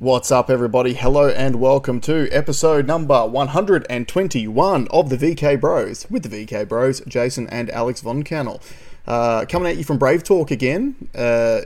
What's 0.00 0.30
up, 0.30 0.48
everybody? 0.48 0.94
Hello 0.94 1.28
and 1.28 1.56
welcome 1.56 2.00
to 2.02 2.26
episode 2.32 2.86
number 2.86 3.26
121 3.26 4.88
of 4.88 5.10
the 5.10 5.16
VK 5.18 5.60
Bros 5.60 6.06
with 6.08 6.22
the 6.22 6.30
VK 6.46 6.66
Bros, 6.66 7.00
Jason 7.06 7.46
and 7.48 7.68
Alex 7.68 8.00
Von 8.00 8.22
Cannell. 8.22 8.62
Uh, 9.06 9.44
coming 9.46 9.70
at 9.70 9.76
you 9.76 9.84
from 9.84 9.98
Brave 9.98 10.24
Talk 10.24 10.50
again. 10.50 11.10
Uh, 11.14 11.60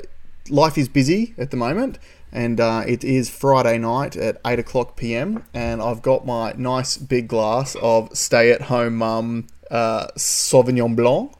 life 0.51 0.77
is 0.77 0.89
busy 0.89 1.33
at 1.39 1.53
the 1.53 1.57
moment, 1.57 2.01
and 2.33 2.59
uh, 2.59 2.83
it 2.89 3.05
is 3.05 3.31
Friday 3.31 3.79
night 3.79 4.17
at 4.17 4.41
8 4.45 4.59
o'clock 4.59 4.97
pm, 4.97 5.45
and 5.55 5.81
I've 5.81 6.03
got 6.03 6.27
my 6.27 6.55
nice 6.57 6.97
big 6.97 7.29
glass 7.29 7.77
of 7.81 8.17
stay 8.19 8.51
at 8.51 8.63
home 8.63 8.97
mum 8.97 9.47
uh, 9.71 10.09
Sauvignon 10.17 10.97
Blanc. 10.97 11.33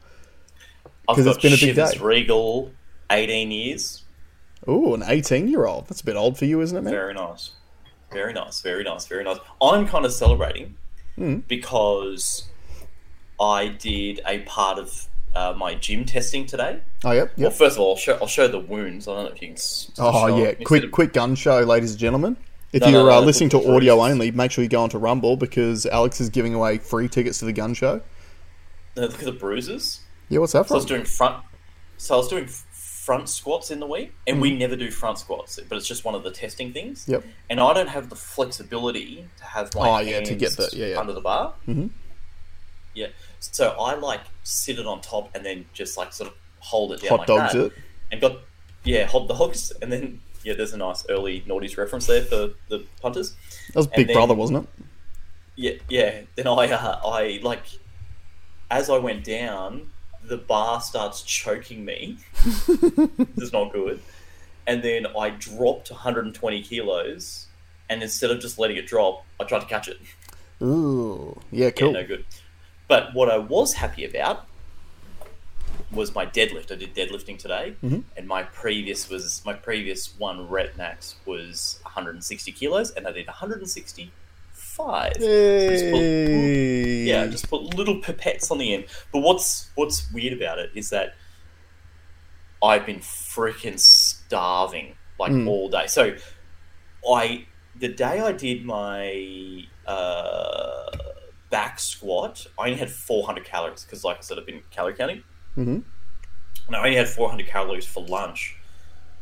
I've 1.09 1.17
'Cause 1.17 1.25
got 1.25 1.35
it's 1.35 1.43
been 1.43 1.53
a 1.53 1.57
big 1.57 1.75
day. 1.75 1.99
Regal, 2.01 2.71
18 3.11 3.51
years. 3.51 4.03
Ooh, 4.67 4.93
an 4.93 5.03
18 5.05 5.47
year 5.47 5.65
old. 5.65 5.87
That's 5.87 6.01
a 6.01 6.05
bit 6.05 6.15
old 6.15 6.37
for 6.37 6.45
you, 6.45 6.61
isn't 6.61 6.77
it, 6.77 6.81
man? 6.81 6.91
Very 6.93 7.13
nice. 7.13 7.51
Very 8.11 8.33
nice, 8.33 8.61
very 8.61 8.83
nice, 8.83 9.05
very 9.07 9.23
nice. 9.23 9.37
I'm 9.61 9.87
kind 9.87 10.05
of 10.05 10.13
celebrating 10.13 10.75
Hmm. 11.15 11.37
because 11.47 12.43
I 13.39 13.67
did 13.67 14.21
a 14.25 14.39
part 14.39 14.79
of 14.79 15.07
uh, 15.35 15.53
my 15.57 15.75
gym 15.75 16.05
testing 16.05 16.45
today. 16.45 16.79
Oh, 17.03 17.11
yep. 17.11 17.33
Well, 17.37 17.51
first 17.51 17.75
of 17.75 17.81
all, 17.81 17.91
I'll 17.91 17.97
show, 17.97 18.17
I'll 18.21 18.27
show 18.27 18.47
the 18.47 18.59
wounds. 18.59 19.07
I 19.07 19.15
don't 19.15 19.25
know 19.25 19.31
if 19.31 19.41
you 19.41 19.49
can. 19.49 19.57
Oh 19.99 20.37
yeah, 20.41 20.53
quick 20.63 20.85
of- 20.85 20.91
quick 20.91 21.11
gun 21.13 21.35
show, 21.35 21.59
ladies 21.61 21.91
and 21.91 21.99
gentlemen. 21.99 22.37
If 22.71 22.81
No, 22.81 22.87
you're 22.89 23.03
no, 23.05 23.11
uh, 23.17 23.19
no, 23.19 23.25
listening 23.25 23.49
to 23.49 23.73
audio 23.75 24.01
only, 24.03 24.31
make 24.31 24.51
sure 24.51 24.63
you 24.63 24.69
go 24.69 24.81
onto 24.83 24.97
Rumble 24.97 25.35
because 25.37 25.85
Alex 25.85 26.19
is 26.21 26.29
giving 26.29 26.53
away 26.53 26.77
free 26.77 27.07
tickets 27.07 27.39
to 27.39 27.45
the 27.45 27.53
gun 27.53 27.73
show. 27.73 28.01
Look 28.95 29.13
at 29.19 29.19
the 29.25 29.31
bruises. 29.31 30.01
Yeah, 30.29 30.39
what's 30.39 30.53
that 30.53 30.67
So 30.67 30.75
I 30.75 30.77
was 30.77 30.85
doing 30.85 31.03
front. 31.05 31.43
So 31.97 32.15
I 32.15 32.17
was 32.17 32.27
doing 32.27 32.47
front 33.05 33.29
squats 33.29 33.69
in 33.71 33.79
the 33.79 33.85
week, 33.85 34.11
and 34.25 34.37
Hmm. 34.37 34.41
we 34.41 34.51
never 34.57 34.75
do 34.75 34.89
front 34.89 35.19
squats, 35.19 35.59
but 35.69 35.77
it's 35.77 35.87
just 35.87 36.03
one 36.05 36.15
of 36.15 36.23
the 36.23 36.31
testing 36.31 36.73
things. 36.73 37.05
Yep. 37.07 37.23
And 37.49 37.59
I 37.59 37.73
don't 37.73 37.89
have 37.89 38.09
the 38.09 38.15
flexibility 38.15 39.27
to 39.37 39.43
have 39.43 39.73
my 39.75 39.87
Oh, 39.89 39.99
yeah, 39.99 40.21
to 40.21 40.33
get 40.35 40.55
hands 40.55 40.71
the- 40.71 40.77
yeah, 40.77 40.87
yeah. 40.87 40.99
under 40.99 41.13
the 41.13 41.21
bar. 41.21 41.53
Mhm. 41.67 41.91
Yeah. 42.95 43.07
So 43.39 43.69
I 43.79 43.93
like 43.95 44.21
sit 44.43 44.79
it 44.79 44.87
on 44.87 45.01
top 45.01 45.29
and 45.35 45.45
then 45.45 45.65
just 45.73 45.97
like 45.97 46.13
sort 46.13 46.29
of 46.31 46.35
hold 46.59 46.93
it 46.93 47.01
down 47.01 47.09
Hot 47.09 47.19
like 47.19 47.27
dogs 47.27 47.53
that, 47.53 47.65
it. 47.67 47.71
and 48.11 48.19
got 48.21 48.37
yeah 48.83 49.05
hot 49.05 49.27
dogs, 49.27 49.71
and 49.81 49.91
then 49.91 50.21
yeah, 50.43 50.53
there's 50.53 50.73
a 50.73 50.77
nice 50.77 51.05
early 51.09 51.41
noughties 51.41 51.77
reference 51.77 52.07
there 52.07 52.23
for 52.23 52.51
the 52.69 52.85
punters. 53.01 53.35
That 53.67 53.75
was 53.75 53.85
and 53.87 53.95
Big 53.95 54.07
then- 54.07 54.15
Brother, 54.15 54.33
wasn't 54.33 54.63
it? 54.63 54.85
Yeah, 55.57 55.71
yeah. 55.89 56.21
Then 56.35 56.47
I, 56.47 56.69
uh, 56.71 56.99
I 57.05 57.39
like, 57.43 57.63
as 58.69 58.89
I 58.89 58.97
went 58.97 59.23
down, 59.23 59.91
the 60.27 60.37
bar 60.37 60.81
starts 60.81 61.21
choking 61.21 61.85
me. 61.85 62.17
this 62.43 63.37
is 63.37 63.53
not 63.53 63.71
good. 63.71 63.99
And 64.67 64.81
then 64.83 65.05
I 65.17 65.29
dropped 65.29 65.91
120 65.91 66.61
kilos, 66.63 67.47
and 67.89 68.01
instead 68.01 68.31
of 68.31 68.39
just 68.39 68.57
letting 68.57 68.77
it 68.77 68.87
drop, 68.87 69.23
I 69.39 69.43
tried 69.43 69.59
to 69.59 69.67
catch 69.67 69.87
it. 69.87 69.99
Ooh, 70.61 71.39
yeah, 71.51 71.65
Yeah, 71.65 71.71
cool. 71.71 71.91
no 71.91 72.05
good. 72.05 72.25
But 72.87 73.13
what 73.13 73.29
I 73.29 73.37
was 73.37 73.73
happy 73.73 74.05
about 74.05 74.47
was 75.91 76.15
my 76.15 76.25
deadlift. 76.25 76.71
I 76.71 76.75
did 76.75 76.95
deadlifting 76.95 77.37
today, 77.37 77.75
Mhm. 77.83 78.03
and 78.17 78.27
my 78.27 78.43
previous 78.43 79.09
was 79.09 79.43
my 79.45 79.53
previous 79.53 80.15
one 80.17 80.47
rep 80.49 80.75
max 80.77 81.15
was 81.25 81.79
160 81.83 82.51
kilos, 82.51 82.91
and 82.91 83.07
I 83.07 83.11
did 83.11 83.27
165. 83.27 84.11
So 85.19 85.67
just 85.69 85.91
put- 85.91 86.01
yeah, 87.07 87.27
just 87.27 87.49
put 87.49 87.61
little 87.75 88.01
pipettes 88.01 88.51
on 88.51 88.57
the 88.57 88.73
end. 88.73 88.85
But 89.11 89.19
what's 89.19 89.69
what's 89.75 90.11
weird 90.11 90.33
about 90.33 90.59
it 90.59 90.71
is 90.75 90.89
that 90.89 91.15
I've 92.63 92.85
been 92.85 92.99
freaking 92.99 93.79
starving 93.79 94.95
like 95.19 95.31
Mm. 95.31 95.47
all 95.47 95.69
day. 95.69 95.87
So 95.87 96.15
I 97.09 97.45
the 97.77 97.87
day 97.89 98.19
I 98.21 98.31
did 98.31 98.65
my 98.65 99.65
uh, 99.85 100.85
back 101.49 101.77
squat, 101.79 102.47
I 102.57 102.65
only 102.65 102.77
had 102.77 102.89
400 102.89 103.45
calories 103.45 103.83
because, 103.83 104.03
like 104.03 104.17
I 104.17 104.21
said, 104.21 104.39
I've 104.39 104.45
been 104.45 104.63
calorie 104.71 104.93
counting, 104.95 105.23
Mhm. 105.57 105.83
and 106.67 106.75
I 106.75 106.79
only 106.79 106.95
had 106.95 107.07
400 107.07 107.47
calories 107.47 107.85
for 107.85 108.01
lunch 108.03 108.55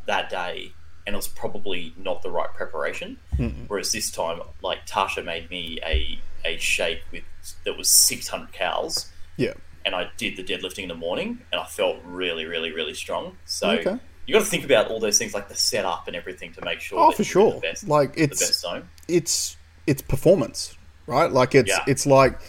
that 0.05 0.29
day, 0.29 0.71
and 1.05 1.13
it 1.15 1.17
was 1.17 1.27
probably 1.27 1.93
not 1.97 2.21
the 2.21 2.31
right 2.31 2.51
preparation. 2.53 3.17
Mm-mm. 3.37 3.65
Whereas 3.67 3.91
this 3.91 4.09
time, 4.11 4.41
like 4.61 4.85
Tasha 4.85 5.23
made 5.23 5.49
me 5.49 5.79
a 5.83 6.19
a 6.45 6.57
shake 6.57 7.01
with 7.11 7.23
that 7.65 7.77
was 7.77 7.89
600 7.89 8.51
calories, 8.51 9.11
Yeah. 9.37 9.53
and 9.85 9.95
I 9.95 10.09
did 10.17 10.35
the 10.37 10.43
deadlifting 10.43 10.83
in 10.83 10.89
the 10.89 10.95
morning, 10.95 11.39
and 11.51 11.59
I 11.61 11.65
felt 11.65 11.97
really, 12.05 12.45
really, 12.45 12.71
really 12.71 12.93
strong. 12.93 13.37
So 13.45 13.69
Okay. 13.71 13.97
you 14.25 14.33
got 14.33 14.39
to 14.43 14.45
think 14.45 14.65
about 14.65 14.87
all 14.89 14.99
those 14.99 15.17
things, 15.17 15.33
like 15.33 15.47
the 15.49 15.55
setup 15.55 16.07
and 16.07 16.15
everything, 16.15 16.53
to 16.53 16.61
make 16.65 16.79
sure. 16.81 16.99
Oh, 16.99 17.07
that 17.11 17.15
for 17.17 17.21
you're 17.23 17.25
sure. 17.25 17.53
The 17.53 17.59
best, 17.59 17.87
Like 17.87 18.13
it's 18.17 18.63
it's 19.07 19.57
it's 19.87 20.01
performance, 20.01 20.75
right? 21.07 21.31
Like 21.31 21.55
it's 21.55 21.69
Yeah. 21.69 21.83
it's 21.87 22.05
like 22.05 22.39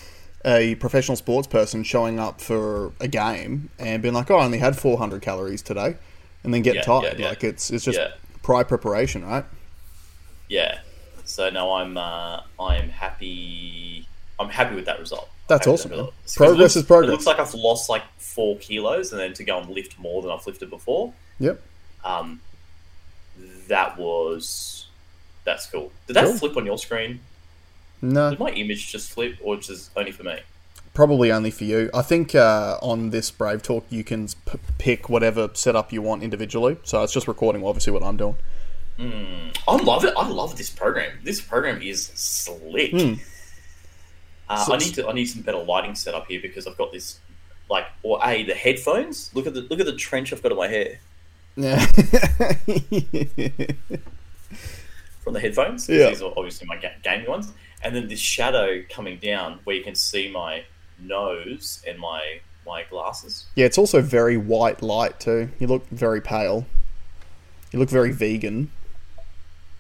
a 0.45 0.75
professional 0.77 1.17
sports 1.17 1.47
person 1.49 1.83
showing 1.85 2.19
up 2.21 2.41
for 2.41 2.93
a 3.01 3.09
game 3.09 3.71
and 3.79 4.03
being 4.03 4.15
like, 4.15 4.31
"Oh, 4.31 4.37
I 4.37 4.45
only 4.45 4.59
had 4.59 4.77
400 4.79 5.23
calories 5.23 5.63
today," 5.63 5.97
and 6.45 6.53
then 6.53 6.63
get 6.63 6.75
Yeah, 6.77 6.83
tired. 6.83 7.19
yeah. 7.19 7.29
Like 7.29 7.43
it's 7.45 7.71
it's 7.71 7.85
just. 7.85 7.99
Prior 8.45 8.63
preparation, 8.65 9.25
right? 9.25 9.45
Yeah. 10.49 10.79
So 11.25 11.51
no, 11.51 11.73
I'm 11.75 11.97
uh, 11.99 12.43
I'm 12.61 12.91
happy. 12.91 14.07
I'm 14.39 14.49
happy 14.51 14.77
with 14.77 14.85
that 14.85 15.01
result. 15.01 15.29
That's 15.49 15.67
awesome, 15.67 15.91
that. 15.91 16.11
Progress 16.37 16.59
looks, 16.59 16.77
is 16.77 16.83
progress. 16.85 17.09
It 17.09 17.13
looks 17.13 17.27
like 17.27 17.39
I've 17.39 17.53
lost 17.55 17.91
like 17.91 18.03
four 18.19 18.57
kilos, 18.59 19.11
and 19.13 19.21
then 19.21 19.33
to 19.35 19.45
go 19.45 19.59
and 19.59 19.69
lift 19.69 19.99
more 19.99 20.23
than 20.23 20.31
I've 20.31 20.47
lifted 20.47 20.71
before. 20.71 21.13
Yep. 21.39 21.61
Um, 22.05 22.41
that 23.69 23.99
was 23.99 24.87
that's 25.45 25.67
cool. 25.67 25.93
Did 26.07 26.15
that 26.15 26.25
Cool. 26.25 26.35
flip 26.35 26.57
on 26.57 26.65
your 26.67 26.79
screen? 26.79 27.21
No, 28.01 28.31
Did 28.31 28.39
my 28.39 28.51
image 28.51 28.91
just 28.93 29.11
flip, 29.13 29.37
or 29.43 29.57
just 29.57 29.91
only 29.97 30.13
for 30.13 30.23
me? 30.23 30.39
Probably 30.95 31.31
only 31.31 31.51
for 31.51 31.65
you. 31.65 31.91
I 31.93 32.03
think 32.03 32.35
uh, 32.35 32.79
on 32.81 33.11
this 33.11 33.31
Brave 33.31 33.63
Talk 33.63 33.85
you 33.91 34.03
can 34.05 34.29
p- 34.47 34.59
pick 34.79 35.09
whatever 35.11 35.51
setup 35.55 35.93
you 35.93 36.01
want 36.03 36.23
individually. 36.23 36.79
So 36.85 37.03
it's 37.03 37.13
just 37.13 37.29
recording, 37.29 37.65
obviously, 37.65 37.93
what 37.93 38.03
I'm 38.03 38.17
doing. 38.17 38.37
I 38.99 39.77
love 39.83 40.05
it. 40.05 40.15
I 40.17 40.29
love 40.29 40.57
this 40.57 40.71
program. 40.71 41.19
This 41.25 41.41
program 41.41 41.83
is 41.83 42.07
slick. 42.15 42.93
Hmm. 42.93 43.15
Uh, 44.49 44.65
So- 44.65 44.75
I 44.75 44.79
need 44.79 44.95
to. 44.95 45.09
I 45.09 45.13
need 45.13 45.25
some 45.27 45.43
better 45.43 45.59
lighting 45.63 45.95
set 45.97 46.15
up 46.15 46.27
here 46.29 46.41
because 46.41 46.67
I've 46.67 46.77
got 46.79 46.93
this, 46.93 47.19
like, 47.69 47.87
or 48.05 48.21
a 48.25 48.45
the 48.45 48.55
headphones. 48.55 49.31
Look 49.35 49.47
at 49.49 49.55
the 49.55 49.63
look 49.63 49.81
at 49.81 49.87
the 49.87 49.97
trench 49.97 50.33
I've 50.33 50.43
got 50.43 50.53
on 50.53 50.59
my 50.59 50.69
hair 50.69 51.01
Yeah. 51.57 51.85
from 55.23 55.33
the 55.33 55.41
headphones. 55.41 55.89
Yeah. 55.89 56.11
These 56.11 56.23
are 56.23 56.33
obviously 56.37 56.67
my 56.67 56.77
ga- 56.77 56.93
gaming 57.03 57.29
ones, 57.29 57.53
and 57.83 57.95
then 57.97 58.07
this 58.09 58.21
shadow 58.21 58.83
coming 58.91 59.19
down 59.19 59.61
where 59.65 59.75
you 59.77 59.83
can 59.83 59.95
see 59.95 60.31
my 60.31 60.65
nose 60.99 61.83
and 61.87 61.99
my 61.99 62.41
my 62.67 62.83
glasses. 62.85 63.45
yeah, 63.55 63.67
it's 63.67 63.77
also 63.77 64.01
very 64.01 64.37
white 64.39 64.83
light 64.83 65.21
too. 65.21 65.51
You 65.59 65.67
look 65.67 65.87
very 65.89 66.21
pale. 66.23 66.67
You 67.73 67.79
look 67.79 67.91
very 67.91 68.11
vegan. 68.11 68.71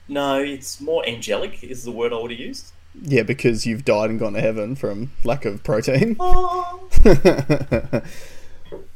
No, 0.06 0.38
it's 0.38 0.80
more 0.80 1.06
angelic. 1.06 1.64
Is 1.64 1.84
the 1.84 1.92
word 1.92 2.12
I 2.12 2.16
would 2.20 2.30
have 2.30 2.40
used. 2.40 2.72
Yeah, 3.00 3.22
because 3.22 3.66
you've 3.66 3.84
died 3.84 4.10
and 4.10 4.18
gone 4.18 4.34
to 4.34 4.40
heaven 4.40 4.76
from 4.76 5.12
lack 5.24 5.44
of 5.44 5.62
protein. 5.64 6.16
Oh. 6.20 6.88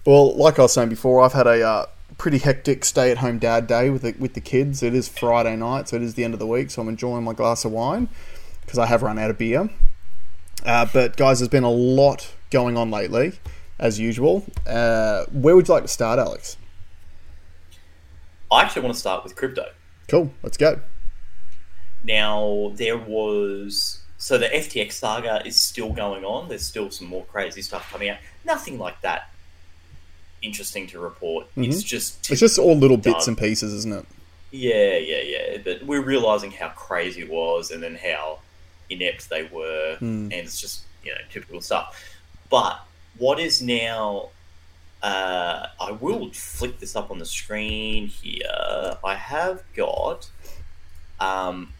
well, 0.05 0.37
like 0.37 0.59
I 0.59 0.63
was 0.63 0.73
saying 0.73 0.89
before, 0.89 1.23
I've 1.23 1.33
had 1.33 1.47
a 1.47 1.63
uh, 1.63 1.87
pretty 2.17 2.39
hectic 2.39 2.85
stay-at-home 2.85 3.39
dad 3.39 3.67
day 3.67 3.91
with 3.91 4.03
the, 4.03 4.15
with 4.19 4.35
the 4.35 4.41
kids. 4.41 4.83
It 4.83 4.95
is 4.95 5.09
Friday 5.09 5.57
night, 5.57 5.89
so 5.89 5.97
it 5.97 6.03
is 6.03 6.15
the 6.15 6.25
end 6.25 6.35
of 6.35 6.41
the 6.41 6.47
week. 6.47 6.71
So 6.71 6.83
I'm 6.83 6.89
enjoying 6.89 7.25
my 7.25 7.33
glass 7.33 7.65
of 7.65 7.73
wine 7.73 8.09
because 8.63 8.79
I 8.79 8.87
have 8.87 9.03
run 9.03 9.19
out 9.19 9.31
of 9.31 9.39
beer. 9.39 9.69
Uh, 10.65 10.87
but 10.93 11.17
guys, 11.17 11.39
there's 11.39 11.49
been 11.49 11.65
a 11.65 11.71
lot 11.71 12.35
going 12.51 12.77
on 12.77 12.91
lately, 12.91 13.33
as 13.79 13.99
usual. 13.99 14.45
Uh, 14.67 15.25
where 15.33 15.55
would 15.57 15.69
you 15.69 15.75
like 15.75 15.85
to 15.85 15.89
start, 15.89 16.19
Alex? 16.19 16.57
I 18.51 18.63
actually 18.63 18.83
want 18.83 18.95
to 18.95 19.01
start 19.01 19.25
with 19.25 19.37
crypto. 19.37 19.71
Cool, 20.09 20.33
let's 20.43 20.57
go. 20.57 20.81
Now 22.05 22.73
there 22.77 22.97
was 22.97 24.01
so 24.17 24.39
the 24.39 24.47
FTX 24.47 24.93
saga 24.93 25.47
is 25.47 25.61
still 25.61 25.93
going 25.93 26.25
on. 26.25 26.49
There's 26.49 26.65
still 26.67 26.91
some 26.91 27.07
more 27.09 27.25
crazy 27.27 27.63
stuff 27.63 27.91
coming 27.93 28.09
out. 28.09 28.19
Nothing 28.45 28.79
like 28.79 29.01
that 29.03 29.31
interesting 30.41 30.87
to 30.89 31.01
report. 31.01 31.47
It's 31.57 31.83
just 31.83 32.23
Mm-hmm. 32.23 32.33
It's 32.33 32.41
just 32.41 32.59
all 32.59 32.77
little 32.77 32.97
bits 32.97 33.27
Done. 33.27 33.33
and 33.33 33.39
pieces, 33.39 33.73
isn't 33.73 33.93
it? 33.93 34.07
yeah, 34.51 34.97
yeah, 34.97 35.21
yeah. 35.23 35.59
But 35.63 35.85
we're 35.85 36.03
realizing 36.03 36.51
how 36.53 36.69
crazy 36.71 37.21
it 37.23 37.31
was, 37.31 37.71
and 37.71 37.83
then 37.83 37.97
how 37.97 38.39
inept 38.91 39.29
they 39.31 39.45
were, 39.45 39.97
Hmm. 39.99 40.25
and 40.33 40.35
it's 40.35 40.61
just 40.61 40.83
you 41.05 41.13
know 41.13 41.21
typical 41.31 41.61
stuff. 41.61 42.03
But 42.51 42.81
what 43.19 43.39
is 43.41 43.61
now? 43.63 44.31
Uh, 45.03 45.69
I 45.81 45.93
will 45.93 46.33
flick 46.33 46.81
this 46.81 46.97
up 46.97 47.11
on 47.13 47.19
the 47.21 47.27
screen 47.27 48.09
here. 48.09 48.97
I 49.05 49.15
have 49.15 49.63
got. 49.77 50.29
Um, 51.21 51.73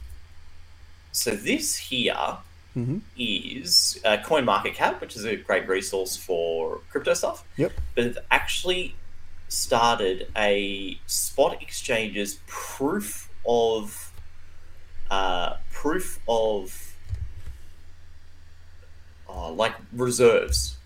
so 1.11 1.33
this 1.33 1.77
here 1.77 2.39
Mhm. 2.77 3.01
is 3.17 4.01
uh, 4.05 4.19
CoinMarketCap, 4.19 5.01
which 5.01 5.17
is 5.17 5.25
a 5.25 5.35
great 5.37 5.67
resource 5.69 6.17
for 6.17 6.81
crypto 6.91 7.15
stuff. 7.15 7.43
Yep. 7.57 7.73
But 7.97 8.05
it's 8.05 8.19
actually 8.31 8.95
started 9.49 10.31
a 10.37 11.01
spot 11.07 11.61
exchange's 11.61 12.39
proof 12.47 13.29
of 13.47 14.13
uh, 15.11 15.57
proof 15.73 16.21
of 16.29 16.88
uh, 19.29 19.51
like 19.51 19.75
reserves. 19.93 20.77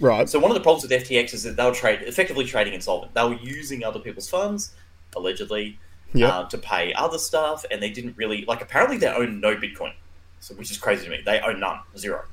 Right. 0.00 0.28
So 0.28 0.38
one 0.38 0.50
of 0.50 0.54
the 0.54 0.60
problems 0.60 0.82
with 0.88 0.92
FTX 0.92 1.34
is 1.34 1.42
that 1.42 1.56
they 1.56 1.64
were 1.64 1.74
trade 1.74 2.02
effectively 2.02 2.44
trading 2.44 2.74
insolvent. 2.74 3.14
They 3.14 3.24
were 3.24 3.34
using 3.34 3.82
other 3.84 3.98
people's 3.98 4.28
funds, 4.30 4.72
allegedly, 5.16 5.78
Yep. 6.14 6.32
uh, 6.32 6.44
to 6.48 6.56
pay 6.58 6.94
other 6.94 7.18
stuff, 7.18 7.64
and 7.70 7.82
they 7.82 7.90
didn't 7.90 8.16
really 8.16 8.44
like. 8.46 8.62
Apparently, 8.62 8.96
they 8.96 9.08
own 9.08 9.40
no 9.40 9.56
Bitcoin, 9.56 9.92
so 10.40 10.54
which 10.54 10.70
is 10.70 10.78
crazy 10.78 11.04
to 11.04 11.10
me. 11.10 11.20
They 11.24 11.38
own 11.40 11.60
none, 11.60 11.80
zero. 11.98 12.24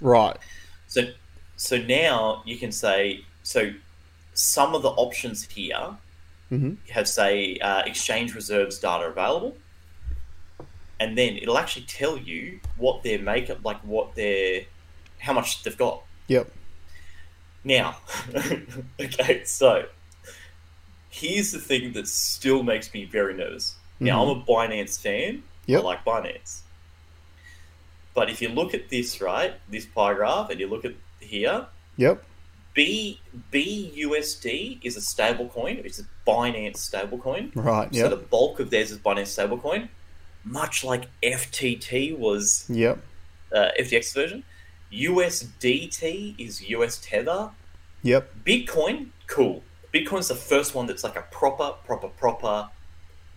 right. 0.00 0.36
So, 0.86 1.02
so 1.56 1.76
now 1.76 2.42
you 2.46 2.56
can 2.56 2.72
say 2.72 3.24
so. 3.42 3.72
Some 4.32 4.74
of 4.74 4.82
the 4.82 4.88
options 4.90 5.44
here 5.44 5.96
Mhm. 6.50 6.76
have 6.90 7.06
say 7.08 7.58
uh, 7.58 7.82
exchange 7.86 8.34
reserves 8.34 8.78
data 8.78 9.04
available, 9.06 9.56
and 11.00 11.16
then 11.18 11.36
it'll 11.36 11.58
actually 11.58 11.84
tell 11.86 12.16
you 12.16 12.60
what 12.76 13.02
their 13.02 13.18
makeup, 13.18 13.58
like 13.64 13.78
what 13.82 14.14
their, 14.14 14.62
how 15.18 15.32
much 15.32 15.62
they've 15.62 15.76
got. 15.76 16.02
Yep. 16.28 16.50
Now, 17.64 17.96
okay, 19.00 19.44
so 19.44 19.86
here's 21.10 21.52
the 21.52 21.58
thing 21.58 21.92
that 21.94 22.06
still 22.08 22.62
makes 22.62 22.92
me 22.92 23.04
very 23.04 23.34
nervous. 23.34 23.76
Now, 24.00 24.22
I'm 24.24 24.38
a 24.38 24.42
Binance 24.44 25.00
fan. 25.00 25.42
Yep. 25.66 25.80
I 25.80 25.84
like 25.84 26.04
Binance. 26.04 26.60
But 28.14 28.28
if 28.30 28.42
you 28.42 28.48
look 28.50 28.74
at 28.74 28.90
this, 28.90 29.20
right, 29.20 29.54
this 29.70 29.86
pie 29.86 30.14
graph, 30.14 30.50
and 30.50 30.60
you 30.60 30.66
look 30.68 30.84
at 30.84 30.92
here, 31.20 31.66
Yep. 31.96 32.22
B 32.74 33.20
BUSD 33.52 34.80
is 34.82 34.96
a 34.96 35.00
stable 35.00 35.48
coin. 35.48 35.80
It's 35.84 36.00
a 36.00 36.04
Binance 36.26 36.78
stable 36.78 37.18
coin. 37.18 37.52
Right. 37.54 37.94
So 37.94 38.08
the 38.08 38.16
bulk 38.16 38.58
of 38.60 38.70
theirs 38.70 38.90
is 38.90 38.98
Binance 38.98 39.28
stable 39.28 39.58
coin, 39.58 39.88
much 40.44 40.82
like 40.84 41.06
FTT 41.22 42.18
was 42.18 42.66
Yep. 42.68 42.98
uh, 43.54 43.68
FTX 43.80 44.12
version. 44.12 44.44
USDT 44.94 46.34
is 46.38 46.68
US 46.70 46.98
Tether. 47.02 47.50
Yep. 48.02 48.30
Bitcoin, 48.44 49.08
cool. 49.26 49.62
Bitcoin's 49.92 50.28
the 50.28 50.34
first 50.34 50.74
one 50.74 50.86
that's 50.86 51.04
like 51.04 51.16
a 51.16 51.22
proper, 51.30 51.74
proper, 51.86 52.08
proper, 52.08 52.68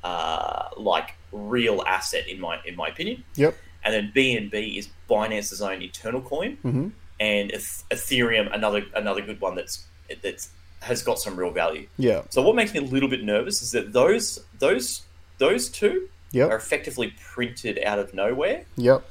uh, 0.04 0.69
like 0.77 1.13
real 1.31 1.83
asset 1.86 2.27
in 2.27 2.39
my 2.39 2.59
in 2.65 2.75
my 2.75 2.88
opinion. 2.88 3.24
Yep. 3.36 3.56
And 3.83 3.94
then 3.94 4.12
BNB 4.15 4.77
is 4.77 4.89
Binance's 5.09 5.62
own 5.62 5.81
internal 5.81 6.21
coin, 6.21 6.57
hmm 6.62 6.89
and 7.19 7.51
Ethereum 7.51 8.53
another 8.53 8.83
another 8.95 9.21
good 9.21 9.42
one 9.42 9.56
that's 9.56 9.86
that's 10.21 10.50
has 10.81 11.01
got 11.01 11.19
some 11.19 11.36
real 11.36 11.51
value. 11.51 11.88
Yeah. 11.98 12.24
So 12.30 12.42
what 12.42 12.56
makes 12.56 12.74
me 12.74 12.80
a 12.80 12.83
little 12.83 13.10
bit 13.10 13.24
nervous 13.24 13.62
is 13.62 13.71
that 13.71 13.94
those 13.94 14.44
those 14.60 15.03
those 15.38 15.69
two 15.69 16.10
are 16.48 16.56
effectively 16.56 17.13
printed 17.33 17.80
out 17.83 18.00
of 18.00 18.13
nowhere 18.13 18.65
Yep. 18.75 19.10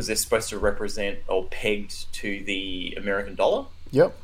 Because 0.00 0.06
they're 0.06 0.16
supposed 0.16 0.48
to 0.48 0.58
represent 0.58 1.18
or 1.28 1.44
pegged 1.44 2.10
to 2.10 2.42
the 2.44 2.94
American 2.96 3.34
dollar. 3.34 3.66
Yep. 3.90 4.16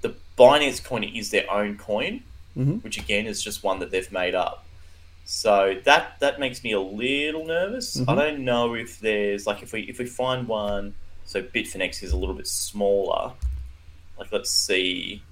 The 0.00 0.16
Binance 0.36 0.82
coin 0.82 1.04
is 1.04 1.30
their 1.30 1.48
own 1.48 1.78
coin, 1.78 2.24
Mhm. 2.58 2.82
which 2.82 2.98
again 2.98 3.26
is 3.28 3.40
just 3.40 3.62
one 3.62 3.78
that 3.78 3.92
they've 3.92 4.10
made 4.10 4.34
up. 4.34 4.66
So 5.24 5.76
that 5.84 6.18
that 6.18 6.40
makes 6.40 6.64
me 6.64 6.72
a 6.72 6.80
little 6.80 7.46
nervous. 7.46 8.00
I 8.00 8.02
Mhm. 8.02 8.16
don't 8.16 8.38
know 8.44 8.74
if 8.74 8.98
there's 8.98 9.46
like 9.46 9.62
if 9.62 9.72
we 9.72 9.82
if 9.82 10.00
we 10.00 10.06
find 10.06 10.48
one. 10.48 10.96
So 11.24 11.40
Bitfinex 11.40 12.02
is 12.02 12.10
a 12.10 12.16
little 12.16 12.34
bit 12.34 12.48
smaller. 12.48 13.34
Like 14.18 14.32
let's 14.32 14.50
see. 14.50 15.22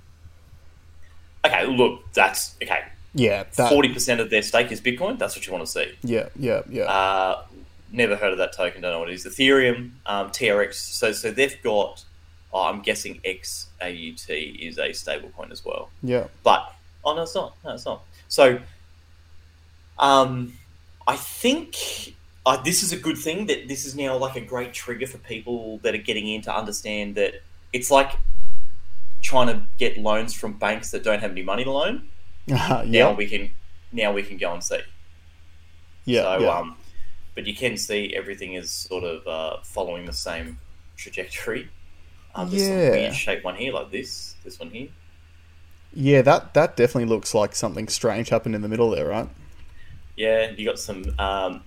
Okay, 1.44 1.66
look, 1.66 2.12
that's 2.12 2.54
okay. 2.62 2.84
Yeah. 3.12 3.42
Forty 3.68 3.92
percent 3.92 4.20
of 4.20 4.30
their 4.30 4.42
stake 4.42 4.70
is 4.70 4.80
Bitcoin. 4.80 5.18
That's 5.18 5.34
what 5.34 5.44
you 5.44 5.52
want 5.52 5.66
to 5.66 5.70
see. 5.72 5.94
Yeah. 6.04 6.28
Yeah. 6.38 6.62
Yeah. 6.70 6.84
Uh, 6.84 7.42
never 7.90 8.16
heard 8.16 8.32
of 8.32 8.38
that 8.38 8.52
token. 8.52 8.82
Don't 8.82 8.92
know 8.92 9.00
what 9.00 9.10
it 9.10 9.14
is. 9.14 9.24
Ethereum, 9.26 9.90
um, 10.06 10.30
TRX. 10.30 10.74
So 10.74 11.12
so 11.12 11.30
they've 11.30 11.56
got. 11.62 12.04
Oh, 12.52 12.64
I'm 12.64 12.80
guessing 12.82 13.20
XAUT 13.24 14.58
is 14.60 14.76
a 14.78 14.88
stablecoin 14.90 15.52
as 15.52 15.64
well. 15.64 15.88
yeah. 16.02 16.26
But 16.42 16.74
oh 17.04 17.14
no, 17.14 17.22
it's 17.22 17.34
not. 17.34 17.54
No, 17.64 17.74
it's 17.74 17.86
not. 17.86 18.02
So, 18.26 18.58
um, 19.98 20.54
I 21.06 21.14
think 21.16 21.76
uh, 22.44 22.60
this 22.62 22.82
is 22.82 22.92
a 22.92 22.96
good 22.96 23.16
thing 23.18 23.46
that 23.46 23.68
this 23.68 23.86
is 23.86 23.94
now 23.94 24.16
like 24.16 24.34
a 24.36 24.40
great 24.40 24.72
trigger 24.72 25.06
for 25.06 25.18
people 25.18 25.78
that 25.82 25.94
are 25.94 25.98
getting 25.98 26.26
in 26.26 26.42
to 26.42 26.52
understand 26.54 27.14
that 27.14 27.34
it's 27.72 27.90
like 27.90 28.12
trying 29.22 29.46
to 29.46 29.62
get 29.78 29.96
loans 29.98 30.34
from 30.34 30.54
banks 30.54 30.90
that 30.90 31.04
don't 31.04 31.20
have 31.20 31.30
any 31.30 31.42
money 31.42 31.64
to 31.64 31.70
loan. 31.70 32.08
Uh, 32.52 32.82
Now 32.84 33.12
we 33.12 33.26
can 33.28 33.50
now 33.92 34.12
we 34.12 34.24
can 34.24 34.38
go 34.38 34.52
and 34.52 34.64
see. 34.64 34.80
Yeah. 36.04 36.22
So, 36.22 36.38
yeah. 36.40 36.48
um, 36.58 36.76
but 37.34 37.46
you 37.46 37.54
can 37.54 37.76
see 37.76 38.14
everything 38.14 38.54
is 38.54 38.70
sort 38.70 39.04
of 39.04 39.26
uh, 39.26 39.62
following 39.62 40.06
the 40.06 40.12
same 40.12 40.58
trajectory. 40.96 41.68
Um, 42.34 42.48
there's 42.50 42.66
some 42.66 42.76
Yeah. 42.78 42.90
weird 42.90 43.14
shape 43.14 43.44
one 43.44 43.56
here, 43.56 43.72
like 43.72 43.90
this, 43.90 44.34
this 44.44 44.58
one 44.58 44.70
here. 44.70 44.88
Yeah, 45.92 46.22
that 46.22 46.54
that 46.54 46.76
definitely 46.76 47.06
looks 47.06 47.34
like 47.34 47.54
something 47.56 47.88
strange 47.88 48.28
happened 48.28 48.54
in 48.54 48.62
the 48.62 48.68
middle 48.68 48.90
there, 48.90 49.06
right? 49.08 49.28
Yeah, 50.16 50.50
you 50.50 50.64
got 50.66 50.78
some 50.78 51.04
um, 51.18 51.62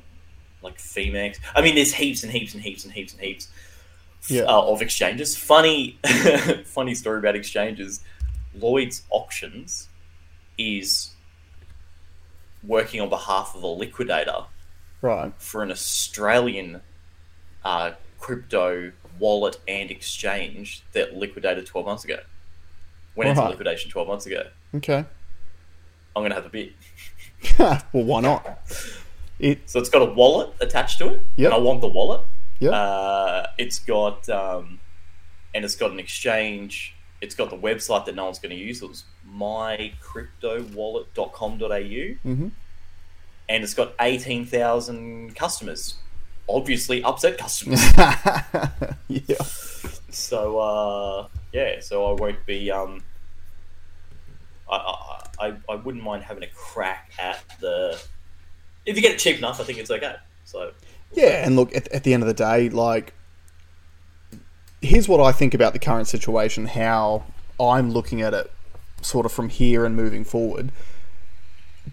like 0.61 0.77
Phemex. 0.77 1.39
I 1.55 1.61
mean, 1.61 1.75
there's 1.75 1.93
heaps 1.93 2.23
and 2.23 2.31
heaps 2.31 2.53
and 2.53 2.63
heaps 2.63 2.85
and 2.85 2.93
heaps 2.93 3.13
and 3.13 3.21
heaps 3.21 3.49
Yeah. 4.29 4.43
uh, 4.43 4.61
of 4.61 4.81
exchanges. 4.81 5.35
Funny, 5.35 5.99
funny 6.65 6.95
story 6.95 7.19
about 7.19 7.35
exchanges. 7.35 7.99
Lloyd's 8.55 9.01
Auctions 9.09 9.89
is 10.57 11.09
working 12.63 13.01
on 13.01 13.09
behalf 13.09 13.53
of 13.55 13.63
a 13.63 13.67
liquidator 13.67 14.45
Right. 15.03 15.31
for 15.37 15.61
an 15.61 15.69
Australian 15.71 16.81
uh, 17.63 17.91
crypto 18.19 18.91
wallet 19.19 19.57
and 19.67 19.91
exchange 19.91 20.81
that 20.93 21.15
liquidated 21.15 21.67
12 21.67 21.85
months 21.85 22.03
ago. 22.05 22.17
Went 23.15 23.29
into 23.29 23.41
Right. 23.41 23.51
liquidation 23.51 23.91
12 23.91 24.07
months 24.07 24.25
ago. 24.25 24.47
Okay. 24.75 25.05
I'm 26.15 26.21
going 26.21 26.29
to 26.31 26.35
have 26.35 26.45
a 26.45 26.49
bit. 26.49 26.71
well, 27.59 27.81
why 28.05 28.21
not? 28.21 28.47
It. 29.39 29.69
So 29.69 29.79
it's 29.79 29.89
got 29.89 30.01
a 30.01 30.11
wallet 30.13 30.51
attached 30.61 30.97
to 30.99 31.09
it. 31.13 31.21
Yep. 31.35 31.51
And 31.51 31.53
I 31.53 31.57
want 31.57 31.81
the 31.81 31.87
wallet. 31.89 32.21
Yep. 32.59 32.71
Uh, 32.73 33.47
it's 33.57 33.79
got, 33.79 34.27
um, 34.29 34.79
and 35.53 35.65
it's 35.65 35.75
got 35.75 35.91
an 35.91 35.99
exchange. 35.99 36.95
It's 37.21 37.35
got 37.35 37.49
the 37.49 37.57
website 37.57 38.05
that 38.05 38.15
no 38.15 38.23
one's 38.25 38.39
going 38.39 38.55
to 38.55 38.61
use. 38.61 38.81
It 38.81 38.87
was 38.89 39.03
mycryptowallet.com.au. 39.29 42.13
hmm 42.23 42.47
And 43.53 43.63
it's 43.63 43.75
got 43.75 43.93
18,000 43.99 45.35
customers. 45.35 45.95
Obviously, 46.49 47.03
upset 47.03 47.37
customers. 47.37 47.81
yeah. 49.07 49.35
So 50.09 50.59
uh, 50.59 51.27
yeah, 51.51 51.79
so 51.79 52.05
I 52.05 52.13
won't 52.13 52.45
be. 52.45 52.71
Um, 52.71 53.03
I, 54.69 54.75
I 54.75 55.23
I 55.39 55.53
I 55.69 55.75
wouldn't 55.75 56.03
mind 56.03 56.23
having 56.23 56.43
a 56.43 56.47
crack 56.47 57.11
at 57.19 57.43
the. 57.59 58.01
If 58.85 58.95
you 58.95 59.01
get 59.01 59.13
it 59.13 59.19
cheap 59.19 59.37
enough, 59.37 59.61
I 59.61 59.63
think 59.63 59.79
it's 59.79 59.91
okay. 59.91 60.15
So 60.45 60.71
Yeah, 61.13 61.45
and 61.45 61.55
look, 61.55 61.75
at, 61.75 61.87
at 61.89 62.03
the 62.03 62.13
end 62.13 62.23
of 62.23 62.27
the 62.27 62.33
day, 62.33 62.69
like, 62.69 63.13
here's 64.81 65.07
what 65.07 65.21
I 65.21 65.31
think 65.31 65.53
about 65.53 65.73
the 65.73 65.79
current 65.79 66.07
situation, 66.07 66.65
how 66.65 67.23
I'm 67.59 67.91
looking 67.91 68.21
at 68.21 68.33
it 68.33 68.51
sort 69.01 69.25
of 69.25 69.31
from 69.31 69.49
here 69.49 69.85
and 69.85 69.95
moving 69.95 70.23
forward. 70.23 70.71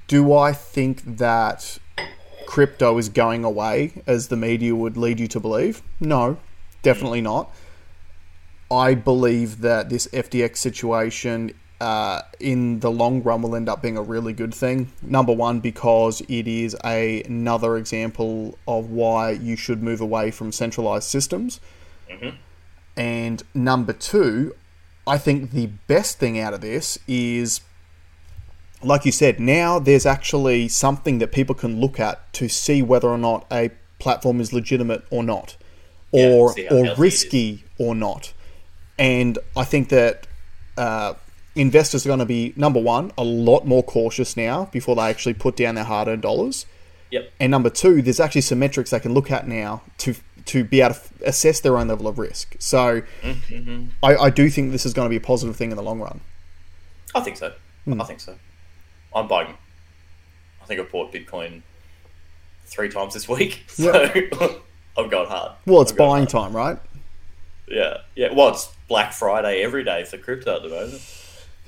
Do 0.07 0.33
I 0.33 0.53
think 0.53 1.19
that 1.19 1.79
crypto 2.47 2.99
is 2.99 3.09
going 3.09 3.45
away 3.45 4.03
as 4.07 4.29
the 4.29 4.37
media 4.37 4.75
would 4.75 4.97
lead 4.97 5.21
you 5.21 5.29
to 5.29 5.41
believe? 5.41 5.83
No, 6.01 6.39
definitely 6.83 7.21
not. 7.21 7.53
I 8.71 8.95
believe 8.95 9.61
that 9.61 9.89
this 9.89 10.07
FTX 10.09 10.57
situation 10.57 11.53
uh, 11.81 12.23
in 12.39 12.81
the 12.81 12.91
long 12.91 13.23
run 13.23 13.43
will 13.43 13.57
end 13.57 13.69
up 13.69 13.83
being 13.83 13.97
a 13.97 14.03
really 14.03 14.33
good 14.33 14.55
thing. 14.55 14.93
Number 15.01 15.33
one, 15.33 15.61
because 15.61 16.21
it 16.29 16.47
is 16.47 16.77
a, 16.85 17.23
another 17.23 17.77
example 17.77 18.59
of 18.69 18.91
why 18.91 19.31
you 19.31 19.57
should 19.57 19.83
move 19.83 20.01
away 20.01 20.31
from 20.31 20.53
centralized 20.53 21.09
systems. 21.09 21.59
Mhm. 22.11 22.35
And 22.97 23.43
number 23.55 23.93
two, 23.95 24.55
I 25.07 25.17
think 25.17 25.53
the 25.53 25.67
best 25.87 26.19
thing 26.19 26.39
out 26.39 26.53
of 26.53 26.61
this 26.61 26.99
is, 27.09 27.63
like 28.83 29.05
you 29.05 29.13
said, 29.13 29.39
now 29.41 29.79
there's 29.79 30.07
actually 30.07 30.69
something 30.69 31.19
that 31.19 31.33
people 31.33 31.55
can 31.55 31.81
look 31.81 32.01
at 32.01 32.33
to 32.35 32.49
see 32.49 32.83
whether 32.83 33.09
or 33.09 33.19
not 33.19 33.47
a 33.53 33.71
platform 33.99 34.41
is 34.41 34.53
legitimate 34.53 35.05
or 35.11 35.23
not, 35.23 35.57
or 36.13 36.21
how 36.21 36.27
or 36.29 36.47
healthy 36.47 36.63
it 36.63 36.93
is. 36.93 36.99
risky 36.99 37.65
or 37.79 37.95
not. 37.95 38.33
And 38.99 39.39
I 39.57 39.65
think 39.65 39.89
that 39.91 40.27
uh, 40.77 41.15
investors 41.55 42.07
are 42.07 42.09
going 42.09 42.21
to 42.21 42.27
be 42.27 42.53
number 42.57 42.81
one 42.81 43.13
a 43.19 43.25
lot 43.25 43.67
more 43.67 43.83
cautious 43.83 44.37
now 44.37 44.67
before 44.73 44.97
they 44.97 45.03
actually 45.03 45.35
put 45.35 45.57
down 45.57 45.75
their 45.75 45.85
hard-earned 45.85 46.23
dollars. 46.23 46.67
yep, 47.11 47.31
And 47.39 47.51
number 47.51 47.71
two, 47.71 48.03
there's 48.03 48.21
actually 48.21 48.43
some 48.43 48.59
metrics 48.59 48.91
they 48.91 49.01
can 49.01 49.15
look 49.15 49.31
at 49.31 49.47
now 49.47 49.83
to 49.99 50.15
to 50.47 50.65
be 50.65 50.81
able 50.81 50.95
to 50.95 51.01
f- 51.01 51.13
assess 51.27 51.61
their 51.61 51.77
own 51.77 51.87
level 51.87 52.09
of 52.09 52.19
risk. 52.19 52.57
So 52.59 53.03
mm-hmm. 53.23 53.89
I, 54.03 54.17
I 54.17 54.31
do 54.31 54.49
think 54.49 54.73
this 54.73 54.87
is 54.87 54.95
going 54.95 55.05
to 55.05 55.11
be 55.11 55.17
a 55.17 55.21
positive 55.21 55.55
thing 55.55 55.71
in 55.71 55.77
the 55.77 55.83
long 55.83 56.01
run. 56.01 56.21
I 57.15 57.21
think 57.21 57.37
so. 57.37 57.53
Hmm. 57.85 58.01
I 58.01 58.05
think 58.05 58.21
so. 58.21 58.37
I'm 59.15 59.29
buying. 59.29 59.57
I 60.63 60.67
think 60.67 60.81
I 60.81 60.85
bought 60.85 61.13
Bitcoin 61.13 61.63
three 62.67 62.89
times 62.89 63.15
this 63.15 63.29
week, 63.29 63.65
so 63.69 63.93
I've 64.99 65.11
gone 65.11 65.27
hard. 65.27 65.53
Well, 65.67 65.83
it's 65.83 65.93
buying 65.93 66.27
hard. 66.27 66.29
time, 66.29 66.57
right? 66.57 66.79
Yeah, 67.69 67.99
yeah. 68.17 68.33
Well, 68.33 68.49
it's 68.49 68.73
Black 68.89 69.13
Friday 69.13 69.63
every 69.63 69.85
day 69.85 70.05
for 70.05 70.19
crypto 70.19 70.57
at 70.57 70.63
the 70.63 70.69
moment. 70.69 71.03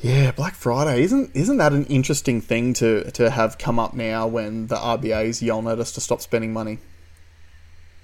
Yeah, 0.00 0.32
Black 0.32 0.54
Friday 0.54 1.02
isn't 1.04 1.30
isn't 1.34 1.58
that 1.58 1.72
an 1.72 1.86
interesting 1.86 2.40
thing 2.40 2.72
to 2.74 3.10
to 3.12 3.30
have 3.30 3.58
come 3.58 3.78
up 3.78 3.94
now 3.94 4.26
when 4.26 4.66
the 4.66 4.74
RBA 4.76 5.26
is 5.26 5.42
yelling 5.42 5.68
at 5.68 5.78
us 5.78 5.92
to 5.92 6.00
stop 6.00 6.20
spending 6.20 6.52
money? 6.52 6.78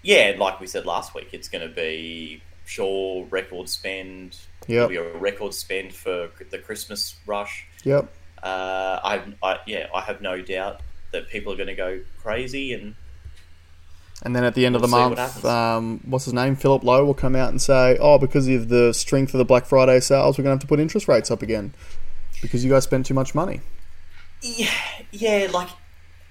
Yeah, 0.02 0.28
and 0.28 0.38
like 0.38 0.60
we 0.60 0.68
said 0.68 0.86
last 0.86 1.12
week, 1.14 1.30
it's 1.32 1.48
going 1.48 1.68
to 1.68 1.74
be 1.74 2.40
sure 2.66 3.24
record 3.26 3.68
spend. 3.68 4.38
Yeah, 4.68 4.84
It'll 4.84 4.88
be 4.90 4.96
a 4.96 5.16
record 5.16 5.54
spend 5.54 5.92
for 5.92 6.30
the 6.50 6.58
Christmas 6.58 7.16
rush. 7.26 7.66
Yep. 7.82 8.08
Uh, 8.42 9.00
I, 9.02 9.22
I 9.42 9.58
yeah, 9.66 9.86
I 9.94 10.00
have 10.02 10.20
no 10.20 10.40
doubt 10.40 10.80
that 11.12 11.28
people 11.28 11.52
are 11.52 11.56
going 11.56 11.68
to 11.68 11.74
go 11.74 12.00
crazy 12.22 12.72
and 12.74 12.94
And 14.22 14.34
then 14.36 14.44
at 14.44 14.54
the 14.54 14.66
end 14.66 14.74
of 14.76 14.82
the 14.82 14.88
We'll 14.88 14.96
see 14.96 15.08
what 15.10 15.18
month, 15.18 15.18
happens. 15.18 15.44
um, 15.44 16.00
what's 16.04 16.24
his 16.26 16.34
name? 16.34 16.56
Philip 16.56 16.82
Lowe 16.84 17.04
will 17.04 17.14
come 17.14 17.34
out 17.36 17.50
and 17.50 17.60
say, 17.62 17.96
"Oh, 18.00 18.18
because 18.18 18.48
of 18.48 18.68
the 18.68 18.92
strength 18.92 19.32
of 19.34 19.38
the 19.38 19.44
Black 19.44 19.64
Friday 19.66 20.00
sales, 20.00 20.36
we're 20.38 20.44
going 20.44 20.52
to 20.58 20.60
have 20.60 20.60
to 20.60 20.66
put 20.66 20.80
interest 20.80 21.08
rates 21.08 21.30
up 21.30 21.42
again 21.42 21.72
because 22.42 22.64
you 22.64 22.70
guys 22.70 22.84
spent 22.84 23.06
too 23.06 23.14
much 23.14 23.34
money." 23.34 23.60
Yeah, 24.42 24.70
yeah, 25.12 25.48
like 25.52 25.68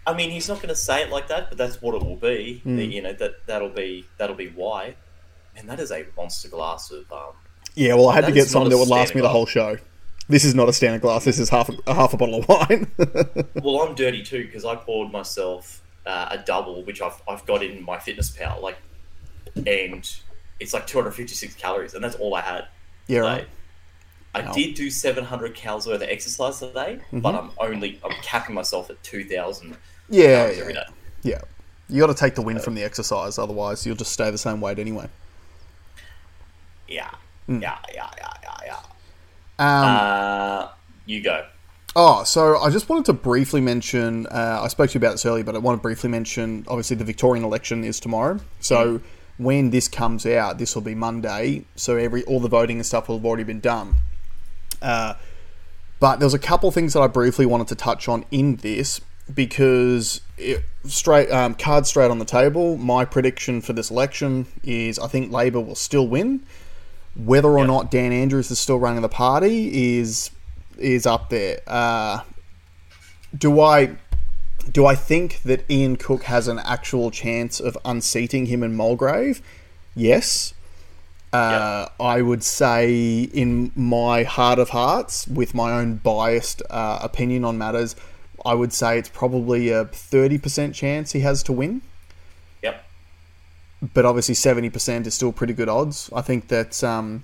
I 0.06 0.14
mean, 0.14 0.30
he's 0.32 0.48
not 0.48 0.58
going 0.58 0.70
to 0.70 0.76
say 0.76 1.02
it 1.04 1.10
like 1.10 1.28
that, 1.28 1.50
but 1.50 1.58
that's 1.58 1.82
what 1.82 1.96
it 1.96 2.04
will 2.04 2.16
be. 2.16 2.62
The- 2.66 2.86
you 2.86 3.02
know 3.02 3.14
that 3.14 3.46
that'll 3.48 3.70
be 3.70 4.06
that'll 4.18 4.36
be 4.36 4.48
why. 4.48 4.96
And 5.56 5.68
that 5.70 5.80
is 5.80 5.92
a 5.92 6.06
monster 6.16 6.50
glass 6.50 6.92
of 6.92 7.12
um. 7.12 7.34
Yeah, 7.74 7.96
well, 7.96 8.10
I 8.10 8.16
had 8.16 8.26
to 8.28 8.32
get 8.32 8.48
something 8.48 8.70
that 8.70 8.78
would 8.78 8.88
last 8.90 9.16
me 9.16 9.22
the 9.22 9.30
whole 9.30 9.46
show. 9.46 9.78
This 10.30 10.44
is 10.44 10.54
not 10.54 10.68
a 10.68 10.74
standard 10.74 11.02
glass. 11.02 11.24
This 11.24 11.40
is 11.40 11.50
half 11.50 11.70
a, 11.70 11.94
half 11.94 12.14
a 12.14 12.18
bottle 12.18 12.40
of 12.40 12.48
wine. 12.50 12.92
Well, 13.64 13.82
I'm 13.82 13.96
dirty 13.96 14.24
too 14.24 14.46
because 14.46 14.66
I 14.66 14.76
poured 14.76 15.12
myself 15.12 15.82
uh, 16.06 16.28
a 16.32 16.38
double, 16.40 16.84
which 16.84 17.02
I've 17.02 17.22
I've 17.28 17.46
got 17.46 17.64
in 17.64 17.84
my 17.84 17.98
fitness 18.00 18.30
pal, 18.30 18.60
like, 18.62 18.78
and 19.56 20.10
it's 20.60 20.74
like 20.74 20.86
256 20.88 21.56
calories, 21.56 21.94
and 21.94 22.04
that's 22.04 22.16
all 22.16 22.36
I 22.36 22.42
had. 22.42 22.68
yeah, 23.08 23.22
today. 23.22 23.30
right. 23.30 23.48
I 24.36 24.42
Wow. 24.42 24.54
did 24.54 24.76
do 24.76 24.90
700 24.92 25.56
calories 25.56 25.88
worth 25.88 26.02
of 26.02 26.10
exercise 26.10 26.60
today, 26.60 27.00
but 27.12 27.34
I'm 27.34 27.52
only 27.60 28.00
I'm 28.04 28.12
capping 28.22 28.54
myself 28.56 28.90
at 28.90 29.02
2,000 29.04 29.72
Mm-hmm. 29.72 30.14
Yeah, 30.14 30.22
yeah, 30.50 30.60
every 30.62 30.74
day. 30.74 30.84
yeah. 31.24 31.42
You 31.90 32.00
got 32.02 32.08
to 32.08 32.14
take 32.14 32.36
the 32.36 32.42
win 32.42 32.60
from 32.60 32.76
the 32.76 32.84
exercise, 32.84 33.38
otherwise 33.40 33.86
you'll 33.86 33.96
just 33.96 34.12
stay 34.12 34.30
the 34.30 34.38
same 34.38 34.62
weight 34.62 34.78
anyway. 34.80 35.08
Yeah, 36.88 37.10
Hmm. 37.48 37.62
yeah, 37.62 37.78
yeah, 37.94 38.10
yeah, 38.18 38.34
yeah, 38.44 38.58
yeah. 38.66 38.80
Um, 39.60 39.68
Uh, 39.68 40.68
you 41.06 41.22
go. 41.22 41.46
Oh, 41.96 42.24
so 42.24 42.58
I 42.60 42.70
just 42.70 42.90
wanted 42.90 43.06
to 43.06 43.14
briefly 43.14 43.60
mention. 43.60 44.28
Uh, 44.28 44.60
I 44.62 44.68
spoke 44.68 44.92
to 44.92 44.94
you 44.96 45.00
about 45.00 45.14
this 45.14 45.26
earlier, 45.26 45.44
but 45.44 45.56
I 45.56 45.58
want 45.58 45.80
to 45.80 45.82
briefly 45.82 46.10
mention. 46.10 46.64
Obviously, 46.68 46.96
the 46.96 47.04
Victorian 47.04 47.44
election 47.44 47.84
is 47.84 48.00
tomorrow. 48.00 48.40
So 48.60 49.02
when 49.38 49.72
this 49.72 49.88
comes 49.88 50.26
out, 50.26 50.60
this 50.60 50.76
will 50.76 50.84
be 50.84 50.94
Monday. 50.94 51.66
So 51.76 51.98
every 51.98 52.24
all 52.26 52.40
the 52.40 52.50
voting 52.50 52.78
and 52.78 52.86
stuff 52.86 53.08
will 53.08 53.18
have 53.18 53.26
already 53.26 53.44
been 53.44 53.60
done. 53.60 53.96
Uh, 54.80 55.16
but 56.00 56.20
there 56.20 56.28
was 56.28 56.36
a 56.36 56.40
couple 56.40 56.70
things 56.70 56.94
that 56.94 57.02
I 57.02 57.08
briefly 57.08 57.48
wanted 57.48 57.68
to 57.70 57.76
touch 57.76 58.08
on 58.08 58.26
in 58.30 58.58
this 58.58 59.02
because 59.34 60.22
it, 60.38 60.64
straight 60.86 61.32
um, 61.32 61.56
cards 61.56 61.90
straight 61.90 62.12
on 62.12 62.20
the 62.20 62.26
table. 62.26 62.78
My 62.78 63.06
prediction 63.06 63.62
for 63.62 63.74
this 63.74 63.90
election 63.90 64.46
is 64.64 65.00
I 65.00 65.08
think 65.08 65.32
Labor 65.32 65.62
will 65.62 65.76
still 65.76 66.08
win. 66.08 66.46
Whether 67.18 67.50
or 67.50 67.60
Yep. 67.60 67.68
not 67.68 67.92
Dan 67.92 68.12
Andrews 68.12 68.52
is 68.52 68.60
still 68.60 68.80
running 68.80 69.02
the 69.02 69.10
party 69.10 69.98
is 69.98 70.30
is 70.78 71.06
up 71.06 71.30
there. 71.30 71.60
Uh, 71.66 72.22
do 73.38 73.60
I 73.60 73.98
do 74.72 74.86
I 74.86 74.96
think 74.96 75.42
that 75.44 75.70
Ian 75.70 75.96
Cook 75.96 76.24
has 76.24 76.48
an 76.48 76.60
actual 76.60 77.12
chance 77.12 77.60
of 77.60 77.78
unseating 77.86 78.48
him 78.48 78.64
in 78.64 78.76
Mulgrave? 78.76 79.42
Yes. 79.96 80.54
Uh, 81.34 81.88
I 82.00 82.22
would 82.22 82.44
say, 82.44 83.22
in 83.34 83.72
my 83.76 84.24
heart 84.24 84.60
of 84.60 84.70
hearts, 84.70 85.28
with 85.28 85.54
my 85.54 85.72
own 85.74 85.96
biased 85.96 86.62
uh, 86.70 87.00
opinion 87.02 87.44
on 87.44 87.58
matters, 87.58 87.96
I 88.46 88.54
would 88.54 88.72
say 88.72 88.98
it's 88.98 89.10
probably 89.10 89.70
a 89.70 89.86
30% 89.86 90.74
chance 90.74 91.12
he 91.12 91.20
has 91.20 91.44
to 91.44 91.52
win. 91.52 91.82
But 93.82 94.06
obviously, 94.06 94.34
70% 94.36 95.06
is 95.06 95.14
still 95.14 95.32
pretty 95.32 95.54
good 95.54 95.70
odds. 95.70 96.10
I 96.14 96.22
think 96.22 96.48
that, 96.48 96.84
um, 96.84 97.24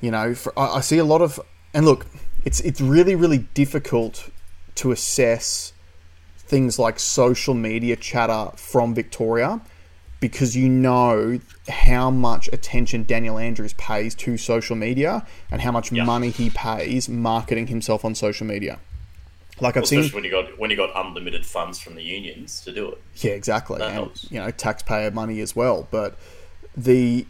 you 0.00 0.10
know, 0.10 0.34
for, 0.34 0.58
I, 0.58 0.76
I 0.76 0.80
see 0.80 0.98
a 0.98 1.04
lot 1.04 1.22
of. 1.22 1.38
And 1.72 1.84
look, 1.84 2.06
it's, 2.44 2.60
it's 2.60 2.80
really, 2.80 3.14
really 3.14 3.38
difficult 3.54 4.30
to 4.76 4.90
assess 4.90 5.72
things 6.36 6.78
like 6.78 6.98
social 6.98 7.54
media 7.54 7.94
chatter 7.94 8.50
from 8.56 8.94
Victoria 8.94 9.60
because 10.20 10.56
you 10.56 10.68
know 10.68 11.38
how 11.68 12.10
much 12.10 12.48
attention 12.52 13.04
Daniel 13.04 13.38
Andrews 13.38 13.74
pays 13.74 14.14
to 14.16 14.36
social 14.36 14.74
media 14.74 15.24
and 15.50 15.60
how 15.60 15.70
much 15.70 15.92
Yeah. 15.92 16.04
money 16.04 16.30
he 16.30 16.50
pays 16.50 17.08
marketing 17.08 17.68
himself 17.68 18.04
on 18.04 18.14
social 18.16 18.46
media. 18.46 18.80
Like 19.60 19.76
I've 19.76 19.84
Especially 19.84 20.08
seen, 20.08 20.14
when 20.14 20.24
you 20.24 20.30
got 20.30 20.58
when 20.58 20.70
you 20.70 20.76
got 20.76 20.90
unlimited 20.94 21.44
funds 21.46 21.78
from 21.78 21.94
the 21.94 22.02
unions 22.02 22.60
to 22.62 22.72
do 22.72 22.90
it. 22.92 22.98
yeah, 23.16 23.32
exactly, 23.32 23.78
That 23.78 23.86
and 23.86 23.94
helps. 23.94 24.30
you 24.30 24.38
know 24.38 24.50
taxpayer 24.50 25.10
money 25.10 25.40
as 25.40 25.56
well. 25.56 25.88
But 25.90 26.16
the 26.76 27.26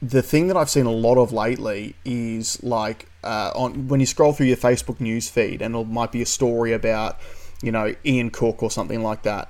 the 0.00 0.22
thing 0.22 0.48
that 0.48 0.56
I've 0.56 0.70
seen 0.70 0.86
a 0.86 0.90
lot 0.92 1.16
of 1.16 1.32
lately 1.32 1.94
is 2.04 2.62
like 2.62 3.06
uh, 3.24 3.52
on 3.54 3.88
when 3.88 4.00
you 4.00 4.06
scroll 4.06 4.32
through 4.32 4.46
your 4.46 4.56
Facebook 4.56 5.00
news 5.00 5.30
feed, 5.30 5.62
and 5.62 5.74
it 5.76 5.86
might 5.86 6.10
be 6.12 6.22
a 6.22 6.26
story 6.26 6.72
about 6.72 7.18
you 7.62 7.70
know 7.72 7.94
Ian 8.04 8.30
Cook 8.30 8.62
or 8.62 8.70
something 8.70 9.02
like 9.02 9.22
that. 9.22 9.48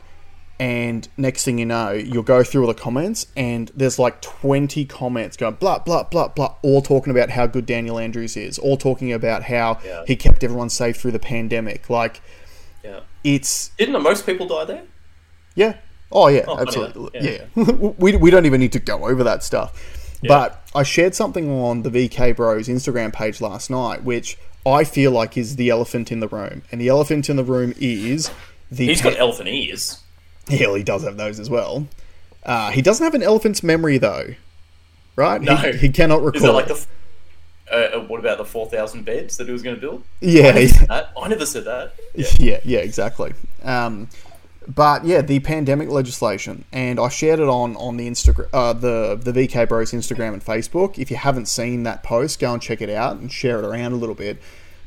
And 0.63 1.09
next 1.17 1.45
thing 1.45 1.59
you 1.59 1.67
know, 1.67 1.91
you'll 1.91 2.23
go 2.23 2.45
through 2.45 2.61
all 2.63 2.69
the 2.69 2.75
comments, 2.81 3.27
and 3.37 3.73
there's 3.75 3.99
like 3.99 4.23
20 4.23 4.85
comments 4.85 5.37
going 5.37 5.55
blah, 5.55 5.81
blah, 5.81 6.05
blah, 6.05 6.29
blah, 6.29 6.55
all 6.63 6.81
talking 6.81 7.11
about 7.11 7.31
how 7.31 7.49
good 7.49 7.67
Daniel 7.67 7.99
Andrews 7.99 8.37
is, 8.37 8.61
all 8.61 8.77
talking 8.77 9.13
about 9.13 9.43
how 9.43 9.81
Yeah. 9.85 10.05
he 10.07 10.15
kept 10.15 10.45
everyone 10.45 10.71
safe 10.71 10.97
through 11.01 11.11
the 11.11 11.19
pandemic. 11.19 11.91
Like, 11.91 12.21
Yeah. 12.85 13.01
it's 13.25 13.71
Didn't 13.77 14.01
most 14.05 14.25
people 14.25 14.47
die 14.47 14.65
there? 14.65 14.83
yeah. 15.57 15.75
Oh 16.13 16.29
yeah, 16.29 16.45
Oh, 16.47 16.59
absolutely. 16.61 17.19
that. 17.19 17.49
Yeah. 17.57 17.65
we, 17.99 18.15
we 18.17 18.31
don't 18.31 18.47
even 18.47 18.61
need 18.61 18.73
to 18.73 18.79
go 18.79 19.09
over 19.09 19.25
that 19.25 19.43
stuff. 19.43 20.17
But 20.23 20.63
I 20.77 20.85
shared 20.85 21.17
something 21.17 21.51
on 21.51 21.83
the 21.83 21.91
VK 21.91 22.37
Bros 22.37 22.69
Instagram 22.69 23.13
page 23.13 23.41
last 23.41 23.69
night, 23.69 24.05
which 24.05 24.39
I 24.65 24.85
feel 24.85 25.11
like 25.11 25.37
is 25.37 25.57
the 25.57 25.71
elephant 25.71 26.13
in 26.13 26.21
the 26.21 26.29
room. 26.29 26.63
And 26.71 26.81
the 26.81 26.87
elephant 26.87 27.29
in 27.29 27.35
the 27.35 27.43
room 27.43 27.75
is 27.81 28.31
the 28.71 28.87
He's 28.87 29.03
pa- 29.03 29.11
got 29.11 29.19
elephant 29.19 29.49
ears. 29.49 29.99
Hell, 30.49 30.75
he 30.75 30.83
does 30.83 31.05
have 31.05 31.17
those 31.17 31.39
as 31.41 31.49
well. 31.49 31.87
Uh, 32.45 32.71
he 32.71 32.83
doesn't 32.83 33.05
have 33.05 33.15
an 33.15 33.23
elephant's 33.23 33.63
memory 33.63 33.99
though, 33.99 34.35
right? 35.17 35.41
No. 35.41 35.55
He, 35.57 35.79
he 35.79 35.89
cannot 35.91 36.23
recall. 36.23 36.37
Is 36.37 36.43
that 36.43 36.53
like 36.53 36.67
the? 36.69 36.75
f- 36.75 36.87
Uh, 37.71 37.75
uh, 37.77 38.01
what 38.07 38.19
about 38.21 38.39
the 38.39 38.45
four 38.45 38.67
thousand 38.69 39.05
beds 39.05 39.37
that 39.37 39.47
he 39.47 39.53
was 39.53 39.63
going 39.63 39.77
to 39.77 39.81
build? 39.81 40.03
yeah, 40.21 40.49
I 40.49 40.53
never 40.53 40.67
said 40.69 40.89
that. 40.89 41.13
I 41.17 41.29
never 41.29 41.47
said 41.47 41.65
that. 41.65 41.95
Yeah. 42.15 42.27
yeah, 42.39 42.61
yeah, 42.65 42.79
exactly. 42.81 43.33
Um, 43.63 44.09
but 44.69 45.05
yeah, 45.05 45.23
the 45.23 45.41
pandemic 45.41 45.89
legislation, 45.89 46.65
and 46.73 46.99
I 47.01 47.09
shared 47.09 47.39
it 47.41 47.49
on 47.49 47.77
on 47.77 47.97
the 47.97 48.09
Instagram, 48.09 48.49
uh, 48.53 48.73
the 48.73 49.19
the 49.21 49.33
VK 49.33 49.69
Bros 49.69 49.93
Instagram 49.93 50.33
and 50.35 50.45
Facebook. 50.45 50.99
If 50.99 51.11
you 51.11 51.17
haven't 51.17 51.47
seen 51.47 51.85
that 51.85 52.03
post, 52.03 52.41
go 52.41 52.53
and 52.53 52.61
check 52.61 52.81
it 52.81 52.91
out 52.91 53.17
and 53.17 53.31
share 53.33 53.59
it 53.61 53.65
around 53.65 53.93
a 53.93 53.97
little 53.97 54.15
bit. 54.17 54.43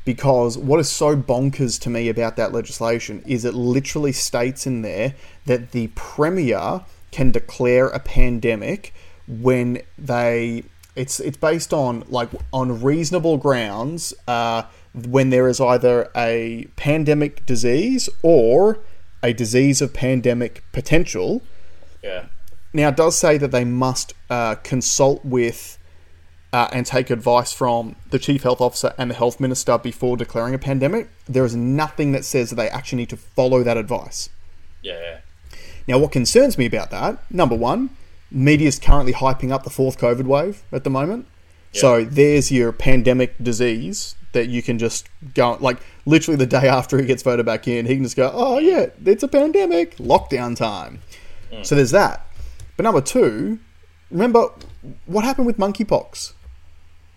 Because 0.06 0.56
what 0.56 0.80
is 0.80 0.88
so 0.88 1.14
bonkers 1.16 1.78
to 1.82 1.90
me 1.90 2.08
about 2.08 2.36
that 2.36 2.52
legislation 2.52 3.22
is 3.26 3.44
it 3.44 3.52
literally 3.52 4.12
states 4.12 4.66
in 4.66 4.80
there 4.80 5.14
that 5.44 5.72
the 5.72 5.88
premier 5.88 6.82
can 7.10 7.30
declare 7.30 7.88
a 7.88 7.98
pandemic 7.98 8.94
when 9.26 9.82
they 9.98 10.62
it's 10.94 11.20
it's 11.20 11.36
based 11.36 11.72
on 11.74 12.04
like 12.08 12.30
on 12.52 12.80
reasonable 12.82 13.36
grounds 13.36 14.14
uh, 14.26 14.62
when 14.94 15.30
there 15.30 15.48
is 15.48 15.60
either 15.60 16.10
a 16.16 16.66
pandemic 16.76 17.44
disease 17.44 18.08
or 18.22 18.78
a 19.22 19.32
disease 19.32 19.82
of 19.82 19.92
pandemic 19.92 20.62
potential. 20.72 21.42
Yeah. 22.02 22.26
Now, 22.72 22.88
it 22.88 22.96
does 22.96 23.16
say 23.16 23.38
that 23.38 23.50
they 23.50 23.64
must 23.64 24.14
uh, 24.28 24.56
consult 24.56 25.24
with 25.24 25.75
uh, 26.56 26.70
and 26.72 26.86
take 26.86 27.10
advice 27.10 27.52
from 27.52 27.96
the 28.08 28.18
chief 28.18 28.42
health 28.42 28.62
officer 28.62 28.94
and 28.96 29.10
the 29.10 29.14
health 29.14 29.38
minister 29.38 29.76
before 29.76 30.16
declaring 30.16 30.54
a 30.54 30.58
pandemic. 30.58 31.10
There 31.28 31.44
is 31.44 31.54
nothing 31.54 32.12
that 32.12 32.24
says 32.24 32.48
that 32.48 32.56
they 32.56 32.70
actually 32.70 32.96
need 32.96 33.10
to 33.10 33.18
follow 33.18 33.62
that 33.62 33.76
advice. 33.76 34.30
Yeah. 34.80 35.18
Now, 35.86 35.98
what 35.98 36.12
concerns 36.12 36.56
me 36.56 36.64
about 36.64 36.90
that, 36.92 37.30
number 37.30 37.54
one, 37.54 37.90
media 38.30 38.68
is 38.68 38.78
currently 38.78 39.12
hyping 39.12 39.52
up 39.52 39.64
the 39.64 39.70
fourth 39.70 39.98
COVID 39.98 40.24
wave 40.24 40.62
at 40.72 40.82
the 40.82 40.88
moment. 40.88 41.26
So 41.72 42.06
there's 42.06 42.50
your 42.50 42.72
pandemic 42.72 43.36
disease 43.36 44.14
that 44.32 44.48
you 44.48 44.62
can 44.62 44.78
just 44.78 45.10
go, 45.34 45.58
like, 45.60 45.76
literally 46.06 46.38
the 46.38 46.46
day 46.46 46.68
after 46.78 46.96
he 46.98 47.04
gets 47.04 47.22
voted 47.22 47.44
back 47.44 47.68
in, 47.68 47.84
he 47.84 47.96
can 47.96 48.04
just 48.04 48.16
go, 48.16 48.30
oh, 48.32 48.58
yeah, 48.60 48.86
it's 49.04 49.22
a 49.22 49.28
pandemic, 49.28 49.96
lockdown 49.96 50.56
time. 50.56 51.02
So 51.64 51.74
there's 51.74 51.90
that. 51.90 52.26
But 52.78 52.84
number 52.84 53.02
two, 53.02 53.58
remember 54.10 54.48
what 55.04 55.24
happened 55.24 55.46
with 55.46 55.58
monkeypox? 55.58 56.32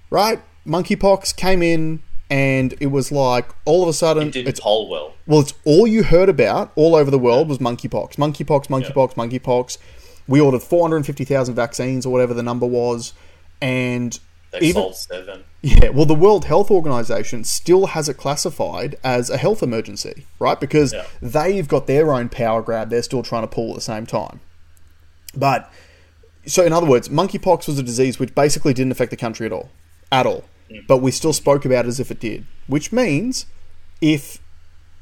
Right? 0.09 0.41
Monkeypox 0.65 1.35
came 1.35 1.61
in, 1.61 2.01
and 2.29 2.73
it 2.79 2.87
was 2.87 3.11
like 3.11 3.49
all 3.65 3.83
of 3.83 3.89
a 3.89 3.93
sudden 3.93 4.27
It 4.27 4.33
didn't 4.33 4.47
it's 4.49 4.59
poll 4.59 4.89
well. 4.89 5.13
well, 5.27 5.39
it's 5.41 5.53
all 5.65 5.87
you 5.87 6.03
heard 6.03 6.29
about 6.29 6.71
all 6.75 6.95
over 6.95 7.09
the 7.09 7.19
world 7.19 7.47
was 7.49 7.57
monkeypox, 7.59 8.15
monkeypox, 8.15 8.67
monkeypox, 8.67 9.15
monkeypox. 9.15 9.77
We 10.27 10.39
ordered 10.39 10.61
450,000 10.61 11.55
vaccines 11.55 12.05
or 12.05 12.11
whatever 12.11 12.33
the 12.35 12.43
number 12.43 12.67
was, 12.67 13.13
and 13.61 14.19
They 14.51 14.59
even 14.59 14.81
sold 14.83 14.95
seven. 14.95 15.43
yeah, 15.63 15.89
well, 15.89 16.05
the 16.05 16.13
World 16.13 16.45
Health 16.45 16.69
Organization 16.69 17.43
still 17.43 17.87
has 17.87 18.07
it 18.09 18.15
classified 18.17 18.95
as 19.03 19.31
a 19.31 19.37
health 19.37 19.63
emergency, 19.63 20.27
right? 20.39 20.59
Because 20.59 20.93
Yeah. 20.93 21.05
they've 21.21 21.67
got 21.67 21.87
their 21.87 22.11
own 22.13 22.29
power 22.29 22.61
grab 22.61 22.89
they're 22.91 23.01
still 23.01 23.23
trying 23.23 23.41
to 23.43 23.47
pull 23.47 23.69
at 23.69 23.75
the 23.75 23.81
same 23.81 24.05
time. 24.05 24.39
But 25.35 25.71
so, 26.45 26.63
in 26.63 26.73
other 26.73 26.87
words, 26.87 27.09
monkeypox 27.09 27.67
was 27.67 27.79
a 27.79 27.83
disease 27.83 28.19
which 28.19 28.33
basically 28.35 28.73
didn't 28.73 28.91
affect 28.91 29.09
the 29.11 29.17
country 29.17 29.45
at 29.47 29.51
all, 29.51 29.69
at 30.11 30.25
all. 30.25 30.45
But 30.87 30.97
we 30.97 31.11
still 31.11 31.33
spoke 31.33 31.65
about 31.65 31.85
it 31.85 31.89
as 31.89 31.99
if 31.99 32.11
it 32.11 32.19
did, 32.19 32.45
which 32.67 32.91
means 32.91 33.45
if 34.01 34.39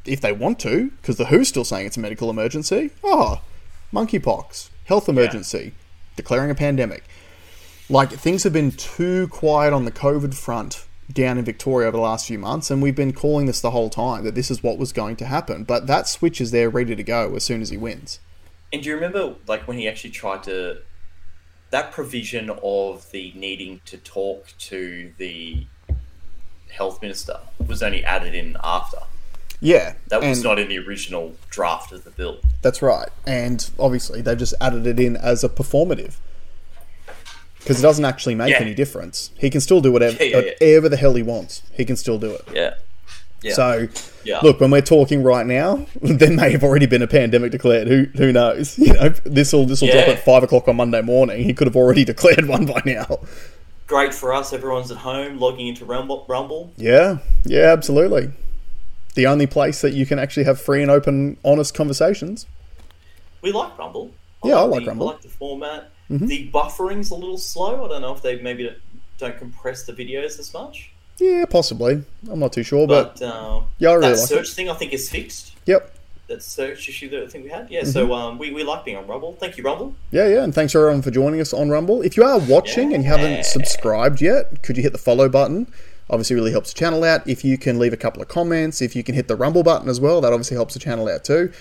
if 0.05 0.21
they 0.21 0.31
want 0.31 0.59
to, 0.59 0.91
because 1.01 1.17
the 1.17 1.25
WHO's 1.25 1.49
still 1.49 1.65
saying 1.65 1.85
it's 1.85 1.97
a 1.97 1.99
medical 1.99 2.29
emergency. 2.29 2.91
Oh, 3.03 3.41
monkeypox, 3.93 4.69
health 4.85 5.09
emergency, 5.09 5.73
declaring 6.15 6.49
a 6.49 6.55
pandemic. 6.55 7.03
Like 7.89 8.11
things 8.11 8.43
have 8.43 8.53
been 8.53 8.71
too 8.71 9.27
quiet 9.27 9.73
on 9.73 9.85
the 9.85 9.91
COVID 9.91 10.33
front 10.33 10.85
down 11.11 11.37
in 11.37 11.45
Victoria 11.45 11.87
over 11.87 11.97
the 11.97 12.03
last 12.03 12.27
few 12.27 12.39
months, 12.39 12.69
and 12.69 12.81
we've 12.81 12.95
been 12.95 13.13
calling 13.13 13.45
this 13.45 13.61
the 13.61 13.71
whole 13.71 13.89
time 13.89 14.23
that 14.23 14.35
this 14.35 14.51
is 14.51 14.63
what 14.63 14.77
was 14.77 14.91
going 14.91 15.15
to 15.17 15.25
happen. 15.25 15.63
But 15.63 15.87
that 15.87 16.07
switch 16.07 16.41
is 16.41 16.51
there, 16.51 16.69
ready 16.69 16.95
to 16.95 17.03
go 17.03 17.35
as 17.35 17.43
soon 17.43 17.61
as 17.61 17.69
he 17.69 17.77
wins. 17.77 18.19
And 18.73 18.83
do 18.83 18.89
you 18.89 18.95
remember, 18.95 19.35
like, 19.47 19.67
when 19.67 19.77
he 19.77 19.87
actually 19.87 20.09
tried 20.09 20.43
to. 20.43 20.81
That 21.69 21.91
provision 21.91 22.49
of 22.63 23.11
the 23.11 23.31
needing 23.35 23.81
to 23.85 23.97
talk 23.97 24.53
to 24.59 25.11
the 25.17 25.65
health 26.69 27.01
minister 27.01 27.39
was 27.65 27.83
only 27.83 28.03
added 28.05 28.33
in 28.35 28.55
after. 28.63 28.99
Yeah, 29.59 29.95
That 30.09 30.21
was 30.21 30.43
not 30.43 30.59
in 30.59 30.69
the 30.69 30.77
original 30.77 31.35
draft 31.49 31.91
of 31.91 32.03
the 32.03 32.11
bill. 32.11 32.37
That's 32.61 32.81
right. 32.83 33.09
And 33.25 33.67
obviously, 33.79 34.21
they've 34.21 34.37
just 34.37 34.53
added 34.61 34.85
it 34.85 34.99
in 34.99 35.17
as 35.17 35.43
a 35.43 35.49
performative. 35.49 36.17
Because 37.57 37.79
it 37.79 37.81
doesn't 37.81 38.05
actually 38.05 38.35
make 38.35 38.51
Yeah. 38.51 38.59
any 38.61 38.75
difference. 38.75 39.31
He 39.37 39.49
can 39.49 39.59
still 39.59 39.81
do 39.81 39.91
whatever, 39.91 40.23
Yeah, 40.23 40.37
yeah, 40.37 40.51
whatever 40.61 40.89
the 40.89 40.95
hell 40.97 41.15
he 41.15 41.23
wants. 41.23 41.63
He 41.73 41.85
can 41.85 41.95
still 41.97 42.19
do 42.19 42.31
it. 42.33 42.45
Yeah. 42.53 42.75
Yeah. 43.43 43.53
So, 43.53 43.87
Yeah. 44.23 44.39
look, 44.41 44.59
when 44.59 44.71
we're 44.71 44.81
talking 44.81 45.23
right 45.23 45.45
now, 45.45 45.85
there 46.01 46.31
may 46.31 46.51
have 46.51 46.63
already 46.63 46.85
been 46.87 47.01
a 47.01 47.07
pandemic 47.07 47.51
declared. 47.51 47.87
Who 47.87 48.05
who 48.15 48.31
knows? 48.31 48.77
You 48.87 48.93
know, 48.93 49.09
this 49.09 49.53
will 49.53 49.65
this 49.65 49.81
will 49.81 49.89
drop 49.91 50.07
at 50.07 50.23
five 50.25 50.43
o'clock 50.43 50.67
on 50.67 50.75
Monday 50.75 51.01
morning. 51.01 51.43
He 51.43 51.53
could 51.53 51.67
have 51.67 51.75
already 51.75 52.03
declared 52.13 52.47
one 52.47 52.65
by 52.65 52.81
now. 52.85 53.19
Great 53.85 54.13
for 54.13 54.33
us. 54.33 54.51
Everyone's 54.53 54.91
at 54.91 54.97
home 54.97 55.37
logging 55.39 55.67
into 55.67 55.85
Rumble. 55.85 56.25
Rumble. 56.27 56.73
Yeah, 56.77 57.19
yeah, 57.45 57.71
absolutely. 57.71 58.31
The 59.15 59.27
only 59.27 59.47
place 59.47 59.81
that 59.81 59.93
you 59.93 60.05
can 60.05 60.19
actually 60.19 60.43
have 60.43 60.59
free 60.59 60.81
and 60.81 60.91
open, 60.91 61.37
honest 61.43 61.73
conversations. 61.73 62.45
We 63.41 63.51
like 63.51 63.77
Rumble. 63.77 64.11
Yeah, 64.43 64.55
I 64.57 64.61
like 64.63 64.83
the, 64.83 64.89
Rumble. 64.89 65.09
I 65.09 65.11
like 65.13 65.21
the 65.21 65.29
format. 65.29 65.89
Mm-hmm. 66.11 66.27
The 66.27 66.43
buffering's 66.49 67.11
a 67.11 67.15
little 67.15 67.37
slow. 67.37 67.85
I 67.85 67.87
don't 67.89 68.01
know 68.01 68.13
if 68.13 68.21
they 68.21 68.39
maybe 68.41 68.75
don't 69.17 69.37
compress 69.37 69.83
the 69.83 69.93
videos 69.93 70.37
as 70.39 70.53
much. 70.53 70.91
Yeah, 71.19 71.45
possibly. 71.45 72.03
I'm 72.29 72.39
not 72.39 72.53
too 72.53 72.63
sure, 72.63 72.87
but, 72.87 73.19
But 73.19 73.25
uh, 73.25 73.61
yeah, 73.79 73.89
I 73.89 73.93
really 73.93 74.09
that 74.11 74.17
like 74.19 74.27
search 74.27 74.49
it. 74.49 74.53
thing, 74.53 74.69
I 74.69 74.73
think, 74.75 74.93
is 74.93 75.09
fixed. 75.09 75.53
Yep. 75.65 75.93
That 76.27 76.43
search 76.43 76.89
issue 76.89 77.09
that 77.09 77.23
I 77.23 77.27
think 77.27 77.45
we 77.45 77.49
had. 77.49 77.69
Yeah, 77.71 77.81
Mm-hmm. 77.81 77.89
so 77.91 78.13
um, 78.13 78.37
we, 78.37 78.51
we 78.51 78.63
like 78.63 78.83
being 78.85 78.97
on 78.97 79.07
Rumble. 79.07 79.35
Thank 79.39 79.57
you, 79.57 79.63
Rumble. 79.63 79.95
Yeah, 80.11 80.27
yeah, 80.27 80.43
and 80.43 80.53
thanks 80.53 80.75
everyone 80.75 81.01
for 81.01 81.09
joining 81.11 81.39
us 81.41 81.53
on 81.53 81.69
Rumble. 81.69 82.01
If 82.01 82.17
you 82.17 82.23
are 82.23 82.37
watching 82.39 82.93
and 82.93 83.03
you 83.03 83.09
haven't 83.09 83.45
subscribed 83.45 84.21
yet, 84.21 84.61
could 84.61 84.77
you 84.77 84.83
hit 84.83 84.91
the 84.91 84.97
follow 84.99 85.29
button? 85.29 85.67
Obviously, 86.09 86.35
really 86.35 86.51
helps 86.51 86.71
the 86.73 86.79
channel 86.79 87.03
out. 87.03 87.27
If 87.27 87.43
you 87.43 87.57
can 87.57 87.79
leave 87.79 87.93
a 87.93 87.97
couple 87.97 88.21
of 88.21 88.27
comments, 88.27 88.81
if 88.81 88.95
you 88.95 89.03
can 89.03 89.15
hit 89.15 89.27
the 89.27 89.35
Rumble 89.35 89.63
button 89.63 89.89
as 89.89 89.99
well, 89.99 90.21
that 90.21 90.31
obviously 90.31 90.55
helps 90.55 90.73
the 90.73 90.79
channel 90.79 91.09
out 91.09 91.23
too. 91.23 91.51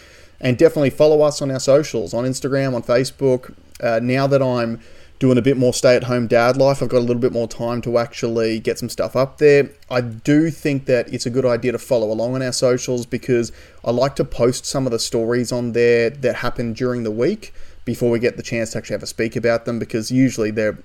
And 0.41 0.59
definitely 0.59 0.91
follow 0.91 1.23
us 1.23 1.41
on 1.41 1.51
our 1.51 1.59
socials 1.61 2.13
on 2.13 2.25
Instagram, 2.25 2.75
on 2.75 2.83
Facebook. 2.83 3.55
Uh, 3.83 4.01
now 4.03 4.27
that 4.27 4.43
I'm 4.43 4.81
doing 5.19 5.39
a 5.39 5.43
bit 5.43 5.57
more 5.57 5.73
stay 5.73 5.97
at 5.97 6.05
home 6.05 6.27
dad 6.27 6.57
life, 6.57 6.83
I've 6.83 6.89
got 6.89 6.99
a 6.99 7.01
little 7.01 7.21
bit 7.21 7.33
more 7.33 7.49
time 7.49 7.81
to 7.83 7.99
actually 7.99 8.61
get 8.61 8.79
some 8.79 8.89
stuff 8.89 9.17
up 9.17 9.39
there. 9.39 9.71
I 9.91 10.01
do 10.01 10.51
think 10.51 10.87
that 10.87 11.13
it's 11.13 11.27
a 11.27 11.31
good 11.31 11.47
idea 11.47 11.73
to 11.73 11.79
follow 11.79 12.13
along 12.13 12.35
on 12.35 12.43
our 12.43 12.53
socials 12.53 13.07
because 13.07 13.53
I 13.85 13.91
like 13.91 14.17
to 14.17 14.25
post 14.25 14.67
some 14.67 14.87
of 14.87 14.93
the 14.93 14.99
stories 14.99 15.53
on 15.53 15.73
there 15.73 16.11
that 16.11 16.37
happen 16.37 16.73
during 16.73 17.03
the 17.03 17.11
week 17.11 17.55
before 17.85 18.11
we 18.11 18.19
get 18.19 18.37
the 18.37 18.43
chance 18.43 18.73
to 18.73 18.79
actually 18.79 18.95
have 18.95 19.03
a 19.03 19.07
speak 19.07 19.37
about 19.37 19.65
them 19.65 19.79
because 19.79 20.11
usually 20.11 20.51
they're, 20.51 20.77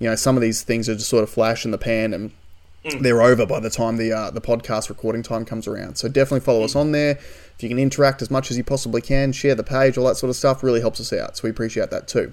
you 0.00 0.08
know, 0.08 0.16
some 0.16 0.36
of 0.36 0.42
these 0.42 0.62
things 0.62 0.88
are 0.88 0.94
just 0.94 1.08
sort 1.08 1.22
of 1.22 1.30
flash 1.30 1.64
in 1.64 1.70
the 1.70 1.78
pan 1.78 2.12
and 2.12 2.32
they're 3.00 3.22
over 3.22 3.46
by 3.46 3.60
the 3.60 3.70
time 3.70 3.96
the 3.96 4.12
uh, 4.12 4.30
the 4.30 4.40
podcast 4.40 4.88
recording 4.88 5.22
time 5.22 5.44
comes 5.44 5.66
around. 5.66 5.96
So 5.96 6.08
definitely 6.08 6.40
follow 6.40 6.64
us 6.64 6.76
on 6.76 6.92
there. 6.92 7.12
If 7.12 7.62
you 7.62 7.68
can 7.68 7.78
interact 7.78 8.22
as 8.22 8.30
much 8.30 8.50
as 8.50 8.56
you 8.56 8.64
possibly 8.64 9.00
can, 9.00 9.32
share 9.32 9.54
the 9.54 9.64
page, 9.64 9.98
all 9.98 10.06
that 10.06 10.16
sort 10.16 10.30
of 10.30 10.36
stuff, 10.36 10.62
really 10.62 10.80
helps 10.80 11.00
us 11.00 11.12
out. 11.12 11.36
So 11.36 11.44
we 11.44 11.50
appreciate 11.50 11.90
that 11.90 12.06
too. 12.06 12.32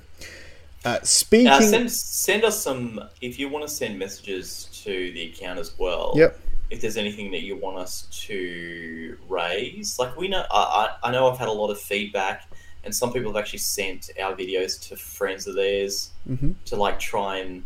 Uh, 0.86 1.00
speaking, 1.04 1.48
Uh, 1.48 1.62
send 1.62 1.92
send 1.92 2.44
us 2.44 2.62
some 2.62 3.02
if 3.22 3.40
you 3.40 3.48
want 3.48 3.66
to 3.68 3.74
send 3.74 3.98
messages 3.98 4.68
to 4.84 5.12
the 5.14 5.32
account 5.32 5.60
as 5.60 5.78
well. 5.78 6.14
Yep. 6.16 6.40
If 6.70 6.82
there's 6.82 6.98
anything 6.98 7.32
that 7.32 7.42
you 7.44 7.56
want 7.56 7.78
us 7.78 8.08
to 8.28 9.18
raise, 9.30 9.98
like 10.00 10.18
we 10.18 10.28
know, 10.28 10.44
I, 10.52 10.96
I 11.04 11.12
know 11.12 11.30
I've 11.30 11.38
had 11.38 11.48
a 11.48 11.52
lot 11.54 11.70
of 11.70 11.80
feedback, 11.80 12.50
and 12.84 12.94
some 12.94 13.14
people 13.14 13.32
have 13.32 13.40
actually 13.42 13.60
sent 13.60 14.10
our 14.22 14.36
videos 14.36 14.82
to 14.90 14.96
friends 14.98 15.48
of 15.48 15.56
theirs 15.56 16.12
Mhm. 16.30 16.56
to 16.66 16.76
like 16.76 17.00
try 17.00 17.38
and 17.38 17.64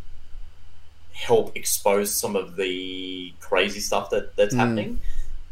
help 1.14 1.56
expose 1.58 2.14
some 2.16 2.36
of 2.36 2.56
the 2.56 3.34
crazy 3.40 3.80
stuff 3.80 4.10
that 4.12 4.36
that's 4.36 4.54
Mm. 4.54 4.60
happening. 4.60 5.02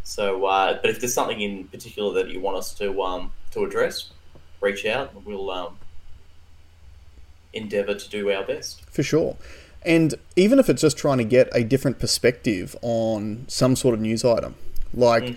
So, 0.04 0.46
uh, 0.46 0.78
but 0.82 0.92
if 0.92 1.00
there's 1.00 1.16
something 1.16 1.42
in 1.42 1.64
particular 1.70 2.14
that 2.24 2.32
you 2.32 2.40
want 2.40 2.58
us 2.58 2.76
to 2.76 3.02
um, 3.02 3.32
to 3.52 3.64
address, 3.66 4.10
reach 4.62 4.86
out 4.86 5.10
we'll 5.26 5.50
um, 5.50 5.80
endeavour 7.56 7.96
to 7.96 8.10
do 8.10 8.32
our 8.32 8.44
best. 8.44 8.82
for 8.90 9.04
sure. 9.04 9.36
And 9.84 10.16
even 10.36 10.58
if 10.60 10.70
it's 10.70 10.82
just 10.82 10.98
trying 10.98 11.20
to 11.20 11.24
get 11.24 11.48
a 11.54 11.64
different 11.64 12.00
perspective 12.00 12.76
on 12.82 13.46
some 13.48 13.76
sort 13.76 13.94
of 13.94 14.02
news 14.02 14.26
item, 14.26 14.56
like 14.94 15.24
Mm. 15.24 15.36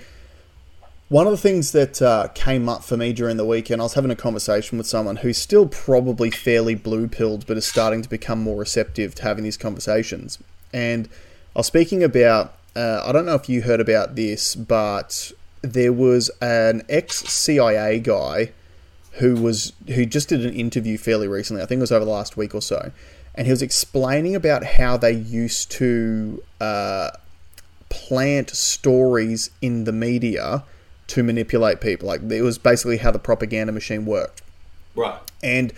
one 1.09 1.27
of 1.27 1.33
the 1.33 1.39
things 1.39 1.73
that 1.73 2.01
uh, 2.01 2.29
came 2.35 2.69
up 2.69 2.83
for 2.83 2.97
me 2.97 3.13
during 3.13 3.37
the 3.37 3.45
weekend, 3.45 3.81
I 3.83 3.85
was 3.85 3.95
having 3.95 4.11
a 4.11 4.17
conversation 4.17 4.79
with 4.79 4.87
someone 4.87 5.17
who's 5.17 5.37
still 5.39 5.67
probably 5.67 6.31
fairly 6.31 6.75
blue 6.75 7.09
pilled, 7.09 7.47
but 7.47 7.57
is 7.59 7.67
starting 7.67 8.01
to 8.03 8.09
become 8.09 8.41
more 8.43 8.57
receptive 8.59 9.15
to 9.17 9.23
having 9.23 9.45
these 9.45 9.57
conversations. 9.59 10.39
And 10.73 11.09
I 11.55 11.61
was 11.61 11.67
speaking 11.67 12.03
about, 12.03 12.55
uh, 12.75 13.03
I 13.05 13.13
don't 13.13 13.27
know 13.27 13.35
if 13.35 13.49
you 13.49 13.63
heard 13.63 13.81
about 13.81 14.17
this, 14.17 14.55
but 14.55 15.33
there 15.61 15.93
was 15.93 16.31
an 16.41 16.83
ex 16.89 17.17
CIA 17.25 17.99
guy 18.01 18.53
who 19.19 19.35
was 19.35 19.73
who 19.89 20.07
just 20.07 20.29
did 20.29 20.45
an 20.45 20.55
interview 20.55 20.99
fairly 20.99 21.29
recently. 21.29 21.63
I 21.63 21.67
think 21.67 21.79
it 21.79 21.83
was 21.83 21.93
over 21.93 22.05
the 22.05 22.11
last 22.11 22.37
week 22.37 22.55
or 22.55 22.63
so, 22.63 22.93
and 23.35 23.47
he 23.47 23.51
was 23.51 23.63
explaining 23.63 24.35
about 24.35 24.65
how 24.65 24.97
they 24.97 25.13
used 25.13 25.71
to 25.73 26.43
uh, 26.61 27.11
plant 27.89 28.51
stories 28.51 29.51
in 29.61 29.85
the 29.85 29.93
media 29.93 30.65
to 31.09 31.23
manipulate 31.23 31.81
people. 31.81 32.09
Like 32.09 32.23
it 32.31 32.43
was 32.43 32.59
basically 32.59 32.99
how 32.99 33.11
the 33.11 33.19
propaganda 33.19 33.73
machine 33.73 34.07
worked. 34.07 34.43
Right. 34.95 35.19
And 35.43 35.73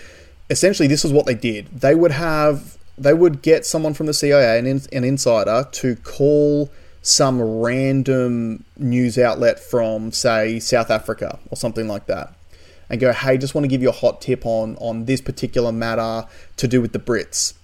essentially, 0.48 0.88
this 0.88 1.04
is 1.04 1.12
what 1.12 1.26
they 1.26 1.34
did. 1.34 1.68
They 1.68 1.94
would 1.94 2.10
have, 2.12 2.76
they 2.98 3.14
would 3.14 3.42
get 3.42 3.64
someone 3.64 3.94
from 3.94 4.06
the 4.06 4.14
CIA, 4.14 4.58
an, 4.58 4.66
in, 4.66 4.82
an 4.92 5.04
insider, 5.04 5.66
to 5.70 5.96
call 5.96 6.70
some 7.02 7.40
random 7.40 8.64
news 8.76 9.16
outlet 9.16 9.58
from, 9.58 10.12
say, 10.12 10.58
South 10.58 10.90
Africa 10.90 11.38
or 11.50 11.56
something 11.56 11.88
like 11.88 12.06
that, 12.06 12.34
and 12.90 13.00
go, 13.00 13.12
"Hey, 13.12 13.38
just 13.38 13.54
want 13.54 13.64
to 13.64 13.68
give 13.68 13.80
you 13.80 13.88
a 13.88 13.92
hot 13.92 14.20
tip 14.20 14.44
on 14.44 14.76
on 14.76 15.06
this 15.06 15.20
particular 15.20 15.72
matter 15.72 16.26
to 16.56 16.68
do 16.68 16.80
with 16.80 16.92
the 16.92 16.98
Brits," 16.98 17.54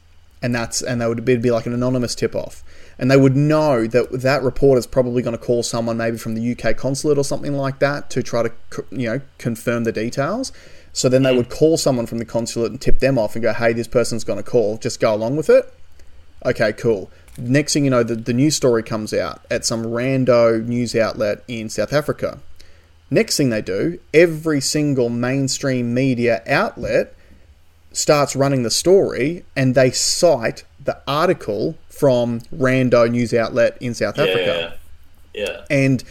and 0.40 0.54
that's 0.54 0.80
and 0.80 1.00
they 1.00 1.06
would 1.06 1.28
it'd 1.28 1.42
be 1.42 1.50
like 1.50 1.66
an 1.66 1.74
anonymous 1.74 2.14
tip 2.14 2.34
off. 2.34 2.62
And 2.98 3.10
they 3.10 3.16
would 3.16 3.36
know 3.36 3.86
that 3.86 4.22
that 4.22 4.42
reporter's 4.42 4.86
probably 4.86 5.20
going 5.20 5.36
to 5.36 5.42
call 5.42 5.62
someone 5.62 5.98
maybe 5.98 6.16
from 6.16 6.34
the 6.34 6.56
UK 6.56 6.74
consulate 6.76 7.18
or 7.18 7.24
something 7.24 7.54
like 7.54 7.80
that 7.80 8.08
to 8.10 8.22
try 8.22 8.44
to 8.44 8.52
you 8.90 9.08
know 9.08 9.20
confirm 9.38 9.84
the 9.84 9.92
details. 9.92 10.52
So 10.92 11.10
then 11.10 11.24
they 11.24 11.34
mm. 11.34 11.36
would 11.36 11.50
call 11.50 11.76
someone 11.76 12.06
from 12.06 12.18
the 12.18 12.24
consulate 12.24 12.70
and 12.70 12.80
tip 12.80 13.00
them 13.00 13.18
off 13.18 13.34
and 13.34 13.42
go, 13.42 13.52
"Hey, 13.52 13.72
this 13.72 13.88
person's 13.88 14.24
going 14.24 14.38
to 14.38 14.48
call. 14.48 14.78
Just 14.78 15.00
go 15.00 15.12
along 15.12 15.36
with 15.36 15.50
it." 15.50 15.72
Okay, 16.44 16.72
cool. 16.72 17.10
Next 17.38 17.74
thing 17.74 17.84
you 17.84 17.90
know, 17.90 18.02
the, 18.02 18.14
the 18.14 18.32
news 18.32 18.56
story 18.56 18.82
comes 18.82 19.12
out 19.12 19.44
at 19.50 19.66
some 19.66 19.84
rando 19.84 20.64
news 20.64 20.94
outlet 20.94 21.42
in 21.48 21.68
South 21.68 21.92
Africa. 21.92 22.38
Next 23.10 23.36
thing 23.36 23.50
they 23.50 23.62
do, 23.62 23.98
every 24.12 24.60
single 24.60 25.08
mainstream 25.08 25.94
media 25.94 26.42
outlet 26.46 27.14
starts 27.92 28.36
running 28.36 28.62
the 28.62 28.70
story 28.70 29.44
and 29.54 29.74
they 29.74 29.90
cite 29.90 30.64
the 30.82 31.00
article 31.06 31.76
from 31.88 32.40
rando 32.54 33.10
news 33.10 33.32
outlet 33.32 33.76
in 33.80 33.94
South 33.94 34.18
Africa 34.18 34.76
Yeah. 35.32 35.46
Yeah. 35.46 35.64
and 35.70 36.04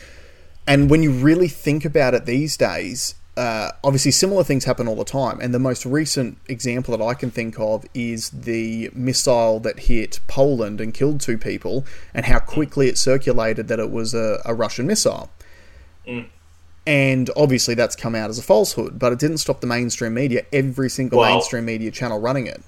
and 0.65 0.89
when 0.89 1.03
you 1.03 1.11
really 1.11 1.47
think 1.47 1.85
about 1.85 2.13
it 2.15 2.25
these 2.25 2.57
days 2.57 3.15
uh, 3.37 3.71
obviously 3.83 4.11
similar 4.11 4.43
things 4.45 4.63
happen 4.63 4.87
all 4.87 4.95
the 4.95 5.03
time, 5.03 5.39
and 5.41 5.53
the 5.53 5.59
most 5.59 5.85
recent 5.85 6.37
example 6.47 6.97
that 6.97 7.03
I 7.03 7.13
can 7.13 7.31
think 7.31 7.59
of 7.59 7.85
is 7.93 8.29
the 8.29 8.89
missile 8.93 9.59
that 9.59 9.77
hit 9.79 10.21
Poland 10.27 10.79
and 10.79 10.93
killed 10.93 11.19
two 11.19 11.37
people, 11.37 11.85
and 12.13 12.25
how 12.27 12.39
quickly 12.39 12.87
it 12.87 12.97
circulated 12.97 13.67
that 13.67 13.77
it 13.77 13.91
was 13.91 14.13
a, 14.13 14.41
a 14.45 14.53
Russian 14.53 14.87
missile. 14.87 15.29
Mm. 16.07 16.27
And 16.87 17.29
obviously, 17.35 17.73
that's 17.73 17.95
come 17.95 18.13
out 18.15 18.29
as 18.29 18.37
a 18.37 18.43
falsehood, 18.43 18.99
but 18.99 19.11
it 19.11 19.19
didn't 19.19 19.39
stop 19.39 19.59
the 19.61 19.67
mainstream 19.67 20.13
media, 20.13 20.45
every 20.53 20.89
single 20.89 21.19
Well- 21.19 21.31
mainstream 21.31 21.65
media 21.65 21.91
channel 21.91 22.19
running 22.19 22.47
it. 22.47 22.61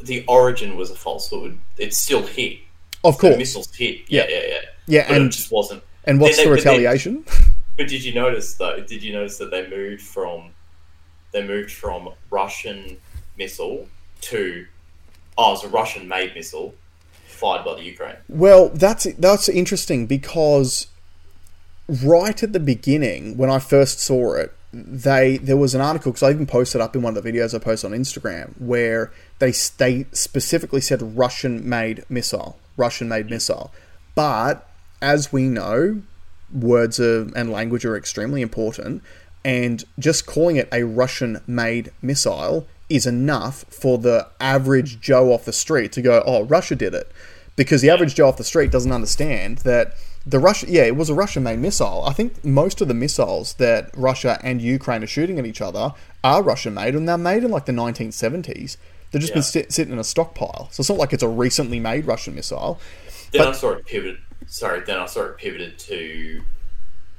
The 0.00 0.24
origin 0.28 0.76
was 0.76 0.90
a 0.90 0.94
falsehood. 0.94 1.58
It 1.78 1.94
still 1.94 2.24
hit. 2.26 2.58
Of 3.02 3.16
The 3.16 3.20
course. 3.20 3.38
missiles 3.38 3.74
hit. 3.74 4.00
Yeah, 4.08 4.26
yeah, 4.28 4.40
yeah. 4.46 4.54
Yeah, 4.86 5.08
But 5.08 5.16
and- 5.16 5.26
it 5.26 5.30
just 5.30 5.50
wasn't. 5.50 5.82
And 6.04 6.20
what's 6.20 6.36
Then 6.36 6.44
the 6.46 6.50
they- 6.50 6.56
but 6.56 6.64
then- 6.64 6.72
retaliation? 6.74 7.24
But 7.78 7.88
did 7.88 8.04
you 8.04 8.14
notice 8.14 8.54
though? 8.54 8.80
Did 8.80 9.02
you 9.02 9.12
notice 9.12 9.36
that 9.36 9.50
they 9.50 9.68
moved 9.68 10.00
from 10.00 10.50
they 11.32 11.42
moved 11.46 11.70
from 11.72 12.08
Russian 12.30 12.96
missile 13.36 13.86
to 14.22 14.64
oh, 15.36 15.48
it 15.48 15.52
was 15.52 15.64
a 15.64 15.68
Russian-made 15.68 16.34
missile 16.34 16.74
fired 17.26 17.66
by 17.66 17.74
the 17.74 17.82
Ukraine. 17.82 18.16
Well, 18.30 18.70
that's 18.70 19.04
that's 19.18 19.50
interesting 19.50 20.06
because 20.06 20.86
right 21.88 22.42
at 22.42 22.52
the 22.52 22.60
beginning, 22.60 23.36
when 23.36 23.50
I 23.50 23.58
first 23.58 24.00
saw 24.00 24.34
it, 24.34 24.52
they 24.72 25.38
there 25.38 25.56
was 25.56 25.74
an 25.74 25.80
article 25.80 26.12
because 26.12 26.22
I 26.22 26.30
even 26.30 26.46
posted 26.46 26.80
up 26.80 26.94
in 26.94 27.02
one 27.02 27.16
of 27.16 27.22
the 27.22 27.32
videos 27.32 27.54
I 27.54 27.58
posted 27.58 27.92
on 27.92 27.98
Instagram 27.98 28.52
where 28.60 29.10
they 29.38 29.52
they 29.78 30.06
specifically 30.12 30.80
said 30.80 31.16
Russian-made 31.16 32.04
missile, 32.08 32.58
Russian-made 32.76 33.30
missile, 33.30 33.72
but 34.14 34.68
as 35.00 35.32
we 35.32 35.44
know, 35.44 36.02
words 36.52 36.98
are, 37.00 37.28
and 37.34 37.50
language 37.50 37.84
are 37.84 37.96
extremely 37.96 38.42
important, 38.42 39.02
and 39.44 39.84
just 39.98 40.26
calling 40.26 40.56
it 40.56 40.68
a 40.72 40.82
Russian-made 40.82 41.92
missile 42.02 42.66
is 42.88 43.06
enough 43.06 43.64
for 43.70 43.98
the 43.98 44.26
average 44.40 45.00
Joe 45.00 45.32
off 45.32 45.44
the 45.44 45.52
street 45.52 45.92
to 45.92 46.02
go, 46.02 46.22
"Oh, 46.26 46.42
Russia 46.44 46.74
did 46.74 46.92
it," 46.92 47.10
because 47.54 47.80
the 47.80 47.90
average 47.90 48.14
Joe 48.14 48.28
off 48.28 48.36
the 48.36 48.44
street 48.44 48.70
doesn't 48.70 48.92
understand 48.92 49.58
that 49.58 49.94
the 50.28 50.38
Russia, 50.40 50.66
yeah, 50.68 50.82
it 50.82 50.96
was 50.96 51.08
a 51.08 51.14
Russian-made 51.14 51.60
missile. 51.60 52.02
I 52.04 52.12
think 52.12 52.44
most 52.44 52.80
of 52.80 52.88
the 52.88 52.94
missiles 52.94 53.54
that 53.54 53.90
Russia 53.96 54.38
and 54.42 54.60
Ukraine 54.60 55.04
are 55.04 55.06
shooting 55.06 55.38
at 55.38 55.46
each 55.46 55.60
other 55.60 55.94
are 56.24 56.42
Russian-made, 56.42 56.94
and 56.96 57.08
they're 57.08 57.16
made 57.16 57.44
in 57.44 57.50
like 57.52 57.66
the 57.66 57.72
1970s. 57.72 58.76
They've 59.10 59.20
just 59.20 59.30
Yeah. 59.30 59.34
been 59.34 59.42
sit, 59.44 59.72
sitting 59.72 59.92
in 59.92 60.00
a 60.00 60.04
stockpile, 60.04 60.68
so 60.72 60.80
it's 60.80 60.88
not 60.88 60.98
like 60.98 61.12
it's 61.12 61.22
a 61.22 61.28
recently 61.28 61.78
made 61.78 62.06
Russian 62.06 62.34
missile. 62.34 62.80
Then 63.30 63.42
But- 63.42 63.48
I 63.48 63.52
saw 63.52 63.70
it 63.72 63.86
pivoted. 63.86 64.18
Sorry, 64.48 64.80
then 64.84 64.98
I 64.98 65.06
saw 65.06 65.22
it 65.26 65.36
pivoted 65.38 65.78
to. 65.80 66.42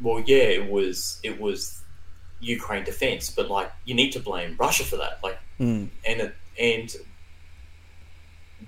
Well, 0.01 0.21
yeah, 0.25 0.43
it 0.59 0.69
was 0.69 1.19
it 1.23 1.39
was 1.41 1.81
Ukraine 2.39 2.83
defense, 2.83 3.29
but 3.29 3.49
like 3.49 3.71
you 3.85 3.95
need 3.95 4.11
to 4.11 4.19
blame 4.19 4.55
Russia 4.59 4.83
for 4.83 4.97
that. 4.97 5.19
Like, 5.23 5.39
Mm. 5.59 5.89
and 6.05 6.21
it, 6.21 6.35
and 6.59 6.95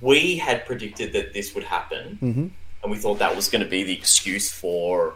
we 0.01 0.37
had 0.37 0.65
predicted 0.65 1.13
that 1.13 1.33
this 1.33 1.53
would 1.55 1.63
happen, 1.65 2.17
hmm 2.19 2.47
and 2.81 2.91
we 2.91 2.97
thought 2.97 3.19
that 3.19 3.35
was 3.35 3.49
going 3.49 3.63
to 3.63 3.69
be 3.69 3.83
the 3.83 3.93
excuse 3.93 4.51
for 4.51 5.15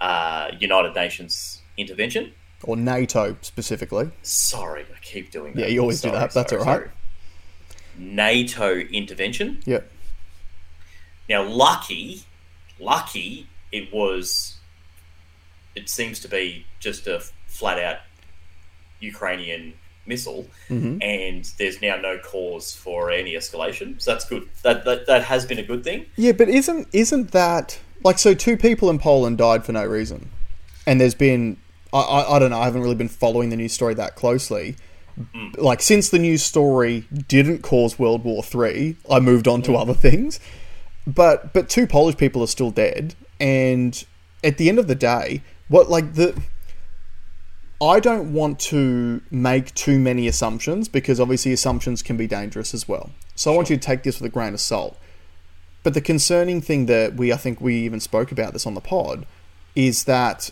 uh, 0.00 0.50
United 0.58 0.94
Nations 0.94 1.62
intervention. 1.76 2.32
Or 2.64 2.76
NATO 2.76 3.36
specifically. 3.40 4.10
Sorry, 4.22 4.82
I 4.82 4.98
keep 5.00 5.30
doing 5.30 5.54
that. 5.54 5.62
Yeah, 5.62 5.66
you 5.66 5.80
always 5.80 6.00
do 6.00 6.10
that. 6.10 6.32
That's 6.32 6.50
sorry, 6.50 6.60
all 6.60 6.66
right. 6.66 6.76
sorry. 6.76 6.90
NATO 7.98 8.76
intervention. 8.76 9.60
Yeah. 9.64 9.80
Now, 11.28 11.42
lucky, 11.44 12.22
lucky, 12.78 13.48
it 13.70 13.92
was. 13.92 14.58
It 15.74 15.88
seems 15.88 16.20
to 16.20 16.28
be 16.28 16.66
just 16.80 17.06
a 17.06 17.22
flat 17.46 17.78
out 17.78 17.98
Ukrainian 19.00 19.74
missile, 20.06 20.46
hmm 20.68 20.98
and 21.00 21.44
there's 21.58 21.80
now 21.80 21.96
no 21.96 22.18
cause 22.18 22.74
for 22.74 23.10
any 23.10 23.34
escalation. 23.34 24.00
So 24.00 24.12
that's 24.12 24.24
good. 24.24 24.48
That 24.62 24.84
that, 24.84 25.06
that 25.06 25.24
has 25.24 25.46
been 25.46 25.58
a 25.58 25.62
good 25.62 25.84
thing. 25.84 26.06
Yeah, 26.16 26.32
but 26.32 26.48
isn't 26.48 26.88
isn't 26.92 27.32
that 27.32 27.78
like 28.04 28.18
so? 28.18 28.34
Two 28.34 28.56
people 28.56 28.90
in 28.90 28.98
Poland 28.98 29.38
died 29.38 29.64
for 29.64 29.72
no 29.72 29.84
reason, 29.84 30.30
and 30.86 31.00
there's 31.00 31.14
been 31.14 31.56
I, 31.92 32.00
I, 32.00 32.36
I 32.36 32.38
don't 32.38 32.50
know. 32.50 32.60
I 32.60 32.64
haven't 32.64 32.82
really 32.82 32.94
been 32.94 33.08
following 33.08 33.50
the 33.50 33.56
news 33.56 33.72
story 33.72 33.94
that 33.94 34.16
closely. 34.16 34.76
Like 35.58 35.82
since 35.82 36.08
the 36.08 36.18
news 36.18 36.42
story 36.42 37.04
didn't 37.28 37.60
cause 37.62 37.98
World 37.98 38.24
War 38.24 38.42
Three, 38.42 38.96
I 39.10 39.20
moved 39.20 39.46
on 39.46 39.60
to 39.62 39.76
other 39.76 39.94
things. 39.94 40.40
But 41.06 41.52
but 41.52 41.68
two 41.68 41.86
Polish 41.86 42.16
people 42.16 42.42
are 42.42 42.46
still 42.46 42.70
dead, 42.70 43.14
and 43.38 44.04
at 44.42 44.56
the 44.56 44.68
end 44.68 44.78
of 44.78 44.86
the 44.86 44.94
day, 44.94 45.42
what 45.68 45.90
like 45.90 46.14
the 46.14 46.40
I 47.82 47.98
don't 47.98 48.32
want 48.32 48.60
to 48.60 49.22
make 49.30 49.74
too 49.74 49.98
many 49.98 50.28
assumptions 50.28 50.88
because 50.88 51.18
obviously 51.18 51.52
assumptions 51.52 52.00
can 52.00 52.16
be 52.16 52.28
dangerous 52.28 52.74
as 52.74 52.86
well. 52.86 53.10
So 53.34 53.52
I 53.52 53.56
want 53.56 53.70
you 53.70 53.76
to 53.76 53.82
take 53.82 54.04
this 54.04 54.20
with 54.20 54.30
a 54.30 54.32
grain 54.32 54.54
of 54.54 54.60
salt. 54.60 54.96
But 55.82 55.94
the 55.94 56.00
concerning 56.00 56.60
thing 56.60 56.86
that 56.86 57.14
we, 57.14 57.32
I 57.32 57.36
think 57.36 57.60
we 57.60 57.74
even 57.78 57.98
spoke 57.98 58.30
about 58.30 58.52
this 58.52 58.66
on 58.68 58.74
the 58.74 58.80
pod, 58.80 59.26
is 59.74 60.04
that 60.04 60.50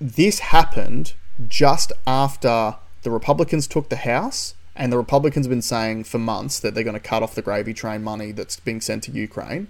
this 0.00 0.38
happened 0.38 1.12
just 1.46 1.92
after 2.06 2.76
the 3.02 3.10
Republicans 3.10 3.66
took 3.66 3.90
the 3.90 3.96
House, 3.96 4.54
and 4.74 4.90
the 4.90 4.96
Republicans 4.96 5.44
have 5.44 5.50
been 5.50 5.60
saying 5.60 6.04
for 6.04 6.18
months 6.18 6.58
that 6.60 6.74
they're 6.74 6.84
going 6.84 6.94
to 6.94 7.00
cut 7.00 7.22
off 7.22 7.34
the 7.34 7.42
gravy 7.42 7.74
train 7.74 8.02
money 8.02 8.32
that's 8.32 8.58
being 8.60 8.80
sent 8.80 9.02
to 9.04 9.10
Ukraine. 9.10 9.68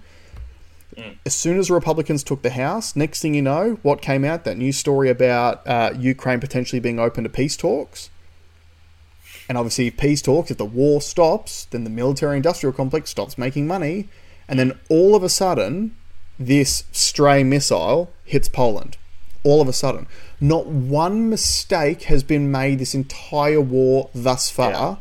As 1.25 1.35
soon 1.35 1.59
as 1.59 1.67
the 1.67 1.73
Republicans 1.73 2.23
took 2.23 2.41
the 2.41 2.49
House, 2.49 2.95
next 2.95 3.21
thing 3.21 3.33
you 3.33 3.41
know, 3.41 3.77
what 3.83 4.01
came 4.01 4.25
out? 4.25 4.45
That 4.45 4.57
news 4.57 4.77
story 4.77 5.09
about 5.09 5.65
uh, 5.67 5.93
Ukraine 5.97 6.39
potentially 6.39 6.79
being 6.79 6.99
open 6.99 7.23
to 7.23 7.29
peace 7.29 7.55
talks. 7.55 8.09
And 9.47 9.57
obviously, 9.57 9.87
if 9.87 9.97
peace 9.97 10.21
talks, 10.21 10.51
if 10.51 10.57
the 10.57 10.65
war 10.65 10.99
stops, 11.01 11.65
then 11.65 11.83
the 11.83 11.89
military 11.89 12.35
industrial 12.35 12.73
complex 12.73 13.11
stops 13.11 13.37
making 13.37 13.67
money. 13.67 14.09
And 14.47 14.57
then 14.57 14.79
all 14.89 15.15
of 15.15 15.23
a 15.23 15.29
sudden, 15.29 15.95
this 16.39 16.83
stray 16.91 17.43
missile 17.43 18.11
hits 18.25 18.49
Poland. 18.49 18.97
All 19.43 19.61
of 19.61 19.67
a 19.67 19.73
sudden. 19.73 20.07
Not 20.41 20.65
one 20.67 21.29
mistake 21.29 22.03
has 22.03 22.23
been 22.23 22.51
made 22.51 22.79
this 22.79 22.95
entire 22.95 23.61
war 23.61 24.09
thus 24.13 24.49
far. 24.49 24.71
Yeah. 24.71 24.95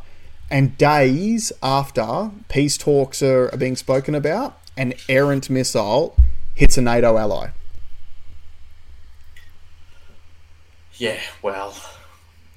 And 0.49 0.79
days 0.79 1.53
after 1.63 2.31
peace 2.49 2.77
talks 2.77 3.23
are, 3.23 3.49
are 3.53 3.59
being 3.59 3.75
spoken 3.77 4.15
about, 4.15 4.57
an 4.77 4.95
errant 5.09 5.49
missile 5.51 6.17
hits 6.55 6.77
a 6.79 6.83
NATO 6.83 7.17
ally. 7.17 7.49
Yeah, 10.95 11.19
well, 11.43 11.75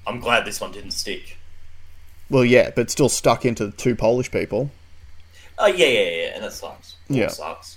I'm 0.06 0.20
glad 0.20 0.44
this 0.46 0.60
one 0.60 0.72
didn't 0.72 0.92
stick. 0.92 1.36
Well, 2.30 2.44
yeah, 2.44 2.70
but 2.74 2.90
still 2.90 3.08
stuck 3.08 3.44
into 3.44 3.70
two 3.72 3.94
Polish 3.94 4.30
people. 4.30 4.70
Oh 5.58 5.66
yeah, 5.66 5.86
yeah, 5.86 6.00
yeah, 6.10 6.30
and 6.34 6.44
that 6.44 6.52
sucks. 6.52 6.96
War 7.08 7.18
Yeah. 7.20 7.28
sucks. 7.28 7.76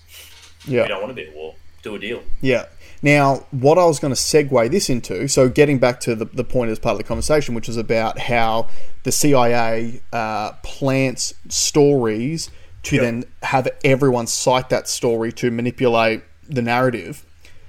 Yeah. 0.65 0.84
We 0.84 0.88
don't 0.88 1.01
want 1.01 1.10
to 1.10 1.21
be 1.21 1.27
at 1.27 1.36
war. 1.36 1.56
Do 1.82 1.95
a 1.95 1.99
deal. 1.99 2.23
Yeah. 2.39 2.67
Now, 3.01 3.45
what 3.51 3.77
I 3.77 3.84
was 3.84 3.99
going 3.99 4.13
to 4.13 4.19
segue 4.19 4.71
this 4.71 4.89
into, 4.89 5.27
so 5.27 5.49
getting 5.49 5.79
back 5.79 5.99
to 6.01 6.15
the, 6.15 6.23
the 6.23 6.45
point 6.45 6.71
as 6.71 6.79
part 6.79 6.93
of 6.93 6.97
the 6.99 7.03
conversation, 7.03 7.53
which 7.53 7.67
is 7.67 7.75
about 7.75 8.17
how 8.17 8.69
the 9.03 9.12
CIA 9.12 9.99
uh, 10.13 10.53
plants 10.63 11.34
stories 11.49 12.49
to 12.84 12.96
Yep. 12.96 13.04
then 13.04 13.24
have 13.43 13.67
everyone 13.84 14.28
cite 14.28 14.69
that 14.69 14.88
story 14.88 15.32
to 15.34 15.50
manipulate 15.52 16.22
the 16.48 16.62
narrative. 16.62 17.26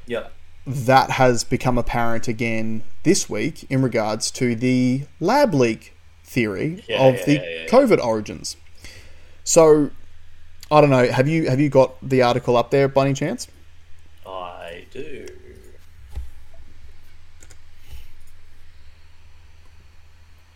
Yeah. 0.07 0.29
That 0.67 1.11
has 1.13 1.45
become 1.45 1.79
apparent 1.79 2.27
again 2.27 2.83
this 3.05 3.29
week 3.31 3.65
in 3.71 3.83
regards 3.83 4.31
to 4.33 4.55
the 4.57 5.03
lab 5.21 5.55
leak 5.55 5.95
theory 6.25 6.83
Yeah, 6.89 7.03
of 7.03 7.15
yeah, 7.19 7.25
the 7.27 7.33
yeah. 7.35 7.67
COVID 7.69 8.03
origins. 8.05 8.57
So, 9.45 9.91
I 10.71 10.81
don't 10.81 10.91
know. 10.91 11.07
Have 11.11 11.29
you 11.29 11.49
have 11.51 11.61
you 11.61 11.69
got 11.69 11.97
the 12.03 12.23
article 12.23 12.57
up 12.57 12.71
there 12.71 12.89
by 12.89 13.05
any 13.05 13.15
chance? 13.15 13.47
I 14.27 14.87
do. 14.91 15.27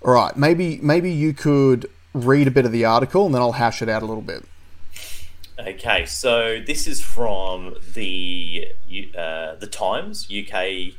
All 0.02 0.14
right, 0.14 0.36
maybe 0.36 0.78
maybe 0.82 1.10
you 1.10 1.32
could 1.34 1.88
read 2.24 2.46
a 2.46 2.50
bit 2.50 2.64
of 2.64 2.72
the 2.72 2.84
article 2.84 3.26
and 3.26 3.34
then 3.34 3.42
I'll 3.42 3.52
hash 3.52 3.82
it 3.82 3.88
out 3.88 4.02
a 4.02 4.06
little 4.06 4.22
bit. 4.22 4.44
Okay, 5.58 6.06
so 6.06 6.62
this 6.64 6.86
is 6.86 7.00
from 7.02 7.76
the 7.94 8.68
uh, 9.16 9.56
the 9.56 9.68
Times 9.70 10.28
UK. 10.30 10.94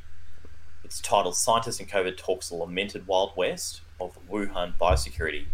It's 0.84 1.00
titled 1.02 1.36
"Scientists 1.36 1.80
in 1.80 1.86
COVID 1.86 2.18
Talks 2.18 2.52
Lamented 2.52 3.08
Wild 3.08 3.32
West 3.38 3.82
of 4.02 4.18
Wuhan 4.30 4.74
Biosecurity." 4.78 5.46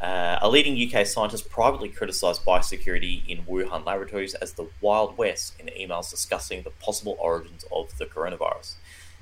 Uh, 0.00 0.38
a 0.40 0.48
leading 0.48 0.76
UK 0.76 1.06
scientist 1.06 1.50
privately 1.50 1.88
criticised 1.88 2.42
biosecurity 2.44 3.26
in 3.28 3.42
Wuhan 3.44 3.84
laboratories 3.84 4.34
as 4.34 4.52
the 4.52 4.66
Wild 4.80 5.18
West 5.18 5.54
in 5.58 5.66
emails 5.66 6.10
discussing 6.10 6.62
the 6.62 6.70
possible 6.70 7.16
origins 7.20 7.66
of 7.70 7.96
the 7.98 8.06
coronavirus. 8.06 8.76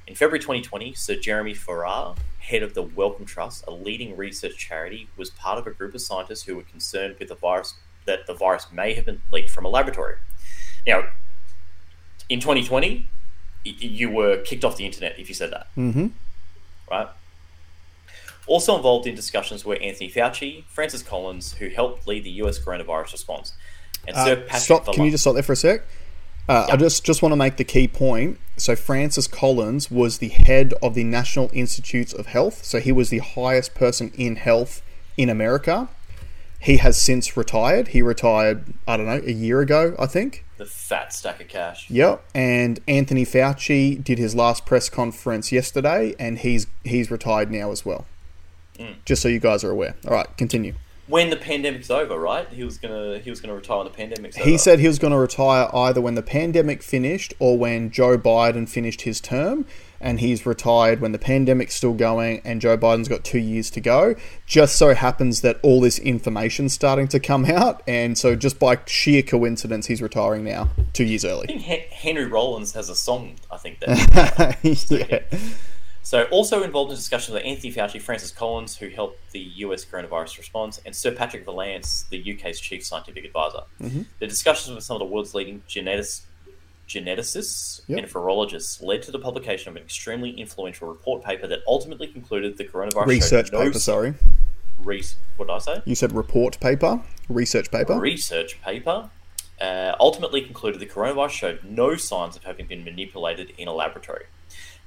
In 0.08 0.14
February 0.14 0.38
2020, 0.38 0.94
Sir 0.94 1.16
Jeremy 1.16 1.52
Farrar, 1.52 2.14
head 2.38 2.62
of 2.62 2.72
the 2.72 2.82
Wellcome 2.82 3.26
Trust, 3.26 3.64
a 3.68 3.70
leading 3.70 4.16
research 4.16 4.56
charity, 4.56 5.10
was 5.18 5.28
part 5.28 5.58
of 5.58 5.66
a 5.66 5.70
group 5.70 5.94
of 5.94 6.00
scientists 6.00 6.44
who 6.44 6.56
were 6.56 6.62
concerned 6.62 7.16
with 7.18 7.28
the 7.28 7.34
virus 7.34 7.74
that 8.06 8.26
the 8.26 8.32
virus 8.32 8.72
may 8.72 8.94
have 8.94 9.04
been 9.04 9.20
leaked 9.30 9.50
from 9.50 9.66
a 9.66 9.68
laboratory. 9.68 10.14
Now, 10.86 11.04
in 12.30 12.40
2020, 12.40 13.06
you 13.64 14.10
were 14.10 14.38
kicked 14.38 14.64
off 14.64 14.78
the 14.78 14.86
internet 14.86 15.18
if 15.18 15.28
you 15.28 15.34
said 15.34 15.52
that. 15.52 15.66
Mm-hmm. 15.76 16.06
right? 16.90 17.08
Also 18.46 18.76
involved 18.76 19.06
in 19.06 19.14
discussions 19.14 19.62
were 19.66 19.76
Anthony 19.76 20.10
Fauci, 20.10 20.64
Francis 20.68 21.02
Collins, 21.02 21.52
who 21.52 21.68
helped 21.68 22.08
lead 22.08 22.24
the 22.24 22.30
US 22.42 22.58
coronavirus 22.58 23.12
response, 23.12 23.52
and 24.06 24.16
Sir 24.16 24.32
Uh, 24.32 24.36
Patrick 24.36 24.62
stop. 24.62 24.94
Can 24.94 25.04
you 25.04 25.10
just 25.10 25.22
stop 25.22 25.34
there 25.34 25.42
for 25.42 25.52
a 25.52 25.56
sec? 25.56 25.82
Uh, 26.48 26.66
I 26.70 26.76
just 26.76 27.04
just 27.04 27.20
want 27.22 27.32
to 27.32 27.36
make 27.36 27.56
the 27.56 27.64
key 27.64 27.86
point. 27.88 28.38
So 28.56 28.74
Francis 28.74 29.26
Collins 29.26 29.90
was 29.90 30.18
the 30.18 30.28
head 30.30 30.74
of 30.82 30.94
the 30.94 31.04
National 31.04 31.50
Institutes 31.52 32.12
of 32.12 32.26
Health. 32.26 32.64
So 32.64 32.80
he 32.80 32.90
was 32.90 33.10
the 33.10 33.18
highest 33.18 33.74
person 33.74 34.10
in 34.16 34.36
health 34.36 34.82
in 35.16 35.28
America. 35.28 35.88
He 36.60 36.78
has 36.78 37.00
since 37.00 37.36
retired. 37.36 37.88
He 37.88 38.02
retired, 38.02 38.74
I 38.86 38.96
don't 38.96 39.06
know, 39.06 39.22
a 39.24 39.30
year 39.30 39.60
ago, 39.60 39.94
I 39.96 40.06
think. 40.06 40.44
the 40.56 40.66
fat 40.66 41.12
stack 41.12 41.40
of 41.40 41.46
cash? 41.46 41.88
Yep. 41.88 42.24
And 42.34 42.80
Anthony 42.88 43.24
Fauci 43.24 44.02
did 44.02 44.18
his 44.18 44.34
last 44.34 44.66
press 44.66 44.88
conference 44.88 45.52
yesterday, 45.52 46.16
and 46.18 46.38
he's 46.38 46.66
he's 46.82 47.10
retired 47.12 47.52
now 47.52 47.70
as 47.70 47.84
well. 47.84 48.06
Mm. 48.76 48.96
Just 49.04 49.22
so 49.22 49.28
you 49.28 49.38
guys 49.38 49.62
are 49.62 49.70
aware. 49.70 49.94
All 50.06 50.14
right, 50.14 50.36
continue. 50.36 50.74
When 51.08 51.30
the 51.30 51.36
pandemic's 51.36 51.90
over, 51.90 52.18
right? 52.18 52.46
He 52.50 52.64
was 52.64 52.78
gonna 52.78 53.18
he 53.18 53.30
was 53.30 53.40
gonna 53.40 53.54
retire 53.54 53.78
when 53.78 53.86
the 53.86 53.92
pandemic's 53.92 54.36
over. 54.36 54.48
He 54.48 54.58
said 54.58 54.78
he 54.78 54.86
was 54.86 54.98
going 54.98 55.12
to 55.12 55.18
retire 55.18 55.68
either 55.74 56.00
when 56.00 56.14
the 56.14 56.22
pandemic 56.22 56.82
finished 56.82 57.34
or 57.38 57.56
when 57.56 57.90
Joe 57.90 58.18
Biden 58.18 58.68
finished 58.68 59.02
his 59.02 59.20
term, 59.20 59.64
and 60.00 60.20
he's 60.20 60.44
retired 60.44 61.00
when 61.00 61.12
the 61.12 61.18
pandemic's 61.18 61.74
still 61.74 61.94
going 61.94 62.40
and 62.44 62.60
Joe 62.60 62.76
Biden's 62.76 63.08
got 63.08 63.24
two 63.24 63.38
years 63.38 63.70
to 63.70 63.80
go. 63.80 64.14
Just 64.46 64.76
so 64.76 64.94
happens 64.94 65.40
that 65.40 65.58
all 65.62 65.80
this 65.80 65.98
information's 65.98 66.72
starting 66.72 67.08
to 67.08 67.20
come 67.20 67.46
out, 67.46 67.82
and 67.86 68.16
so 68.16 68.36
just 68.36 68.58
by 68.58 68.78
sheer 68.86 69.22
coincidence, 69.22 69.86
he's 69.86 70.02
retiring 70.02 70.44
now, 70.44 70.68
two 70.92 71.04
years 71.04 71.24
early. 71.24 71.44
I 71.44 71.58
think 71.58 71.62
Henry 71.90 72.26
Rollins 72.26 72.74
has 72.74 72.88
a 72.88 72.94
song. 72.94 73.36
I 73.50 73.56
think 73.56 73.80
that. 73.80 74.58
yeah. 74.90 75.38
So, 76.08 76.22
also 76.30 76.62
involved 76.62 76.90
in 76.90 76.96
discussions 76.96 77.34
with 77.34 77.44
Anthony 77.44 77.70
Fauci, 77.70 78.00
Francis 78.00 78.30
Collins, 78.30 78.78
who 78.78 78.88
helped 78.88 79.30
the 79.32 79.40
US 79.56 79.84
coronavirus 79.84 80.38
response, 80.38 80.80
and 80.86 80.96
Sir 80.96 81.10
Patrick 81.10 81.44
Vallance, 81.44 82.06
the 82.08 82.32
UK's 82.32 82.58
chief 82.58 82.82
scientific 82.86 83.26
advisor. 83.26 83.64
Mhm. 83.78 84.06
The 84.18 84.26
discussions 84.26 84.74
with 84.74 84.84
some 84.84 84.94
of 84.96 85.00
the 85.00 85.04
world's 85.04 85.34
leading 85.34 85.62
genetics, 85.68 86.22
geneticists 86.88 87.82
Yep. 87.88 87.98
and 87.98 88.08
virologists 88.08 88.82
led 88.82 89.02
to 89.02 89.10
the 89.10 89.18
publication 89.18 89.68
of 89.68 89.76
an 89.76 89.82
extremely 89.82 90.30
influential 90.30 90.88
report 90.88 91.22
paper 91.22 91.46
that 91.46 91.58
ultimately 91.66 92.06
concluded 92.06 92.56
the 92.56 92.64
coronavirus 92.64 93.06
Research 93.06 93.52
no 93.52 93.64
paper, 93.64 93.78
sorry. 93.78 94.14
Res- 94.78 95.16
what 95.36 95.48
did 95.48 95.54
I 95.56 95.58
say? 95.58 95.82
You 95.84 95.94
said 95.94 96.12
report 96.12 96.58
paper, 96.58 97.02
research 97.28 97.70
paper. 97.70 98.00
research 98.00 98.62
paper 98.62 99.10
uh, 99.60 99.92
ultimately 100.00 100.40
concluded 100.40 100.80
the 100.80 100.86
coronavirus 100.86 101.32
showed 101.32 101.64
no 101.64 101.96
signs 101.96 102.34
of 102.34 102.44
having 102.44 102.66
been 102.66 102.82
manipulated 102.82 103.52
in 103.58 103.68
a 103.68 103.74
laboratory. 103.74 104.24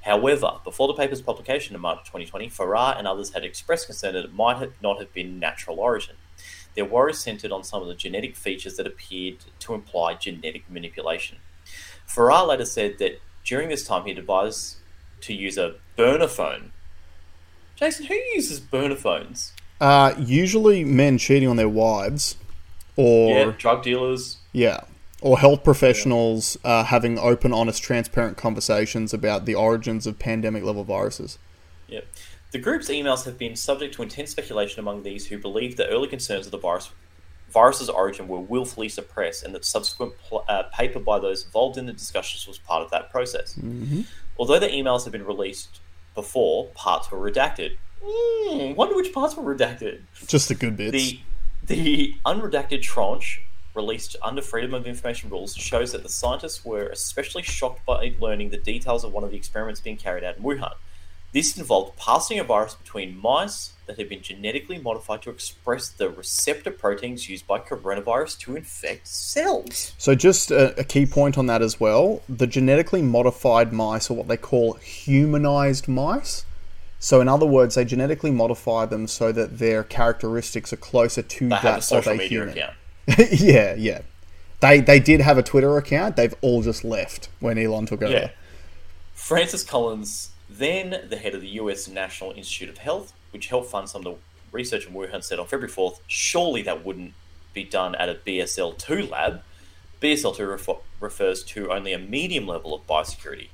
However, 0.02 0.58
before 0.64 0.88
the 0.88 0.94
paper's 0.94 1.22
publication 1.22 1.74
in 1.74 1.80
March 1.80 2.00
2020, 2.00 2.48
Farrar 2.48 2.96
and 2.98 3.06
others 3.06 3.32
had 3.32 3.44
expressed 3.44 3.86
concern 3.86 4.14
that 4.14 4.24
it 4.24 4.34
might 4.34 4.58
have 4.58 4.72
not 4.82 4.98
have 4.98 5.12
been 5.12 5.38
natural 5.38 5.78
origin. 5.78 6.16
Their 6.74 6.84
worries 6.84 7.18
centered 7.18 7.52
on 7.52 7.64
some 7.64 7.82
of 7.82 7.88
the 7.88 7.94
genetic 7.94 8.34
features 8.34 8.76
that 8.76 8.86
appeared 8.86 9.38
to 9.60 9.74
imply 9.74 10.14
genetic 10.14 10.68
manipulation. 10.68 11.38
Farrar 12.06 12.46
later 12.46 12.64
said 12.64 12.98
that 12.98 13.20
during 13.44 13.68
this 13.68 13.86
time 13.86 14.04
he'd 14.04 14.18
advised 14.18 14.76
to 15.22 15.34
use 15.34 15.56
a 15.56 15.76
burner 15.96 16.28
phone. 16.28 16.72
Jason, 17.76 18.06
who 18.06 18.14
uses 18.34 18.60
burner 18.60 18.96
phones? 18.96 19.52
Uh, 19.80 20.14
usually 20.18 20.84
men 20.84 21.18
cheating 21.18 21.48
on 21.48 21.56
their 21.56 21.68
wives, 21.68 22.36
or 22.96 23.30
yeah, 23.30 23.52
drug 23.56 23.82
dealers, 23.82 24.38
Yeah. 24.52 24.80
Or 25.22 25.38
health 25.38 25.62
professionals 25.62 26.58
uh, 26.64 26.84
having 26.84 27.18
open, 27.18 27.52
honest, 27.52 27.82
transparent 27.82 28.36
conversations 28.36 29.14
about 29.14 29.44
the 29.44 29.54
origins 29.54 30.06
of 30.06 30.18
pandemic 30.18 30.64
level 30.64 30.82
viruses. 30.82 31.38
Yep. 31.86 32.06
The 32.50 32.58
group's 32.58 32.90
emails 32.90 33.24
have 33.24 33.38
been 33.38 33.56
subject 33.56 33.94
to 33.94 34.02
intense 34.02 34.30
speculation 34.30 34.80
among 34.80 35.04
these 35.04 35.26
who 35.28 35.38
believe 35.38 35.76
that 35.76 35.88
early 35.90 36.08
concerns 36.08 36.46
of 36.46 36.52
the 36.52 36.58
virus 36.58 36.90
virus's 37.50 37.88
origin 37.88 38.28
were 38.28 38.40
willfully 38.40 38.88
suppressed 38.88 39.44
and 39.44 39.54
that 39.54 39.64
subsequent 39.64 40.14
pl- 40.26 40.44
uh, 40.48 40.62
paper 40.74 40.98
by 40.98 41.18
those 41.18 41.44
involved 41.44 41.76
in 41.76 41.84
the 41.86 41.92
discussions 41.92 42.46
was 42.46 42.58
part 42.58 42.82
of 42.82 42.90
that 42.90 43.10
process. 43.10 43.54
Mm-hmm. 43.54 44.02
Although 44.38 44.58
the 44.58 44.68
emails 44.68 45.04
have 45.04 45.12
been 45.12 45.26
released 45.26 45.80
before, 46.14 46.68
parts 46.74 47.10
were 47.10 47.18
redacted. 47.18 47.76
Mm, 48.02 48.74
wonder 48.74 48.96
which 48.96 49.12
parts 49.12 49.36
were 49.36 49.54
redacted. 49.54 50.00
Just 50.26 50.48
the 50.48 50.54
good 50.54 50.76
bits. 50.76 50.92
The 50.92 51.20
the 51.64 52.14
unredacted 52.26 52.82
tranche 52.82 53.40
released 53.74 54.16
under 54.22 54.42
Freedom 54.42 54.74
of 54.74 54.86
Information 54.86 55.30
rules 55.30 55.54
shows 55.54 55.92
that 55.92 56.02
the 56.02 56.08
scientists 56.08 56.64
were 56.64 56.86
especially 56.86 57.42
shocked 57.42 57.84
by 57.86 58.14
learning 58.20 58.50
the 58.50 58.56
details 58.56 59.04
of 59.04 59.12
one 59.12 59.24
of 59.24 59.30
the 59.30 59.36
experiments 59.36 59.80
being 59.80 59.96
carried 59.96 60.24
out 60.24 60.36
in 60.36 60.42
Wuhan. 60.42 60.74
This 61.32 61.56
involved 61.56 61.96
passing 61.96 62.38
a 62.38 62.44
virus 62.44 62.74
between 62.74 63.16
mice 63.16 63.72
that 63.86 63.96
had 63.96 64.10
been 64.10 64.20
genetically 64.20 64.78
modified 64.78 65.22
to 65.22 65.30
express 65.30 65.88
the 65.88 66.10
receptor 66.10 66.70
proteins 66.70 67.26
used 67.28 67.46
by 67.46 67.58
coronavirus 67.58 68.38
to 68.40 68.54
infect 68.54 69.08
cells. 69.08 69.94
So, 69.96 70.14
just 70.14 70.50
a, 70.50 70.78
a 70.78 70.84
key 70.84 71.06
point 71.06 71.38
on 71.38 71.46
that 71.46 71.62
as 71.62 71.80
well 71.80 72.22
the 72.28 72.46
genetically 72.46 73.00
modified 73.00 73.72
mice 73.72 74.10
are 74.10 74.14
what 74.14 74.28
they 74.28 74.36
call 74.36 74.74
humanized 74.74 75.88
mice. 75.88 76.44
So, 76.98 77.22
in 77.22 77.28
other 77.28 77.46
words, 77.46 77.76
they 77.76 77.86
genetically 77.86 78.30
modify 78.30 78.84
them 78.84 79.08
so 79.08 79.32
that 79.32 79.58
their 79.58 79.82
characteristics 79.82 80.72
are 80.72 80.76
closer 80.76 81.22
to 81.22 81.48
They 81.48 81.48
that 81.48 81.90
of 81.92 82.06
a 82.06 82.10
media 82.10 82.28
human. 82.28 82.48
account. 82.50 82.76
yeah, 83.32 83.74
yeah. 83.74 84.02
They 84.60 84.80
they 84.80 85.00
did 85.00 85.20
have 85.20 85.38
a 85.38 85.42
Twitter 85.42 85.76
account. 85.76 86.16
They've 86.16 86.34
all 86.40 86.62
just 86.62 86.84
left 86.84 87.28
when 87.40 87.58
Elon 87.58 87.86
took 87.86 88.02
over. 88.02 88.12
Yeah. 88.12 88.30
Francis 89.12 89.64
Collins, 89.64 90.30
then 90.48 91.08
the 91.08 91.16
head 91.16 91.34
of 91.34 91.40
the 91.40 91.48
US 91.48 91.88
National 91.88 92.32
Institute 92.32 92.68
of 92.68 92.78
Health, 92.78 93.12
which 93.30 93.48
helped 93.48 93.70
fund 93.70 93.88
some 93.88 94.00
of 94.00 94.04
the 94.04 94.16
research 94.52 94.86
in 94.86 94.92
Wuhan, 94.92 95.22
said 95.22 95.38
on 95.38 95.46
February 95.46 95.72
4th, 95.72 96.00
surely 96.06 96.62
that 96.62 96.84
wouldn't 96.84 97.14
be 97.54 97.64
done 97.64 97.94
at 97.94 98.08
a 98.08 98.14
BSL 98.14 98.76
2 98.78 99.06
lab. 99.06 99.42
BSL 100.00 100.36
2 100.36 100.46
refer- 100.46 100.76
refers 101.00 101.42
to 101.44 101.72
only 101.72 101.92
a 101.92 101.98
medium 101.98 102.46
level 102.46 102.74
of 102.74 102.86
biosecurity. 102.86 103.48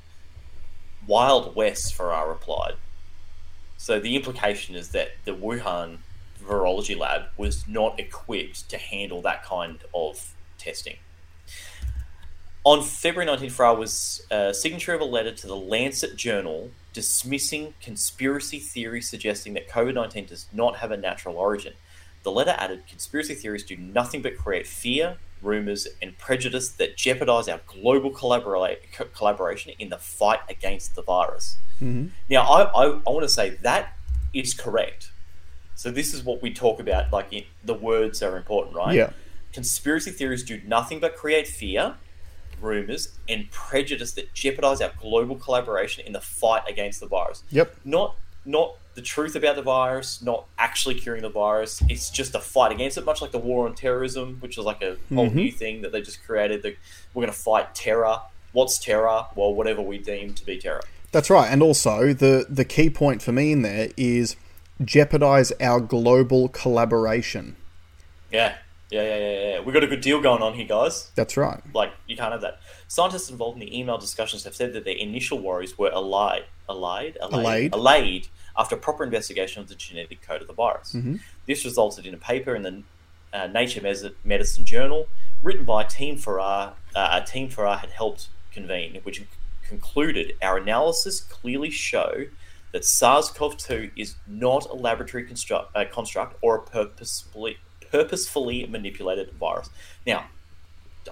Wild 1.07 1.55
West, 1.55 1.95
Farrar 1.95 2.29
replied. 2.29 2.75
So 3.77 4.01
the 4.01 4.17
implication 4.17 4.75
is 4.75 4.91
that 4.91 5.13
the 5.25 5.35
Wuhan 5.35 5.99
virology 6.49 6.99
lab 6.99 7.27
was 7.37 7.67
not 7.69 8.01
equipped 8.01 8.69
to 8.71 8.79
handle 8.79 9.23
that 9.23 9.45
kind 9.45 9.79
of 9.95 10.35
testing. 10.59 10.97
On 12.65 12.83
February 12.83 13.31
19th, 13.31 13.53
Farrar 13.53 13.77
was 13.77 14.27
a 14.31 14.53
signature 14.53 14.93
of 14.93 15.01
a 15.01 15.05
letter 15.05 15.33
to 15.33 15.47
the 15.47 15.57
Lancet 15.57 16.17
Journal 16.17 16.71
dismissing 16.93 17.75
conspiracy 17.81 18.59
theories 18.59 19.09
suggesting 19.09 19.55
that 19.55 19.69
COVID 19.69 19.95
19 19.95 20.27
does 20.27 20.47
not 20.53 20.77
have 20.79 20.91
a 20.91 20.97
natural 20.97 21.37
origin. 21.37 21.75
The 22.25 22.33
letter 22.33 22.55
added 22.59 22.83
conspiracy 22.89 23.35
theories 23.35 23.63
do 23.63 23.77
nothing 23.77 24.21
but 24.21 24.37
create 24.37 24.67
fear, 24.67 25.17
rumours, 25.41 25.87
and 26.03 26.19
prejudice 26.19 26.69
that 26.71 26.97
jeopardize 26.97 27.49
our 27.49 27.61
global 27.67 28.11
collabora- 28.11 28.79
collaboration 29.15 29.73
in 29.79 29.89
the 29.89 29.99
fight 29.99 30.41
against 30.51 30.95
the 30.95 31.03
virus. 31.03 31.57
Mhm. 31.81 32.11
Now, 32.29 32.43
I, 32.43 32.63
I, 32.65 32.85
I 33.07 33.11
want 33.11 33.23
to 33.23 33.29
say 33.29 33.51
that 33.63 33.97
is 34.35 34.53
correct. 34.53 35.13
So, 35.79 35.93
this 35.93 36.13
is 36.13 36.25
what 36.25 36.43
we 36.43 36.53
talk 36.53 36.81
about. 36.81 37.13
Like, 37.13 37.33
in, 37.33 37.45
the 37.63 37.73
words 37.73 38.21
are 38.21 38.37
important, 38.37 38.75
right? 38.75 38.97
Yeah. 38.97 39.11
Conspiracy 39.53 40.11
theories 40.11 40.43
do 40.43 40.61
nothing 40.67 40.99
but 40.99 41.15
create 41.15 41.47
fear, 41.47 41.95
rumors, 42.61 43.17
and 43.29 43.49
prejudice 43.53 44.11
that 44.15 44.35
jeopardize 44.35 44.81
our 44.81 44.91
global 45.01 45.37
collaboration 45.37 46.05
in 46.05 46.13
the 46.15 46.21
fight 46.21 46.65
against 46.69 46.99
the 46.99 47.07
virus. 47.07 47.45
Yep. 47.51 47.77
Not 47.85 48.17
not 48.45 48.77
the 48.95 49.03
truth 49.03 49.37
about 49.37 49.55
the 49.55 49.63
virus, 49.63 50.21
not 50.21 50.47
actually 50.59 50.97
curing 50.97 51.23
the 51.23 51.29
virus. 51.29 51.81
It's 51.89 52.11
just 52.11 52.35
a 52.35 52.41
fight 52.41 52.73
against 52.73 52.99
it, 52.99 53.05
much 53.05 53.23
like 53.23 53.31
the 53.31 53.39
war 53.39 53.69
on 53.69 53.77
terrorism, 53.77 54.39
which 54.41 54.59
is 54.59 54.65
like 54.65 54.83
a 54.83 54.97
whole 55.15 55.29
Mhm. 55.31 55.35
new 55.35 55.53
thing 55.53 55.83
that 55.83 55.93
they 55.93 56.01
just 56.01 56.25
created. 56.25 56.63
That 56.65 56.75
we're 57.15 57.23
going 57.23 57.33
to 57.33 57.39
fight 57.39 57.73
terror. 57.77 58.23
What's 58.51 58.79
terror? 58.81 59.27
Well, 59.37 59.55
whatever 59.55 59.81
we 59.81 59.99
deem 59.99 60.35
to 60.35 60.45
be 60.45 60.59
terror. 60.59 60.83
That's 61.13 61.31
right. 61.31 61.49
And 61.53 61.63
also, 61.63 62.13
the, 62.15 62.47
the 62.49 62.65
key 62.65 62.91
point 62.91 63.23
for 63.23 63.31
me 63.31 63.53
in 63.53 63.63
there 63.63 63.91
is 63.97 64.35
jeopardize 64.85 65.53
our 65.61 65.81
global 65.81 66.49
collaboration. 66.49 67.57
Yeah, 68.31 68.57
yeah, 68.91 69.03
yeah, 69.03 69.17
yeah. 69.17 69.51
yeah. 69.55 69.61
We 69.61 69.73
got 69.73 69.83
a 69.85 69.87
good 69.87 70.01
deal 70.01 70.21
going 70.21 70.43
on 70.43 70.55
here, 70.55 70.67
guys. 70.67 71.11
That's 71.15 71.37
right. 71.37 71.61
Like 71.75 71.93
you 72.07 72.17
can't 72.17 72.33
have 72.33 72.41
that. 72.43 72.61
Scientists 72.89 73.31
involved 73.31 73.61
in 73.61 73.67
the 73.67 73.79
email 73.79 73.99
discussions 73.99 74.45
have 74.45 74.55
said 74.55 74.73
that 74.75 74.85
their 74.85 74.97
initial 74.97 75.39
worries 75.39 75.77
were 75.79 75.91
allayed, 75.91 76.45
allayed, 76.69 77.17
Allayed. 77.21 77.73
allayed 77.75 78.29
after 78.57 78.77
proper 78.77 79.05
investigation 79.05 79.63
of 79.63 79.69
the 79.69 79.75
genetic 79.75 80.21
code 80.23 80.41
of 80.41 80.47
the 80.47 80.53
virus. 80.55 80.93
Mhm. 80.95 81.21
This 81.47 81.65
resulted 81.65 82.07
in 82.07 82.15
a 82.15 82.19
paper 82.19 82.55
in 82.55 82.63
the 82.63 82.83
uh, 83.33 83.47
Nature 83.47 83.83
Mes- 83.83 84.07
Medicine 84.25 84.65
Journal, 84.65 85.07
written 85.43 85.65
by 85.65 85.85
Team 85.85 86.17
Farrar. 86.17 86.73
Uh, 86.95 87.21
a 87.23 87.27
team 87.27 87.51
Farrar 87.51 87.77
had 87.77 87.91
helped 87.91 88.29
convene, 88.53 88.99
which 89.03 89.23
concluded 89.69 90.33
our 90.41 90.57
analysis 90.57 91.21
clearly 91.21 91.69
show 91.71 92.25
that 92.73 92.85
SARS-CoV-2 92.85 93.93
is 93.97 94.17
not 94.27 94.67
a 94.67 94.75
laboratory 94.75 95.25
construct, 95.25 95.75
uh, 95.77 95.85
construct 95.91 96.37
or 96.43 96.57
a 96.57 96.63
purposefully 96.63 97.59
purposefully 97.91 98.67
manipulated 98.67 99.33
virus. 99.33 99.71
Now, 100.07 100.27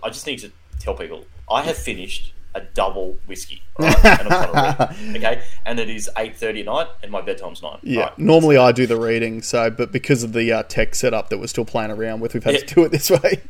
I 0.03 0.11
just 0.11 0.27
need 0.27 0.40
to 0.40 0.53
tell 0.79 0.95
people 0.95 1.25
I 1.51 1.62
have 1.62 1.77
finished 1.77 2.35
a 2.55 2.61
double 2.61 3.19
whiskey, 3.27 3.62
right? 3.79 4.05
and 4.05 4.27
a 4.27 4.31
pot 4.31 4.49
of 4.49 4.55
red, 4.55 5.16
okay, 5.16 5.42
and 5.64 5.79
it 5.79 5.90
is 5.90 6.11
eight 6.16 6.37
thirty 6.37 6.61
at 6.61 6.66
night, 6.66 6.88
and 7.03 7.12
my 7.12 7.21
bedtime's 7.21 7.62
nine. 7.62 7.79
Yeah, 7.83 8.01
right? 8.01 8.19
normally 8.19 8.57
I 8.57 8.73
do 8.73 8.87
the 8.87 8.99
reading, 8.99 9.42
so 9.42 9.71
but 9.71 9.92
because 9.92 10.23
of 10.23 10.33
the 10.33 10.53
uh, 10.53 10.62
tech 10.64 10.95
setup 10.95 11.29
that 11.29 11.38
we're 11.38 11.47
still 11.49 11.66
playing 11.66 11.90
around 11.90 12.21
with, 12.21 12.35
we've 12.35 12.45
had 12.45 12.66
to 12.66 12.75
do 12.75 12.85
it 12.85 12.92
this 12.92 13.11
way. 13.11 13.42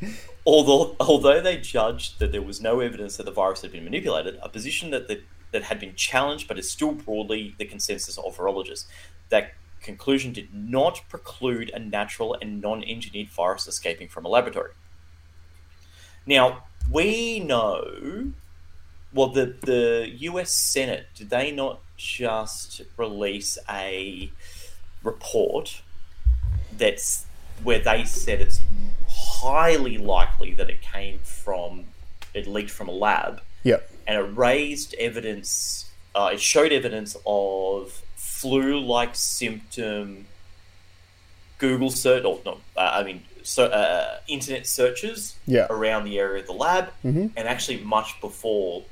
Although, 0.44 0.94
although 1.00 1.40
they 1.40 1.56
judged 1.56 2.20
that 2.20 2.30
there 2.30 2.42
was 2.42 2.60
no 2.60 2.78
evidence 2.78 3.16
that 3.16 3.26
the 3.26 3.32
virus 3.32 3.62
had 3.62 3.72
been 3.72 3.82
manipulated, 3.82 4.38
a 4.42 4.48
position 4.48 4.90
that 4.90 5.08
the, 5.08 5.20
that 5.56 5.64
had 5.64 5.80
been 5.80 5.94
challenged 5.94 6.46
but 6.46 6.58
is 6.58 6.70
still 6.70 6.92
broadly 6.92 7.54
the 7.56 7.64
consensus 7.64 8.18
of 8.18 8.36
virologists. 8.36 8.84
That 9.30 9.54
conclusion 9.80 10.34
did 10.34 10.52
not 10.52 11.00
preclude 11.08 11.70
a 11.72 11.78
natural 11.78 12.36
and 12.42 12.60
non-engineered 12.60 13.30
virus 13.30 13.66
escaping 13.66 14.08
from 14.08 14.26
a 14.26 14.28
laboratory. 14.28 14.72
Now 16.26 16.64
we 16.92 17.40
know, 17.40 18.32
well, 19.14 19.28
the 19.28 19.56
the 19.62 20.10
U.S. 20.30 20.52
Senate 20.52 21.06
did 21.14 21.30
they 21.30 21.50
not 21.50 21.80
just 21.96 22.82
release 22.98 23.56
a 23.70 24.30
report 25.02 25.80
that's 26.76 27.24
where 27.62 27.78
they 27.78 28.04
said 28.04 28.42
it's 28.42 28.60
highly 29.08 29.96
likely 29.96 30.52
that 30.52 30.68
it 30.68 30.82
came 30.82 31.18
from 31.20 31.86
it 32.34 32.46
leaked 32.46 32.70
from 32.70 32.88
a 32.88 32.92
lab 32.92 33.40
Yep. 33.66 33.90
And 34.06 34.16
it 34.18 34.36
raised 34.36 34.94
evidence 34.98 35.90
uh, 36.14 36.30
it 36.32 36.40
showed 36.40 36.72
evidence 36.72 37.16
of 37.26 38.02
flu-like 38.16 39.10
symptom 39.14 40.26
google 41.58 41.90
search 41.90 42.24
or 42.24 42.38
not 42.44 42.58
uh, 42.76 42.90
i 42.94 43.02
mean 43.02 43.22
so, 43.42 43.66
uh, 43.66 44.18
internet 44.26 44.66
searches 44.66 45.36
Yeah. 45.46 45.68
around 45.70 46.02
the 46.04 46.18
area 46.18 46.40
of 46.40 46.46
the 46.48 46.52
lab 46.52 46.90
Mhm. 47.04 47.30
and 47.36 47.46
actually 47.48 47.78
much 47.78 48.20
before 48.20 48.82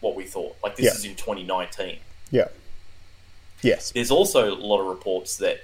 what 0.00 0.14
we 0.14 0.24
thought 0.24 0.56
like 0.62 0.76
this 0.76 0.84
Yeah. 0.86 0.92
is 0.92 1.04
in 1.04 1.14
2019 1.16 1.98
Yeah. 2.30 2.48
Yes. 3.62 3.90
there's 3.90 4.10
also 4.10 4.54
a 4.54 4.54
lot 4.54 4.80
of 4.80 4.86
reports 4.86 5.36
that 5.38 5.60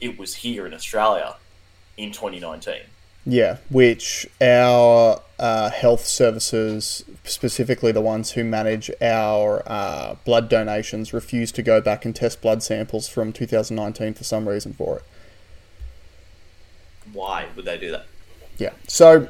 it 0.00 0.18
was 0.18 0.34
here 0.36 0.66
in 0.66 0.74
australia 0.74 1.36
in 1.96 2.10
2019 2.10 2.80
Yeah, 3.26 3.58
which 3.70 4.26
our 4.40 5.20
uh, 5.38 5.70
health 5.70 6.04
services, 6.04 7.04
specifically 7.24 7.90
the 7.90 8.00
ones 8.00 8.32
who 8.32 8.44
manage 8.44 8.90
our 9.00 9.62
uh, 9.66 10.16
blood 10.24 10.48
donations, 10.48 11.12
refuse 11.12 11.50
to 11.52 11.62
go 11.62 11.80
back 11.80 12.04
and 12.04 12.14
test 12.14 12.42
blood 12.42 12.62
samples 12.62 13.08
from 13.08 13.32
2019 13.32 14.14
for 14.14 14.24
some 14.24 14.48
reason 14.48 14.74
for 14.74 14.98
it. 14.98 15.04
why 17.12 17.46
would 17.56 17.64
they 17.64 17.78
do 17.78 17.90
that 17.90 18.06
Yeah. 18.58 18.70
So, 18.88 19.28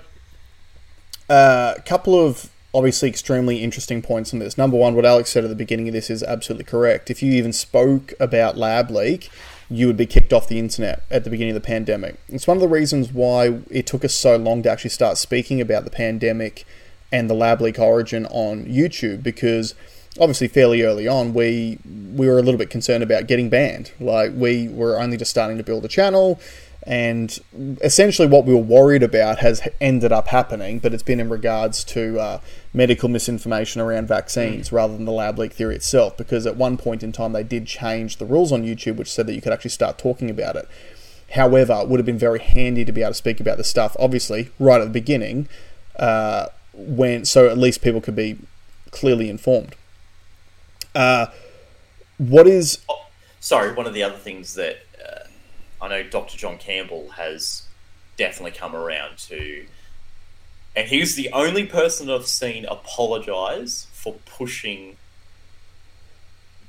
uh, 1.30 1.74
a 1.76 1.83
couple 1.83 2.14
of 2.14 2.50
obviously 2.74 3.09
extremely 3.09 3.62
interesting 3.62 4.02
points 4.02 4.33
on 4.33 4.40
this. 4.40 4.59
Number 4.59 4.76
one, 4.76 4.94
what 4.96 5.07
Alex 5.07 5.30
said 5.30 5.44
at 5.44 5.48
the 5.48 5.57
beginning 5.57 5.87
of 5.88 5.94
this 5.94 6.11
is 6.11 6.22
absolutely 6.24 6.64
correct. 6.64 7.09
If 7.09 7.22
you 7.22 7.33
even 7.33 7.52
spoke 7.52 8.12
about 8.18 8.57
lab 8.59 8.90
leak, 8.90 9.30
you 9.70 9.87
would 9.87 9.96
be 9.96 10.07
kicked 10.07 10.33
off 10.33 10.48
the 10.48 10.59
internet 10.59 11.05
at 11.11 11.24
the 11.24 11.31
beginning 11.31 11.57
of 11.57 11.62
the 11.62 11.66
pandemic. 11.66 12.16
It's 12.29 12.46
one 12.46 12.57
of 12.57 12.61
the 12.61 12.68
reasons 12.68 13.12
why 13.12 13.61
it 13.70 13.87
took 13.87 14.05
us 14.05 14.14
so 14.14 14.37
long 14.37 14.62
to 14.62 14.70
actually 14.70 14.90
start 14.90 15.18
speaking 15.18 15.61
about 15.61 15.85
the 15.85 15.90
pandemic 15.90 16.64
and 17.11 17.31
the 17.31 17.35
lab 17.35 17.61
leak 17.61 17.79
origin 17.79 18.27
on 18.27 18.66
YouTube 18.66 19.22
because 19.22 19.74
obviously 20.18 20.48
fairly 20.48 20.83
early 20.83 21.09
on 21.09 21.35
we 21.35 21.79
we 22.14 22.29
were 22.29 22.38
a 22.38 22.42
little 22.42 22.59
bit 22.59 22.70
concerned 22.70 23.03
about 23.03 23.27
getting 23.27 23.48
banned. 23.48 23.92
Like 24.00 24.33
we 24.35 24.68
were 24.68 25.00
only 25.00 25.16
just 25.16 25.31
starting 25.31 25.59
to 25.59 25.64
build 25.64 25.85
a 25.85 25.88
channel 25.88 26.40
and 26.87 27.38
essentially 27.81 28.29
what 28.29 28.44
we 28.44 28.53
were 28.53 28.61
worried 28.61 29.03
about 29.03 29.38
has 29.38 29.66
ended 29.81 30.12
up 30.12 30.29
happening, 30.29 30.79
but 30.79 30.92
it's 30.92 31.03
been 31.03 31.18
in 31.18 31.31
regards 31.31 31.83
to 31.85 32.20
uh, 32.20 32.40
medical 32.75 33.09
misinformation 33.09 33.81
around 33.81 34.07
vaccines 34.07 34.70
rather 34.70 34.94
than 34.94 35.07
the 35.07 35.12
lab 35.12 35.38
leak 35.38 35.55
theory 35.55 35.77
itself. 35.77 36.16
Because 36.16 36.47
at 36.47 36.57
one 36.57 36.77
point 36.77 37.03
in 37.03 37.11
time, 37.11 37.33
they 37.33 37.42
did 37.42 37.66
change 37.66 38.18
the 38.18 38.27
rules 38.27 38.53
on 38.53 38.64
YouTube, 38.64 38.97
which 38.97 39.11
said 39.11 39.27
that 39.27 39.35
you 39.35 39.40
could 39.40 39.53
actually 39.53 39.70
start 39.70 39.97
talking 39.97 40.29
about 40.29 40.57
it. 40.57 40.68
However, 41.33 41.81
it 41.81 41.88
would 41.88 41.99
have 41.99 42.07
been 42.07 42.18
very 42.18 42.38
handy 42.38 42.85
to 42.85 42.92
be 42.92 43.01
able 43.01 43.11
to 43.11 43.14
speak 43.14 43.40
about 43.40 43.57
the 43.57 43.64
stuff, 43.64 43.97
obviously, 43.99 44.51
right 44.59 44.81
at 44.81 44.85
the 44.85 44.90
beginning, 44.90 45.49
uh, 45.99 46.49
when 46.75 47.25
so 47.25 47.49
at 47.49 47.57
least 47.57 47.81
people 47.81 48.03
could 48.03 48.14
be 48.14 48.38
clearly 48.90 49.31
informed. 49.31 49.75
Uh, 50.94 51.27
what 52.18 52.47
is 52.47 52.79
Oh, 52.90 53.07
sorry, 53.40 53.73
one 53.73 53.87
of 53.87 53.94
the 53.94 54.03
other 54.03 54.18
things 54.18 54.55
that 54.55 54.84
I 55.85 55.88
know 55.88 56.03
Dr. 56.03 56.38
John 56.38 56.57
Campbell 56.57 57.11
has 57.11 57.66
definitely 58.16 58.53
come 58.53 58.75
around 58.75 59.18
to, 59.18 59.66
and 60.75 60.88
he's 60.88 61.14
the 61.14 61.31
only 61.33 61.66
person 61.66 62.11
I've 62.11 62.27
seen 62.27 62.64
apologize 62.64 63.87
for 63.92 64.14
pushing 64.25 64.97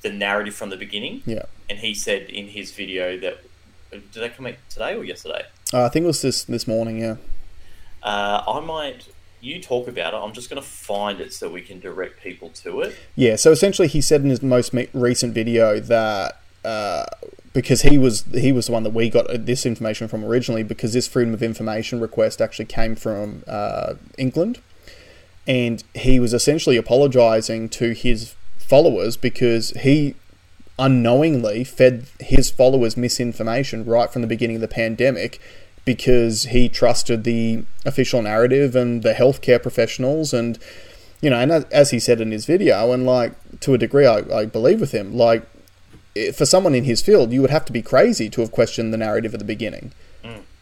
the 0.01 0.11
narrative 0.11 0.53
from 0.53 0.69
the 0.69 0.77
beginning. 0.77 1.23
yeah? 1.25 1.43
And 1.69 1.79
he 1.79 1.93
said 1.93 2.29
in 2.29 2.47
his 2.49 2.71
video 2.71 3.17
that 3.19 3.39
did 3.91 4.13
that 4.13 4.35
come 4.35 4.47
out 4.47 4.55
today 4.69 4.95
or 4.95 5.03
yesterday? 5.03 5.43
Uh, 5.73 5.85
I 5.85 5.89
think 5.89 6.03
it 6.03 6.07
was 6.07 6.21
this 6.21 6.43
this 6.43 6.67
morning. 6.67 6.99
Yeah. 6.99 7.15
Uh, 8.03 8.43
I 8.47 8.59
might. 8.59 9.07
You 9.41 9.61
talk 9.61 9.87
about 9.87 10.13
it. 10.13 10.17
I'm 10.17 10.33
just 10.33 10.49
going 10.49 10.61
to 10.61 10.67
find 10.67 11.21
it 11.21 11.31
so 11.31 11.49
we 11.49 11.61
can 11.61 11.79
direct 11.79 12.21
people 12.21 12.49
to 12.63 12.81
it. 12.81 12.95
Yeah, 13.15 13.35
so 13.35 13.51
essentially, 13.51 13.87
he 13.87 14.01
said 14.01 14.21
in 14.21 14.29
his 14.29 14.41
most 14.41 14.73
me- 14.73 14.87
recent 14.91 15.35
video 15.35 15.79
that 15.79 16.41
uh, 16.63 17.05
because 17.55 17.83
he 17.83 17.97
was 17.97 18.25
he 18.33 18.51
was 18.51 18.67
the 18.67 18.73
one 18.73 18.83
that 18.83 18.93
we 18.93 19.09
got 19.09 19.27
this 19.45 19.65
information 19.65 20.09
from 20.09 20.23
originally, 20.25 20.61
because 20.61 20.91
this 20.91 21.07
freedom 21.07 21.33
of 21.33 21.41
information 21.41 22.01
request 22.01 22.41
actually 22.41 22.65
came 22.65 22.95
from 22.97 23.43
uh, 23.47 23.93
England, 24.17 24.59
and 25.47 25.83
he 25.95 26.19
was 26.19 26.33
essentially 26.33 26.75
apologising 26.75 27.69
to 27.69 27.93
his 27.93 28.35
followers 28.57 29.15
because 29.15 29.69
he 29.69 30.15
unknowingly 30.77 31.63
fed 31.63 32.05
his 32.19 32.51
followers 32.51 32.97
misinformation 32.97 33.85
right 33.85 34.11
from 34.11 34.21
the 34.21 34.27
beginning 34.27 34.57
of 34.57 34.61
the 34.61 34.67
pandemic 34.67 35.39
because 35.85 36.43
he 36.45 36.67
trusted 36.67 37.23
the 37.23 37.63
official 37.85 38.21
narrative 38.21 38.75
and 38.75 39.01
the 39.01 39.13
healthcare 39.13 39.61
professionals 39.61 40.33
and 40.33 40.59
you 41.21 41.29
know 41.29 41.37
and 41.37 41.49
as, 41.71 41.91
he 41.91 41.99
said 41.99 42.19
in 42.19 42.31
his 42.31 42.45
video 42.45 42.91
and 42.91 43.05
like 43.05 43.31
to 43.61 43.73
a 43.73 43.77
degree 43.77 44.05
I, 44.05 44.17
I 44.39 44.45
believe 44.45 44.81
with 44.81 44.91
him 44.91 45.15
like 45.15 45.47
for 46.33 46.45
someone 46.45 46.73
in 46.73 46.83
his 46.83 47.01
field 47.01 47.31
you 47.31 47.41
would 47.41 47.49
have 47.49 47.65
to 47.65 47.73
be 47.73 47.81
crazy 47.81 48.29
to 48.29 48.41
have 48.41 48.51
questioned 48.51 48.93
the 48.93 48.97
narrative 48.97 49.33
at 49.33 49.39
the 49.39 49.45
beginning 49.45 49.91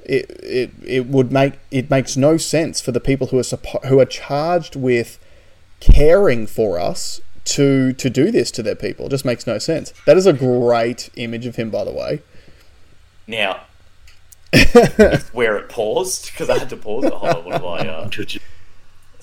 it, 0.05 0.29
it, 0.43 0.71
it 0.85 1.05
would 1.07 1.31
make 1.31 1.53
it 1.71 1.89
makes 1.89 2.17
no 2.17 2.37
sense 2.37 2.81
for 2.81 2.91
the 2.91 2.99
people 2.99 3.27
who 3.27 3.39
are 3.39 3.43
suppo- 3.43 3.83
who 3.85 3.99
are 3.99 4.05
charged 4.05 4.75
with 4.75 5.19
caring 5.79 6.47
for 6.47 6.79
us 6.79 7.21
to 7.45 7.93
to 7.93 8.09
do 8.09 8.31
this 8.31 8.51
to 8.51 8.63
their 8.63 8.75
people. 8.75 9.07
It 9.07 9.09
just 9.09 9.25
makes 9.25 9.47
no 9.47 9.57
sense. 9.57 9.93
That 10.05 10.17
is 10.17 10.25
a 10.25 10.33
great 10.33 11.09
image 11.15 11.45
of 11.45 11.55
him, 11.55 11.69
by 11.69 11.83
the 11.83 11.91
way. 11.91 12.21
Now, 13.27 13.61
where 15.31 15.57
it 15.57 15.69
paused 15.69 16.31
because 16.31 16.49
I 16.49 16.57
had 16.57 16.69
to 16.69 16.77
pause 16.77 17.05
it. 17.05 17.13
Hold 17.13 17.35
on, 17.35 17.45
what 17.45 17.53
have 17.53 17.65
I? 17.65 17.87
Uh, 17.87 18.09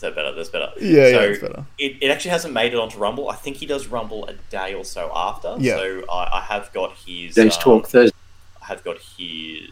is 0.00 0.02
that 0.02 0.14
better? 0.14 0.32
That's 0.32 0.48
better. 0.48 0.70
Yeah, 0.80 1.08
yeah, 1.08 1.10
so 1.12 1.20
it's 1.24 1.40
better. 1.40 1.66
It, 1.78 1.96
it 2.00 2.10
actually 2.10 2.30
hasn't 2.30 2.54
made 2.54 2.72
it 2.72 2.78
onto 2.78 2.96
Rumble. 2.98 3.28
I 3.28 3.34
think 3.36 3.58
he 3.58 3.66
does 3.66 3.86
Rumble 3.88 4.24
a 4.28 4.32
day 4.50 4.72
or 4.72 4.82
so 4.82 5.12
after. 5.14 5.56
Yeah. 5.58 5.76
So 5.76 6.04
I, 6.10 6.38
I 6.38 6.40
have 6.40 6.72
got 6.72 6.96
his. 6.96 7.34
Days 7.34 7.56
um, 7.56 7.62
Talk 7.62 7.86
Thursday. 7.88 8.16
I 8.62 8.64
have 8.64 8.82
got 8.82 8.96
his. 8.98 9.68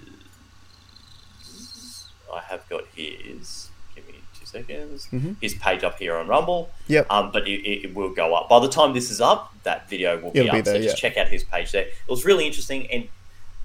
I 2.35 2.41
have 2.41 2.69
got 2.69 2.83
his. 2.95 3.71
Give 3.95 4.07
me 4.07 4.17
two 4.39 4.45
seconds. 4.45 5.09
Mhm. 5.11 5.37
His 5.41 5.55
page 5.55 5.83
up 5.83 5.99
here 5.99 6.15
on 6.15 6.29
Rumble. 6.29 6.69
Yep. 6.89 7.07
Um, 7.11 7.31
but 7.33 7.49
it, 7.49 7.61
it, 7.67 7.85
it 7.87 7.95
will 7.95 8.11
go 8.13 8.35
up 8.35 8.51
by 8.51 8.61
the 8.61 8.69
time 8.69 8.93
this 8.93 9.11
is 9.11 9.23
up. 9.23 9.55
That 9.63 9.89
video 9.89 10.21
will 10.21 10.33
be 10.33 10.41
It'll 10.41 10.51
up. 10.51 10.57
be 10.57 10.61
there, 10.61 10.75
so 10.75 10.83
just 10.83 11.03
yeah. 11.03 11.09
check 11.09 11.17
out 11.17 11.29
his 11.29 11.43
page 11.43 11.73
there. 11.73 11.85
It 11.87 11.93
was 12.07 12.27
really 12.27 12.47
interesting, 12.47 12.87
and 12.91 13.09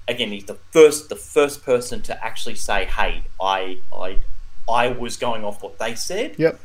again, 0.08 0.30
he's 0.30 0.46
the 0.46 0.54
first 0.70 1.10
the 1.10 1.16
first 1.16 1.62
person 1.62 2.00
to 2.02 2.24
actually 2.24 2.54
say, 2.54 2.86
"Hey, 2.86 3.24
I 3.38 3.80
I 3.94 4.16
I 4.68 4.88
was 4.88 5.16
going 5.16 5.44
off 5.44 5.62
what 5.62 5.78
they 5.78 5.94
said." 5.94 6.34
Yep. 6.38 6.60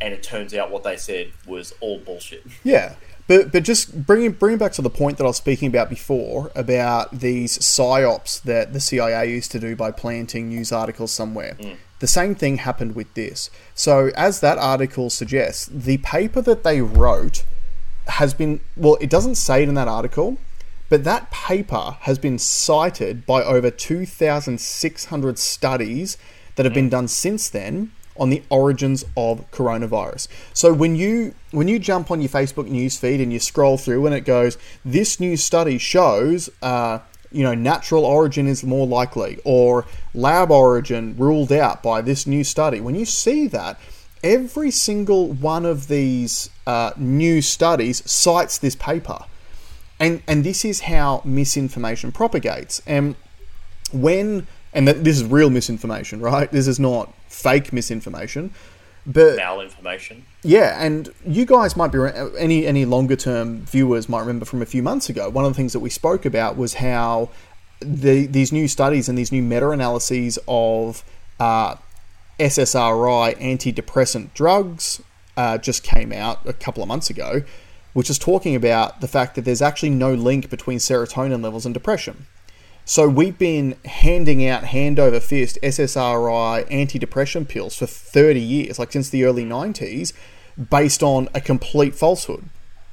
And 0.00 0.12
it 0.12 0.22
turns 0.22 0.52
out 0.52 0.70
what 0.70 0.82
they 0.82 0.96
said 0.96 1.32
was 1.46 1.72
all 1.80 1.98
bullshit. 1.98 2.44
Yeah, 2.64 2.96
but 3.28 3.52
but 3.52 3.62
just 3.62 4.06
bringing 4.06 4.32
bringing 4.32 4.58
back 4.58 4.72
to 4.72 4.82
the 4.82 4.90
point 4.90 5.18
that 5.18 5.24
I 5.24 5.28
was 5.28 5.36
speaking 5.36 5.68
about 5.68 5.88
before 5.88 6.50
about 6.54 7.20
these 7.20 7.58
psyops 7.58 8.42
that 8.42 8.72
the 8.72 8.80
CIA 8.80 9.30
used 9.30 9.52
to 9.52 9.60
do 9.60 9.76
by 9.76 9.90
planting 9.90 10.48
news 10.48 10.72
articles 10.72 11.12
somewhere. 11.12 11.56
Mm. 11.60 11.76
The 12.00 12.08
same 12.08 12.34
thing 12.34 12.56
happened 12.56 12.96
with 12.96 13.14
this. 13.14 13.48
So 13.74 14.10
as 14.16 14.40
that 14.40 14.58
article 14.58 15.08
suggests, 15.08 15.66
the 15.66 15.98
paper 15.98 16.42
that 16.42 16.64
they 16.64 16.80
wrote 16.80 17.44
has 18.08 18.34
been 18.34 18.60
well, 18.76 18.98
it 19.00 19.08
doesn't 19.08 19.36
say 19.36 19.62
it 19.62 19.68
in 19.68 19.76
that 19.76 19.88
article. 19.88 20.38
But 20.88 21.04
that 21.04 21.30
paper 21.30 21.96
has 22.00 22.18
been 22.18 22.38
cited 22.38 23.24
by 23.24 23.42
over 23.42 23.70
2,600 23.70 25.38
studies 25.38 26.18
that 26.56 26.64
have 26.66 26.74
been 26.74 26.88
done 26.88 27.08
since 27.08 27.48
then 27.48 27.92
on 28.16 28.30
the 28.30 28.42
origins 28.50 29.04
of 29.16 29.50
coronavirus. 29.50 30.28
So 30.52 30.72
when 30.72 30.96
you 30.96 31.34
when 31.50 31.68
you 31.68 31.78
jump 31.78 32.10
on 32.10 32.20
your 32.20 32.28
Facebook 32.28 32.68
news 32.68 32.98
feed 32.98 33.20
and 33.20 33.32
you 33.32 33.38
scroll 33.38 33.78
through 33.78 34.04
and 34.06 34.14
it 34.14 34.22
goes, 34.22 34.58
this 34.84 35.18
new 35.18 35.36
study 35.36 35.78
shows, 35.78 36.50
uh, 36.60 36.98
you 37.30 37.42
know, 37.42 37.54
natural 37.54 38.04
origin 38.04 38.46
is 38.46 38.62
more 38.62 38.86
likely, 38.86 39.38
or 39.44 39.86
lab 40.14 40.50
origin 40.50 41.14
ruled 41.16 41.52
out 41.52 41.82
by 41.82 42.02
this 42.02 42.26
new 42.26 42.44
study. 42.44 42.80
When 42.80 42.94
you 42.94 43.06
see 43.06 43.46
that, 43.48 43.80
every 44.22 44.70
single 44.70 45.32
one 45.32 45.64
of 45.64 45.88
these 45.88 46.50
uh, 46.66 46.92
new 46.96 47.42
studies 47.42 48.08
cites 48.10 48.58
this 48.58 48.76
paper. 48.76 49.24
And, 49.98 50.22
and 50.26 50.42
this 50.44 50.64
is 50.64 50.80
how 50.80 51.22
misinformation 51.24 52.12
propagates. 52.12 52.82
And 52.86 53.14
when, 53.92 54.46
and 54.72 54.88
that 54.88 55.04
this 55.04 55.16
is 55.16 55.24
real 55.24 55.50
misinformation, 55.50 56.20
right? 56.20 56.50
This 56.50 56.66
is 56.66 56.78
not 56.80 57.12
fake 57.28 57.72
misinformation. 57.72 58.52
But 59.04 59.36
Malinformation. 59.36 60.22
yeah, 60.44 60.80
and 60.80 61.08
you 61.26 61.44
guys 61.44 61.76
might 61.76 61.90
be 61.90 61.98
any 62.38 62.66
any 62.66 62.84
longer 62.84 63.16
term 63.16 63.62
viewers 63.62 64.08
might 64.08 64.20
remember 64.20 64.44
from 64.44 64.62
a 64.62 64.66
few 64.66 64.82
months 64.82 65.08
ago. 65.08 65.28
One 65.28 65.44
of 65.44 65.50
the 65.50 65.56
things 65.56 65.72
that 65.72 65.80
we 65.80 65.90
spoke 65.90 66.24
about 66.24 66.56
was 66.56 66.74
how 66.74 67.30
the 67.80 68.26
these 68.26 68.52
new 68.52 68.68
studies 68.68 69.08
and 69.08 69.18
these 69.18 69.32
new 69.32 69.42
meta 69.42 69.70
analyses 69.70 70.38
of 70.46 71.02
uh, 71.40 71.74
SSRI 72.38 73.36
antidepressant 73.40 74.34
drugs 74.34 75.02
uh, 75.36 75.58
just 75.58 75.82
came 75.82 76.12
out 76.12 76.46
a 76.46 76.52
couple 76.52 76.82
of 76.82 76.88
months 76.88 77.10
ago, 77.10 77.42
which 77.94 78.08
is 78.08 78.18
talking 78.18 78.54
about 78.54 79.00
the 79.00 79.08
fact 79.08 79.34
that 79.34 79.44
there's 79.44 79.62
actually 79.62 79.90
no 79.90 80.14
link 80.14 80.48
between 80.48 80.78
serotonin 80.78 81.42
levels 81.42 81.66
and 81.66 81.74
depression. 81.74 82.26
So 82.84 83.08
we've 83.08 83.38
been 83.38 83.76
handing 83.84 84.46
out 84.46 84.64
hand 84.64 84.98
over 84.98 85.20
fist 85.20 85.58
SSRI 85.62 86.68
antidepressant 86.68 87.48
pills 87.48 87.76
for 87.76 87.86
30 87.86 88.40
years, 88.40 88.78
like 88.78 88.92
since 88.92 89.08
the 89.08 89.24
early 89.24 89.44
90s, 89.44 90.12
based 90.70 91.02
on 91.02 91.28
a 91.32 91.40
complete 91.40 91.94
falsehood, 91.94 92.44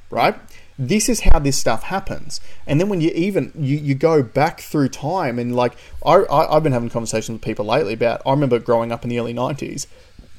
right? 0.08 0.36
This 0.78 1.08
is 1.08 1.20
how 1.20 1.40
this 1.40 1.58
stuff 1.58 1.84
happens. 1.84 2.40
And 2.66 2.80
then 2.80 2.88
when 2.88 3.00
you 3.00 3.10
even 3.10 3.52
you, 3.58 3.76
you 3.76 3.94
go 3.94 4.22
back 4.22 4.60
through 4.60 4.88
time 4.90 5.38
and 5.38 5.54
like 5.54 5.74
I, 6.06 6.14
I 6.14 6.56
I've 6.56 6.62
been 6.62 6.72
having 6.72 6.88
conversations 6.88 7.36
with 7.36 7.42
people 7.42 7.66
lately 7.66 7.92
about 7.92 8.22
I 8.24 8.30
remember 8.30 8.58
growing 8.58 8.92
up 8.92 9.02
in 9.02 9.10
the 9.10 9.18
early 9.18 9.34
90s 9.34 9.86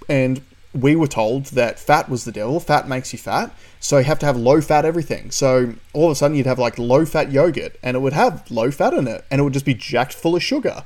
and 0.10 0.42
we 0.74 0.96
were 0.96 1.08
told 1.08 1.46
that 1.48 1.80
fat 1.80 2.10
was 2.10 2.24
the 2.24 2.32
devil, 2.32 2.60
fat 2.60 2.88
makes 2.88 3.12
you 3.12 3.20
fat, 3.20 3.54
so 3.80 3.98
you 3.98 4.06
have 4.06 4.20
to 4.20 4.26
have 4.26 4.38
low 4.38 4.62
fat 4.62 4.86
everything. 4.86 5.32
So 5.32 5.74
all 5.94 6.06
of 6.06 6.12
a 6.12 6.16
sudden 6.16 6.38
you'd 6.38 6.46
have 6.46 6.60
like 6.60 6.78
low 6.78 7.06
fat 7.06 7.32
yogurt 7.32 7.76
and 7.84 7.98
it 7.98 8.00
would 8.00 8.14
have 8.14 8.50
low 8.50 8.72
fat 8.72 8.94
in 8.94 9.08
it 9.08 9.26
and 9.30 9.42
it 9.42 9.44
would 9.44 9.54
just 9.54 9.66
be 9.66 9.74
jacked 9.74 10.14
full 10.14 10.36
of 10.36 10.44
sugar. 10.44 10.84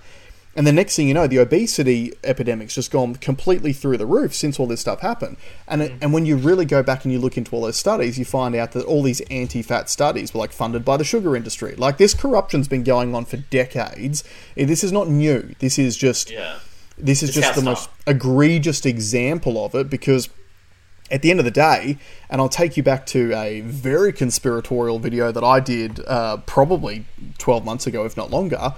And 0.57 0.65
the 0.65 0.71
next 0.71 0.95
thing 0.95 1.09
you 1.09 1.13
know, 1.13 1.27
the 1.27 1.37
obesity 1.37 2.13
epidemic's 2.23 2.75
just 2.75 2.89
gone 2.89 3.15
completely 3.15 3.73
through 3.73 3.97
the 3.97 4.05
roof 4.05 4.33
since 4.33 4.57
all 4.57 4.67
this 4.67 4.79
stuff 4.79 5.01
happened. 5.01 5.35
And 5.67 5.81
it, 5.81 5.91
mm. 5.91 5.97
and 6.01 6.13
when 6.13 6.25
you 6.25 6.37
really 6.37 6.63
go 6.63 6.81
back 6.81 7.03
and 7.03 7.11
you 7.11 7.19
look 7.19 7.37
into 7.37 7.53
all 7.53 7.61
those 7.61 7.75
studies, 7.75 8.17
you 8.17 8.23
find 8.23 8.55
out 8.55 8.71
that 8.71 8.85
all 8.85 9.03
these 9.03 9.19
anti-fat 9.29 9.89
studies 9.89 10.33
were 10.33 10.39
like 10.39 10.53
funded 10.53 10.85
by 10.85 10.95
the 10.95 11.03
sugar 11.03 11.35
industry. 11.35 11.75
Like 11.75 11.97
this 11.97 12.13
corruption's 12.13 12.69
been 12.69 12.83
going 12.83 13.13
on 13.13 13.25
for 13.25 13.35
decades. 13.35 14.23
This 14.55 14.81
is 14.81 14.93
not 14.93 15.09
new. 15.09 15.53
This 15.59 15.77
is 15.77 15.97
just 15.97 16.31
Yeah. 16.31 16.59
This 16.97 17.23
is 17.23 17.29
It's 17.29 17.39
just 17.39 17.55
the 17.55 17.65
most 17.65 17.89
egregious 18.07 18.85
example 18.85 19.63
of 19.63 19.75
it 19.75 19.89
because 19.89 20.29
at 21.11 21.21
the 21.21 21.29
end 21.29 21.39
of 21.39 21.45
the 21.45 21.51
day, 21.51 21.97
and 22.29 22.41
I'll 22.41 22.49
take 22.49 22.77
you 22.77 22.83
back 22.83 23.05
to 23.07 23.33
a 23.33 23.61
very 23.61 24.11
conspiratorial 24.11 24.99
video 24.99 25.31
that 25.31 25.43
I 25.43 25.59
did 25.59 25.99
uh, 26.07 26.37
probably 26.37 27.05
12 27.37 27.63
months 27.63 27.85
ago, 27.85 28.05
if 28.05 28.17
not 28.17 28.31
longer, 28.31 28.73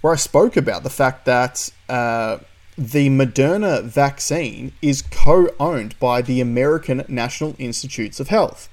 where 0.00 0.12
I 0.12 0.16
spoke 0.16 0.56
about 0.56 0.82
the 0.82 0.90
fact 0.90 1.26
that 1.26 1.70
uh, 1.88 2.38
the 2.78 3.10
Moderna 3.10 3.82
vaccine 3.82 4.72
is 4.80 5.02
co 5.02 5.48
owned 5.60 5.98
by 5.98 6.22
the 6.22 6.40
American 6.40 7.04
National 7.08 7.54
Institutes 7.58 8.20
of 8.20 8.28
Health. 8.28 8.68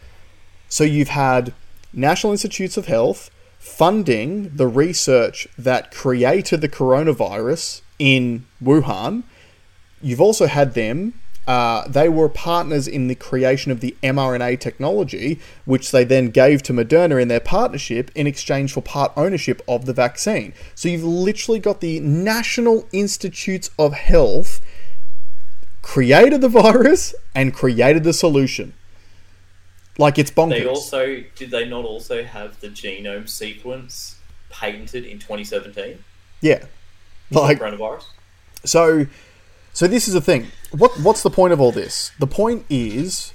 So 0.69 0.83
you've 0.83 1.09
had 1.09 1.53
National 1.91 2.31
Institutes 2.31 2.77
of 2.77 2.86
Health 2.86 3.29
funding 3.57 4.55
the 4.55 4.67
research 4.67 5.47
that 5.57 5.91
created 5.91 6.61
the 6.61 6.69
coronavirus 6.69 7.81
in 8.00 8.46
Wuhan. 8.64 9.24
You've 10.02 10.22
also 10.22 10.48
had 10.48 10.74
them. 10.74 11.14
Uh, 11.48 11.88
they 11.88 12.10
were 12.10 12.28
partners 12.28 12.88
in 12.88 13.08
the 13.08 13.14
creation 13.14 13.72
of 13.72 13.80
the 13.80 13.96
mRNA 14.02 14.60
technology, 14.60 15.39
which 15.66 15.91
they 15.91 16.04
then 16.04 16.30
gave 16.30 16.64
to 16.64 16.74
Moderna 16.74 17.22
in 17.22 17.28
their 17.28 17.39
partnership 17.39 18.10
in 18.16 18.26
exchange 18.26 18.74
for 18.74 18.82
part 18.82 19.12
ownership 19.16 19.62
of 19.68 19.86
the 19.86 19.93
vaccine. 19.93 20.54
So 20.74 20.89
you've 20.89 21.04
literally 21.04 21.60
got 21.60 21.82
the 21.82 22.00
National 22.00 22.88
Institutes 22.91 23.70
of 23.78 23.93
Health 23.93 24.60
created 25.86 26.41
the 26.41 26.50
virus 26.50 27.14
and 27.36 27.54
created 27.54 28.04
the 28.04 28.14
solution. 28.14 28.74
Like 29.98 30.18
it's 30.18 30.32
bonkers. 30.32 30.50
They 30.50 30.66
also 30.66 31.24
did 31.36 31.52
they 31.52 31.70
not 31.70 31.86
also 31.86 32.24
have 32.24 32.60
the 32.60 32.70
genome 32.70 33.30
sequence 33.30 34.18
patented 34.50 35.06
in 35.06 35.20
2017? 35.20 36.04
yeah. 36.41 36.66
Like 37.32 37.59
coronavirus. 37.59 38.05
So, 38.63 39.07
so 39.73 39.88
this 39.88 40.07
is 40.07 40.13
the 40.13 40.21
thing. 40.21 40.47
What 40.71 40.99
what's 40.99 41.23
the 41.23 41.30
point 41.30 41.53
of 41.53 41.61
all 41.61 41.71
this? 41.71 42.11
The 42.19 42.28
point 42.28 42.65
is, 42.69 43.34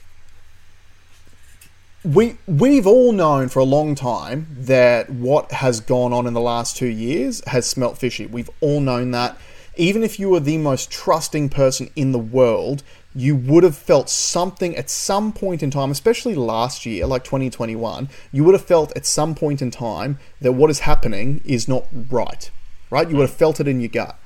we 2.05 2.37
we've 2.47 2.87
all 2.87 3.13
known 3.13 3.49
for 3.49 3.61
a 3.61 3.65
long 3.65 3.95
time 3.95 4.47
that 4.59 5.11
what 5.11 5.53
has 5.53 5.81
gone 5.81 6.13
on 6.13 6.27
in 6.27 6.35
the 6.35 6.41
last 6.41 6.77
two 6.77 6.89
years 6.89 7.43
has 7.47 7.69
smelt 7.69 7.99
fishy. 7.99 8.27
We've 8.27 8.51
all 8.61 8.81
known 8.81 9.11
that. 9.13 9.37
Even 9.77 10.03
if 10.03 10.19
you 10.19 10.29
were 10.29 10.41
the 10.41 10.59
most 10.59 10.91
trusting 10.91 11.49
person 11.49 11.91
in 11.97 12.13
the 12.13 12.19
world, 12.19 12.83
you 13.15 13.35
would 13.35 13.65
have 13.65 13.77
felt 13.77 14.09
something 14.11 14.77
at 14.77 14.91
some 14.91 15.33
point 15.33 15.63
in 15.63 15.71
time, 15.71 15.91
especially 15.91 16.35
last 16.35 16.85
year, 16.85 17.07
like 17.07 17.25
2021, 17.25 18.09
you 18.31 18.45
would 18.45 18.55
have 18.55 18.65
felt 18.65 18.95
at 18.97 19.07
some 19.07 19.35
point 19.35 19.63
in 19.63 19.71
time 19.71 20.19
that 20.41 20.53
what 20.53 20.71
is 20.71 20.81
happening 20.81 21.41
is 21.45 21.67
not 21.67 21.87
right. 22.11 22.51
Right? 22.91 23.09
You 23.09 23.17
would 23.17 23.29
have 23.29 23.37
felt 23.37 23.61
it 23.61 23.69
in 23.69 23.81
your 23.81 23.89
gut. 23.89 24.19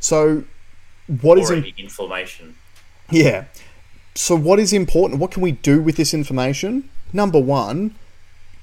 So, 0.00 0.44
what 1.20 1.38
is 1.38 1.50
Or 1.50 1.54
in, 1.54 1.60
any 1.64 1.74
inflammation. 1.78 2.56
yeah. 3.10 3.44
So, 4.14 4.34
what 4.34 4.58
is 4.58 4.72
important? 4.72 5.20
What 5.20 5.30
can 5.30 5.42
we 5.42 5.52
do 5.52 5.80
with 5.82 5.96
this 5.96 6.14
information? 6.14 6.88
Number 7.12 7.38
one, 7.38 7.94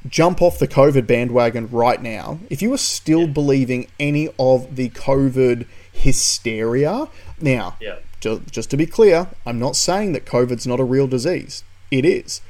jump 0.09 0.41
off 0.41 0.57
the 0.59 0.67
COVID 0.67 1.05
bandwagon 1.07 1.69
right 1.69 2.01
now. 2.01 2.39
If 2.49 2.61
you 2.61 2.73
are 2.73 2.77
still 2.77 3.27
believing 3.27 3.87
any 3.99 4.29
of 4.39 4.75
the 4.75 4.89
COVID 4.89 5.65
hysteria, 5.91 7.07
now, 7.39 7.75
Yeah. 7.79 7.97
ju- 8.19 8.41
just 8.49 8.69
to 8.71 8.77
be 8.77 8.85
clear, 8.85 9.27
I'm 9.45 9.59
not 9.59 9.75
saying 9.75 10.13
that 10.13 10.25
COVID's 10.25 10.65
not 10.67 10.79
a 10.79 10.83
real 10.83 11.07
disease. 11.07 11.63
It 11.91 12.05
is. 12.05 12.41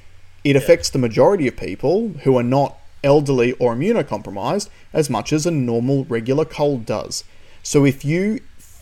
It 0.44 0.56
affects 0.56 0.90
the 0.90 1.00
majority 1.00 1.48
of 1.48 1.56
people 1.58 2.14
who 2.24 2.38
are 2.38 2.44
not 2.44 2.78
elderly 3.04 3.54
or 3.54 3.76
immunocompromised 3.76 4.70
as 4.94 5.10
much 5.10 5.34
as 5.34 5.46
a 5.46 5.52
normal 5.52 6.06
regular 6.06 6.46
cold 6.46 6.86
does. 6.86 7.24
So 7.62 7.86
if 7.86 8.04
you 8.04 8.40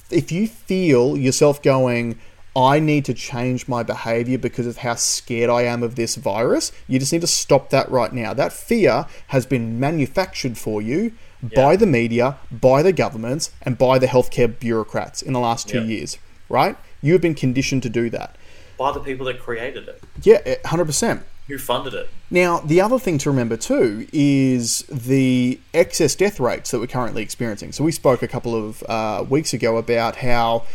if 0.09 0.32
you 0.32 0.47
feel 0.47 1.17
yourself 1.17 1.61
going 1.61 2.19
I 2.55 2.80
need 2.80 3.05
to 3.05 3.13
change 3.13 3.69
my 3.69 3.82
behavior 3.82 4.38
because 4.38 4.67
of 4.67 4.78
how 4.78 4.95
scared 4.95 5.49
I 5.49 5.61
am 5.61 5.84
of 5.84 5.95
this 5.95 6.15
virus. 6.15 6.74
You 6.86 6.99
just 6.99 7.13
need 7.13 7.22
to 7.22 7.28
stop 7.28 7.69
that 7.69 7.89
right 7.89 8.11
now. 8.11 8.34
That 8.34 8.51
fear 8.51 9.05
has 9.28 9.45
been 9.45 9.80
manufactured 9.80 10.57
for 10.57 10.82
you 10.82 11.13
by 11.55 11.78
the 11.78 11.86
media, 11.86 12.38
by 12.51 12.84
the 12.84 12.91
governments, 12.91 13.51
and 13.61 13.78
by 13.78 13.99
the 13.99 14.07
healthcare 14.07 14.59
bureaucrats 14.59 15.22
in 15.22 15.32
the 15.32 15.39
last 15.39 15.69
two 15.69 15.80
Yeah. 15.80 15.86
years, 15.86 16.17
right? 16.49 16.76
You 17.01 17.13
have 17.13 17.22
been 17.22 17.36
conditioned 17.36 17.84
to 17.84 17.89
do 17.89 18.09
that. 18.09 18.36
By 18.78 18.91
the 18.91 18.99
people 18.99 19.26
that 19.28 19.39
created 19.39 19.88
it. 19.88 20.03
Yeah, 20.22 20.39
eh, 20.45 20.55
100%. 20.65 21.22
Who 21.48 21.58
funded 21.58 21.94
it? 21.94 22.10
Now, 22.30 22.60
the 22.60 22.80
other 22.82 23.00
thing 23.00 23.18
to 23.20 23.30
remember 23.30 23.58
too 23.58 24.08
is 24.14 24.80
the 24.89 25.60
excess 25.74 26.16
death 26.16 26.39
rates 26.39 26.72
that 26.72 26.80
we're 26.80 26.88
currently 26.88 27.22
experiencing. 27.22 27.72
So, 27.72 27.84
we 27.84 27.92
spoke 27.92 28.22
a 28.22 28.28
couple 28.28 28.56
of 28.56 28.84
uh, 28.84 29.26
weeks 29.28 29.54
ago 29.54 29.78
about 29.78 30.18
how 30.18 30.66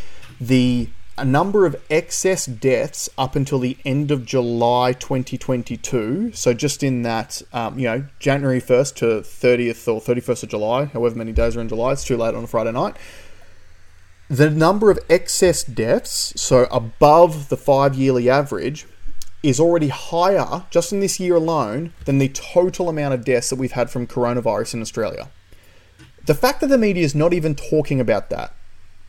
the 0.41 0.89
a 1.19 1.25
number 1.25 1.65
of 1.65 1.75
excess 1.89 2.45
deaths 2.45 3.09
up 3.17 3.35
until 3.35 3.59
the 3.59 3.79
end 3.87 4.11
of 4.11 4.27
July 4.27 4.93
2022. 4.93 6.33
So, 6.35 6.53
just 6.53 6.83
in 6.83 7.03
that, 7.03 7.41
um, 7.55 7.79
you 7.79 7.87
know, 7.87 8.07
January 8.19 8.61
1st 8.61 8.95
to 8.97 9.07
30th 9.23 9.89
or 9.89 10.01
31st 10.01 10.43
of 10.43 10.49
July, 10.51 10.85
however 10.87 11.17
many 11.17 11.33
days 11.33 11.57
are 11.57 11.61
in 11.63 11.69
July, 11.69 11.93
it's 11.93 12.05
too 12.05 12.19
late 12.19 12.35
on 12.35 12.45
a 12.45 12.47
Friday 12.47 12.73
night 12.73 12.97
the 14.29 14.51
number 14.51 14.91
of 14.91 14.99
excess 15.09 15.63
deaths, 15.63 16.33
so 16.41 16.67
above 16.71 17.49
the 17.49 17.57
five 17.57 17.95
yearly 17.95 18.29
average, 18.29 18.87
is 19.49 19.61
already 19.61 19.89
higher 19.89 20.65
just 20.71 20.93
in 20.93 21.01
this 21.01 21.21
year 21.21 21.37
alone 21.37 21.93
than 22.05 22.19
the 22.19 22.29
total 22.29 22.89
amount 22.89 23.15
of 23.15 23.25
deaths 23.25 23.51
that 23.51 23.57
we've 23.57 23.73
had 23.73 23.91
from 23.91 24.07
coronavirus 24.07 24.75
in 24.75 24.81
Australia. 24.83 25.31
The 26.27 26.35
fact 26.35 26.61
that 26.61 26.67
the 26.67 26.79
media 26.79 27.05
is 27.05 27.15
not 27.15 27.33
even 27.33 27.55
talking 27.55 28.01
about 28.01 28.31
that, 28.31 28.53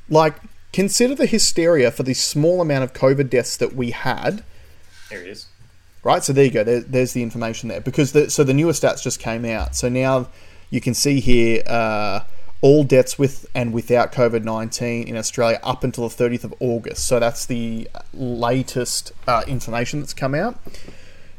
like, 0.10 0.36
consider 0.72 1.16
the 1.16 1.26
hysteria 1.26 1.90
for 1.92 2.04
the 2.04 2.14
small 2.14 2.62
amount 2.62 2.84
of 2.84 2.94
COVID 2.94 3.30
deaths 3.30 3.58
that 3.58 3.74
we 3.74 3.92
had 3.92 4.44
There 5.10 5.22
it 5.22 5.28
is. 5.28 5.48
right? 6.04 6.24
So 6.24 6.34
there 6.34 6.46
you 6.46 6.52
go. 6.52 6.64
There, 6.64 6.82
there's 6.82 7.14
the 7.14 7.24
information 7.24 7.70
there 7.70 7.82
because 7.82 8.12
the, 8.12 8.30
so 8.30 8.44
the 8.44 8.54
newer 8.54 8.74
stats 8.74 9.02
just 9.02 9.20
came 9.20 9.46
out. 9.46 9.76
So 9.76 9.90
now 9.90 10.28
you 10.70 10.82
can 10.82 10.94
see 10.94 11.20
here 11.20 11.64
uh, 11.66 12.22
all 12.62 12.84
deaths 12.84 13.20
with 13.20 13.46
and 13.54 13.74
without 13.74 14.12
COVID 14.12 14.44
nineteen 14.44 15.08
in 15.08 15.16
Australia 15.16 15.60
up 15.64 15.84
until 15.84 16.08
the 16.10 16.16
30th 16.16 16.44
of 16.44 16.54
August. 16.60 17.08
So 17.08 17.20
that's 17.20 17.46
the 17.46 17.90
latest 18.14 19.12
uh, 19.28 19.44
information 19.48 20.00
that's 20.00 20.14
come 20.14 20.34
out. 20.34 20.60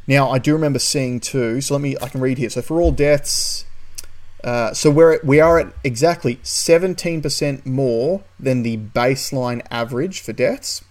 Now 0.07 0.31
I 0.31 0.39
do 0.39 0.53
remember 0.53 0.79
seeing 0.79 1.21
too. 1.21 1.61
So 1.61 1.75
let 1.75 1.81
me 1.81 1.97
I 2.01 2.09
can 2.09 2.21
read 2.21 2.39
here. 2.39 2.51
So 2.51 2.63
for 2.63 2.81
all 2.81 2.93
deaths. 2.93 3.65
Uh, 4.45 4.73
so 4.73 4.89
we're 4.89 5.15
at, 5.15 5.25
we 5.25 5.41
are 5.41 5.59
at 5.59 5.73
exactly 5.83 6.37
17% 6.37 7.67
more 7.67 8.23
than 8.39 8.63
the 8.63 8.77
baseline 8.77 9.67
average 9.69 10.21
for 10.21 10.33
deaths. 10.33 10.85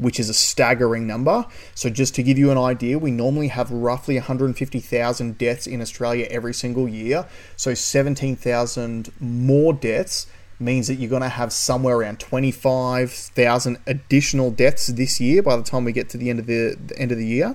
Which 0.00 0.18
is 0.18 0.28
a 0.28 0.34
staggering 0.34 1.06
number. 1.06 1.46
So, 1.74 1.90
just 1.90 2.14
to 2.16 2.22
give 2.22 2.38
you 2.38 2.50
an 2.50 2.58
idea, 2.58 2.98
we 2.98 3.10
normally 3.10 3.48
have 3.48 3.70
roughly 3.70 4.16
150,000 4.16 5.38
deaths 5.38 5.66
in 5.66 5.80
Australia 5.80 6.26
every 6.30 6.54
single 6.54 6.88
year. 6.88 7.26
So, 7.56 7.74
17,000 7.74 9.12
more 9.20 9.72
deaths 9.72 10.26
means 10.58 10.88
that 10.88 10.96
you're 10.96 11.10
going 11.10 11.22
to 11.22 11.28
have 11.28 11.52
somewhere 11.52 11.96
around 11.96 12.20
25,000 12.20 13.78
additional 13.86 14.50
deaths 14.50 14.88
this 14.88 15.20
year 15.20 15.42
by 15.42 15.56
the 15.56 15.62
time 15.62 15.84
we 15.84 15.92
get 15.92 16.08
to 16.10 16.18
the 16.18 16.30
end 16.30 16.38
of 16.38 16.46
the, 16.46 16.76
the 16.86 16.98
end 16.98 17.12
of 17.12 17.18
the 17.18 17.26
year. 17.26 17.54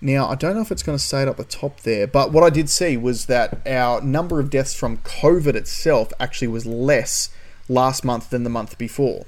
Now, 0.00 0.28
I 0.28 0.36
don't 0.36 0.54
know 0.54 0.62
if 0.62 0.70
it's 0.70 0.82
going 0.82 0.96
to 0.96 1.22
it 1.22 1.28
up 1.28 1.38
the 1.38 1.44
top 1.44 1.80
there, 1.80 2.06
but 2.06 2.30
what 2.30 2.44
I 2.44 2.50
did 2.50 2.70
see 2.70 2.96
was 2.96 3.26
that 3.26 3.66
our 3.66 4.00
number 4.00 4.38
of 4.38 4.48
deaths 4.48 4.74
from 4.74 4.98
COVID 4.98 5.54
itself 5.54 6.12
actually 6.20 6.48
was 6.48 6.66
less 6.66 7.30
last 7.68 8.04
month 8.04 8.30
than 8.30 8.44
the 8.44 8.50
month 8.50 8.78
before. 8.78 9.26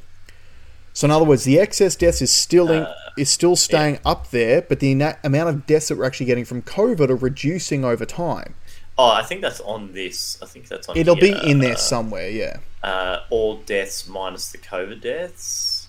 So, 1.00 1.06
in 1.06 1.12
other 1.12 1.24
words, 1.24 1.44
the 1.44 1.58
excess 1.58 1.96
deaths 1.96 2.20
is 2.20 2.30
still 2.30 2.70
in, 2.70 2.82
Uh, 2.82 2.94
is 3.16 3.30
still 3.30 3.56
staying 3.56 4.00
up 4.04 4.28
there, 4.32 4.60
but 4.60 4.80
the 4.80 4.94
na- 4.94 5.14
amount 5.24 5.48
of 5.48 5.64
deaths 5.66 5.88
that 5.88 5.96
we're 5.96 6.04
actually 6.04 6.26
getting 6.26 6.44
from 6.44 6.60
COVID 6.60 7.08
are 7.08 7.16
reducing 7.16 7.86
over 7.86 8.04
time. 8.04 8.54
Oh, 8.98 9.08
I 9.10 9.22
think 9.22 9.40
that's 9.40 9.60
on 9.62 9.94
this. 9.94 10.36
I 10.42 10.44
think 10.44 10.68
that's 10.68 10.90
on. 10.90 10.98
It'll 10.98 11.16
be 11.16 11.30
in 11.30 11.60
there 11.60 11.72
Uh, 11.72 11.78
somewhere, 11.78 12.28
yeah. 12.28 12.58
uh, 12.82 13.20
all 13.30 13.56
deaths 13.62 14.06
minus 14.06 14.52
the 14.52 14.58
COVID 14.58 15.00
deaths. 15.00 15.88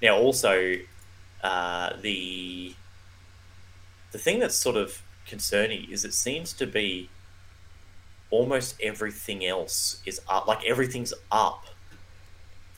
Now, 0.00 0.16
also, 0.16 0.76
uh, 1.42 1.94
the 2.00 2.76
the 4.12 4.18
thing 4.18 4.38
that's 4.38 4.54
sort 4.54 4.76
of 4.76 5.02
concerning 5.26 5.90
is 5.90 6.04
it 6.04 6.14
seems 6.14 6.52
to 6.52 6.68
be 6.68 7.10
almost 8.30 8.76
everything 8.80 9.44
else 9.44 9.96
is 10.06 10.20
up. 10.28 10.46
Like 10.46 10.64
everything's 10.64 11.12
up. 11.32 11.63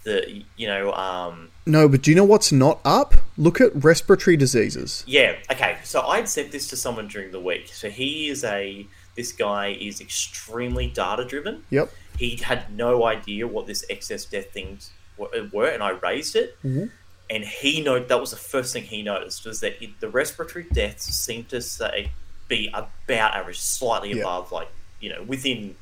The 0.07 0.45
you 0.57 0.69
know 0.69 0.93
um, 0.93 1.49
No, 1.67 1.89
but 1.89 2.01
do 2.03 2.13
you 2.13 2.17
know 2.17 2.25
what's 2.25 2.53
not 2.53 2.79
up? 2.85 3.15
Look 3.37 3.61
at 3.61 3.71
respiratory 3.85 4.37
diseases. 4.37 5.03
Yeah. 5.07 5.35
Okay. 5.51 5.79
So 5.83 6.01
I'd 6.03 6.29
said 6.29 6.53
this 6.53 6.69
to 6.69 6.77
someone 6.77 7.09
during 7.09 7.33
the 7.33 7.41
week. 7.41 7.69
So 7.75 7.91
he 7.91 8.29
is 8.29 8.45
a 8.45 8.87
this 9.17 9.33
guy 9.33 9.77
is 9.81 10.01
extremely 10.01 10.87
data 10.87 11.25
driven. 11.25 11.65
Yep. 11.71 11.93
He 12.19 12.37
had 12.37 12.73
no 12.73 13.05
idea 13.05 13.49
what 13.49 13.67
this 13.67 13.85
excess 13.91 14.25
death 14.25 14.51
things 14.53 14.91
were, 15.19 15.29
were 15.53 15.67
and 15.69 15.83
I 15.83 15.91
raised 15.91 16.37
it. 16.37 16.57
Mhm. 16.65 16.91
And 17.29 17.43
he 17.45 17.83
know 17.83 17.99
that 17.99 18.21
was 18.21 18.31
the 18.31 18.37
first 18.37 18.73
thing 18.73 18.85
he 18.85 19.03
noticed 19.03 19.45
was 19.45 19.59
that 19.59 19.83
it, 19.83 19.99
the 19.99 20.09
respiratory 20.09 20.67
deaths 20.73 21.07
seemed 21.07 21.49
to 21.49 21.61
say 21.61 22.13
be 22.47 22.69
about 22.73 23.35
average, 23.35 23.59
slightly 23.59 24.13
Yeah. 24.13 24.21
above, 24.23 24.53
like 24.53 24.69
you 25.01 25.11
know, 25.11 25.23
within, 25.25 25.75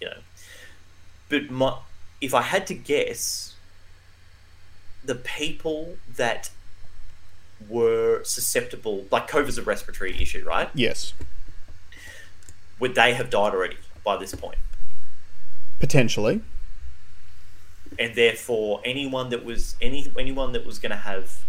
you 0.00 0.08
know. 0.10 0.18
But 1.28 1.50
my, 1.50 1.76
if 2.22 2.32
I 2.32 2.42
had 2.42 2.66
to 2.68 2.74
guess, 2.74 3.54
the 5.04 5.16
people 5.16 5.96
that 6.16 6.50
were 7.68 8.22
susceptible, 8.22 9.06
like 9.10 9.28
COVID's 9.28 9.58
a 9.58 9.62
respiratory 9.62 10.22
issue, 10.22 10.44
right? 10.46 10.70
Yes. 10.72 11.12
Would 12.78 12.94
they 12.94 13.14
have 13.14 13.28
died 13.28 13.52
already 13.52 13.76
by 14.04 14.16
this 14.16 14.34
point? 14.34 14.58
Potentially. 15.80 16.42
And 17.98 18.14
therefore, 18.14 18.80
anyone 18.84 19.30
that 19.30 19.44
was 19.44 19.76
any 19.82 20.10
anyone 20.18 20.52
that 20.52 20.64
was 20.64 20.78
going 20.78 20.90
to 20.90 20.96
have 20.96 21.44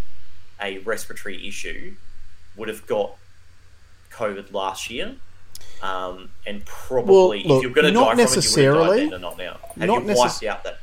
a 0.61 0.79
respiratory 0.79 1.47
issue 1.47 1.95
would 2.55 2.67
have 2.67 2.85
got 2.85 3.15
COVID 4.11 4.51
last 4.51 4.89
year, 4.89 5.15
um, 5.83 6.29
and 6.47 6.65
probably 6.65 7.43
look, 7.43 7.57
if 7.57 7.63
you're 7.63 7.71
going 7.73 7.93
to 7.93 7.99
die 7.99 8.11
from 8.11 8.19
it, 8.19 8.21
you 8.21 8.25
would 8.25 8.29
have 8.29 8.35
necessarily. 8.35 8.97
died 9.01 9.07
then 9.07 9.13
and 9.13 9.21
not 9.21 9.37
now. 9.37 9.59
Have 9.77 9.89
you 9.89 10.15
necess- 10.15 10.47
out 10.47 10.63
that? 10.63 10.79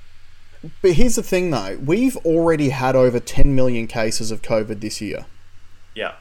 But 0.82 0.92
here's 0.92 1.16
the 1.16 1.22
thing 1.22 1.50
though, 1.50 1.78
we've 1.82 2.18
already 2.18 2.68
had 2.68 2.94
over 2.94 3.18
10 3.18 3.54
million 3.54 3.86
cases 3.86 4.30
of 4.30 4.42
COVID 4.42 4.80
this 4.80 5.00
year. 5.00 5.24
Yeah, 5.94 6.16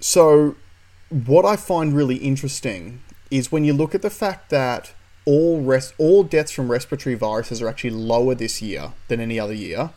So, 0.00 0.56
what 1.10 1.44
I 1.44 1.54
find 1.56 1.94
really 1.94 2.16
interesting 2.16 3.00
is 3.30 3.52
when 3.52 3.64
you 3.64 3.72
look 3.72 3.94
at 3.94 4.02
the 4.02 4.10
fact 4.10 4.50
that 4.50 4.92
all 5.24 5.78
all 5.98 6.22
deaths 6.24 6.50
from 6.50 6.70
respiratory 6.70 7.14
viruses 7.14 7.60
are 7.60 7.68
actually 7.68 7.90
lower 7.90 8.34
this 8.34 8.62
year 8.62 8.94
than 9.08 9.20
any 9.20 9.38
other 9.38 9.52
year, 9.52 9.90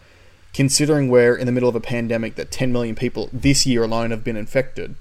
considering 0.53 1.09
we're 1.09 1.35
in 1.35 1.45
the 1.45 1.51
middle 1.51 1.69
of 1.69 1.75
a 1.75 1.79
pandemic 1.79 2.35
that 2.35 2.51
10 2.51 2.71
million 2.73 2.93
people 2.93 3.29
this 3.31 3.65
year 3.65 3.83
alone 3.83 4.11
have 4.11 4.23
been 4.23 4.37
infected. 4.37 4.95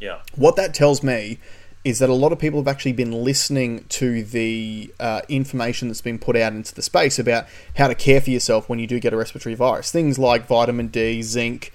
Yeah, 0.00 0.20
What 0.36 0.56
that 0.56 0.74
tells 0.74 1.02
me 1.02 1.38
is 1.84 2.00
that 2.00 2.10
a 2.10 2.14
lot 2.14 2.32
of 2.32 2.38
people 2.38 2.60
have 2.60 2.68
actually 2.68 2.92
been 2.92 3.12
listening 3.24 3.84
to 3.88 4.22
the 4.22 4.92
uh, 5.00 5.22
information 5.28 5.88
that's 5.88 6.00
been 6.00 6.18
put 6.18 6.36
out 6.36 6.52
into 6.52 6.74
the 6.74 6.82
space 6.82 7.18
about 7.18 7.46
how 7.76 7.88
to 7.88 7.94
care 7.94 8.20
for 8.20 8.30
yourself 8.30 8.68
when 8.68 8.78
you 8.78 8.86
do 8.86 8.98
get 9.00 9.12
a 9.12 9.16
respiratory 9.16 9.54
virus. 9.54 9.90
Things 9.90 10.18
like 10.18 10.46
vitamin 10.46 10.88
D, 10.88 11.22
zinc, 11.22 11.72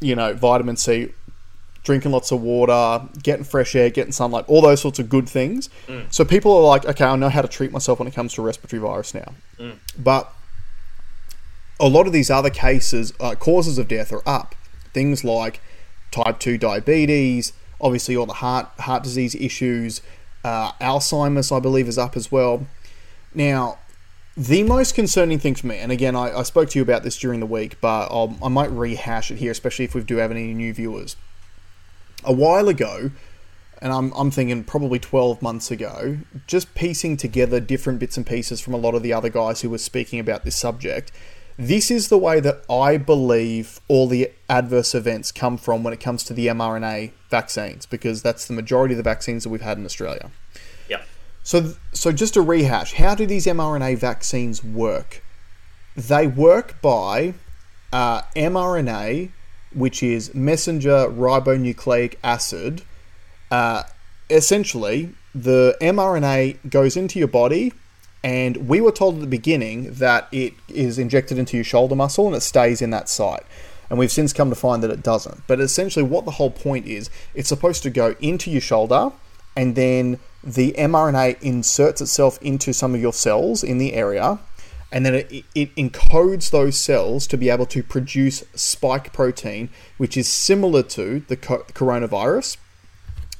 you 0.00 0.14
know, 0.14 0.34
vitamin 0.34 0.76
C, 0.76 1.12
drinking 1.82 2.12
lots 2.12 2.30
of 2.30 2.40
water, 2.42 3.08
getting 3.22 3.44
fresh 3.44 3.74
air, 3.74 3.90
getting 3.90 4.12
sunlight, 4.12 4.44
all 4.48 4.60
those 4.62 4.80
sorts 4.80 4.98
of 4.98 5.08
good 5.08 5.28
things. 5.28 5.68
So 6.10 6.24
people 6.24 6.56
are 6.56 6.62
like, 6.62 6.84
okay, 6.84 7.04
I 7.04 7.16
know 7.16 7.28
how 7.30 7.42
to 7.42 7.48
treat 7.48 7.72
myself 7.72 7.98
when 7.98 8.06
it 8.06 8.14
comes 8.14 8.34
to 8.34 8.42
respiratory 8.42 8.80
virus 8.80 9.14
now. 9.14 9.32
But 9.98 10.32
a 11.80 11.88
lot 11.88 12.06
of 12.06 12.12
these 12.12 12.30
other 12.30 12.50
cases, 12.50 13.12
uh, 13.18 13.34
causes 13.34 13.78
of 13.78 13.88
death 13.88 14.12
are 14.12 14.22
up. 14.26 14.54
Things 14.92 15.24
like 15.24 15.60
type 16.12 16.38
2 16.38 16.58
diabetes, 16.58 17.52
obviously 17.80 18.16
all 18.16 18.26
the 18.26 18.34
heart 18.34 18.68
heart 18.78 19.02
disease 19.02 19.34
issues, 19.34 20.00
uh, 20.44 20.72
Alzheimer's, 20.80 21.50
I 21.50 21.60
believe, 21.60 21.88
is 21.88 21.98
up 21.98 22.16
as 22.16 22.30
well. 22.30 22.66
Now, 23.34 23.78
the 24.36 24.62
most 24.62 24.94
concerning 24.94 25.38
thing 25.38 25.54
for 25.54 25.66
me, 25.66 25.78
and 25.78 25.92
again, 25.92 26.16
I, 26.16 26.38
I 26.38 26.42
spoke 26.42 26.70
to 26.70 26.78
you 26.78 26.82
about 26.82 27.02
this 27.02 27.18
during 27.18 27.40
the 27.40 27.46
week, 27.46 27.80
but 27.80 28.06
I'll, 28.10 28.36
I 28.42 28.48
might 28.48 28.70
rehash 28.70 29.30
it 29.30 29.36
here, 29.36 29.52
especially 29.52 29.84
if 29.84 29.94
we 29.94 30.02
do 30.02 30.16
have 30.16 30.30
any 30.30 30.54
new 30.54 30.72
viewers. 30.72 31.16
A 32.24 32.32
while 32.32 32.68
ago, 32.68 33.10
and 33.80 33.92
I'm, 33.92 34.12
I'm 34.12 34.30
thinking 34.30 34.64
probably 34.64 34.98
12 34.98 35.42
months 35.42 35.70
ago, 35.70 36.18
just 36.46 36.74
piecing 36.74 37.16
together 37.16 37.60
different 37.60 37.98
bits 37.98 38.16
and 38.16 38.26
pieces 38.26 38.60
from 38.60 38.74
a 38.74 38.78
lot 38.78 38.94
of 38.94 39.02
the 39.02 39.12
other 39.12 39.28
guys 39.28 39.60
who 39.60 39.70
were 39.70 39.78
speaking 39.78 40.18
about 40.18 40.44
this 40.44 40.56
subject. 40.56 41.12
This 41.58 41.90
is 41.90 42.08
the 42.08 42.18
way 42.18 42.40
that 42.40 42.64
I 42.70 42.96
believe 42.96 43.80
all 43.88 44.06
the 44.06 44.30
adverse 44.48 44.94
events 44.94 45.30
come 45.30 45.56
from 45.56 45.82
when 45.82 45.92
it 45.92 46.00
comes 46.00 46.24
to 46.24 46.34
the 46.34 46.46
mRNA 46.46 47.12
vaccines, 47.28 47.86
because 47.86 48.22
that's 48.22 48.46
the 48.46 48.54
majority 48.54 48.94
of 48.94 48.96
the 48.96 49.02
vaccines 49.02 49.44
that 49.44 49.50
we've 49.50 49.60
had 49.60 49.78
in 49.78 49.84
Australia. 49.84 50.30
yeah, 50.88 51.02
So, 51.42 51.74
so 51.92 52.12
just 52.12 52.34
to 52.34 52.42
rehash, 52.42 52.94
how 52.94 53.14
do 53.14 53.26
these 53.26 53.46
mRNA 53.46 53.98
vaccines 53.98 54.64
work? 54.64 55.22
They 55.94 56.26
work 56.26 56.80
by 56.80 57.34
uh, 57.92 58.22
mRNA, 58.34 59.30
which 59.74 60.02
is 60.02 60.34
messenger 60.34 61.08
ribonucleic 61.08 62.16
acid. 62.24 62.82
Uh, 63.50 63.82
essentially, 64.30 65.14
the 65.34 65.76
mRNA 65.80 66.70
goes 66.70 66.96
into 66.96 67.18
your 67.18 67.28
body, 67.28 67.72
and 68.24 68.68
we 68.68 68.80
were 68.80 68.92
told 68.92 69.16
at 69.16 69.20
the 69.20 69.26
beginning 69.26 69.94
that 69.94 70.28
it 70.30 70.54
is 70.68 70.98
injected 70.98 71.38
into 71.38 71.56
your 71.56 71.64
shoulder 71.64 71.96
muscle 71.96 72.26
and 72.26 72.36
it 72.36 72.40
stays 72.40 72.80
in 72.80 72.90
that 72.90 73.08
site. 73.08 73.44
And 73.90 73.98
we've 73.98 74.12
since 74.12 74.32
come 74.32 74.48
to 74.48 74.56
find 74.56 74.82
that 74.82 74.90
it 74.90 75.02
doesn't. 75.02 75.46
But 75.46 75.60
essentially, 75.60 76.04
what 76.04 76.24
the 76.24 76.30
whole 76.32 76.50
point 76.50 76.86
is, 76.86 77.10
it's 77.34 77.48
supposed 77.48 77.82
to 77.82 77.90
go 77.90 78.14
into 78.20 78.50
your 78.50 78.60
shoulder, 78.60 79.12
and 79.54 79.74
then 79.74 80.18
the 80.42 80.72
mRNA 80.72 81.42
inserts 81.42 82.00
itself 82.00 82.40
into 82.40 82.72
some 82.72 82.94
of 82.94 83.00
your 83.00 83.12
cells 83.12 83.62
in 83.62 83.76
the 83.76 83.92
area, 83.92 84.38
and 84.90 85.04
then 85.04 85.14
it, 85.14 85.44
it 85.54 85.74
encodes 85.76 86.50
those 86.50 86.78
cells 86.78 87.26
to 87.26 87.36
be 87.36 87.50
able 87.50 87.66
to 87.66 87.82
produce 87.82 88.44
spike 88.54 89.12
protein, 89.12 89.68
which 89.98 90.16
is 90.16 90.26
similar 90.26 90.82
to 90.84 91.20
the 91.28 91.36
co- 91.36 91.64
coronavirus. 91.74 92.56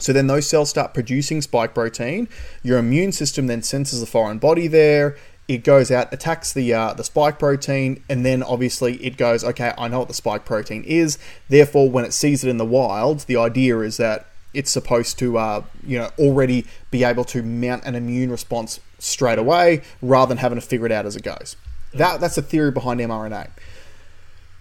So 0.03 0.13
then 0.13 0.27
those 0.27 0.49
cells 0.49 0.71
start 0.71 0.95
producing 0.95 1.43
spike 1.43 1.75
protein. 1.75 2.29
Your 2.63 2.79
immune 2.79 3.13
system 3.13 3.47
then 3.47 3.63
senses 3.63 4.03
a 4.03 4.07
foreign 4.07 4.39
body 4.39 4.67
there. 4.67 5.17
It 5.49 5.65
goes 5.65 5.91
out, 5.91 6.13
attacks 6.13 6.53
the 6.53 6.73
uh, 6.73 6.95
the 6.95 7.05
spike 7.05 7.39
protein, 7.39 8.03
and 8.09 8.25
then 8.25 8.43
obviously 8.43 8.95
it 9.05 9.17
goes, 9.17 9.43
okay, 9.45 9.73
I 9.77 9.89
know 9.89 9.99
what 9.99 10.09
the 10.09 10.15
spike 10.15 10.45
protein 10.45 10.85
is. 10.85 11.19
Therefore, 11.49 11.91
when 11.91 12.05
it 12.05 12.13
sees 12.13 12.45
it 12.45 12.49
in 12.49 12.59
the 12.59 12.65
wild, 12.65 13.21
the 13.21 13.37
idea 13.37 13.81
is 13.81 13.97
that 13.97 14.27
it's 14.55 14.71
supposed 14.71 15.19
to, 15.19 15.39
uh, 15.39 15.65
you 15.87 15.99
know, 15.99 16.11
already 16.19 16.67
be 16.91 17.05
able 17.05 17.25
to 17.25 17.43
mount 17.43 17.85
an 17.85 17.95
immune 17.95 18.31
response 18.31 18.81
straight 18.99 19.39
away, 19.39 19.83
rather 20.01 20.29
than 20.29 20.39
having 20.39 20.61
to 20.61 20.67
figure 20.67 20.87
it 20.87 20.93
out 20.93 21.07
as 21.07 21.17
it 21.17 21.23
goes. 21.23 21.57
That 21.93 22.21
that's 22.21 22.37
the 22.37 22.43
theory 22.43 22.71
behind 22.71 23.01
mRNA. 23.01 23.51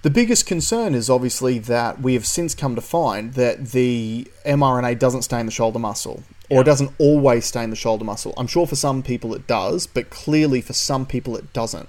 The 0.03 0.09
biggest 0.09 0.47
concern 0.47 0.95
is 0.95 1.09
obviously 1.11 1.59
that 1.59 2.01
we 2.01 2.15
have 2.15 2.25
since 2.25 2.55
come 2.55 2.73
to 2.75 2.81
find 2.81 3.35
that 3.35 3.67
the 3.67 4.27
mRNA 4.45 4.97
doesn't 4.97 5.21
stay 5.21 5.39
in 5.39 5.45
the 5.45 5.51
shoulder 5.51 5.77
muscle, 5.77 6.23
or 6.49 6.55
Yeah. 6.55 6.61
it 6.61 6.63
doesn't 6.63 6.91
always 6.97 7.45
stay 7.45 7.63
in 7.63 7.69
the 7.69 7.75
shoulder 7.75 8.03
muscle. 8.03 8.33
I'm 8.35 8.47
sure 8.47 8.65
for 8.65 8.75
some 8.75 9.03
people 9.03 9.35
it 9.35 9.45
does, 9.45 9.85
but 9.85 10.09
clearly 10.09 10.59
for 10.59 10.73
some 10.73 11.05
people 11.05 11.37
it 11.37 11.53
doesn't. 11.53 11.87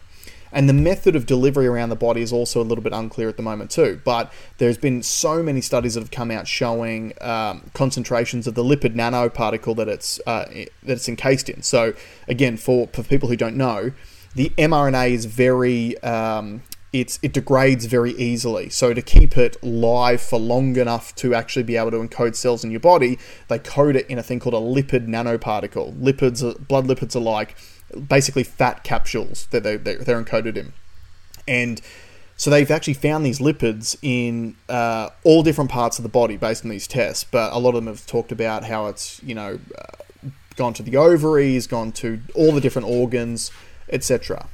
And 0.55 0.69
the 0.69 0.75
method 0.75 1.17
of 1.17 1.25
delivery 1.25 1.67
around 1.67 1.89
the 1.89 1.97
body 1.97 2.21
is 2.21 2.31
also 2.31 2.61
a 2.61 2.65
little 2.65 2.85
bit 2.85 2.93
unclear 2.93 3.31
at 3.31 3.39
the 3.39 3.43
moment 3.43 3.71
too. 3.71 3.99
But 4.05 4.31
there's 4.59 4.77
been 4.77 5.03
so 5.03 5.43
many 5.43 5.63
studies 5.63 5.95
that 5.95 6.01
have 6.01 6.11
come 6.11 6.31
out 6.31 6.47
showing 6.47 7.15
um, 7.23 7.71
concentrations 7.73 8.47
of 8.47 8.55
the 8.55 8.63
lipid 8.63 8.95
nanoparticle 8.95 9.75
that 9.77 9.89
it's 9.89 10.21
uh, 10.27 10.45
that 10.83 10.93
it's 10.93 11.09
encased 11.09 11.49
in. 11.49 11.63
So 11.63 11.95
again, 12.29 12.59
for 12.59 12.89
for 12.89 13.03
people 13.03 13.31
who 13.31 13.37
don't 13.37 13.57
know, 13.57 13.93
the 14.35 14.51
mRNA 14.59 15.13
is 15.13 15.25
very 15.25 15.97
um, 16.03 16.61
it's 16.93 17.19
it 17.23 17.33
degrades 17.33 17.87
very 17.87 18.13
easily. 18.13 18.69
So 18.69 18.93
to 18.93 19.03
keep 19.03 19.37
it 19.37 19.63
live 19.63 20.21
for 20.21 20.39
long 20.39 20.77
enough 20.77 21.15
to 21.17 21.35
actually 21.35 21.63
be 21.63 21.77
able 21.77 21.91
to 21.93 21.97
encode 21.99 22.37
cells 22.37 22.65
in 22.65 22.71
your 22.71 22.81
body, 22.81 23.19
they 23.49 23.59
code 23.59 23.97
it 23.97 24.07
in 24.09 24.19
a 24.19 24.23
thing 24.23 24.41
called 24.41 24.55
a 24.55 24.59
lipid 24.59 25.09
nanoparticle. 25.09 25.99
Lipids, 25.99 26.69
blood 26.69 26.87
lipids 26.87 27.17
are 27.17 27.21
like 27.21 27.57
basically 28.09 28.43
fat 28.43 28.85
capsules 28.85 29.47
that 29.51 29.63
they, 29.63 29.77
they're, 29.77 29.99
they're 29.99 30.23
encoded 30.23 30.57
in, 30.57 30.73
and 31.49 31.81
so 32.37 32.51
they've 32.51 32.71
actually 32.71 32.95
found 32.95 33.25
these 33.25 33.39
lipids 33.39 33.97
in 34.03 34.57
uh, 34.69 35.11
all 35.25 35.43
different 35.43 35.71
parts 35.71 35.99
of 35.99 36.03
the 36.03 36.09
body 36.09 36.37
based 36.37 36.65
on 36.65 36.71
these 36.71 36.87
tests. 36.87 37.25
But 37.25 37.53
a 37.53 37.59
lot 37.59 37.71
of 37.71 37.77
them 37.77 37.87
have 37.87 38.07
talked 38.07 38.33
about 38.33 38.65
how 38.65 38.87
it's 38.87 39.23
you 39.23 39.35
know 39.35 39.59
uh, 39.79 40.29
gone 40.57 40.75
to 40.75 40.83
the 40.83 40.97
ovaries, 40.99 41.67
gone 41.67 41.93
to 41.93 42.21
all 42.35 42.53
the 42.53 42.61
different 42.61 42.89
organs, 42.89 43.51
etc. 43.89 44.49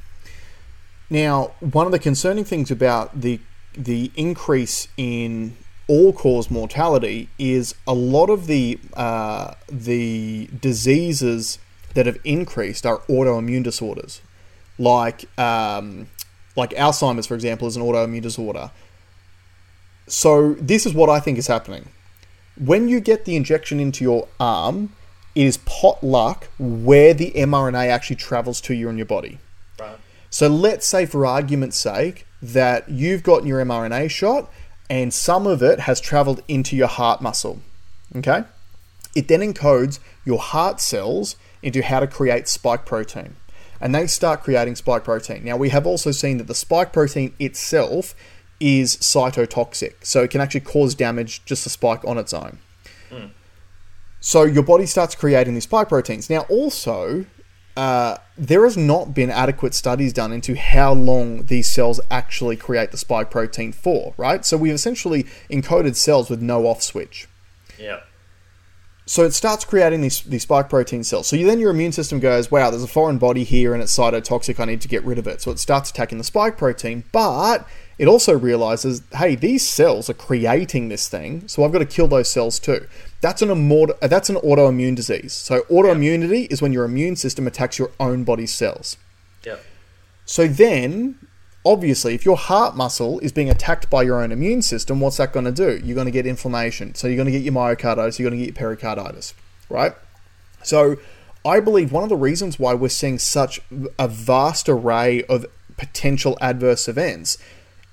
Now, 1.09 1.51
one 1.59 1.85
of 1.85 1.91
the 1.91 1.99
concerning 1.99 2.43
things 2.45 2.69
about 2.69 3.21
the 3.21 3.39
the 3.73 4.11
increase 4.15 4.87
in 4.97 5.55
all 5.87 6.13
cause 6.13 6.51
mortality 6.51 7.29
is 7.39 7.73
a 7.87 7.93
lot 7.93 8.29
of 8.29 8.47
the 8.47 8.79
uh, 8.93 9.55
the 9.67 10.49
diseases 10.61 11.57
that 11.95 12.05
have 12.05 12.17
increased 12.23 12.85
are 12.85 12.99
autoimmune 13.09 13.63
disorders, 13.63 14.21
like 14.77 15.25
um, 15.39 16.07
like 16.55 16.71
Alzheimer's, 16.71 17.25
for 17.25 17.33
example, 17.33 17.67
is 17.67 17.75
an 17.75 17.81
autoimmune 17.81 18.21
disorder. 18.21 18.71
So 20.07 20.53
this 20.55 20.85
is 20.85 20.93
what 20.93 21.09
I 21.09 21.19
think 21.19 21.37
is 21.37 21.47
happening. 21.47 21.89
When 22.57 22.87
you 22.87 22.99
get 22.99 23.25
the 23.25 23.35
injection 23.35 23.79
into 23.79 24.03
your 24.03 24.27
arm, 24.39 24.93
it 25.33 25.43
is 25.43 25.57
pot 25.57 26.03
luck 26.03 26.49
where 26.59 27.13
the 27.13 27.31
mRNA 27.31 27.87
actually 27.87 28.17
travels 28.17 28.59
to 28.61 28.73
you 28.73 28.89
in 28.89 28.97
your 28.97 29.05
body. 29.05 29.39
So 30.29 30.47
let's 30.47 30.87
say, 30.87 31.05
for 31.05 31.25
argument's 31.25 31.77
sake, 31.77 32.25
that 32.41 32.89
you've 32.89 33.23
gotten 33.23 33.47
your 33.47 33.63
mRNA 33.63 34.09
shot 34.09 34.49
and 34.89 35.13
some 35.13 35.45
of 35.45 35.61
it 35.61 35.81
has 35.81 36.01
traveled 36.01 36.41
into 36.47 36.75
your 36.75 36.87
heart 36.87 37.21
muscle. 37.21 37.59
Okay? 38.15 38.43
It 39.15 39.27
then 39.27 39.41
encodes 39.41 39.99
your 40.25 40.39
heart 40.39 40.79
cells 40.79 41.35
into 41.61 41.83
how 41.83 41.99
to 41.99 42.07
create 42.07 42.47
spike 42.47 42.85
protein. 42.85 43.35
And 43.81 43.93
they 43.93 44.07
start 44.07 44.43
creating 44.43 44.75
spike 44.75 45.03
protein. 45.03 45.43
Now, 45.43 45.57
we 45.57 45.69
have 45.69 45.85
also 45.85 46.11
seen 46.11 46.37
that 46.37 46.47
the 46.47 46.55
spike 46.55 46.91
protein 46.91 47.33
itself 47.39 48.15
is 48.59 48.97
cytotoxic. 48.97 49.93
So 50.03 50.23
it 50.23 50.31
can 50.31 50.41
actually 50.41 50.61
cause 50.61 50.95
damage 50.95 51.45
just 51.45 51.63
the 51.63 51.69
spike 51.69 52.03
on 52.05 52.17
its 52.17 52.33
own. 52.33 52.59
Hmm. 53.09 53.27
So 54.19 54.43
your 54.43 54.63
body 54.63 54.85
starts 54.85 55.15
creating 55.15 55.53
these 55.53 55.63
spike 55.63 55.87
proteins. 55.87 56.29
Now, 56.29 56.41
also, 56.49 57.25
uh, 57.79 58.17
there 58.37 58.65
has 58.65 58.75
not 58.75 59.13
been 59.13 59.29
adequate 59.29 59.73
studies 59.73 60.11
done 60.11 60.33
into 60.33 60.53
how 60.53 60.91
long 60.91 61.45
these 61.45 61.71
cells 61.71 62.01
actually 62.11 62.57
create 62.57 62.91
the 62.91 62.97
spike 62.97 63.31
protein 63.31 63.71
for, 63.71 64.13
right? 64.17 64.43
So 64.43 64.57
we've 64.57 64.73
essentially 64.73 65.23
encoded 65.49 65.95
cells 65.95 66.29
with 66.29 66.41
no 66.41 66.67
off 66.67 66.83
switch. 66.83 67.29
Yeah. 67.77 68.01
So 69.05 69.23
it 69.23 69.33
starts 69.33 69.63
creating 69.63 70.01
these, 70.01 70.19
these 70.23 70.41
spike 70.41 70.67
protein 70.67 71.05
cells. 71.05 71.27
So 71.27 71.37
you, 71.37 71.47
then 71.47 71.57
your 71.57 71.71
immune 71.71 71.93
system 71.93 72.19
goes, 72.19 72.51
wow, 72.51 72.69
there's 72.69 72.83
a 72.83 72.87
foreign 72.87 73.17
body 73.17 73.45
here 73.45 73.73
and 73.73 73.81
it's 73.81 73.97
cytotoxic. 73.97 74.59
I 74.59 74.65
need 74.65 74.81
to 74.81 74.89
get 74.89 75.05
rid 75.05 75.17
of 75.17 75.25
it. 75.25 75.41
So 75.41 75.49
it 75.49 75.57
starts 75.57 75.89
attacking 75.89 76.17
the 76.17 76.25
spike 76.25 76.57
protein, 76.57 77.05
but 77.13 77.65
it 77.99 78.07
also 78.07 78.33
realizes, 78.35 79.01
hey, 79.13 79.35
these 79.35 79.67
cells 79.67 80.09
are 80.09 80.13
creating 80.13 80.87
this 80.87 81.09
thing, 81.09 81.47
so 81.49 81.65
I've 81.65 81.73
got 81.73 81.79
to 81.79 81.85
kill 81.85 82.07
those 82.07 82.29
cells 82.29 82.57
too. 82.57 82.87
That's 83.19 83.41
an 83.41 83.49
immort- 83.49 83.99
that's 83.99 84.29
an 84.29 84.37
autoimmune 84.37 84.95
disease. 84.95 85.33
So 85.33 85.61
autoimmunity 85.63 86.49
is 86.49 86.61
when 86.61 86.71
your 86.71 86.85
immune 86.85 87.17
system 87.17 87.45
attacks 87.45 87.77
your 87.77 87.91
own 87.99 88.23
body's 88.23 88.53
cells. 88.53 88.95
Yeah. 89.45 89.57
So 90.23 90.47
then, 90.47 91.19
obviously, 91.65 92.15
if 92.15 92.23
your 92.23 92.37
heart 92.37 92.77
muscle 92.77 93.19
is 93.19 93.33
being 93.33 93.49
attacked 93.49 93.89
by 93.89 94.03
your 94.03 94.23
own 94.23 94.31
immune 94.31 94.61
system, 94.61 95.01
what's 95.01 95.17
that 95.17 95.33
going 95.33 95.45
to 95.45 95.51
do? 95.51 95.85
You're 95.85 95.95
going 95.95 96.05
to 96.05 96.11
get 96.11 96.25
inflammation. 96.25 96.95
So 96.95 97.07
you're 97.07 97.17
going 97.17 97.25
to 97.25 97.33
get 97.33 97.41
your 97.41 97.53
myocarditis, 97.53 98.17
you're 98.17 98.29
going 98.29 98.39
to 98.39 98.45
get 98.45 98.55
your 98.55 98.67
pericarditis, 98.67 99.33
right? 99.69 99.93
So 100.63 100.95
I 101.45 101.59
believe 101.59 101.91
one 101.91 102.03
of 102.03 102.09
the 102.09 102.15
reasons 102.15 102.57
why 102.57 102.73
we're 102.75 102.87
seeing 102.87 103.19
such 103.19 103.59
a 103.97 104.07
vast 104.07 104.69
array 104.69 105.23
of 105.23 105.45
potential 105.75 106.37
adverse 106.39 106.87
events 106.87 107.37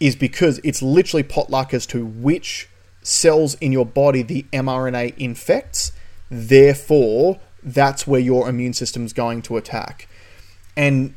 is 0.00 0.16
because 0.16 0.60
it's 0.62 0.82
literally 0.82 1.22
potluck 1.22 1.72
as 1.72 1.86
to 1.86 2.04
which 2.04 2.68
cells 3.02 3.54
in 3.56 3.72
your 3.72 3.86
body 3.86 4.22
the 4.22 4.44
mRNA 4.52 5.16
infects. 5.16 5.92
Therefore, 6.30 7.38
that's 7.62 8.06
where 8.06 8.20
your 8.20 8.48
immune 8.48 8.72
system's 8.72 9.12
going 9.12 9.42
to 9.42 9.56
attack. 9.56 10.08
And 10.76 11.14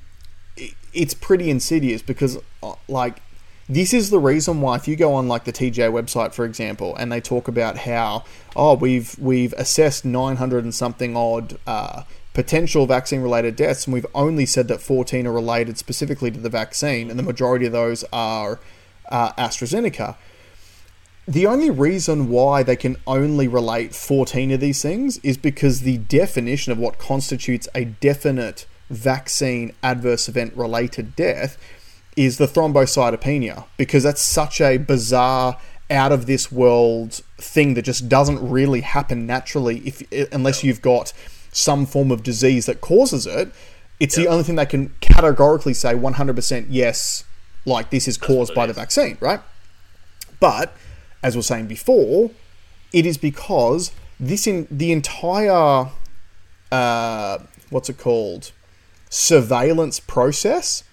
it's 0.93 1.13
pretty 1.13 1.49
insidious 1.49 2.01
because, 2.01 2.38
uh, 2.63 2.75
like, 2.88 3.21
this 3.67 3.93
is 3.93 4.09
the 4.09 4.19
reason 4.19 4.61
why 4.61 4.75
if 4.75 4.88
you 4.88 4.95
go 4.95 5.13
on 5.13 5.27
like 5.27 5.43
the 5.43 5.53
TGA 5.53 5.91
website, 5.91 6.34
for 6.34 6.43
example, 6.43 6.95
and 6.95 7.11
they 7.11 7.21
talk 7.21 7.47
about 7.47 7.77
how 7.77 8.23
oh 8.55 8.73
we've 8.73 9.17
we've 9.19 9.53
assessed 9.53 10.03
900 10.03 10.63
and 10.63 10.73
something 10.73 11.15
odd 11.15 11.59
uh, 11.67 12.01
potential 12.39 12.85
vaccine 12.85 13.19
related 13.19 13.57
deaths, 13.57 13.85
and 13.85 13.93
we've 13.93 14.05
only 14.15 14.45
said 14.45 14.69
that 14.69 14.79
14 14.79 15.27
are 15.27 15.33
related 15.33 15.77
specifically 15.77 16.31
to 16.31 16.39
the 16.39 16.49
vaccine, 16.49 17.09
and 17.09 17.19
the 17.19 17.23
majority 17.23 17.65
of 17.65 17.73
those 17.73 18.05
are 18.13 18.61
uh, 19.09 19.33
AstraZeneca. 19.33 20.15
The 21.27 21.45
only 21.45 21.69
reason 21.69 22.29
why 22.29 22.63
they 22.63 22.77
can 22.77 22.95
only 23.05 23.49
relate 23.49 23.93
14 23.93 24.51
of 24.51 24.61
these 24.61 24.81
things 24.81 25.17
is 25.17 25.35
because 25.35 25.81
the 25.81 25.97
definition 25.97 26.71
of 26.71 26.77
what 26.77 26.97
constitutes 26.97 27.67
a 27.75 27.83
definite 27.83 28.65
vaccine 28.89 29.73
adverse 29.83 30.29
event 30.29 30.55
related 30.55 31.17
death 31.17 31.57
is 32.15 32.37
the 32.37 32.47
thrombocytopenia 32.47 33.65
because 33.75 34.03
that's 34.03 34.21
such 34.21 34.61
a 34.61 34.77
bizarre 34.77 35.59
out 35.89 36.13
of 36.13 36.25
this 36.25 36.53
world 36.53 37.21
thing 37.37 37.73
that 37.73 37.81
just 37.81 38.07
doesn't 38.07 38.49
really 38.49 38.81
happen 38.81 39.25
naturally 39.27 39.79
if 39.79 40.31
unless 40.31 40.63
you've 40.63 40.81
got 40.81 41.11
some 41.52 41.86
form 41.86 42.12
of 42.12 42.24
disease 42.24 42.66
that 42.66 42.82
causes 42.82 43.26
it 43.26 43.52
it's 44.00 44.16
the 44.16 44.28
only 44.28 44.43
thing 44.43 44.56
they 44.56 44.66
can 44.66 44.93
categorically 45.02 45.74
say 45.74 45.93
100% 45.93 46.68
yes 46.70 47.26
like 47.66 47.89
this 47.89 48.08
is 48.08 48.18
caused 48.18 48.54
by 48.56 48.66
the 48.66 48.74
vaccine 48.74 49.18
right 49.20 49.41
but 50.39 50.74
as 51.22 51.36
we 51.36 51.39
are 51.39 51.43
saying 51.43 51.68
before 51.68 52.32
it 52.93 53.06
is 53.06 53.18
because 53.18 53.91
this 54.20 54.47
in 54.47 54.68
the 54.72 54.91
entire 54.91 55.89
uh, 56.72 57.38
what's 57.70 57.89
it 57.89 57.97
called 57.97 58.52
surveillance 59.10 60.00
process 60.00 60.84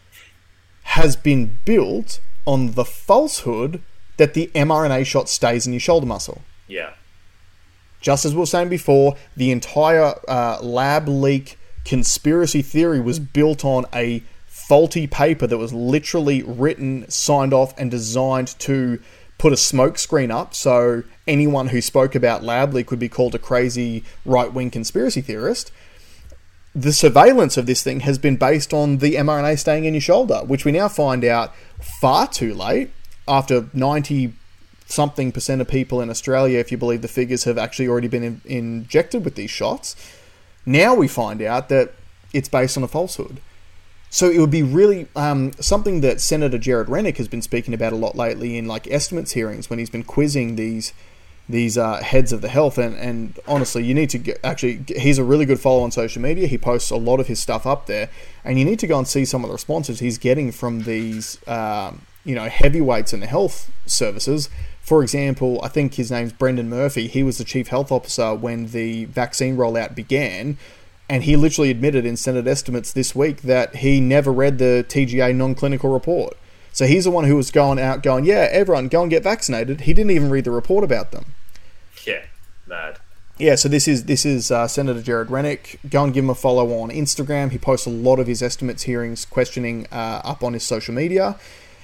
has 0.82 1.16
been 1.16 1.58
built 1.64 2.20
on 2.46 2.72
the 2.72 2.84
falsehood 2.84 3.82
that 4.16 4.34
the 4.34 4.50
mRNA 4.54 5.04
shot 5.04 5.28
stays 5.28 5.66
in 5.66 5.72
your 5.72 5.80
shoulder 5.80 6.06
muscle. 6.06 6.42
Yeah. 6.68 6.94
Just 8.00 8.24
as 8.24 8.34
we 8.34 8.40
were 8.40 8.46
saying 8.46 8.68
before, 8.68 9.16
the 9.36 9.50
entire 9.50 10.14
uh, 10.28 10.60
lab 10.60 11.08
leak 11.08 11.58
conspiracy 11.84 12.62
theory 12.62 13.00
was 13.00 13.18
built 13.18 13.64
on 13.64 13.86
a 13.94 14.22
faulty 14.46 15.06
paper 15.06 15.46
that 15.46 15.58
was 15.58 15.72
literally 15.72 16.42
written, 16.42 17.08
signed 17.08 17.52
off, 17.52 17.72
and 17.78 17.90
designed 17.90 18.48
to 18.58 19.00
put 19.38 19.52
a 19.52 19.56
smoke 19.56 19.98
screen 19.98 20.30
up 20.30 20.54
so 20.54 21.02
anyone 21.28 21.68
who 21.68 21.80
spoke 21.80 22.14
about 22.14 22.42
lab 22.42 22.72
leak 22.72 22.90
would 22.90 22.98
be 22.98 23.08
called 23.08 23.34
a 23.34 23.38
crazy 23.38 24.02
right 24.24 24.52
wing 24.52 24.70
conspiracy 24.70 25.20
theorist. 25.20 25.70
The 26.74 26.92
surveillance 26.92 27.56
of 27.56 27.66
this 27.66 27.82
thing 27.82 28.00
has 28.00 28.18
been 28.18 28.36
based 28.36 28.72
on 28.74 28.98
the 28.98 29.14
mRNA 29.14 29.58
staying 29.58 29.84
in 29.84 29.94
your 29.94 30.00
shoulder, 30.00 30.38
which 30.44 30.64
we 30.64 30.72
now 30.72 30.88
find 30.88 31.24
out 31.24 31.54
far 32.00 32.26
too 32.26 32.52
late 32.52 32.90
after 33.28 33.68
90 33.72 34.34
something 34.86 35.32
percent 35.32 35.60
of 35.60 35.68
people 35.68 36.00
in 36.00 36.10
Australia, 36.10 36.58
if 36.58 36.70
you 36.72 36.78
believe 36.78 37.02
the 37.02 37.08
figures, 37.08 37.44
have 37.44 37.58
actually 37.58 37.88
already 37.88 38.08
been 38.08 38.22
in, 38.22 38.40
injected 38.44 39.24
with 39.24 39.34
these 39.34 39.50
shots. 39.50 39.96
Now 40.64 40.94
we 40.94 41.08
find 41.08 41.42
out 41.42 41.68
that 41.68 41.92
it's 42.32 42.48
based 42.48 42.76
on 42.76 42.82
a 42.82 42.88
falsehood. 42.88 43.40
So 44.10 44.30
it 44.30 44.38
would 44.38 44.50
be 44.50 44.62
really 44.62 45.08
um, 45.16 45.52
something 45.60 46.00
that 46.00 46.20
Senator 46.20 46.58
Gerard 46.58 46.88
Rennick 46.88 47.18
has 47.18 47.28
been 47.28 47.42
speaking 47.42 47.74
about 47.74 47.92
a 47.92 47.96
lot 47.96 48.16
lately 48.16 48.56
in 48.56 48.66
like 48.66 48.86
estimates 48.88 49.32
hearings 49.32 49.68
when 49.68 49.78
he's 49.78 49.90
been 49.90 50.04
quizzing 50.04 50.56
these 50.56 50.92
these 51.48 51.78
uh, 51.78 52.02
heads 52.02 52.32
of 52.32 52.40
the 52.40 52.48
health. 52.48 52.76
And, 52.76 52.96
and 52.96 53.38
honestly, 53.46 53.84
you 53.84 53.94
need 53.94 54.10
to 54.10 54.18
get, 54.18 54.40
actually 54.42 54.84
he's 54.96 55.18
a 55.18 55.24
really 55.24 55.44
good 55.44 55.60
follow 55.60 55.82
on 55.82 55.92
social 55.92 56.22
media. 56.22 56.46
He 56.46 56.58
posts 56.58 56.90
a 56.90 56.96
lot 56.96 57.20
of 57.20 57.26
his 57.26 57.40
stuff 57.40 57.66
up 57.66 57.86
there, 57.86 58.08
and 58.44 58.58
you 58.58 58.64
need 58.64 58.78
to 58.80 58.86
go 58.86 58.98
and 58.98 59.06
see 59.06 59.24
some 59.24 59.44
of 59.44 59.48
the 59.48 59.54
responses 59.54 60.00
he's 60.00 60.18
getting 60.18 60.50
from 60.50 60.82
these 60.82 61.38
um, 61.46 62.02
you 62.24 62.34
know 62.34 62.48
heavyweights 62.48 63.12
in 63.12 63.20
the 63.20 63.26
health 63.26 63.70
services. 63.86 64.48
For 64.86 65.02
example, 65.02 65.58
I 65.64 65.68
think 65.68 65.94
his 65.94 66.12
name's 66.12 66.32
Brendan 66.32 66.70
Murphy. 66.70 67.08
He 67.08 67.24
was 67.24 67.38
the 67.38 67.44
chief 67.44 67.66
health 67.66 67.90
officer 67.90 68.36
when 68.36 68.68
the 68.68 69.06
vaccine 69.06 69.56
rollout 69.56 69.96
began. 69.96 70.58
And 71.08 71.24
he 71.24 71.34
literally 71.34 71.72
admitted 71.72 72.06
in 72.06 72.16
Senate 72.16 72.46
estimates 72.46 72.92
this 72.92 73.12
week 73.12 73.42
that 73.42 73.76
he 73.76 74.00
never 74.00 74.32
read 74.32 74.58
the 74.58 74.86
TGA 74.88 75.34
non 75.34 75.56
clinical 75.56 75.92
report. 75.92 76.36
So 76.72 76.86
he's 76.86 77.02
the 77.02 77.10
one 77.10 77.24
who 77.24 77.34
was 77.34 77.50
going 77.50 77.80
out 77.80 78.04
going, 78.04 78.26
yeah, 78.26 78.46
everyone 78.52 78.86
go 78.86 79.02
and 79.02 79.10
get 79.10 79.24
vaccinated. 79.24 79.80
He 79.82 79.92
didn't 79.92 80.12
even 80.12 80.30
read 80.30 80.44
the 80.44 80.52
report 80.52 80.84
about 80.84 81.10
them. 81.10 81.34
Yeah. 82.06 82.22
Mad. 82.68 83.00
Yeah, 83.38 83.56
so 83.56 83.68
this 83.68 83.88
is 83.88 84.04
this 84.04 84.24
is 84.24 84.52
uh, 84.52 84.68
Senator 84.68 85.02
Gerard 85.02 85.32
Rennick. 85.32 85.80
Go 85.90 86.04
and 86.04 86.14
give 86.14 86.22
him 86.22 86.30
a 86.30 86.34
follow 86.36 86.80
on 86.80 86.90
Instagram. 86.90 87.50
He 87.50 87.58
posts 87.58 87.86
a 87.86 87.90
lot 87.90 88.20
of 88.20 88.28
his 88.28 88.40
estimates 88.40 88.84
hearings, 88.84 89.24
questioning 89.24 89.88
uh, 89.90 90.20
up 90.24 90.44
on 90.44 90.52
his 90.52 90.62
social 90.62 90.94
media. 90.94 91.36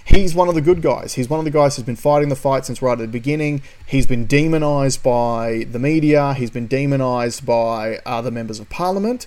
He's 0.05 0.35
one 0.35 0.49
of 0.49 0.55
the 0.55 0.61
good 0.61 0.83
guys. 0.83 1.15
He's 1.15 1.29
one 1.29 1.39
of 1.39 1.45
the 1.45 1.51
guys 1.51 1.77
who's 1.77 1.85
been 1.85 1.97
fighting 1.97 2.29
the 2.29 2.37
fight 2.37 2.67
since 2.67 2.83
right 2.83 2.93
at 2.93 2.99
the 2.99 3.07
beginning. 3.09 3.63
He's 3.87 4.07
been 4.07 4.27
demonized 4.27 5.03
by 5.03 5.67
the 5.71 5.79
media. 5.79 6.35
He's 6.35 6.51
been 6.51 6.67
demonized 6.67 7.45
by 7.47 7.99
other 8.07 8.31
members 8.31 8.61
of 8.61 8.69
parliament. 8.71 9.27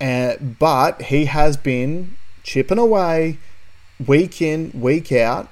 Uh, 0.00 0.36
but 0.36 1.02
he 1.02 1.24
has 1.26 1.56
been 1.56 2.16
chipping 2.42 2.78
away 2.78 3.38
week 4.06 4.42
in, 4.42 4.70
week 4.74 5.10
out 5.12 5.48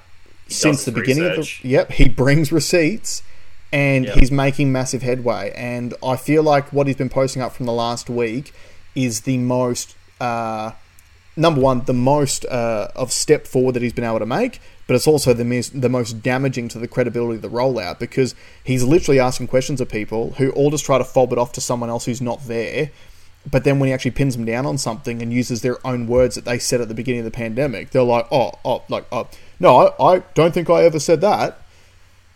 since 0.47 0.85
the 0.85 0.91
beginning 0.91 1.25
of 1.25 1.35
the. 1.35 1.51
Yep, 1.63 1.91
he 1.93 2.07
brings 2.09 2.51
receipts 2.51 3.23
and 3.73 4.05
Yep. 4.05 4.15
he's 4.17 4.31
making 4.31 4.71
massive 4.71 5.01
headway. 5.01 5.51
And 5.55 5.93
I 6.03 6.15
feel 6.15 6.43
like 6.43 6.71
what 6.71 6.87
he's 6.87 6.95
been 6.95 7.09
posting 7.09 7.41
up 7.41 7.53
from 7.53 7.65
the 7.65 7.73
last 7.73 8.09
week 8.09 8.53
is 8.93 9.21
the 9.21 9.37
most. 9.37 9.95
Uh, 10.21 10.71
number 11.35 11.61
one, 11.61 11.83
the 11.85 11.93
most 11.93 12.45
uh, 12.45 12.89
of 12.95 13.11
step 13.11 13.47
forward 13.47 13.73
that 13.73 13.81
he's 13.81 13.93
been 13.93 14.03
able 14.03 14.19
to 14.19 14.25
make, 14.25 14.59
but 14.87 14.95
it's 14.95 15.07
also 15.07 15.33
the 15.33 15.43
the 15.73 15.89
most 15.89 16.21
damaging 16.21 16.67
to 16.69 16.79
the 16.79 16.87
credibility 16.87 17.35
of 17.35 17.41
the 17.41 17.49
rollout 17.49 17.99
because 17.99 18.35
he's 18.63 18.83
literally 18.83 19.19
asking 19.19 19.47
questions 19.47 19.81
of 19.81 19.89
people 19.89 20.31
who 20.31 20.51
all 20.51 20.71
just 20.71 20.85
try 20.85 20.97
to 20.97 21.03
fob 21.03 21.31
it 21.31 21.37
off 21.37 21.51
to 21.53 21.61
someone 21.61 21.89
else 21.89 22.05
who's 22.05 22.21
not 22.21 22.45
there. 22.47 22.91
But 23.49 23.63
then 23.63 23.79
when 23.79 23.87
he 23.87 23.93
actually 23.93 24.11
pins 24.11 24.35
them 24.35 24.45
down 24.45 24.65
on 24.65 24.79
something 24.79 25.21
and 25.21 25.31
uses 25.31 25.61
their 25.61 25.85
own 25.85 26.07
words 26.07 26.33
that 26.33 26.45
they 26.45 26.57
said 26.57 26.81
at 26.81 26.87
the 26.87 26.95
beginning 26.95 27.19
of 27.19 27.25
the 27.25 27.31
pandemic, 27.31 27.91
they're 27.91 28.01
like, 28.01 28.27
"Oh, 28.31 28.53
oh, 28.63 28.83
like, 28.89 29.05
oh, 29.11 29.27
no, 29.59 29.93
I, 29.99 30.15
I 30.15 30.19
don't 30.33 30.53
think 30.53 30.69
I 30.69 30.83
ever 30.83 30.99
said 30.99 31.21
that." 31.21 31.59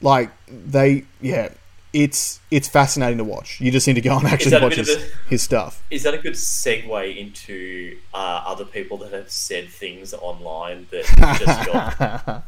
Like 0.02 0.30
they, 0.48 1.06
yeah, 1.20 1.50
it's 1.92 2.40
it's 2.52 2.68
fascinating 2.68 3.18
to 3.18 3.24
watch. 3.24 3.60
You 3.60 3.72
just 3.72 3.88
need 3.88 3.96
to 3.96 4.02
go 4.02 4.18
and 4.18 4.28
actually 4.28 4.62
watch 4.62 4.76
his, 4.76 4.90
a- 4.90 5.02
his 5.28 5.42
stuff. 5.42 5.84
Is 5.90 6.04
that 6.04 6.14
a 6.14 6.18
good 6.20 6.34
segue 6.34 7.18
into 7.18 7.98
uh, 8.14 8.44
other 8.46 8.66
people 8.66 8.98
that 8.98 9.12
have 9.12 9.32
said 9.32 9.70
things 9.70 10.14
online 10.14 10.88
that 10.92 11.06
just 11.40 11.66
got 11.66 12.44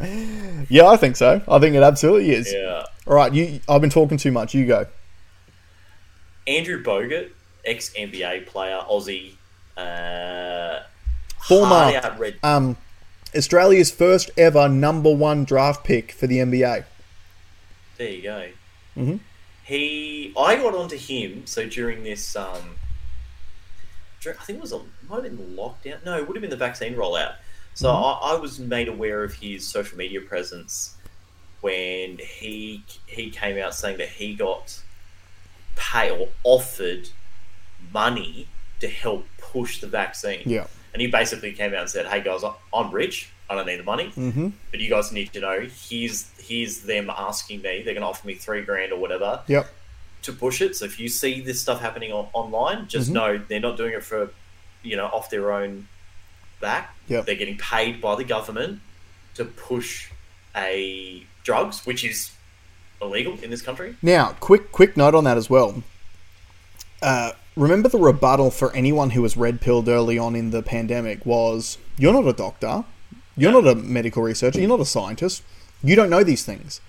Yeah, 0.70 0.88
I 0.88 0.98
think 0.98 1.16
so. 1.16 1.42
I 1.48 1.60
think 1.60 1.76
it 1.76 1.84
absolutely 1.84 2.32
is. 2.32 2.54
yeah? 2.54 2.84
All 3.08 3.16
right, 3.16 3.34
you. 3.34 3.60
I've 3.68 3.82
been 3.82 3.90
talking 3.90 4.18
too 4.18 4.32
much. 4.32 4.54
You 4.54 4.66
go. 4.68 4.86
Andrew 6.48 6.84
Bogut, 6.84 7.30
ex 7.66 7.92
NBA 7.94 8.48
player, 8.48 8.80
Aussie, 8.90 9.34
uh, 9.78 10.82
Former-. 11.48 12.34
Um, 12.44 12.78
Australia's 13.36 13.92
first 13.92 14.30
ever 14.38 14.68
number 14.68 15.14
one 15.14 15.46
draft 15.46 15.84
pick 15.84 16.12
for 16.12 16.28
the 16.28 16.38
NBA. 16.38 16.84
There 17.98 18.10
you 18.10 18.22
go. 18.24 18.48
Mhm. 18.98 19.20
He, 19.72 20.34
I 20.38 20.58
got 20.58 20.76
onto 20.76 20.98
him. 20.98 21.48
So 21.48 21.66
during 21.66 22.04
this, 22.04 22.36
um, 22.36 22.76
dur- 24.20 24.36
I 24.38 24.44
think 24.44 24.58
it 24.58 24.62
was 24.62 24.74
a 24.74 24.82
might 25.08 25.24
have 25.24 25.24
been 25.24 25.38
the 25.38 25.62
lockdown. 25.62 26.04
No, 26.04 26.18
it 26.18 26.28
would 26.28 26.36
have 26.36 26.42
been 26.42 26.50
the 26.50 26.58
vaccine 26.58 26.94
rollout. 26.96 27.36
So 27.74 27.90
I, 27.90 28.34
I 28.34 28.36
was 28.36 28.60
made 28.60 28.90
aware 28.90 29.24
of 29.24 29.34
his 29.36 29.66
social 29.66 29.98
media 29.98 30.20
presence 30.20 30.96
when 31.62 32.18
he 32.18 32.84
he 33.06 33.30
came 33.30 33.58
out 33.58 33.74
saying 33.74 33.98
that 34.00 34.10
he 34.10 34.34
got 34.34 34.78
pay 35.78 36.12
or 36.12 36.28
offered 36.44 37.08
money 37.94 38.50
to 38.82 38.90
help 38.90 39.26
push 39.38 39.80
the 39.80 39.88
vaccine. 39.88 40.42
Yeah. 40.46 40.68
And 40.94 41.02
he 41.02 41.08
basically 41.08 41.54
came 41.54 41.74
out 41.74 41.82
and 41.82 41.90
said, 41.90 42.06
"Hey 42.08 42.22
guys, 42.22 42.42
I'm 42.74 42.92
rich. 42.92 43.30
I 43.50 43.56
don't 43.56 43.66
need 43.66 43.78
the 43.78 43.84
money, 43.84 44.12
Mm-hmm. 44.16 44.50
but 44.72 44.80
you 44.80 44.90
guys 44.90 45.12
need 45.12 45.32
to 45.34 45.40
know. 45.40 45.68
Here's 45.90 46.30
here's 46.40 46.80
them 46.82 47.10
asking 47.10 47.62
me. 47.62 47.82
They're 47.84 47.94
going 47.94 48.02
to 48.02 48.08
offer 48.08 48.26
me 48.28 48.36
three 48.36 48.62
grand 48.62 48.92
or 48.94 49.00
whatever 49.00 49.42
Yep. 49.48 49.68
to 50.24 50.34
push 50.34 50.62
it. 50.62 50.76
So 50.76 50.86
if 50.86 51.00
you 51.00 51.08
see 51.10 51.42
this 51.42 51.62
stuff 51.62 51.80
happening 51.82 52.12
on, 52.14 52.28
online, 52.34 52.88
just 52.88 53.10
Mhm. 53.10 53.14
know 53.14 53.38
they're 53.48 53.60
not 53.60 53.78
doing 53.78 53.94
it 53.94 54.04
for 54.04 54.32
you 54.84 54.96
know 54.98 55.06
off 55.08 55.30
their 55.30 55.52
own 55.52 55.88
back. 56.60 56.94
Yep. 57.08 57.26
They're 57.26 57.36
getting 57.36 57.58
paid 57.58 58.00
by 58.02 58.16
the 58.16 58.24
government 58.24 58.82
to 59.36 59.46
push 59.46 60.10
a 60.56 61.26
drugs, 61.44 61.86
which 61.86 62.04
is 62.04 62.32
illegal 63.02 63.38
in 63.42 63.50
this 63.50 63.62
country. 63.62 63.96
Now, 64.02 64.36
quick 64.40 64.72
quick 64.72 64.96
note 64.98 65.16
on 65.16 65.24
that 65.24 65.38
as 65.38 65.50
well. 65.50 65.84
Uh, 67.02 67.32
remember 67.62 67.88
the 67.90 67.98
rebuttal 67.98 68.50
for 68.52 68.74
anyone 68.76 69.12
who 69.12 69.22
was 69.22 69.38
red 69.38 69.62
pilled 69.62 69.88
early 69.88 70.18
on 70.18 70.36
in 70.36 70.50
the 70.52 70.64
pandemic 70.64 71.26
was 71.26 71.78
you're 71.98 72.14
not 72.14 72.28
a 72.28 72.34
doctor, 72.34 72.84
you're 73.38 73.52
not 73.52 73.68
a 73.68 73.76
medical 73.76 74.24
researcher, 74.24 74.60
you're 74.60 74.68
not 74.70 74.80
a 74.80 74.86
scientist, 74.86 75.44
you 75.84 75.96
don't 75.96 76.10
know 76.10 76.24
these 76.24 76.44
things. 76.44 76.82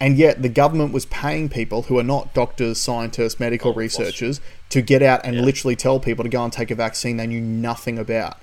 And 0.00 0.16
yet 0.16 0.42
the 0.42 0.48
government 0.48 0.92
was 0.92 1.06
paying 1.06 1.48
people 1.48 1.82
who 1.82 1.98
are 1.98 2.02
not 2.02 2.34
doctors, 2.34 2.80
scientists, 2.80 3.38
medical 3.38 3.70
Oh, 3.72 3.74
researchers 3.74 4.40
to 4.70 4.82
get 4.82 5.02
out 5.02 5.20
and 5.24 5.36
Yeah. 5.36 5.42
literally 5.42 5.76
tell 5.76 6.00
people 6.00 6.24
to 6.24 6.28
go 6.28 6.42
and 6.42 6.52
take 6.52 6.70
a 6.70 6.74
vaccine 6.74 7.16
they 7.16 7.26
knew 7.26 7.40
nothing 7.40 7.98
about. 7.98 8.38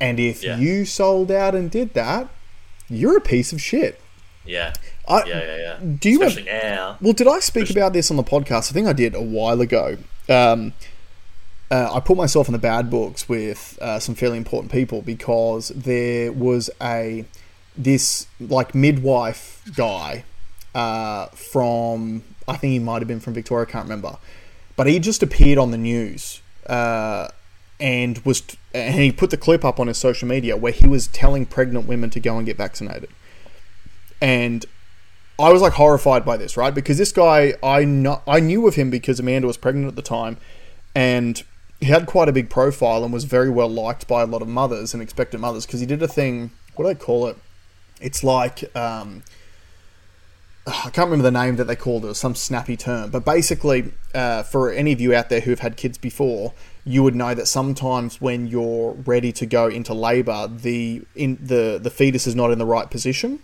And 0.00 0.20
if 0.20 0.42
Yeah. 0.44 0.58
you 0.58 0.84
sold 0.84 1.30
out 1.32 1.54
and 1.54 1.70
did 1.70 1.94
that, 1.94 2.28
you're 2.88 3.16
a 3.16 3.20
piece 3.20 3.52
of 3.52 3.60
shit. 3.60 4.00
Yeah, 4.46 4.74
I, 5.08 5.24
yeah, 5.24 5.40
yeah, 5.40 5.56
yeah. 5.56 5.76
Do 5.98 6.10
you 6.10 6.22
Especially 6.22 6.50
now. 6.50 6.98
well, 7.00 7.14
did 7.14 7.26
I 7.26 7.40
speak 7.40 7.70
about 7.70 7.94
this 7.94 8.10
on 8.10 8.18
the 8.18 8.22
podcast? 8.22 8.70
I 8.70 8.72
think 8.74 8.86
I 8.86 8.92
did 8.92 9.14
a 9.14 9.22
while 9.22 9.60
ago. 9.62 9.96
Um, 10.28 10.74
uh, 11.70 11.90
I 11.92 12.00
put 12.00 12.16
myself 12.16 12.48
in 12.48 12.52
the 12.52 12.58
bad 12.58 12.90
books 12.90 13.28
with 13.28 13.78
uh, 13.80 13.98
some 13.98 14.14
fairly 14.14 14.36
important 14.36 14.72
people 14.72 15.02
because 15.02 15.68
there 15.68 16.32
was 16.32 16.70
a 16.80 17.24
this 17.76 18.26
like 18.38 18.74
midwife 18.74 19.62
guy 19.74 20.24
uh, 20.74 21.26
from 21.28 22.22
I 22.46 22.56
think 22.56 22.72
he 22.72 22.78
might 22.78 23.00
have 23.00 23.08
been 23.08 23.20
from 23.20 23.34
Victoria. 23.34 23.66
I 23.66 23.70
can't 23.70 23.84
remember, 23.84 24.18
but 24.76 24.86
he 24.86 24.98
just 24.98 25.22
appeared 25.22 25.58
on 25.58 25.70
the 25.70 25.78
news 25.78 26.42
uh, 26.66 27.28
and 27.80 28.18
was 28.18 28.42
and 28.72 28.94
he 28.94 29.10
put 29.10 29.30
the 29.30 29.36
clip 29.36 29.64
up 29.64 29.80
on 29.80 29.86
his 29.86 29.98
social 29.98 30.28
media 30.28 30.56
where 30.56 30.72
he 30.72 30.86
was 30.86 31.06
telling 31.08 31.46
pregnant 31.46 31.86
women 31.86 32.10
to 32.10 32.20
go 32.20 32.36
and 32.36 32.46
get 32.46 32.56
vaccinated, 32.56 33.08
and 34.20 34.66
I 35.38 35.52
was 35.52 35.62
like 35.62 35.72
horrified 35.72 36.24
by 36.24 36.36
this, 36.36 36.56
right? 36.56 36.74
Because 36.74 36.98
this 36.98 37.10
guy, 37.10 37.54
I 37.62 37.84
know, 37.84 38.22
I 38.28 38.40
knew 38.40 38.68
of 38.68 38.74
him 38.74 38.90
because 38.90 39.18
Amanda 39.18 39.46
was 39.46 39.56
pregnant 39.56 39.88
at 39.88 39.96
the 39.96 40.02
time, 40.02 40.36
and 40.94 41.42
he 41.84 41.90
had 41.90 42.06
quite 42.06 42.30
a 42.30 42.32
big 42.32 42.48
profile 42.48 43.04
and 43.04 43.12
was 43.12 43.24
very 43.24 43.50
well 43.50 43.68
liked 43.68 44.08
by 44.08 44.22
a 44.22 44.26
lot 44.26 44.40
of 44.40 44.48
mothers 44.48 44.94
and 44.94 45.02
expectant 45.02 45.42
mothers 45.42 45.66
because 45.66 45.80
he 45.80 45.86
did 45.86 46.02
a 46.02 46.08
thing. 46.08 46.50
What 46.74 46.86
do 46.86 46.94
they 46.94 46.98
call 46.98 47.26
it? 47.26 47.36
It's 48.00 48.24
like 48.24 48.74
um, 48.74 49.22
I 50.66 50.88
can't 50.90 51.10
remember 51.10 51.24
the 51.24 51.30
name 51.30 51.56
that 51.56 51.64
they 51.64 51.76
called 51.76 52.06
it. 52.06 52.14
Some 52.14 52.34
snappy 52.34 52.76
term, 52.76 53.10
but 53.10 53.24
basically, 53.26 53.92
uh, 54.14 54.44
for 54.44 54.70
any 54.70 54.92
of 54.92 55.00
you 55.00 55.14
out 55.14 55.28
there 55.28 55.40
who 55.40 55.50
have 55.50 55.60
had 55.60 55.76
kids 55.76 55.98
before, 55.98 56.54
you 56.86 57.02
would 57.02 57.14
know 57.14 57.34
that 57.34 57.46
sometimes 57.46 58.18
when 58.18 58.46
you're 58.46 58.92
ready 58.92 59.30
to 59.32 59.44
go 59.44 59.66
into 59.66 59.92
labour, 59.92 60.48
the 60.48 61.02
in 61.14 61.38
the 61.38 61.78
the 61.80 61.90
fetus 61.90 62.26
is 62.26 62.34
not 62.34 62.50
in 62.50 62.58
the 62.58 62.66
right 62.66 62.90
position 62.90 63.40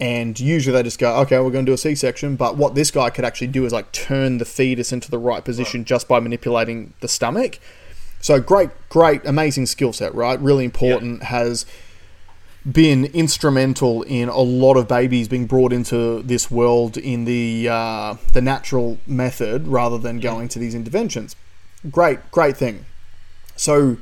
and 0.00 0.38
usually 0.38 0.74
they 0.74 0.82
just 0.82 0.98
go, 0.98 1.16
okay, 1.20 1.38
we're 1.38 1.50
going 1.50 1.64
to 1.64 1.70
do 1.70 1.74
a 1.74 1.78
C-section. 1.78 2.36
But 2.36 2.56
what 2.56 2.74
this 2.74 2.90
guy 2.90 3.10
could 3.10 3.24
actually 3.24 3.46
do 3.48 3.64
is 3.64 3.72
like 3.72 3.92
turn 3.92 4.38
the 4.38 4.44
fetus 4.44 4.92
into 4.92 5.10
the 5.10 5.18
right 5.18 5.44
position 5.44 5.84
just 5.84 6.08
by 6.08 6.20
manipulating 6.20 6.94
the 7.00 7.08
stomach. 7.08 7.58
So 8.20 8.40
great, 8.40 8.70
great, 8.88 9.24
amazing 9.24 9.66
skill 9.66 9.92
set, 9.92 10.14
right? 10.14 10.40
Really 10.40 10.64
important. 10.64 11.24
Has 11.24 11.66
been 12.70 13.04
instrumental 13.06 14.02
in 14.04 14.28
a 14.30 14.38
lot 14.40 14.76
of 14.76 14.88
babies 14.88 15.28
being 15.28 15.46
brought 15.46 15.72
into 15.72 16.22
this 16.22 16.50
world 16.50 16.96
in 16.96 17.26
the 17.26 17.68
uh, 17.70 18.14
the 18.32 18.40
natural 18.40 18.98
method 19.06 19.68
rather 19.68 19.98
than 19.98 20.20
going 20.20 20.48
to 20.48 20.58
these 20.58 20.74
interventions. 20.74 21.36
Great, 21.90 22.30
great 22.30 22.56
thing. 22.56 22.86
So 23.56 23.98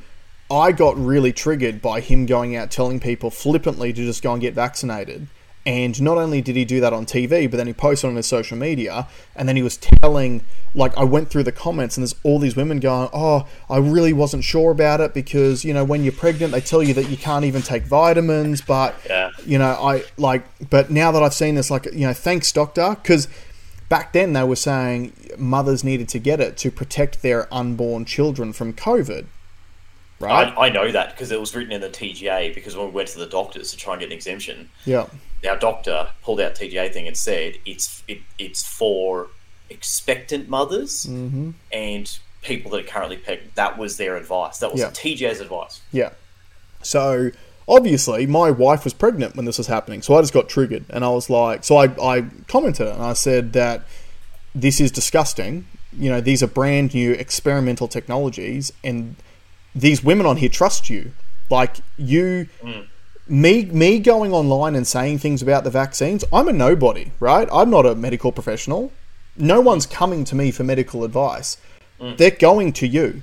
I 0.50 0.72
got 0.72 0.96
really 0.96 1.32
triggered 1.32 1.82
by 1.82 2.00
him 2.00 2.26
going 2.26 2.54
out 2.54 2.70
telling 2.70 3.00
people 3.00 3.30
flippantly 3.30 3.92
to 3.92 4.04
just 4.04 4.22
go 4.22 4.32
and 4.32 4.40
get 4.40 4.54
vaccinated. 4.54 5.26
And 5.64 6.02
not 6.02 6.18
only 6.18 6.42
did 6.42 6.56
he 6.56 6.64
do 6.64 6.80
that 6.80 6.92
on 6.92 7.06
TV, 7.06 7.48
but 7.48 7.56
then 7.56 7.68
he 7.68 7.72
posted 7.72 8.10
on 8.10 8.16
his 8.16 8.26
social 8.26 8.58
media, 8.58 9.06
and 9.36 9.48
then 9.48 9.54
he 9.54 9.62
was 9.62 9.76
telling, 9.76 10.42
like, 10.74 10.96
I 10.98 11.04
went 11.04 11.30
through 11.30 11.44
the 11.44 11.52
comments, 11.52 11.96
and 11.96 12.02
there's 12.02 12.16
all 12.24 12.40
these 12.40 12.56
women 12.56 12.80
going, 12.80 13.08
"Oh, 13.12 13.46
I 13.70 13.78
really 13.78 14.12
wasn't 14.12 14.42
sure 14.42 14.72
about 14.72 15.00
it 15.00 15.14
because 15.14 15.64
you 15.64 15.72
know 15.72 15.84
when 15.84 16.02
you're 16.02 16.12
pregnant, 16.12 16.52
they 16.52 16.60
tell 16.60 16.82
you 16.82 16.94
that 16.94 17.08
you 17.08 17.16
can't 17.16 17.44
even 17.44 17.62
take 17.62 17.84
vitamins, 17.84 18.60
but 18.60 18.96
Yeah. 19.08 19.30
you 19.46 19.56
know, 19.56 19.70
I 19.70 20.02
like, 20.16 20.42
but 20.68 20.90
now 20.90 21.12
that 21.12 21.22
I've 21.22 21.34
seen 21.34 21.54
this, 21.54 21.70
like, 21.70 21.84
you 21.92 22.06
know, 22.08 22.12
thanks, 22.12 22.50
doctor, 22.50 22.96
because 23.00 23.28
back 23.88 24.12
then 24.12 24.32
they 24.32 24.42
were 24.42 24.56
saying 24.56 25.12
mothers 25.38 25.84
needed 25.84 26.08
to 26.08 26.18
get 26.18 26.40
it 26.40 26.56
to 26.56 26.70
protect 26.72 27.22
their 27.22 27.46
unborn 27.54 28.04
children 28.04 28.52
from 28.52 28.72
COVID, 28.72 29.26
right? 30.18 30.52
I, 30.56 30.66
I 30.66 30.68
know 30.70 30.90
that 30.90 31.10
because 31.10 31.30
it 31.30 31.38
was 31.38 31.54
written 31.54 31.72
in 31.72 31.80
the 31.82 31.88
TGA. 31.90 32.52
Because 32.54 32.74
when 32.76 32.86
we 32.86 32.92
went 32.92 33.08
to 33.10 33.18
the 33.18 33.26
doctors 33.26 33.70
to 33.70 33.76
try 33.76 33.92
and 33.92 34.00
get 34.00 34.06
an 34.06 34.12
exemption, 34.12 34.70
yeah, 34.84 35.06
our 35.48 35.58
doctor 35.58 36.08
pulled 36.22 36.40
out 36.40 36.54
TGA 36.54 36.92
thing 36.92 37.06
and 37.06 37.16
said 37.16 37.56
it's 37.66 38.02
it, 38.08 38.20
it's 38.38 38.64
for 38.64 39.28
expectant 39.70 40.48
mothers 40.48 41.06
mm-hmm. 41.06 41.50
and 41.72 42.18
people 42.42 42.70
that 42.72 42.84
are 42.84 42.88
currently 42.88 43.16
pregnant. 43.16 43.54
That 43.54 43.78
was 43.78 43.96
their 43.96 44.16
advice. 44.16 44.58
That 44.58 44.72
was 44.72 44.80
Yeah. 44.80 44.90
TGA's 44.90 45.40
advice. 45.40 45.80
yeah. 45.92 46.10
So 46.82 47.30
obviously, 47.68 48.26
my 48.26 48.50
wife 48.50 48.82
was 48.84 48.92
pregnant 48.92 49.36
when 49.36 49.44
this 49.46 49.56
was 49.56 49.68
happening, 49.68 50.02
so 50.02 50.16
I 50.16 50.20
just 50.20 50.32
got 50.32 50.48
triggered, 50.48 50.84
and 50.90 51.04
I 51.04 51.10
was 51.10 51.30
like, 51.30 51.62
so 51.62 51.76
I, 51.76 51.84
I 52.02 52.24
commented 52.48 52.88
and 52.88 53.02
I 53.02 53.12
said 53.12 53.52
that 53.52 53.84
this 54.54 54.80
is 54.80 54.90
disgusting. 54.90 55.66
You 55.92 56.10
know, 56.10 56.20
these 56.20 56.42
are 56.42 56.48
brand 56.48 56.92
new 56.94 57.12
experimental 57.12 57.86
technologies, 57.86 58.72
and 58.82 59.14
these 59.74 60.02
women 60.02 60.26
on 60.26 60.38
here 60.38 60.48
trust 60.48 60.90
you. 60.90 61.12
Like 61.50 61.76
you, 61.96 62.48
me 63.28 63.64
me 63.66 63.98
going 63.98 64.32
online 64.32 64.74
and 64.74 64.86
saying 64.86 65.18
things 65.18 65.42
about 65.42 65.64
the 65.64 65.70
vaccines, 65.70 66.24
I'm 66.32 66.48
a 66.48 66.52
nobody, 66.52 67.12
right? 67.20 67.48
I'm 67.52 67.70
not 67.70 67.86
a 67.86 67.94
medical 67.94 68.32
professional. 68.32 68.92
No 69.36 69.60
one's 69.60 69.86
coming 69.86 70.24
to 70.24 70.34
me 70.34 70.50
for 70.50 70.64
medical 70.64 71.04
advice. 71.04 71.56
They're 72.16 72.30
going 72.32 72.72
to 72.74 72.86
you. 72.86 73.22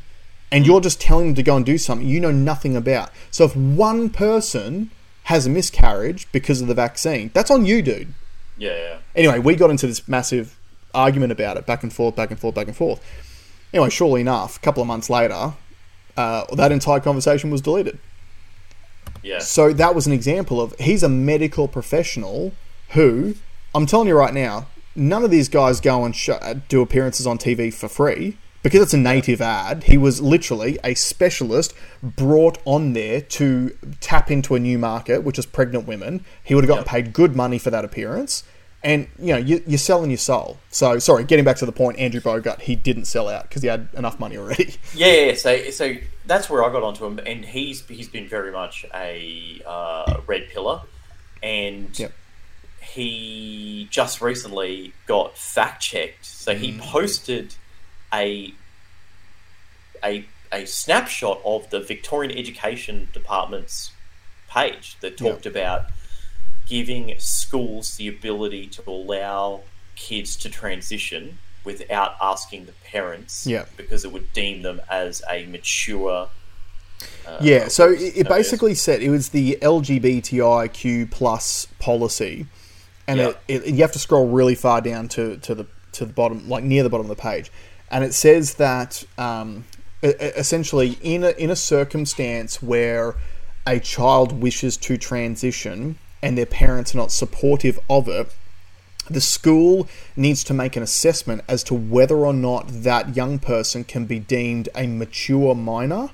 And 0.52 0.66
you're 0.66 0.82
just 0.82 1.00
telling 1.00 1.28
them 1.28 1.36
to 1.36 1.44
go 1.44 1.58
and 1.58 1.66
do 1.66 1.78
something 1.78 2.08
you 2.08 2.20
know 2.20 2.32
nothing 2.32 2.76
about. 2.76 3.12
So 3.30 3.46
if 3.46 3.56
one 3.56 4.10
person 4.10 4.90
has 5.24 5.46
a 5.46 5.50
miscarriage 5.50 6.32
because 6.32 6.62
of 6.62 6.68
the 6.68 6.74
vaccine, 6.74 7.30
that's 7.34 7.52
on 7.52 7.66
you, 7.66 7.82
dude. 7.82 8.14
Yeah, 8.58 8.76
yeah. 8.76 8.98
Anyway, 9.16 9.40
we 9.40 9.56
got 9.56 9.70
into 9.70 9.86
this 9.86 10.08
massive 10.08 10.58
argument 10.94 11.32
about 11.32 11.58
it, 11.58 11.66
back 11.68 11.84
and 11.84 11.94
forth, 11.94 12.16
back 12.16 12.32
and 12.32 12.40
forth, 12.40 12.56
back 12.56 12.68
and 12.68 12.76
forth. 12.76 13.04
Anyway, 13.74 13.90
surely 13.90 14.22
enough, 14.22 14.58
a 14.58 14.60
couple 14.62 14.82
of 14.82 14.88
months 14.88 15.10
later, 15.10 15.54
uh, 16.18 16.46
that 16.56 16.72
entire 16.72 17.00
conversation 17.00 17.52
was 17.52 17.62
deleted. 17.62 18.00
Yeah. 19.24 19.40
So 19.40 19.74
that 19.74 19.96
was 19.96 20.08
an 20.08 20.14
example 20.14 20.60
of 20.62 20.74
he's 20.80 21.04
a 21.04 21.10
medical 21.10 21.68
professional 21.68 22.54
who, 22.90 23.36
I'm 23.76 23.86
telling 23.86 24.08
you 24.08 24.16
right 24.18 24.34
now, 24.34 24.68
none 24.96 25.24
of 25.24 25.32
these 25.32 25.50
guys 25.50 25.80
go 25.80 26.04
and 26.06 26.16
sh- 26.16 26.30
uh, 26.30 26.56
do 26.68 26.82
appearances 26.82 27.28
on 27.28 27.38
TV 27.38 27.74
for 27.74 27.88
free 27.88 28.38
because 28.64 28.82
it's 28.82 28.94
a 28.94 28.98
native 28.98 29.42
ad. 29.42 29.84
He 29.84 29.98
was 29.98 30.22
literally 30.22 30.78
a 30.84 30.94
specialist 30.96 31.74
brought 32.04 32.58
on 32.66 32.94
there 32.94 33.22
to 33.22 33.78
tap 34.02 34.30
into 34.32 34.56
a 34.56 34.60
new 34.60 34.78
market, 34.78 35.24
which 35.24 35.40
is 35.40 35.46
pregnant 35.46 35.88
women. 35.88 36.26
He 36.44 36.56
would 36.56 36.64
have 36.64 36.70
gotten 36.70 36.84
Yep. 36.84 36.88
paid 36.92 37.14
good 37.14 37.36
money 37.36 37.58
for 37.58 37.70
that 37.70 37.86
appearance. 37.86 38.44
And 38.82 39.10
you 39.20 39.34
know 39.34 39.38
you, 39.38 39.62
you're 39.68 39.78
selling 39.78 40.10
your 40.10 40.18
soul. 40.18 40.58
So 40.70 41.00
sorry, 41.00 41.26
getting 41.26 41.44
back 41.44 41.58
to 41.58 41.66
the 41.66 41.72
point, 41.74 42.00
Andrew 42.00 42.22
Bogut, 42.22 42.62
he 42.62 42.76
didn't 42.78 43.06
sell 43.06 43.28
out 43.28 43.44
because 43.44 43.62
he 43.62 43.68
had 43.68 43.90
enough 43.96 44.20
money 44.20 44.38
already. 44.38 44.76
Yeah. 44.96 45.34
So, 45.36 45.70
so 45.72 45.96
that's 46.26 46.50
where 46.50 46.64
I 46.64 46.72
got 46.72 46.84
onto 46.84 47.06
him, 47.06 47.20
and 47.26 47.44
he's 47.44 47.86
he's 47.88 48.08
been 48.08 48.28
very 48.28 48.52
much 48.52 48.86
a 48.96 49.62
uh, 49.66 50.22
red 50.28 50.48
pillar, 50.50 50.82
and 51.44 51.98
Yep. 52.00 52.14
he 52.82 53.88
just 53.92 54.22
recently 54.22 54.94
got 55.08 55.38
fact 55.38 55.82
checked. 55.84 56.26
So 56.26 56.56
he 56.56 56.78
posted 56.80 57.56
a 58.14 58.54
a 60.04 60.26
a 60.52 60.66
snapshot 60.66 61.42
of 61.44 61.70
the 61.70 61.80
Victorian 61.82 62.36
Education 62.38 63.10
Department's 63.14 63.92
page 64.50 64.98
that 65.02 65.18
talked 65.18 65.46
about 65.46 65.86
giving 66.70 67.14
schools 67.18 67.98
the 67.98 68.08
ability 68.08 68.68
to 68.68 68.84
allow 68.88 69.62
kids 69.96 70.38
to 70.38 70.50
transition 70.50 71.40
without 71.66 72.16
asking 72.22 72.66
the 72.66 72.72
parents 72.86 73.46
Yeah. 73.46 73.66
because 73.76 74.06
it 74.06 74.12
would 74.14 74.32
deem 74.32 74.62
them 74.62 74.80
as 74.90 75.22
a 75.30 75.46
mature 75.48 76.30
uh, 77.28 77.38
Yeah, 77.42 77.68
so 77.70 77.92
it, 77.92 78.18
it 78.18 78.28
basically 78.28 78.76
said 78.76 79.02
it 79.02 79.10
was 79.10 79.30
the 79.30 79.58
LGBTIQ 79.62 81.10
plus 81.12 81.68
policy, 81.80 82.46
and 83.08 83.20
Yeah. 83.20 83.28
it, 83.48 83.64
it, 83.64 83.74
you 83.76 83.82
have 83.82 83.92
to 83.94 84.00
scroll 84.00 84.28
really 84.28 84.56
far 84.56 84.82
down 84.82 85.08
to, 85.10 85.38
to 85.38 85.56
the 85.56 85.66
to 85.94 86.06
the 86.06 86.14
bottom, 86.14 86.48
like 86.48 86.64
near 86.64 86.84
the 86.84 86.90
bottom 86.90 87.10
of 87.10 87.16
the 87.16 87.22
page, 87.22 87.52
and 87.90 88.04
it 88.04 88.14
says 88.14 88.56
that 88.56 89.04
um, 89.18 89.66
essentially 90.04 90.98
in 91.02 91.24
a, 91.24 91.30
in 91.32 91.50
a 91.50 91.56
circumstance 91.56 92.62
where 92.62 93.16
a 93.66 93.80
child 93.80 94.32
wishes 94.42 94.78
to 94.78 94.98
transition 94.98 95.98
and 96.22 96.38
their 96.38 96.46
parents 96.46 96.94
are 96.94 96.98
not 96.98 97.12
supportive 97.12 97.80
of 97.90 98.08
it, 98.08 98.34
the 99.10 99.22
school 99.22 99.88
needs 100.16 100.44
to 100.44 100.54
make 100.54 100.76
an 100.76 100.84
assessment 100.84 101.42
as 101.48 101.64
to 101.64 101.74
whether 101.74 102.18
or 102.18 102.34
not 102.34 102.66
that 102.68 103.16
young 103.16 103.40
person 103.40 103.84
can 103.84 104.06
be 104.06 104.20
deemed 104.20 104.70
a 104.76 104.86
mature 104.86 105.56
minor 105.56 106.10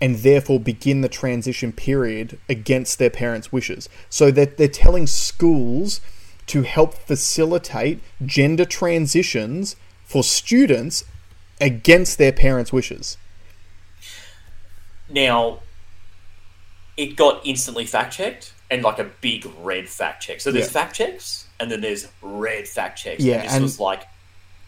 and 0.00 0.16
therefore 0.16 0.60
begin 0.60 1.00
the 1.00 1.08
transition 1.08 1.72
period 1.72 2.38
against 2.48 2.98
their 2.98 3.08
parents' 3.08 3.50
wishes. 3.50 3.88
So 4.10 4.30
that 4.32 4.58
they're 4.58 4.68
telling 4.68 5.06
schools 5.06 6.00
to 6.48 6.62
help 6.62 6.94
facilitate 6.94 8.00
gender 8.24 8.66
transitions 8.66 9.74
for 10.04 10.22
students 10.22 11.04
against 11.60 12.18
their 12.18 12.32
parents' 12.32 12.72
wishes. 12.72 13.16
Now, 15.08 15.60
it 16.96 17.16
got 17.16 17.40
instantly 17.46 17.86
fact 17.86 18.14
checked 18.14 18.52
and 18.70 18.82
like 18.82 18.98
a 18.98 19.04
big 19.20 19.46
red 19.62 19.88
fact 19.88 20.22
check. 20.22 20.40
So 20.40 20.50
there's 20.50 20.66
Yeah. 20.66 20.72
fact 20.72 20.96
checks 20.96 21.46
and 21.60 21.70
then 21.70 21.80
there's 21.80 22.08
red 22.22 22.66
fact 22.68 22.98
checks. 23.02 23.22
Yeah, 23.22 23.36
and 23.36 23.44
this 23.44 23.54
and- 23.54 23.62
was 23.62 23.80
like 23.80 24.02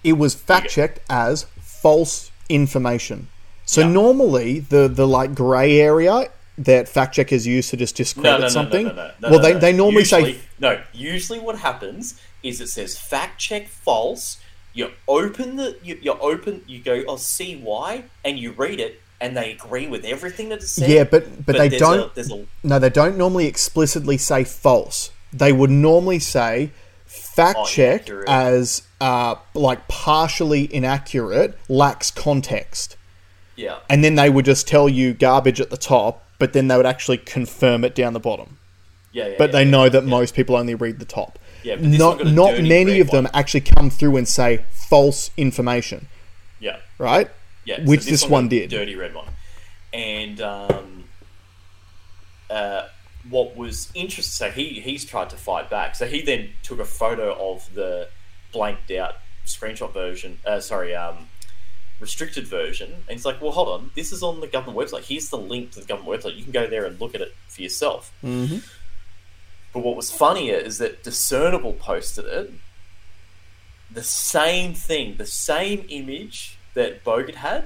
it 0.05 0.12
was 0.12 0.34
fact 0.34 0.70
checked 0.70 1.01
as 1.11 1.46
false 1.61 2.30
information. 2.49 3.28
So 3.64 3.80
Yeah. 3.82 3.88
normally 3.88 4.61
the 4.61 4.88
the 4.88 5.07
like 5.07 5.34
grey 5.34 5.80
area 5.80 6.30
that 6.57 6.88
fact 6.88 7.14
checkers 7.14 7.46
use 7.46 7.70
to 7.70 7.76
just 7.76 7.94
discredit 7.96 8.40
no, 8.40 8.46
no, 8.46 8.49
something. 8.49 8.86
no, 8.86 8.92
no, 8.92 8.96
no, 8.96 9.11
no, 9.20 9.30
well, 9.30 9.38
no, 9.38 9.42
they, 9.42 9.53
no. 9.55 9.59
they 9.61 9.72
normally 9.72 10.03
usually, 10.03 10.32
say 10.34 10.40
no. 10.59 10.80
Usually, 10.92 11.38
what 11.38 11.59
happens 11.59 12.20
is 12.42 12.61
it 12.61 12.68
says 12.68 12.96
fact 12.99 13.38
check 13.38 13.68
false. 13.68 14.38
You 14.74 14.92
open 15.09 15.57
the 15.57 15.76
you, 15.82 15.99
you 16.01 16.12
open 16.12 16.62
you 16.66 16.78
go 16.80 17.03
oh 17.09 17.16
see 17.16 17.57
why 17.57 18.05
and 18.24 18.38
you 18.38 18.53
read 18.53 18.78
it 18.80 19.01
and 19.20 19.36
they 19.36 19.50
agree 19.52 19.86
with 19.86 20.04
everything 20.04 20.48
that 20.50 20.60
it 20.62 20.66
said. 20.66 20.88
yeah, 20.90 21.04
but 21.04 21.44
but, 21.44 21.56
they 21.56 21.68
there's 21.68 21.80
don't. 21.80 22.10
A, 22.10 22.14
there's 22.14 22.30
a 22.30 22.46
no, 22.62 22.78
they 22.78 22.90
don't 22.90 23.16
normally 23.18 23.46
explicitly 23.46 24.16
say 24.18 24.44
false. 24.44 25.10
They 25.32 25.52
would 25.52 25.70
normally 25.70 26.18
say 26.18 26.70
fact 27.06 27.58
Oh, 27.60 27.64
checked 27.66 28.10
as 28.28 28.82
uh, 29.00 29.36
like 29.54 29.88
partially 29.88 30.72
inaccurate, 30.74 31.58
lacks 31.68 32.10
context. 32.10 32.96
yeah 33.56 33.78
and 33.88 34.04
then 34.04 34.14
they 34.14 34.30
would 34.30 34.44
just 34.44 34.68
tell 34.68 34.88
you 34.88 35.14
garbage 35.14 35.60
at 35.60 35.70
the 35.70 35.76
top, 35.76 36.24
but 36.38 36.52
then 36.52 36.68
they 36.68 36.76
would 36.76 36.86
actually 36.86 37.18
confirm 37.18 37.84
it 37.84 37.94
down 37.94 38.12
the 38.12 38.20
bottom. 38.20 38.58
yeah. 39.12 39.28
yeah 39.28 39.34
But 39.38 39.50
yeah, 39.50 39.52
they 39.52 39.64
yeah, 39.64 39.70
know 39.70 39.88
that 39.88 40.04
most 40.04 40.34
people 40.34 40.56
only 40.56 40.74
read 40.74 40.98
the 40.98 41.04
top. 41.04 41.38
Yeah, 41.64 41.76
but 41.76 41.84
not 41.86 42.24
not 42.26 42.62
many 42.62 43.00
of 43.00 43.10
them 43.10 43.24
one. 43.24 43.34
actually 43.34 43.62
come 43.62 43.90
through 43.90 44.16
and 44.16 44.28
say 44.28 44.64
false 44.88 45.30
information, 45.36 46.06
yeah. 46.60 46.76
right? 46.98 47.28
Yeah, 47.68 47.84
Which 47.84 48.00
so 48.00 48.10
this 48.10 48.22
got 48.22 48.30
one 48.30 48.46
a 48.46 48.48
did. 48.48 48.70
Dirty 48.70 48.96
red 48.96 49.14
one. 49.14 49.26
And 49.92 50.40
um, 50.40 51.04
uh, 52.48 52.88
what 53.28 53.56
was 53.56 53.92
interesting, 53.94 54.22
so 54.22 54.50
he 54.50 54.80
he's 54.80 55.04
tried 55.04 55.28
to 55.30 55.36
fight 55.36 55.68
back. 55.68 55.94
So 55.94 56.06
he 56.06 56.22
then 56.22 56.48
took 56.62 56.78
a 56.78 56.86
photo 56.86 57.52
of 57.52 57.68
the 57.74 58.08
blanked 58.52 58.90
out 58.92 59.16
screenshot 59.44 59.92
version. 59.92 60.38
Uh, 60.46 60.60
sorry, 60.60 60.94
um, 60.94 61.28
restricted 62.00 62.46
version. 62.46 62.90
And 62.90 63.18
he's 63.18 63.26
like, 63.26 63.42
"Well, 63.42 63.52
hold 63.52 63.68
on. 63.68 63.90
This 63.94 64.12
is 64.12 64.22
on 64.22 64.40
the 64.40 64.46
government 64.46 64.78
website. 64.78 65.04
Here's 65.06 65.28
the 65.28 65.36
link 65.36 65.72
to 65.72 65.80
the 65.80 65.86
government 65.86 66.22
website. 66.22 66.36
You 66.38 66.44
can 66.44 66.52
go 66.52 66.66
there 66.66 66.86
and 66.86 66.98
look 66.98 67.14
at 67.14 67.20
it 67.20 67.34
for 67.48 67.60
yourself." 67.60 68.10
Mm-hmm. 68.24 68.60
But 69.74 69.80
what 69.80 69.94
was 69.94 70.10
funnier 70.10 70.56
is 70.56 70.78
that 70.78 71.02
Discernible 71.02 71.74
posted 71.74 72.24
it. 72.24 72.50
The 73.90 74.02
same 74.02 74.72
thing, 74.72 75.18
the 75.18 75.26
same 75.26 75.84
image 75.90 76.57
that 76.74 77.04
Bogut 77.04 77.36
had, 77.36 77.64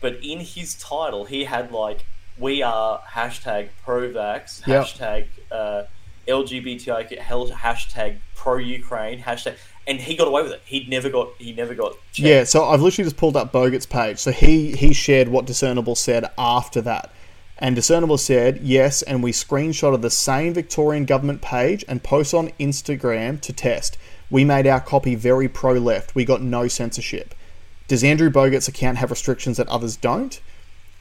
but 0.00 0.14
in 0.22 0.40
his 0.40 0.74
title 0.74 1.24
he 1.24 1.44
had 1.44 1.72
like 1.72 2.04
"We 2.38 2.62
are 2.62 3.00
hashtag 3.12 3.68
pro-vax, 3.84 4.66
Yep. 4.66 4.84
hashtag 4.86 5.26
uh, 5.50 5.82
LGBTIQ, 6.28 7.18
hashtag 7.52 8.18
pro-Ukraine, 8.34 9.20
hashtag," 9.20 9.54
and 9.86 9.98
he 10.00 10.16
got 10.16 10.28
away 10.28 10.42
with 10.42 10.52
it. 10.52 10.62
He'd 10.64 10.88
never 10.88 11.08
got, 11.10 11.30
he 11.38 11.52
never 11.52 11.74
got. 11.74 11.92
checked. 12.12 12.18
Yeah, 12.18 12.44
so 12.44 12.64
I've 12.64 12.80
literally 12.80 13.06
just 13.06 13.16
pulled 13.16 13.36
up 13.36 13.52
Bogut's 13.52 13.86
page. 13.86 14.18
So 14.18 14.30
he 14.32 14.72
he 14.72 14.92
shared 14.92 15.28
what 15.28 15.44
Discernible 15.46 15.94
said 15.96 16.24
after 16.38 16.80
that. 16.82 17.12
And 17.58 17.76
Discernible 17.76 18.18
said, 18.18 18.58
yes, 18.60 19.02
and 19.02 19.22
we 19.22 19.30
screenshotted 19.30 20.00
the 20.02 20.10
same 20.10 20.52
Victorian 20.52 21.04
government 21.04 21.42
page 21.42 21.84
and 21.86 22.02
post 22.02 22.34
on 22.34 22.48
Instagram 22.58 23.40
to 23.42 23.52
test. 23.52 23.96
We 24.30 24.44
made 24.44 24.66
our 24.66 24.80
copy 24.80 25.14
very 25.14 25.48
pro 25.48 25.74
left. 25.74 26.16
We 26.16 26.24
got 26.24 26.42
no 26.42 26.66
censorship. 26.66 27.36
Does 27.92 28.02
Andrew 28.02 28.30
Bogut's 28.30 28.68
account 28.68 28.96
have 28.96 29.10
restrictions 29.10 29.58
that 29.58 29.68
others 29.68 29.98
don't? 29.98 30.40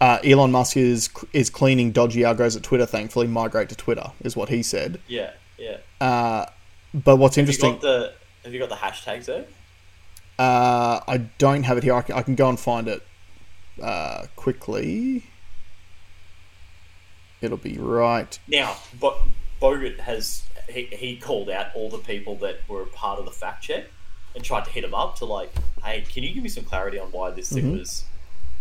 Uh, 0.01 0.17
Elon 0.25 0.51
Musk 0.51 0.75
is 0.75 1.09
is 1.31 1.49
cleaning 1.49 1.93
dodgy 1.93 2.19
algos 2.19 2.57
at 2.57 2.63
Twitter. 2.63 2.85
Thankfully, 2.85 3.27
migrate 3.27 3.69
to 3.69 3.77
Twitter 3.77 4.11
is 4.19 4.35
what 4.35 4.49
he 4.49 4.61
said. 4.61 4.99
yeah, 5.07 5.31
yeah. 5.57 5.77
Uh, 6.01 6.47
but 6.93 7.15
what's 7.15 7.37
Have 7.37 7.43
interesting, 7.43 7.75
got 7.75 7.81
the 7.81 8.13
Have 8.43 8.53
you 8.53 8.59
got 8.59 8.67
the 8.67 8.75
hashtags 8.75 9.23
there? 9.23 9.45
uh, 10.37 10.99
I 11.07 11.19
don't 11.37 11.63
have 11.63 11.77
it 11.77 11.85
here. 11.85 11.93
I 11.93 12.01
can, 12.01 12.13
I 12.13 12.23
can 12.23 12.35
go 12.35 12.49
and 12.49 12.59
find 12.59 12.89
it 12.89 13.01
uh, 13.81 14.25
quickly. 14.35 15.23
It'll 17.39 17.55
be 17.55 17.77
right. 17.77 18.37
Now, 18.49 18.75
but 18.99 19.17
Bogut 19.61 19.99
has 19.99 20.43
he, 20.69 20.87
he 20.87 21.15
called 21.15 21.49
out 21.49 21.67
all 21.73 21.89
the 21.89 21.99
people 21.99 22.35
that 22.39 22.67
were 22.67 22.83
part 22.83 23.17
of 23.17 23.23
the 23.23 23.31
fact 23.31 23.63
check 23.63 23.85
and 24.35 24.43
tried 24.43 24.65
to 24.65 24.71
hit 24.71 24.83
him 24.83 24.93
up 24.93 25.17
to 25.17 25.25
like, 25.25 25.53
hey, 25.83 26.01
can 26.01 26.23
you 26.23 26.33
give 26.33 26.43
me 26.43 26.49
some 26.49 26.63
clarity 26.63 26.99
on 26.99 27.11
why 27.11 27.31
this 27.31 27.51
thing 27.51 27.63
mm-hmm. 27.65 27.79
was 27.79 28.05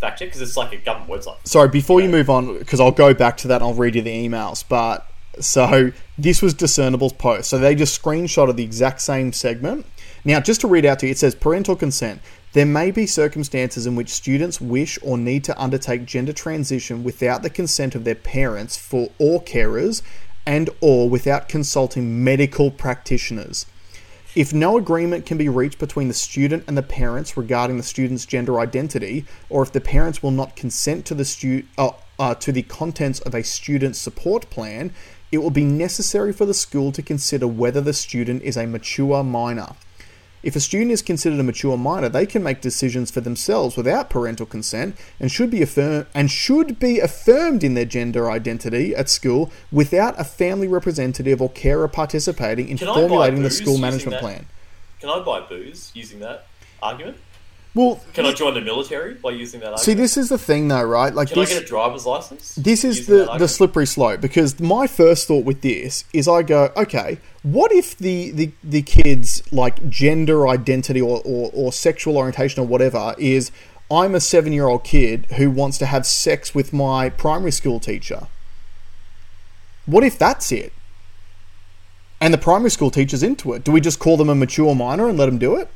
fact 0.01 0.19
check? 0.19 0.29
Because 0.29 0.41
it's 0.41 0.57
like 0.57 0.73
a 0.73 0.79
government 0.79 1.11
website. 1.11 1.37
Sorry, 1.45 1.69
before 1.69 2.01
you 2.01 2.07
Yeah. 2.07 2.17
move 2.17 2.31
on, 2.31 2.59
because 2.59 2.81
I'll 2.81 2.91
go 2.91 3.15
back 3.15 3.37
to 3.39 3.49
that 3.49 3.57
and 3.57 3.65
I'll 3.65 3.75
read 3.75 3.95
you 3.95 4.03
the 4.03 4.29
emails. 4.29 4.65
But 4.69 5.07
so 5.39 5.93
this 6.19 6.43
was 6.43 6.55
Discernible's 6.55 7.13
post. 7.13 7.51
So 7.51 7.59
they 7.59 7.75
just 7.75 8.01
screenshotted 8.01 8.57
the 8.57 8.65
exact 8.65 9.01
same 9.01 9.33
segment. 9.33 9.87
Now, 10.25 10.41
just 10.41 10.61
to 10.63 10.67
read 10.67 10.85
out 10.85 10.99
to 11.01 11.07
you, 11.07 11.13
it 11.13 11.19
says 11.19 11.35
parental 11.35 11.77
consent. 11.77 12.21
There 12.53 12.67
may 12.67 12.91
be 12.91 13.07
circumstances 13.07 13.87
in 13.87 13.95
which 13.95 14.09
students 14.11 14.61
wish 14.61 14.99
or 15.03 15.17
need 15.17 15.45
to 15.45 15.59
undertake 15.63 16.05
gender 16.05 16.33
transition 16.33 17.05
without 17.05 17.43
the 17.43 17.49
consent 17.49 17.95
of 17.95 18.05
their 18.05 18.17
parents 18.17 18.77
for 18.77 19.11
or 19.19 19.41
carers, 19.41 20.03
and 20.45 20.69
or 20.81 21.09
without 21.09 21.49
consulting 21.49 22.25
medical 22.25 22.71
practitioners. 22.71 23.67
If 24.41 24.55
no 24.55 24.79
agreement 24.79 25.27
can 25.27 25.37
be 25.37 25.51
reached 25.51 25.79
between 25.79 26.09
the 26.09 26.15
student 26.15 26.65
and 26.67 26.75
the 26.75 26.83
parents 26.83 27.37
regarding 27.37 27.77
the 27.77 27.83
student's 27.83 28.25
gender 28.25 28.59
identity, 28.59 29.27
or 29.51 29.63
if 29.63 29.71
the 29.71 29.83
parents 29.83 30.23
will 30.23 30.31
not 30.31 30.57
consent 30.57 31.05
to 31.05 31.15
the 31.15 31.27
stu- 31.27 31.65
uh, 31.77 31.91
uh, 32.19 32.35
to 32.37 32.51
the 32.51 32.63
contents 32.63 33.21
of 33.21 33.35
a 33.35 33.45
student 33.45 33.97
support 33.97 34.49
plan, 34.49 34.95
it 35.31 35.43
will 35.43 35.51
be 35.51 35.65
necessary 35.65 36.33
for 36.33 36.47
the 36.47 36.55
school 36.55 36.91
to 36.91 37.03
consider 37.03 37.47
whether 37.47 37.83
the 37.83 37.93
student 37.93 38.43
is 38.43 38.57
a 38.57 38.67
mature 38.67 39.23
minor. 39.23 39.75
If 40.43 40.57
a 40.57 40.61
student 40.61 40.93
is 40.93 41.03
considered 41.03 41.39
a 41.39 41.43
mature 41.43 41.77
minor, 41.77 42.09
they 42.09 42.25
can 42.25 42.43
make 42.43 42.63
decisions 42.63 43.11
for 43.11 43.21
themselves 43.21 43.77
without 43.77 44.09
parental 44.09 44.47
consent 44.47 44.97
and 45.19 45.31
should 45.31 45.51
be 45.51 45.61
affirmed 45.61 46.07
and 46.15 46.31
should 46.31 46.79
be 46.79 46.99
affirmed 46.99 47.63
in 47.63 47.75
their 47.75 47.85
gender 47.85 48.31
identity 48.31 48.95
at 48.95 49.11
school 49.11 49.53
without 49.71 50.19
a 50.19 50.25
family 50.25 50.67
representative 50.67 51.43
or 51.43 51.51
carer 51.51 51.89
participating 51.89 52.69
in 52.69 52.79
Can 52.79 52.87
formulating 52.87 53.43
the 53.43 53.51
school 53.51 53.77
management 53.77 54.19
plan. 54.19 54.47
Can 54.99 55.11
I 55.11 55.21
buy 55.21 55.41
booze 55.41 55.91
using 55.95 56.21
that 56.21 56.47
argument? 56.83 57.19
Well, 57.73 58.01
Can 58.15 58.27
I 58.27 58.33
join 58.33 58.55
the 58.55 58.61
military 58.61 59.15
by 59.15 59.31
using 59.31 59.61
that 59.61 59.67
argument? 59.67 59.85
see, 59.85 59.95
this 59.95 60.17
is 60.17 60.29
the 60.29 60.39
thing, 60.39 60.67
though, 60.67 60.83
right? 60.83 61.15
Like 61.15 61.29
Can 61.29 61.39
this. 61.39 61.51
I 61.53 61.55
get 61.55 61.63
a 61.63 61.67
driver's 61.67 62.05
license? 62.05 62.57
This 62.57 62.83
is 62.83 63.07
the, 63.07 63.33
the 63.39 63.47
slippery 63.47 63.87
slope 63.87 64.21
because 64.21 64.59
my 64.59 64.89
first 64.89 65.29
thought 65.29 65.45
with 65.45 65.61
this 65.61 66.05
is 66.13 66.27
I 66.27 66.43
go, 66.43 66.73
okay, 66.77 67.19
what 67.43 67.71
if 67.73 67.97
the, 67.97 68.33
the, 68.33 68.51
the 68.65 68.83
kid's 68.83 69.41
like 69.53 69.89
gender 69.89 70.49
identity 70.49 71.01
or, 71.01 71.23
or, 71.25 71.51
or 71.55 71.73
sexual 71.73 72.17
orientation 72.17 72.61
or 72.61 72.67
whatever 72.67 73.15
is 73.19 73.53
I'm 73.91 74.15
a 74.17 74.21
seven 74.21 74.53
year 74.53 74.67
old 74.67 74.83
kid 74.83 75.27
who 75.37 75.51
wants 75.51 75.79
to 75.79 75.87
have 75.87 76.07
sex 76.07 76.55
with 76.55 76.73
my 76.73 77.09
primary 77.09 77.53
school 77.53 77.79
teacher? 77.79 78.27
What 79.87 80.03
if 80.03 80.19
that's 80.19 80.51
it? 80.51 80.73
And 82.21 82.35
the 82.35 82.39
primary 82.39 82.71
school 82.71 82.91
teacher's 82.91 83.23
into 83.23 83.53
it. 83.53 83.65
Do 83.65 83.73
we 83.73 83.81
just 83.81 83.99
call 83.99 84.17
them 84.17 84.29
a 84.29 84.35
mature 84.35 84.75
minor 84.75 85.09
and 85.09 85.17
let 85.17 85.27
them 85.27 85.39
do 85.39 85.57
it? 85.57 85.71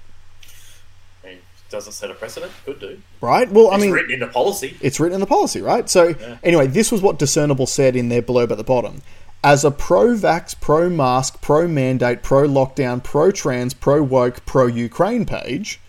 I 1.75 1.79
doesn't 1.79 1.93
set 1.95 2.11
a 2.11 2.15
precedent. 2.15 2.53
Could 2.65 2.79
do. 2.79 3.01
Right? 3.21 3.51
Well, 3.51 3.71
I 3.71 3.75
It's 3.75 3.83
mean, 3.83 3.93
written 3.93 4.13
into 4.13 4.29
policy. 4.29 4.77
It's 4.81 5.01
written 5.01 5.15
in 5.15 5.21
the 5.21 5.27
policy, 5.27 5.61
right? 5.61 5.91
So, 5.91 6.15
anyway, 6.43 6.69
this 6.69 6.93
was 6.93 7.03
what 7.03 7.19
Discernible 7.19 7.67
said 7.67 7.97
in 7.97 8.09
their 8.09 8.23
blurb 8.23 8.53
at 8.53 8.59
the 8.59 8.65
bottom. 8.65 9.03
As 9.43 9.65
a 9.65 9.71
pro 9.71 10.15
vax, 10.15 10.59
pro 10.59 10.89
mask, 10.89 11.43
pro 11.43 11.67
mandate, 11.67 12.23
pro 12.23 12.47
lockdown, 12.49 13.03
pro 13.03 13.31
trans, 13.33 13.75
pro 13.75 14.03
woke, 14.03 14.47
pro 14.47 14.67
Ukraine 14.67 15.27
page, 15.27 15.81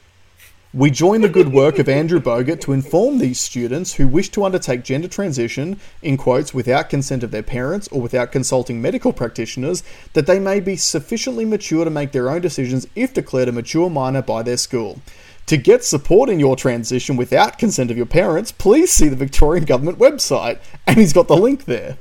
we 0.74 0.92
join 0.92 1.22
the 1.22 1.30
good 1.30 1.54
work 1.54 1.80
of 1.80 1.88
Andrew 1.88 2.20
Bogut 2.20 2.60
to 2.62 2.74
inform 2.74 3.20
these 3.20 3.40
students 3.40 3.94
who 3.94 4.10
wish 4.10 4.28
to 4.32 4.44
undertake 4.44 4.84
gender 4.84 5.08
transition, 5.08 5.80
in 6.02 6.18
quotes, 6.18 6.54
without 6.54 6.90
consent 6.90 7.24
of 7.24 7.32
their 7.32 7.44
parents 7.44 7.88
or 7.94 8.02
without 8.02 8.34
consulting 8.34 8.82
medical 8.82 9.14
practitioners, 9.14 9.84
that 10.12 10.28
they 10.28 10.38
may 10.38 10.60
be 10.60 10.76
sufficiently 10.76 11.46
mature 11.46 11.86
to 11.86 11.90
make 11.90 12.12
their 12.12 12.30
own 12.30 12.42
decisions 12.42 12.88
if 12.94 13.14
declared 13.14 13.48
a 13.48 13.54
mature 13.54 13.90
minor 13.90 14.22
by 14.22 14.44
their 14.44 14.58
school. 14.58 15.00
To 15.48 15.58
get 15.58 15.84
support 15.84 16.30
in 16.30 16.40
your 16.40 16.56
transition 16.56 17.18
without 17.18 17.60
consent 17.60 17.92
of 17.92 17.98
your 17.98 18.06
parents, 18.08 18.52
please 18.52 18.92
see 18.92 19.08
the 19.10 19.16
Victorian 19.16 19.66
Government 19.66 20.00
website. 20.00 20.60
And 20.88 20.98
he's 20.98 21.14
got 21.14 21.28
the 21.28 21.38
link 21.38 21.66
there. 21.66 21.98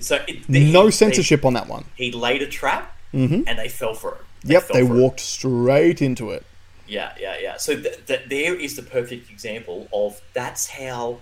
So 0.00 0.16
it, 0.26 0.46
they- 0.48 0.70
No 0.72 0.86
they- 0.86 0.90
censorship 0.90 1.44
on 1.44 1.52
that 1.54 1.68
one. 1.68 1.84
He 1.96 2.10
laid 2.12 2.42
a 2.42 2.46
trap, 2.46 2.96
and 3.12 3.46
they 3.46 3.68
fell 3.68 3.94
for 3.94 4.14
it. 4.14 4.20
Yep, 4.44 4.68
they 4.68 4.86
for 4.86 4.96
it. 4.96 5.00
walked 5.00 5.20
straight 5.20 6.00
into 6.02 6.30
it. 6.30 6.44
Yeah, 6.88 7.12
yeah, 7.20 7.36
yeah. 7.40 7.56
So 7.58 7.80
th- 7.80 8.06
th- 8.06 8.22
there 8.28 8.54
is 8.54 8.74
the 8.76 8.82
perfect 8.82 9.30
example 9.30 9.86
of 9.92 10.20
that's 10.34 10.66
how 10.68 11.20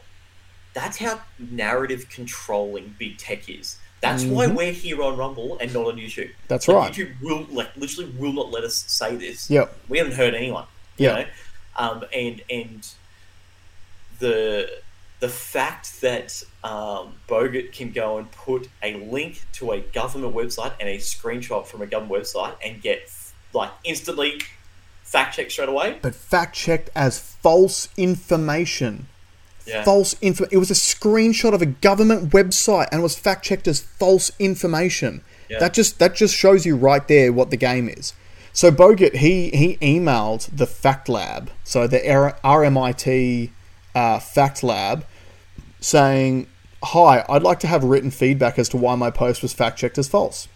that's 0.73 0.99
how 0.99 1.21
narrative 1.39 2.07
controlling 2.11 2.95
big 2.99 3.19
tech 3.19 3.49
is. 3.49 3.77
That's 4.01 4.25
why 4.25 4.47
we're 4.47 4.73
here 4.73 5.03
on 5.03 5.19
Rumble 5.19 5.59
and 5.61 5.75
not 5.75 5.87
on 5.87 5.97
YouTube. 5.97 6.25
Mm-hmm. 6.31 6.47
That's 6.49 6.67
Like, 6.67 6.77
right. 6.77 6.93
YouTube 6.95 7.21
will 7.21 7.47
like 7.51 7.77
literally 7.77 8.11
will 8.19 8.33
not 8.33 8.51
let 8.51 8.65
us 8.65 8.85
say 8.89 9.15
this. 9.17 9.51
Yep. 9.51 9.77
We 9.89 9.99
haven't 9.99 10.15
heard 10.15 10.35
anyone. 10.35 10.65
You 11.01 11.09
Yeah. 11.09 11.15
know? 11.15 11.27
Um, 11.77 12.05
and 12.13 12.43
and 12.51 12.87
the 14.19 14.71
the 15.21 15.29
fact 15.29 16.01
that 16.01 16.43
um, 16.65 17.15
Bogut 17.29 17.73
can 17.73 17.91
go 17.93 18.17
and 18.19 18.31
put 18.33 18.69
a 18.83 18.95
link 18.95 19.43
to 19.55 19.73
a 19.73 19.81
government 19.81 20.35
website 20.35 20.73
and 20.81 20.89
a 20.89 20.97
screenshot 20.97 21.67
from 21.67 21.83
a 21.83 21.87
government 21.87 22.23
website 22.23 22.55
and 22.65 22.81
get 22.81 23.11
like 23.53 23.71
instantly 23.85 24.41
fact 25.03 25.37
checked 25.37 25.53
straight 25.53 25.69
away. 25.69 25.99
But 26.01 26.15
fact 26.15 26.55
checked 26.55 26.89
as 26.95 27.19
false 27.19 27.89
information. 27.97 29.09
Yeah. 29.67 29.85
False 29.85 30.17
info. 30.23 30.47
It 30.51 30.57
was 30.57 30.71
a 30.71 30.75
screenshot 30.75 31.53
of 31.53 31.61
a 31.61 31.67
government 31.67 32.31
website 32.31 32.89
and 32.91 33.03
was 33.03 33.17
fact 33.17 33.45
checked 33.45 33.69
as 33.69 33.81
false 33.81 34.31
information. 34.39 35.23
Yeah. 35.51 35.59
That 35.59 35.75
just 35.75 35.99
that 35.99 36.15
just 36.15 36.35
shows 36.35 36.65
you 36.65 36.77
right 36.77 37.07
there 37.09 37.31
what 37.33 37.51
the 37.51 37.57
game 37.59 37.89
is. 37.89 38.15
So 38.53 38.71
Bogut 38.71 39.17
he 39.17 39.51
he 39.51 39.77
emailed 39.79 40.49
the 40.55 40.67
Fact 40.67 41.09
Lab, 41.09 41.51
so 41.65 41.87
the 41.87 41.99
RMIT 41.99 43.51
uh, 43.95 44.19
Fact 44.19 44.63
Lab, 44.63 45.05
saying, 45.81 46.47
"Hi, 46.83 47.25
I'd 47.29 47.43
like 47.43 47.61
to 47.61 47.67
have 47.67 47.85
written 47.85 48.11
feedback 48.11 48.59
as 48.59 48.69
to 48.71 48.77
why 48.77 48.95
my 48.97 49.11
post 49.11 49.43
was 49.43 49.53
fact 49.53 49.79
checked 49.79 49.99
as 49.99 50.09
false." 50.09 50.49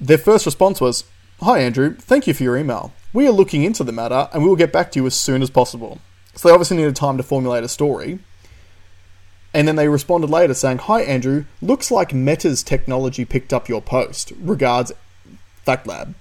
Their 0.00 0.18
first 0.18 0.44
response 0.44 0.80
was, 0.80 1.04
Hi, 1.40 1.60
Andrew. 1.60 1.94
Thank 1.96 2.26
you 2.26 2.34
for 2.34 2.42
your 2.42 2.56
email. 2.56 2.92
We 3.12 3.26
are 3.26 3.32
looking 3.32 3.64
into 3.64 3.84
the 3.84 3.92
matter 3.92 4.28
and 4.32 4.42
we 4.42 4.48
will 4.48 4.56
get 4.56 4.72
back 4.72 4.90
to 4.92 5.00
you 5.00 5.06
as 5.06 5.14
soon 5.14 5.42
as 5.42 5.50
possible. 5.50 6.00
So 6.34 6.48
they 6.48 6.52
obviously 6.52 6.76
needed 6.76 6.96
time 6.96 7.16
to 7.16 7.22
formulate 7.22 7.64
a 7.64 7.68
story. 7.68 8.18
And 9.52 9.68
then 9.68 9.76
they 9.76 9.88
responded 9.88 10.30
later 10.30 10.54
saying, 10.54 10.78
Hi, 10.78 11.02
Andrew. 11.02 11.44
Looks 11.62 11.90
like 11.90 12.12
Meta's 12.12 12.62
technology 12.62 13.24
picked 13.24 13.52
up 13.52 13.68
your 13.68 13.80
post. 13.80 14.32
Regards, 14.40 14.92
Fact 15.64 15.86
Lab. 15.86 16.14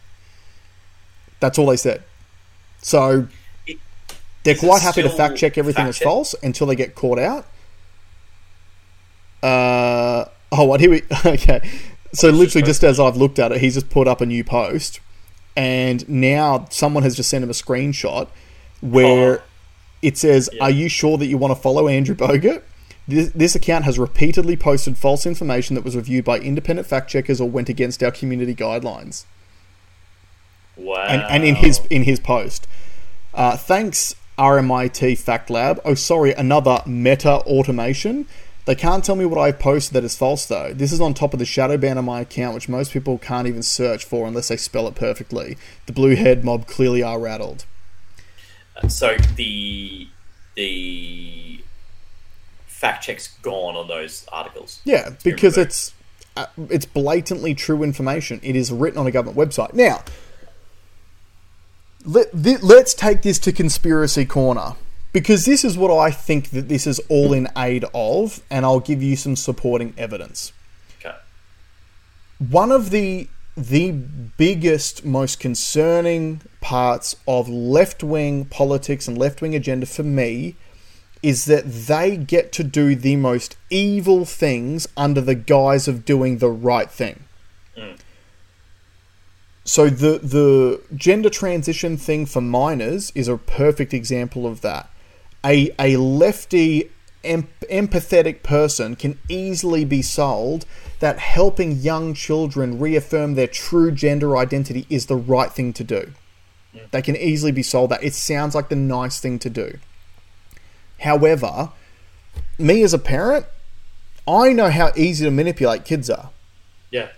That's 1.44 1.60
all 1.60 1.66
they 1.66 1.76
said. 1.76 2.02
So 2.82 3.28
It- 3.68 3.78
they're 4.44 4.56
quite 4.56 4.82
happy 4.82 5.02
to 5.02 5.10
fact 5.10 5.36
check 5.36 5.58
everything 5.58 5.84
fact 5.86 5.90
as 5.90 5.98
false 6.00 6.34
until 6.42 6.68
they 6.68 6.76
get 6.76 6.96
caught 6.96 7.20
out. 7.20 7.46
Uh, 9.42 10.26
oh, 10.54 10.64
what? 10.64 10.80
Here 10.80 10.90
we. 10.90 11.02
Okay. 11.26 11.70
So 12.14 12.30
literally, 12.30 12.64
just 12.66 12.84
as 12.84 12.98
I've 13.00 13.18
looked 13.18 13.40
at 13.40 13.52
it, 13.52 13.60
he's 13.60 13.74
just 13.74 13.90
put 13.90 14.08
up 14.08 14.22
a 14.22 14.26
new 14.26 14.44
post, 14.44 15.00
and 15.58 16.08
now 16.08 16.68
someone 16.70 17.02
has 17.04 17.16
just 17.16 17.28
sent 17.30 17.44
him 17.44 17.50
a 17.50 17.54
screenshot 17.54 18.28
where 18.82 19.40
Oh. 19.40 19.44
it 20.04 20.18
says, 20.18 20.48
Yeah. 20.54 20.64
"Are 20.66 20.70
you 20.70 20.88
sure 20.90 21.18
that 21.18 21.26
you 21.26 21.38
want 21.40 21.56
to 21.56 21.60
follow 21.62 21.88
Andrew 21.88 22.16
Bogut?" 22.16 22.62
This, 23.08 23.32
this 23.34 23.56
account 23.56 23.84
has 23.86 23.98
repeatedly 24.00 24.56
posted 24.56 24.96
false 24.98 25.26
information 25.26 25.76
that 25.76 25.84
was 25.84 25.96
reviewed 25.96 26.24
by 26.24 26.38
independent 26.40 26.88
fact 26.88 27.10
checkers 27.10 27.42
or 27.42 27.50
went 27.50 27.68
against 27.68 28.02
our 28.04 28.12
community 28.12 28.54
guidelines 28.56 29.26
Wow. 30.76 31.06
and, 31.08 31.22
and 31.24 31.44
in 31.44 31.56
his 31.56 31.82
in 31.90 32.04
his 32.04 32.20
post. 32.20 32.68
Uh, 33.34 33.58
thanks 33.58 34.16
RMIT 34.38 35.18
Fact 35.18 35.50
Lab. 35.50 35.80
Oh, 35.86 35.94
sorry, 35.94 36.34
another 36.34 36.82
Meta 36.86 37.38
automation. 37.42 38.28
They 38.66 38.76
can't 38.76 39.04
tell 39.04 39.16
me 39.16 39.26
what 39.26 39.38
I've 39.40 39.60
posted 39.60 39.94
that 39.94 40.04
is 40.04 40.16
false 40.16 40.46
though. 40.46 40.74
This 40.74 40.92
is 40.92 41.02
on 41.02 41.14
top 41.14 41.34
of 41.34 41.40
the 41.40 41.46
shadow 41.46 41.78
ban 41.78 41.98
on 41.98 42.06
my 42.06 42.22
account, 42.22 42.56
which 42.56 42.70
most 42.70 42.94
people 42.94 43.18
can't 43.18 43.48
even 43.48 43.62
search 43.62 44.06
for 44.06 44.26
unless 44.26 44.48
they 44.48 44.58
spell 44.58 44.88
it 44.88 44.96
perfectly. 44.96 45.58
The 45.86 45.94
blue 45.94 46.16
head 46.16 46.46
mob 46.46 46.66
clearly 46.66 47.04
are 47.04 47.20
rattled. 47.20 47.66
so 48.88 49.18
the 49.36 50.08
the 50.56 51.62
fact 52.68 53.04
check's 53.04 53.28
gone 53.42 53.76
on 53.76 53.88
those 53.88 54.26
articles. 54.32 54.82
Yeah, 54.86 55.12
because 55.24 55.58
it's 55.58 55.94
uh, 56.38 56.46
it's 56.70 56.86
blatantly 56.86 57.54
true 57.54 57.84
information. 57.84 58.40
It 58.44 58.56
is 58.56 58.72
written 58.72 58.98
on 58.98 59.08
a 59.08 59.12
government 59.12 59.38
website. 59.38 59.74
Now, 59.74 60.04
let, 62.06 62.32
th- 62.44 62.62
let's 62.62 62.94
take 62.94 63.22
this 63.22 63.40
to 63.40 63.52
conspiracy 63.52 64.26
corner 64.26 64.76
because 65.14 65.46
this 65.46 65.64
is 65.64 65.78
what 65.78 65.96
I 65.96 66.12
think 66.12 66.50
that 66.50 66.68
this 66.68 66.88
is 66.88 67.00
all 67.08 67.34
in 67.34 67.48
aid 67.56 67.86
of, 67.94 68.42
and 68.50 68.66
I'll 68.66 68.80
give 68.80 69.02
you 69.02 69.16
some 69.16 69.36
supporting 69.36 69.94
evidence. 69.98 70.52
Okay. 71.00 71.16
One 72.40 72.72
of 72.72 72.90
the 72.90 73.28
the 73.56 73.92
biggest, 73.92 75.06
most 75.06 75.40
concerning 75.40 76.42
parts 76.60 77.16
of 77.28 77.48
left 77.48 78.04
wing 78.04 78.46
politics 78.46 79.08
and 79.08 79.16
left 79.16 79.44
wing 79.44 79.54
agenda 79.54 79.86
for 79.86 80.02
me 80.02 80.56
is 81.22 81.46
that 81.46 81.64
they 81.64 82.18
get 82.18 82.52
to 82.52 82.64
do 82.64 82.96
the 82.96 83.16
most 83.16 83.56
evil 83.70 84.26
things 84.26 84.88
under 84.98 85.22
the 85.22 85.36
guise 85.36 85.88
of 85.88 86.04
doing 86.04 86.40
the 86.40 86.50
right 86.50 86.90
thing. 86.90 87.24
Mm. 87.78 87.98
So 89.66 89.90
the 89.90 90.20
the 90.20 90.82
gender 90.96 91.30
transition 91.30 91.98
thing 91.98 92.26
for 92.26 92.42
minors 92.42 93.12
is 93.16 93.28
a 93.28 93.38
perfect 93.38 93.94
example 93.94 94.46
of 94.46 94.62
that. 94.62 94.90
A 95.46 95.74
a 95.80 95.98
lefty 95.98 96.92
em- 97.24 97.48
empathetic 97.72 98.44
person 98.44 98.96
can 98.96 99.20
easily 99.30 99.86
be 99.86 100.02
sold 100.02 100.66
that 101.00 101.20
helping 101.20 101.74
young 101.74 102.14
children 102.14 102.80
reaffirm 102.80 103.36
their 103.36 103.48
true 103.48 103.92
gender 103.92 104.36
identity 104.38 104.86
is 104.90 105.06
the 105.06 105.16
right 105.16 105.52
thing 105.52 105.74
to 105.74 105.84
do. 105.84 106.14
They 106.92 107.02
can 107.02 107.16
easily 107.16 107.52
be 107.52 107.64
sold 107.64 107.92
that. 107.92 108.04
It 108.04 108.14
sounds 108.14 108.56
like 108.56 108.70
the 108.70 108.76
nice 108.76 109.20
thing 109.20 109.38
to 109.40 109.50
do. 109.50 109.78
However, 111.02 111.72
me 112.58 112.82
as 112.82 112.94
a 112.94 113.00
parent, 113.00 113.46
I 114.28 114.54
know 114.54 114.70
how 114.70 114.92
easy 114.96 115.26
to 115.26 115.32
manipulate 115.32 115.86
kids 115.86 116.10
are. 116.10 116.32
Yeah. 116.90 117.10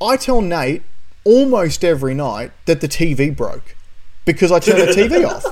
I 0.00 0.16
tell 0.16 0.40
Nate 0.40 0.82
almost 1.24 1.84
every 1.84 2.14
night 2.14 2.52
that 2.66 2.80
the 2.80 2.88
TV 2.88 3.34
broke 3.34 3.76
because 4.24 4.50
I 4.52 4.58
turned 4.58 4.80
the 4.80 4.92
TV 4.92 5.24
off. 5.28 5.44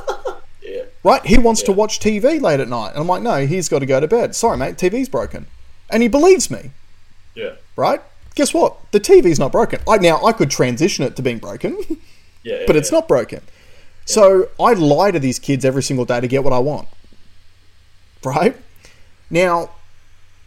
Yeah. 0.63 0.83
Right? 1.03 1.25
He 1.25 1.39
wants 1.39 1.63
to 1.65 1.73
watch 1.73 2.01
TV 2.01 2.41
late 2.41 2.61
at 2.61 2.69
night. 2.69 2.91
And 2.91 2.99
I'm 2.99 3.07
like, 3.07 3.23
no, 3.23 3.47
he's 3.47 3.69
got 3.69 3.81
to 3.81 3.87
go 3.87 4.01
to 4.01 4.09
bed. 4.09 4.35
Sorry, 4.35 4.57
mate, 4.57 4.77
TV's 4.77 5.09
broken. 5.09 5.47
And 5.91 6.03
he 6.03 6.09
believes 6.09 6.51
me, 6.51 6.71
Yeah. 7.35 7.53
right? 7.77 8.03
Guess 8.35 8.53
what? 8.55 8.77
The 8.93 9.01
TV's 9.01 9.39
not 9.39 9.51
broken. 9.53 9.81
I, 9.89 9.97
now, 9.99 10.23
I 10.25 10.33
could 10.33 10.51
transition 10.51 11.05
it 11.05 11.17
to 11.17 11.23
being 11.23 11.39
broken, 11.39 11.79
Yeah. 12.43 12.65
but 12.67 12.77
it's 12.77 12.93
yeah. 12.93 12.99
not 12.99 13.09
broken. 13.09 13.41
So 14.05 14.49
I 14.61 14.75
lie 14.75 15.11
to 15.11 15.19
these 15.19 15.39
kids 15.39 15.65
every 15.65 15.83
single 15.83 16.05
day 16.05 16.21
to 16.21 16.29
get 16.29 16.45
what 16.45 16.53
I 16.53 16.59
want. 16.59 16.89
Right? 18.25 18.57
Now, 19.31 19.71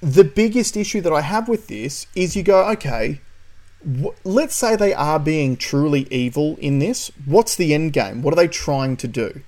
the 0.02 0.24
biggest 0.24 0.76
issue 0.76 1.02
that 1.02 1.14
I 1.14 1.22
have 1.22 1.48
with 1.48 1.68
this 1.68 2.08
is 2.16 2.36
you 2.36 2.44
go, 2.44 2.68
okay, 2.72 3.22
let's 4.24 4.56
say 4.56 4.76
they 4.76 4.94
are 4.94 5.20
being 5.20 5.58
truly 5.58 6.08
evil 6.12 6.56
in 6.58 6.80
this. 6.80 7.12
What's 7.26 7.56
the 7.56 7.74
end 7.74 7.94
game? 7.94 8.22
What 8.22 8.34
are 8.34 8.38
they 8.38 8.48
trying 8.48 8.98
to 8.98 9.08
do? 9.08 9.42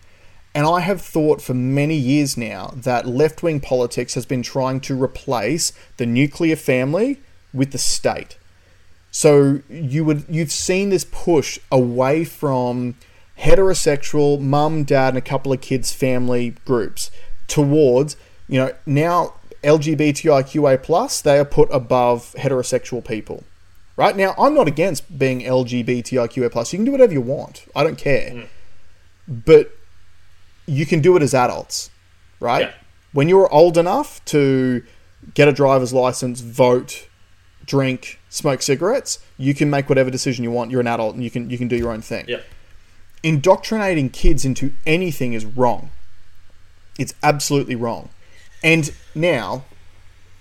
And 0.55 0.67
I 0.67 0.81
have 0.81 1.01
thought 1.01 1.41
for 1.41 1.53
many 1.53 1.95
years 1.95 2.37
now 2.37 2.73
that 2.75 3.07
left 3.07 3.41
wing 3.41 3.59
politics 3.59 4.13
has 4.13 4.25
been 4.25 4.43
trying 4.43 4.81
to 4.81 5.01
replace 5.01 5.73
the 5.97 6.05
nuclear 6.05 6.55
family 6.55 7.19
with 7.53 7.71
the 7.71 7.77
state. 7.77 8.37
So 9.09 9.61
you 9.69 10.05
would 10.05 10.25
you've 10.29 10.51
seen 10.51 10.89
this 10.89 11.05
push 11.05 11.59
away 11.71 12.23
from 12.23 12.95
heterosexual 13.39 14.39
mum, 14.39 14.83
dad, 14.83 15.09
and 15.09 15.17
a 15.17 15.21
couple 15.21 15.51
of 15.51 15.61
kids 15.61 15.91
family 15.91 16.55
groups 16.65 17.09
towards 17.47 18.15
you 18.47 18.59
know 18.59 18.71
now 18.85 19.33
LGBTIQA 19.63 20.81
plus 20.83 21.21
they 21.21 21.39
are 21.39 21.45
put 21.45 21.69
above 21.71 22.33
heterosexual 22.37 23.05
people. 23.05 23.43
Right 23.95 24.15
now, 24.15 24.33
I'm 24.37 24.55
not 24.55 24.67
against 24.67 25.17
being 25.17 25.41
LGBTIQA 25.41 26.51
plus. 26.51 26.73
You 26.73 26.77
can 26.77 26.85
do 26.85 26.91
whatever 26.91 27.13
you 27.13 27.21
want. 27.21 27.65
I 27.75 27.83
don't 27.83 27.97
care. 27.97 28.31
Mm. 28.31 28.47
But 29.27 29.77
you 30.65 30.85
can 30.85 30.99
do 31.01 31.15
it 31.15 31.21
as 31.21 31.33
adults, 31.33 31.91
right? 32.39 32.67
Yeah. 32.67 32.73
When 33.11 33.29
you're 33.29 33.51
old 33.53 33.77
enough 33.77 34.23
to 34.25 34.83
get 35.35 35.47
a 35.47 35.53
driver's 35.53 35.93
license, 35.93 36.41
vote, 36.41 37.07
drink, 37.65 38.19
smoke 38.29 38.61
cigarettes, 38.61 39.19
you 39.37 39.53
can 39.53 39.69
make 39.69 39.89
whatever 39.89 40.09
decision 40.09 40.43
you 40.43 40.51
want. 40.51 40.71
You're 40.71 40.81
an 40.81 40.87
adult 40.87 41.13
and 41.15 41.23
you 41.23 41.29
can 41.29 41.49
you 41.49 41.57
can 41.57 41.67
do 41.67 41.75
your 41.75 41.91
own 41.91 42.01
thing. 42.01 42.25
Yeah. 42.27 42.41
Indoctrinating 43.21 44.09
kids 44.09 44.43
into 44.43 44.73
anything 44.85 45.33
is 45.33 45.45
wrong. 45.45 45.91
It's 46.99 47.13
absolutely 47.21 47.75
wrong. 47.75 48.09
And 48.63 48.93
now, 49.15 49.65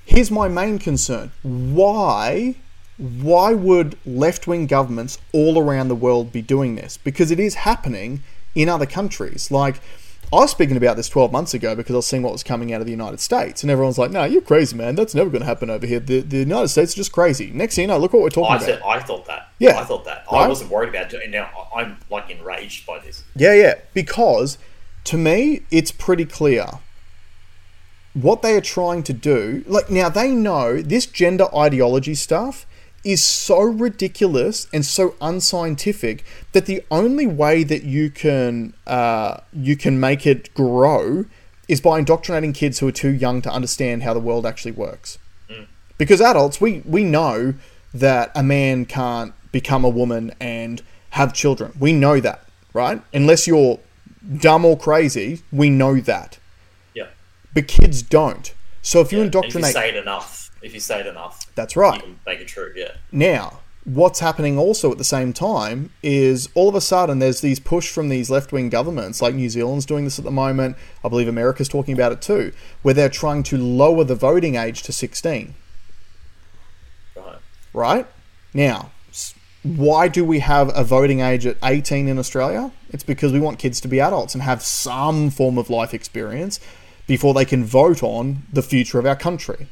here's 0.05 0.31
my 0.31 0.49
main 0.49 0.79
concern. 0.79 1.33
Why 1.43 2.57
why 2.99 3.55
would 3.55 3.97
left-wing 4.05 4.67
governments 4.67 5.19
all 5.33 5.59
around 5.59 5.89
the 5.89 5.95
world 5.95 6.33
be 6.33 6.43
doing 6.43 6.77
this? 6.77 6.97
Because 6.97 7.31
it 7.31 7.41
is 7.41 7.55
happening 7.55 8.23
in 8.55 8.69
other 8.69 8.87
countries. 8.87 9.51
Like 9.51 9.81
I 10.33 10.37
was 10.37 10.51
speaking 10.51 10.79
about 10.79 10.97
this 10.97 11.11
12 11.11 11.31
months 11.31 11.53
ago 11.53 11.75
because 11.75 11.95
I 11.95 11.99
was 11.99 12.07
seeing 12.07 12.23
what 12.23 12.33
was 12.33 12.43
coming 12.43 12.73
out 12.73 12.81
of 12.81 12.87
the 12.87 12.91
United 12.91 13.21
States, 13.21 13.63
and 13.63 13.71
everyone's 13.71 13.99
like, 13.99 14.11
"No, 14.11 14.25
you're 14.25 14.41
crazy, 14.41 14.75
man. 14.75 14.95
That's 14.95 15.15
never 15.15 15.29
going 15.29 15.41
to 15.41 15.47
happen 15.47 15.69
over 15.69 15.87
here. 15.87 16.01
The, 16.01 16.21
the 16.21 16.39
United 16.39 16.69
States 16.69 16.93
is 16.93 16.95
just 16.95 17.13
crazy." 17.13 17.51
Next 17.51 17.75
thing 17.75 17.83
you 17.83 17.89
know, 17.89 17.99
look 17.99 18.15
what 18.15 18.23
we're 18.23 18.31
talking 18.31 18.53
I 18.53 18.57
about. 18.57 18.67
said 18.67 18.83
I 18.83 19.01
thought 19.01 19.27
that. 19.27 19.51
Yeah. 19.59 19.79
I 19.79 19.85
thought 19.85 20.07
that. 20.07 20.25
Right? 20.33 20.45
I 20.45 20.49
wasn't 20.49 20.71
worried 20.71 20.89
about 20.89 21.13
it, 21.13 21.23
and 21.23 21.33
now 21.33 21.51
I'm 21.77 21.99
like 22.11 22.31
enraged 22.31 22.87
by 22.87 22.99
this. 22.99 23.25
Yeah, 23.37 23.53
yeah. 23.53 23.75
Because 23.93 24.57
to 25.05 25.19
me, 25.19 25.63
it's 25.71 25.93
pretty 25.93 26.25
clear 26.25 26.67
what 28.15 28.41
they 28.41 28.55
are 28.55 28.63
trying 28.63 29.03
to 29.03 29.13
do. 29.13 29.65
Like, 29.67 29.91
now 29.91 30.09
they 30.09 30.31
know 30.31 30.81
this 30.81 31.05
gender 31.05 31.55
ideology 31.55 32.15
stuff 32.15 32.67
is 33.05 33.23
so 33.23 33.61
ridiculous 33.61 34.69
and 34.73 34.85
so 34.87 35.15
unscientific 35.21 36.25
that 36.53 36.67
the 36.67 36.83
only 36.91 37.27
way 37.27 37.65
that 37.65 37.83
you 37.83 38.11
can 38.11 38.75
uh, 38.87 39.39
you 39.53 39.77
can 39.77 39.99
make 39.99 40.27
it 40.27 40.53
grow 40.55 41.25
is 41.69 41.81
by 41.81 41.99
indoctrinating 41.99 42.53
kids 42.53 42.79
who 42.79 42.89
are 42.89 42.93
too 42.93 43.13
young 43.13 43.43
to 43.43 43.51
understand 43.51 44.03
how 44.03 44.13
the 44.13 44.21
world 44.21 44.45
actually 44.47 44.73
works. 44.73 45.19
Because 45.99 46.21
adults, 46.21 46.61
we 46.61 46.83
we 46.85 47.05
know 47.05 47.55
that 47.95 48.33
a 48.35 48.43
man 48.43 48.87
can't 48.87 49.35
become 49.53 49.85
a 49.85 49.89
woman 49.89 50.33
and 50.41 50.83
have 51.11 51.33
children. 51.33 51.73
We 51.79 51.93
know 51.93 52.19
that, 52.21 52.47
right? 52.73 53.01
Unless 53.13 53.47
you're 53.47 53.79
dumb 54.39 54.65
or 54.65 54.77
crazy, 54.77 55.43
we 55.53 55.71
know 55.71 56.01
that. 56.01 56.39
Yeah. 56.95 57.09
But 57.55 57.69
kids 57.69 58.03
don't. 58.03 58.53
So 58.81 59.01
if 59.01 59.13
you 59.13 59.19
Yeah. 59.19 59.25
Indoctrinate, 59.27 59.69
you 59.69 59.73
say 59.73 59.89
it 59.91 59.97
enough, 59.97 60.42
if 60.63 60.75
you 60.75 60.81
say 60.81 61.01
it 61.01 61.07
enough, 61.07 61.47
that's 61.55 61.77
right. 61.77 61.97
you 61.97 62.03
can 62.03 62.19
make 62.27 62.41
it 62.41 62.49
true. 62.49 62.73
Yeah. 62.75 62.93
Now, 63.11 63.61
what's 63.85 64.21
happening 64.21 64.59
also 64.59 64.93
at 64.93 64.99
the 64.99 65.05
same 65.05 65.33
time 65.33 65.91
is 66.03 66.49
all 66.55 66.69
of 66.69 66.75
a 66.75 66.81
sudden 66.81 67.19
there's 67.19 67.41
these 67.41 67.59
push 67.59 67.91
from 67.91 68.09
these 68.09 68.31
left 68.31 68.53
wing 68.53 68.69
governments, 68.69 69.21
like 69.21 69.35
New 69.35 69.49
Zealand's 69.49 69.87
doing 69.87 70.05
this 70.05 70.19
at 70.19 70.25
the 70.25 70.31
moment. 70.31 70.77
I 71.05 71.09
believe 71.09 71.29
America's 71.29 71.69
talking 71.69 71.95
about 71.95 72.13
it 72.13 72.23
too, 72.23 72.53
where 72.83 72.95
they're 72.95 73.09
trying 73.09 73.43
to 73.45 73.59
lower 73.59 74.05
the 74.05 74.15
voting 74.15 74.57
age 74.57 74.83
to 74.85 74.93
16. 74.93 75.55
Right. 77.17 77.39
right? 77.73 78.07
Now, 78.55 78.91
why 79.63 80.09
do 80.09 80.25
we 80.25 80.41
have 80.41 80.77
a 80.77 80.85
voting 80.85 81.21
age 81.21 81.47
at 81.47 81.57
18 81.63 82.09
in 82.09 82.19
Australia? 82.19 82.73
It's 82.91 83.05
because 83.05 83.33
we 83.33 83.41
want 83.41 83.59
kids 83.59 83.81
to 83.81 83.89
be 83.89 84.01
adults 84.01 84.35
and 84.35 84.43
have 84.43 84.63
some 84.63 85.31
form 85.31 85.57
of 85.57 85.71
life 85.71 85.95
experience 85.95 86.59
before 87.07 87.35
they 87.35 87.45
can 87.45 87.65
vote 87.65 88.03
on 88.03 88.43
the 88.53 88.63
future 88.63 88.99
of 88.99 89.07
our 89.07 89.17
country. 89.17 89.69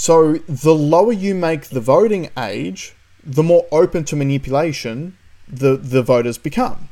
So, 0.00 0.34
the 0.46 0.76
lower 0.76 1.12
you 1.12 1.34
make 1.34 1.70
the 1.70 1.80
voting 1.80 2.30
age, 2.38 2.94
the 3.24 3.42
more 3.42 3.66
open 3.72 4.04
to 4.04 4.14
manipulation 4.14 5.18
the, 5.48 5.76
the 5.76 6.04
voters 6.04 6.38
become. 6.38 6.88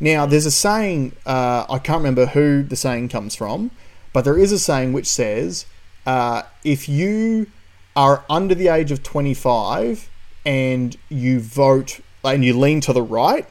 Now, 0.00 0.26
there's 0.26 0.44
a 0.44 0.50
saying, 0.50 1.12
uh, 1.24 1.66
I 1.70 1.78
can't 1.78 1.98
remember 1.98 2.26
who 2.26 2.64
the 2.64 2.74
saying 2.74 3.10
comes 3.10 3.36
from, 3.36 3.70
but 4.12 4.24
there 4.24 4.36
is 4.36 4.50
a 4.50 4.58
saying 4.58 4.92
which 4.92 5.06
says 5.06 5.66
uh, 6.04 6.42
if 6.64 6.88
you 6.88 7.46
are 7.94 8.24
under 8.28 8.56
the 8.56 8.66
age 8.66 8.90
of 8.90 9.04
25 9.04 10.10
and 10.44 10.96
you 11.08 11.38
vote 11.38 12.00
and 12.24 12.44
you 12.44 12.58
lean 12.58 12.80
to 12.80 12.92
the 12.92 13.04
right, 13.04 13.46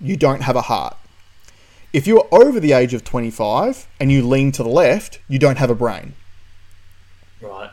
you 0.00 0.16
don't 0.16 0.42
have 0.42 0.54
a 0.54 0.62
heart. 0.62 0.96
If 1.92 2.06
you 2.06 2.20
are 2.20 2.28
over 2.30 2.60
the 2.60 2.74
age 2.74 2.94
of 2.94 3.02
25 3.02 3.88
and 3.98 4.12
you 4.12 4.24
lean 4.24 4.52
to 4.52 4.62
the 4.62 4.68
left, 4.68 5.18
you 5.26 5.40
don't 5.40 5.58
have 5.58 5.68
a 5.68 5.74
brain 5.74 6.14
Right. 7.40 7.70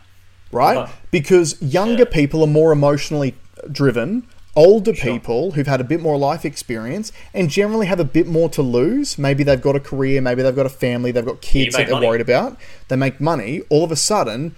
Right? 0.53 0.77
Right. 0.77 0.89
Because 1.11 1.61
younger 1.61 2.03
Yeah. 2.03 2.13
people 2.13 2.43
are 2.43 2.47
more 2.47 2.71
emotionally 2.71 3.35
driven. 3.71 4.23
Older 4.55 4.93
Sure. 4.93 5.13
people 5.13 5.51
who've 5.53 5.65
had 5.65 5.81
a 5.81 5.83
bit 5.83 5.99
more 5.99 6.15
life 6.17 6.45
experience 6.45 7.11
and 7.33 7.49
generally 7.49 7.87
have 7.87 7.99
a 7.99 8.03
bit 8.05 8.27
more 8.27 8.49
to 8.49 8.61
lose. 8.61 9.17
Maybe 9.17 9.43
they've 9.43 9.59
got 9.59 9.75
a 9.75 9.79
career, 9.79 10.21
maybe 10.21 10.43
they've 10.43 10.55
got 10.55 10.67
a 10.67 10.69
family, 10.69 11.11
they've 11.11 11.25
got 11.25 11.41
kids 11.41 11.75
that 11.75 11.87
they're 11.87 11.95
money. 11.95 12.07
worried 12.07 12.21
about. 12.21 12.57
They 12.87 12.95
make 12.95 13.19
money. 13.19 13.61
All 13.69 13.83
of 13.83 13.91
a 13.91 13.95
sudden, 13.95 14.55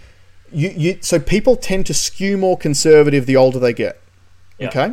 you, 0.52 0.74
you 0.76 0.98
so 1.00 1.18
people 1.18 1.56
tend 1.56 1.86
to 1.86 1.94
skew 1.94 2.36
more 2.38 2.58
conservative 2.58 3.26
the 3.26 3.38
older 3.38 3.58
they 3.58 3.72
get. 3.74 4.02
Yeah. 4.60 4.68
Okay. 4.68 4.92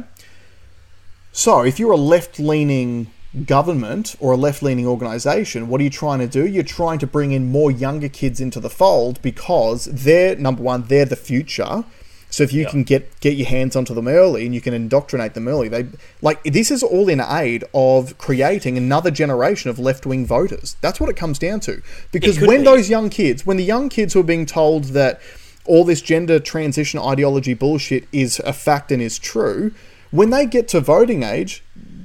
So 1.33 1.62
if 1.62 1.79
you're 1.81 1.93
a 1.93 1.97
left 1.97 2.39
leaning 2.39 3.09
government 3.47 4.15
or 4.21 4.33
a 4.33 4.37
left 4.37 4.63
leaning 4.63 4.87
organization, 4.87 5.69
what 5.69 5.81
are 5.81 5.85
you 5.85 5.91
trying 5.91 6.19
to 6.19 6.27
do? 6.27 6.47
You're 6.47 6.63
trying 6.63 6.99
to 7.01 7.07
bring 7.07 7.33
in 7.33 7.51
more 7.51 7.71
younger 7.71 8.09
kids 8.09 8.41
into 8.41 8.61
the 8.61 8.71
fold 8.71 9.21
because 9.23 9.87
they're 9.87 10.37
number 10.37 10.63
one, 10.63 10.85
they're 10.89 11.05
the 11.05 11.17
future. 11.17 11.85
So 12.29 12.43
if 12.43 12.53
you 12.53 12.63
Yeah. 12.63 12.71
can 12.71 12.83
get 12.85 13.21
get 13.21 13.37
your 13.37 13.47
hands 13.47 13.77
onto 13.77 13.95
them 13.95 14.09
early 14.09 14.47
and 14.47 14.55
you 14.55 14.63
can 14.63 14.73
indoctrinate 14.73 15.35
them 15.35 15.49
early, 15.49 15.69
they 15.69 15.87
like 16.23 16.43
this 16.45 16.71
is 16.71 16.83
all 16.83 17.09
in 17.11 17.21
aid 17.21 17.65
of 17.75 18.17
creating 18.17 18.79
another 18.79 19.11
generation 19.11 19.69
of 19.69 19.79
left 19.79 20.07
wing 20.07 20.25
voters. 20.25 20.77
That's 20.81 20.99
what 20.99 21.11
it 21.11 21.17
comes 21.17 21.39
down 21.39 21.61
to. 21.61 21.83
Because 22.11 22.41
when 22.41 22.61
be. 22.61 22.65
those 22.65 22.89
young 22.89 23.11
kids, 23.11 23.45
when 23.45 23.59
the 23.59 23.65
young 23.65 23.91
kids 23.91 24.15
who 24.15 24.21
are 24.21 24.25
being 24.25 24.47
told 24.47 24.85
that 24.95 25.21
all 25.67 25.85
this 25.85 26.01
gender 26.01 26.39
transition 26.41 26.99
ideology 26.99 27.53
bullshit 27.55 28.09
is 28.13 28.41
a 28.45 28.53
fact 28.55 28.91
and 28.91 29.03
is 29.03 29.19
true, 29.19 29.73
when 30.11 30.31
they 30.31 30.47
get 30.47 30.69
to 30.69 30.81
voting 30.81 31.23
age, 31.23 31.63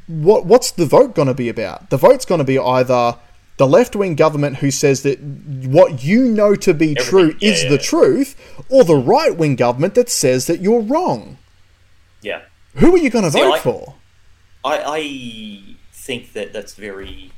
what 0.07 0.45
what's 0.45 0.71
the 0.71 0.85
vote 0.85 1.15
going 1.15 1.27
to 1.27 1.33
be 1.33 1.49
about? 1.49 1.89
The 1.89 1.97
vote's 1.97 2.25
going 2.25 2.39
to 2.39 2.45
be 2.45 2.57
either 2.57 3.17
the 3.57 3.67
left 3.67 3.95
wing 3.95 4.15
government 4.15 4.57
who 4.57 4.71
says 4.71 5.03
that 5.03 5.19
what 5.19 6.03
you 6.03 6.25
know 6.25 6.55
to 6.55 6.73
be 6.73 6.95
true 6.95 7.35
yeah, 7.39 7.51
is 7.51 7.63
yeah. 7.63 7.69
the 7.69 7.77
truth, 7.77 8.35
or 8.69 8.83
the 8.83 8.95
right 8.95 9.35
wing 9.35 9.55
government 9.55 9.95
that 9.95 10.09
says 10.09 10.47
that 10.47 10.61
you're 10.61 10.81
wrong. 10.81 11.37
Yeah. 12.21 12.43
Who 12.75 12.93
are 12.93 12.99
you 12.99 13.09
going 13.09 13.25
to 13.25 13.31
See, 13.31 13.39
vote 13.39 13.53
I- 13.53 13.59
for? 13.59 13.93
I, 14.63 14.83
I 14.85 15.75
think 15.93 16.33
that 16.33 16.51
that's 16.51 16.73
very 16.75 17.31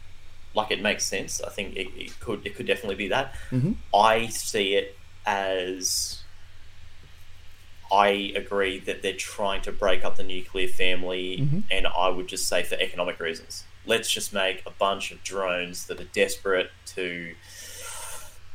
like 0.55 0.71
it 0.71 0.81
makes 0.81 1.05
sense. 1.05 1.41
I 1.41 1.49
think 1.49 1.75
it, 1.75 1.87
it 1.95 2.19
could 2.19 2.45
it 2.45 2.55
could 2.55 2.65
definitely 2.65 2.95
be 2.95 3.07
that. 3.09 3.35
Mhm. 3.51 3.75
I 3.93 4.27
see 4.27 4.73
it 4.75 4.97
as 5.25 6.18
I 7.91 8.33
agree 8.35 8.79
that 8.79 9.01
they're 9.01 9.13
trying 9.13 9.61
to 9.63 9.71
break 9.71 10.05
up 10.05 10.15
the 10.17 10.23
nuclear 10.23 10.67
family, 10.67 11.37
Mhm. 11.37 11.63
and 11.71 11.87
I 11.87 12.09
would 12.09 12.27
just 12.27 12.47
say 12.47 12.63
for 12.63 12.75
economic 12.75 13.19
reasons. 13.19 13.63
Let's 13.85 14.11
just 14.11 14.33
make 14.33 14.61
a 14.65 14.71
bunch 14.71 15.11
of 15.11 15.23
drones 15.23 15.87
that 15.87 15.99
are 15.99 16.03
desperate 16.13 16.69
to 16.95 17.35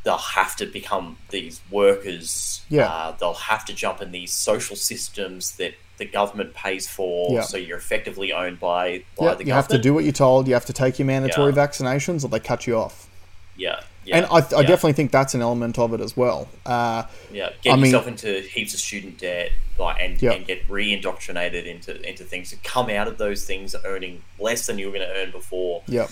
they'll 0.05 0.19
have 0.19 0.55
to 0.55 0.67
become 0.67 1.17
these 1.31 1.63
workers. 1.71 2.61
Yeah. 2.69 2.89
Uh, 2.91 3.13
they'll 3.19 3.33
have 3.33 3.65
to 3.65 3.73
jump 3.73 4.03
in 4.03 4.13
these 4.13 4.35
social 4.35 4.77
systems 4.77 5.53
that 5.57 5.75
the 5.97 6.05
government 6.05 6.53
pays 6.53 6.87
for. 6.87 7.33
Yeah. 7.33 7.41
So 7.41 7.57
you're 7.57 7.79
effectively 7.79 8.31
owned 8.31 8.61
by, 8.61 9.05
by 9.17 9.33
Yeah, 9.33 9.39
you 9.41 9.53
have 9.55 9.69
to 9.69 9.79
do 9.79 9.95
what 9.95 10.05
you're 10.05 10.13
told. 10.13 10.47
You 10.47 10.53
have 10.53 10.67
to 10.67 10.75
take 10.75 10.99
your 10.99 11.07
mandatory 11.07 11.55
Yeah. 11.55 11.67
vaccinations, 11.67 12.23
or 12.23 12.29
they 12.29 12.39
cut 12.39 12.67
you 12.67 12.77
off. 12.77 13.09
Yeah. 13.57 13.81
Yeah. 14.07 14.19
and 14.19 14.27
I, 14.27 14.37
I 14.39 14.61
yeah, 14.61 14.67
definitely 14.69 14.93
think 14.95 15.11
that's 15.13 15.35
an 15.35 15.41
element 15.43 15.79
of 15.79 15.95
it 15.95 16.01
as 16.01 16.17
well. 16.17 16.49
Uh, 16.67 17.05
yeah 17.33 17.51
get 17.63 17.73
I 17.73 17.77
mean- 17.77 17.87
yourself 17.87 18.07
into 18.09 18.41
heaps 18.41 18.75
of 18.75 18.81
student 18.81 19.19
debt, 19.19 19.51
like 19.79 19.97
and, 20.01 20.21
Yeah. 20.21 20.33
and 20.33 20.47
get 20.47 20.69
re-indoctrinated 20.69 21.67
into 21.67 22.01
into 22.09 22.25
things 22.25 22.51
to 22.51 22.57
come 22.57 22.91
out 22.91 23.09
of 23.09 23.19
those 23.19 23.45
things 23.45 23.75
earning 23.85 24.23
less 24.39 24.67
than 24.67 24.79
you 24.79 24.87
were 24.87 24.93
going 24.93 25.09
to 25.09 25.15
earn 25.17 25.31
before. 25.31 25.83
yeah. 25.87 26.09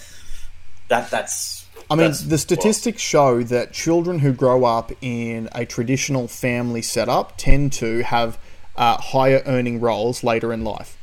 That 0.88 1.10
that's. 1.10 1.66
I 1.90 1.94
mean, 1.94 1.98
that's- 2.10 2.22
the 2.22 2.38
statistics 2.38 3.00
show 3.02 3.42
that 3.44 3.72
children 3.72 4.18
who 4.18 4.32
grow 4.32 4.64
up 4.64 4.92
in 5.00 5.48
a 5.52 5.64
traditional 5.64 6.28
family 6.28 6.82
setup 6.82 7.34
tend 7.38 7.72
to 7.74 8.02
have 8.02 8.38
uh, 8.76 8.96
higher 9.00 9.42
earning 9.46 9.80
roles 9.80 10.22
later 10.24 10.52
in 10.52 10.64
life. 10.64 10.96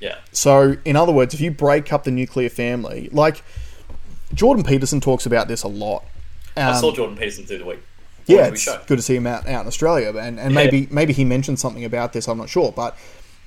yeah. 0.00 0.16
So, 0.32 0.76
in 0.84 0.96
other 0.96 1.12
words, 1.12 1.32
if 1.34 1.40
you 1.40 1.50
break 1.50 1.92
up 1.92 2.04
the 2.04 2.10
nuclear 2.10 2.48
family, 2.50 3.08
like 3.12 3.42
Jordan 4.34 4.64
Peterson 4.64 5.00
talks 5.00 5.26
about 5.26 5.48
this 5.48 5.62
a 5.62 5.68
lot. 5.68 6.04
I 6.56 6.62
Um, 6.62 6.80
saw 6.80 6.92
Jordan 6.94 7.16
Peterson 7.16 7.46
through 7.46 7.58
the 7.58 7.64
week. 7.64 7.80
yeah, 8.26 8.44
What 8.44 8.52
it's 8.54 8.64
good 8.86 8.96
to 8.98 9.02
see 9.02 9.16
him 9.16 9.26
out, 9.26 9.46
out 9.48 9.62
in 9.62 9.66
Australia, 9.66 10.08
and, 10.10 10.38
and 10.38 10.52
Yeah. 10.52 10.64
maybe 10.64 10.88
maybe 10.90 11.12
he 11.12 11.24
mentioned 11.24 11.58
something 11.60 11.84
about 11.84 12.12
this. 12.12 12.28
I'm 12.28 12.38
not 12.38 12.48
sure, 12.48 12.72
but 12.72 12.96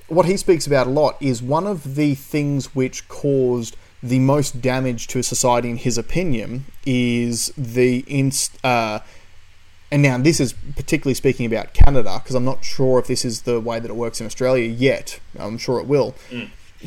what 0.08 0.26
he 0.26 0.36
speaks 0.38 0.68
about 0.68 0.88
a 0.88 0.90
lot 0.90 1.16
is 1.22 1.42
one 1.42 1.66
of 1.68 1.96
the 1.96 2.16
things 2.16 2.76
which 2.76 3.08
caused 3.08 3.76
the 4.02 4.20
most 4.20 4.62
damage 4.62 5.08
to 5.08 5.22
society, 5.24 5.70
in 5.70 5.78
his 5.78 5.98
opinion, 5.98 6.66
is 6.86 7.54
the 7.58 8.04
inst. 8.08 8.58
Uh, 8.66 9.00
and 9.92 10.02
now 10.02 10.18
this 10.18 10.40
is 10.40 10.54
particularly 10.76 11.14
speaking 11.14 11.46
about 11.46 11.74
Canada 11.74 12.20
because 12.22 12.36
I'm 12.36 12.44
not 12.44 12.66
sure 12.66 13.00
if 13.00 13.08
this 13.08 13.24
is 13.24 13.44
the 13.44 13.62
way 13.62 13.80
that 13.80 13.90
it 13.90 13.96
works 13.96 14.20
in 14.20 14.26
Australia 14.26 14.66
yet. 14.68 15.20
I'm 15.40 15.58
sure 15.58 15.80
it 15.80 15.86
will, 15.88 16.16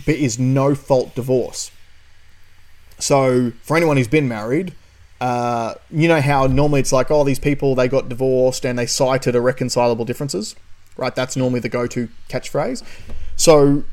but 0.05 0.15
is 0.17 0.39
no 0.39 0.75
fault 0.75 1.15
divorce. 1.15 1.71
So 2.99 3.53
for 3.63 3.77
anyone 3.77 3.97
who's 3.97 4.09
been 4.09 4.29
married, 4.29 4.73
uh, 5.21 5.75
you 5.91 6.09
know 6.09 6.21
how 6.21 6.47
normally 6.47 6.81
it's 6.81 6.93
like, 6.93 7.11
oh, 7.11 7.25
these 7.25 7.39
people 7.39 7.75
they 7.75 7.89
got 7.89 8.09
divorced 8.09 8.65
and 8.67 8.79
they 8.79 8.87
cited 8.87 9.35
irreconcilable 9.35 10.05
differences, 10.05 10.55
right? 10.97 11.15
That's 11.15 11.37
normally 11.37 11.61
the 11.61 11.69
go-to 11.69 12.09
catchphrase. 12.29 12.83
So 13.37 13.85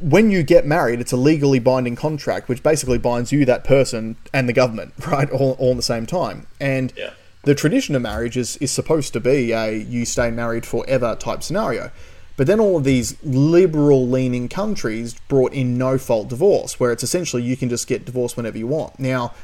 when 0.00 0.30
you 0.30 0.42
get 0.42 0.66
married, 0.66 1.00
it's 1.00 1.12
a 1.12 1.16
legally 1.16 1.58
binding 1.58 1.94
contract, 1.96 2.48
which 2.48 2.62
basically 2.62 2.98
binds 2.98 3.32
you, 3.32 3.44
that 3.44 3.64
person, 3.64 4.16
and 4.32 4.48
the 4.48 4.52
government, 4.52 4.94
right, 5.06 5.30
all, 5.30 5.52
all 5.58 5.70
at 5.72 5.76
the 5.76 5.82
same 5.82 6.06
time. 6.06 6.46
And 6.60 6.92
Yeah. 6.96 7.10
the 7.44 7.54
tradition 7.54 7.94
of 7.94 8.02
marriage 8.02 8.36
is, 8.36 8.56
is 8.56 8.70
supposed 8.70 9.12
to 9.12 9.20
be 9.20 9.52
a 9.52 9.70
you 9.76 10.04
stay 10.04 10.30
married 10.30 10.66
forever 10.66 11.14
type 11.14 11.42
scenario. 11.42 11.90
But 12.36 12.46
then 12.46 12.58
all 12.60 12.78
of 12.78 12.84
these 12.84 13.14
liberal 13.22 14.08
leaning 14.08 14.48
countries 14.48 15.14
brought 15.28 15.52
in 15.52 15.76
no 15.76 15.98
fault 15.98 16.28
divorce, 16.28 16.80
where 16.80 16.90
it's 16.90 17.04
essentially 17.04 17.42
you 17.42 17.56
can 17.58 17.68
just 17.68 17.86
get 17.86 18.04
divorced 18.06 18.36
whenever 18.38 18.56
you 18.58 18.66
want. 18.66 18.98
Now, 18.98 19.34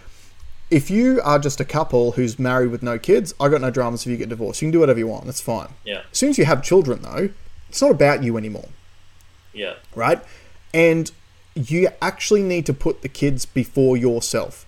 if 0.70 0.90
you 0.90 1.20
are 1.24 1.39
just 1.39 1.61
a 1.61 1.65
couple 1.65 2.12
who's 2.12 2.39
married 2.39 2.70
with 2.70 2.82
no 2.82 2.99
kids, 2.99 3.35
I 3.40 3.49
got 3.49 3.61
no 3.61 3.70
dramas 3.70 4.03
if 4.07 4.11
you 4.11 4.16
get 4.16 4.28
divorced. 4.28 4.61
You 4.61 4.66
can 4.66 4.73
do 4.73 4.81
whatever 4.81 4.99
you 4.99 5.07
want, 5.07 5.24
that's 5.24 5.40
fine. 5.40 5.69
Yeah. 5.85 6.03
As 6.11 6.19
soon 6.19 6.31
as 6.31 6.39
you 6.39 6.45
have 6.45 6.62
children, 6.62 7.03
though, 7.03 7.31
it's 7.69 7.81
not 7.82 7.90
about 7.90 8.23
you 8.23 8.36
anymore 8.36 8.69
Yeah. 9.53 9.74
right? 9.95 10.20
And 10.74 11.11
you 11.55 11.89
actually 12.01 12.43
need 12.43 12.66
to 12.66 12.73
put 12.74 13.03
the 13.03 13.09
kids 13.09 13.45
before 13.45 13.97
yourself. 13.97 14.65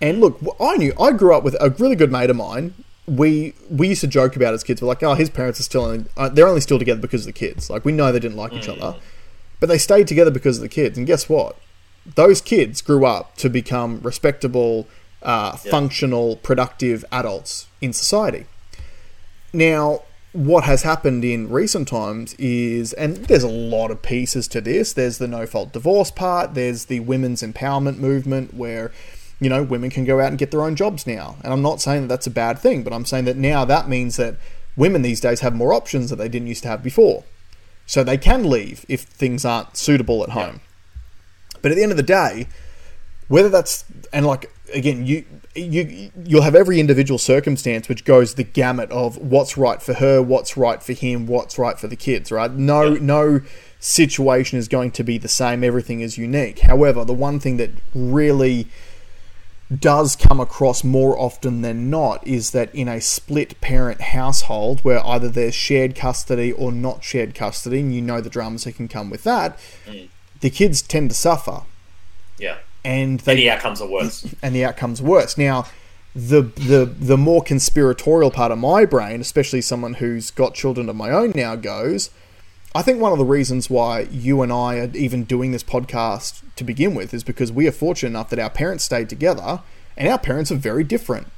And 0.00 0.20
look, 0.20 0.38
I 0.60 0.76
knew 0.76 0.92
I 1.00 1.12
grew 1.12 1.34
up 1.34 1.42
with 1.44 1.56
a 1.60 1.70
really 1.70 1.96
good 1.96 2.12
mate 2.12 2.28
of 2.28 2.36
mine. 2.36 2.74
We 3.06 3.54
we 3.70 3.88
used 3.88 4.00
to 4.02 4.06
joke 4.08 4.36
about 4.36 4.52
as 4.52 4.62
kids. 4.64 4.82
We're 4.82 4.88
like, 4.88 5.02
oh, 5.02 5.14
his 5.14 5.30
parents 5.30 5.60
are 5.60 5.62
still 5.62 5.84
only, 5.84 6.04
uh, 6.16 6.28
they're 6.28 6.48
only 6.48 6.60
still 6.60 6.78
together 6.78 7.00
because 7.00 7.22
of 7.22 7.26
the 7.26 7.32
kids. 7.38 7.70
Like 7.70 7.84
we 7.84 7.92
know 7.92 8.10
they 8.12 8.18
didn't 8.18 8.36
like 8.36 8.52
each 8.52 8.68
other, 8.68 8.96
but 9.60 9.68
they 9.68 9.78
stayed 9.78 10.06
together 10.08 10.30
because 10.30 10.56
of 10.58 10.62
the 10.62 10.68
kids. 10.68 10.98
And 10.98 11.06
guess 11.06 11.28
what? 11.28 11.56
Those 12.04 12.40
kids 12.40 12.82
grew 12.82 13.06
up 13.06 13.36
to 13.36 13.48
become 13.48 14.00
respectable, 14.02 14.86
uh, 15.22 15.56
functional, 15.56 16.36
productive 16.36 17.04
adults 17.10 17.68
in 17.80 17.92
society. 17.92 18.46
Now, 19.52 20.02
what 20.32 20.64
has 20.64 20.82
happened 20.82 21.24
in 21.24 21.48
recent 21.48 21.88
times 21.88 22.34
is, 22.34 22.92
and 22.92 23.16
there's 23.16 23.42
a 23.42 23.48
lot 23.48 23.90
of 23.90 24.02
pieces 24.02 24.46
to 24.48 24.60
this. 24.60 24.92
There's 24.92 25.18
the 25.18 25.26
no 25.26 25.46
fault 25.46 25.72
divorce 25.72 26.10
part. 26.10 26.54
There's 26.54 26.86
the 26.86 27.00
women's 27.00 27.42
empowerment 27.42 27.96
movement 27.96 28.52
where, 28.52 28.92
you 29.40 29.48
know, 29.48 29.62
women 29.62 29.88
can 29.88 30.04
go 30.04 30.20
out 30.20 30.28
and 30.28 30.38
get 30.38 30.50
their 30.50 30.62
own 30.62 30.76
jobs 30.76 31.06
now. 31.06 31.36
And 31.42 31.52
I'm 31.52 31.62
not 31.62 31.80
saying 31.80 32.02
that 32.02 32.08
that's 32.08 32.26
a 32.26 32.30
bad 32.30 32.58
thing, 32.58 32.82
but 32.82 32.92
I'm 32.92 33.06
saying 33.06 33.24
that 33.24 33.36
now 33.36 33.64
that 33.64 33.88
means 33.88 34.16
that 34.16 34.36
women 34.76 35.00
these 35.00 35.20
days 35.20 35.40
have 35.40 35.54
more 35.54 35.72
options 35.72 36.10
that 36.10 36.16
they 36.16 36.28
didn't 36.28 36.48
used 36.48 36.64
to 36.64 36.68
have 36.68 36.82
before. 36.82 37.24
So 37.86 38.04
they 38.04 38.18
can 38.18 38.50
leave 38.50 38.84
if 38.88 39.02
things 39.02 39.44
aren't 39.44 39.76
suitable 39.76 40.22
at 40.22 40.30
home. 40.30 40.60
But 41.62 41.72
at 41.72 41.76
the 41.76 41.82
end 41.82 41.92
of 41.92 41.96
the 41.96 42.02
day, 42.02 42.48
whether 43.28 43.48
that's 43.48 43.84
and 44.12 44.26
like 44.26 44.52
again 44.72 45.06
you 45.06 45.24
you 45.54 46.10
you'll 46.24 46.42
have 46.42 46.54
every 46.54 46.80
individual 46.80 47.18
circumstance 47.18 47.88
which 47.88 48.04
goes 48.04 48.34
the 48.34 48.44
gamut 48.44 48.90
of 48.90 49.16
what's 49.18 49.56
right 49.56 49.82
for 49.82 49.94
her 49.94 50.20
what's 50.20 50.56
right 50.56 50.82
for 50.82 50.92
him 50.92 51.26
what's 51.26 51.58
right 51.58 51.78
for 51.78 51.86
the 51.86 51.96
kids 51.96 52.30
right? 52.32 52.52
No 52.52 52.92
Yeah. 52.94 52.98
no 53.00 53.40
situation 53.78 54.58
is 54.58 54.68
going 54.68 54.90
to 54.90 55.04
be 55.04 55.18
the 55.18 55.28
same. 55.28 55.62
Everything 55.62 56.00
is 56.00 56.18
unique. 56.18 56.60
However 56.60 57.04
the 57.04 57.14
one 57.14 57.38
thing 57.40 57.56
that 57.58 57.70
really 57.94 58.66
does 59.80 60.14
come 60.14 60.38
across 60.38 60.84
more 60.84 61.18
often 61.18 61.62
than 61.62 61.90
not 61.90 62.24
is 62.26 62.52
that 62.52 62.72
in 62.72 62.86
a 62.88 63.00
split 63.00 63.60
parent 63.60 64.00
household 64.00 64.80
where 64.80 65.04
either 65.04 65.28
there's 65.28 65.56
shared 65.56 65.96
custody 65.96 66.52
or 66.52 66.70
not 66.70 67.02
shared 67.02 67.34
custody 67.34 67.80
and 67.80 67.92
you 67.92 68.00
know 68.00 68.20
the 68.20 68.30
dramas 68.30 68.62
that 68.62 68.76
can 68.76 68.86
come 68.86 69.10
with 69.10 69.24
that 69.24 69.58
mm. 69.86 70.08
the 70.40 70.50
kids 70.50 70.82
tend 70.82 71.10
to 71.10 71.16
suffer. 71.16 71.62
Yeah. 72.38 72.58
And 72.86 73.20
they 73.20 73.32
And 73.32 73.38
the 73.40 73.50
outcomes 73.50 73.80
are 73.80 73.88
worse. 73.88 74.34
and 74.42 74.54
the 74.54 74.64
outcome's 74.64 75.02
worse. 75.02 75.36
Now, 75.36 75.66
the 76.14 76.42
the 76.42 76.86
the 76.86 77.18
more 77.18 77.42
conspiratorial 77.42 78.30
part 78.30 78.50
of 78.52 78.58
my 78.58 78.86
brain, 78.86 79.20
especially 79.20 79.60
someone 79.60 79.94
who's 79.94 80.30
got 80.30 80.54
children 80.54 80.88
of 80.88 80.96
my 80.96 81.10
own 81.10 81.32
now, 81.34 81.56
goes. 81.56 82.10
I 82.74 82.82
think 82.82 83.00
one 83.00 83.12
of 83.12 83.18
the 83.18 83.24
reasons 83.24 83.70
why 83.70 84.00
you 84.10 84.42
and 84.42 84.52
I 84.52 84.76
are 84.76 84.90
even 84.94 85.24
doing 85.24 85.52
this 85.52 85.64
podcast 85.64 86.42
to 86.56 86.64
begin 86.64 86.94
with 86.94 87.14
is 87.14 87.24
because 87.24 87.50
we 87.50 87.66
are 87.66 87.72
fortunate 87.72 88.10
enough 88.10 88.28
that 88.30 88.38
our 88.38 88.50
parents 88.50 88.84
stayed 88.84 89.08
together, 89.08 89.62
and 89.96 90.08
our 90.08 90.18
parents 90.18 90.52
are 90.52 90.56
very 90.56 90.84
different. 90.84 91.28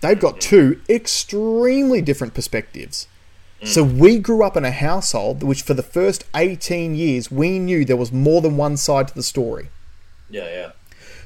They've 0.00 0.20
got 0.20 0.40
two 0.40 0.80
extremely 0.88 2.00
different 2.02 2.34
perspectives. 2.34 3.08
Mm. 3.62 3.66
So 3.66 3.82
we 3.82 4.18
grew 4.18 4.44
up 4.44 4.56
in 4.56 4.64
a 4.64 4.70
household 4.70 5.42
which, 5.42 5.62
for 5.62 5.74
the 5.74 5.82
first 5.82 6.24
18 6.36 6.94
years, 6.94 7.30
we 7.30 7.58
knew 7.58 7.84
there 7.84 7.96
was 7.96 8.12
more 8.12 8.40
than 8.40 8.56
one 8.56 8.76
side 8.76 9.08
to 9.08 9.14
the 9.14 9.22
story. 9.22 9.70
Yeah, 10.30 10.44
yeah. 10.44 10.70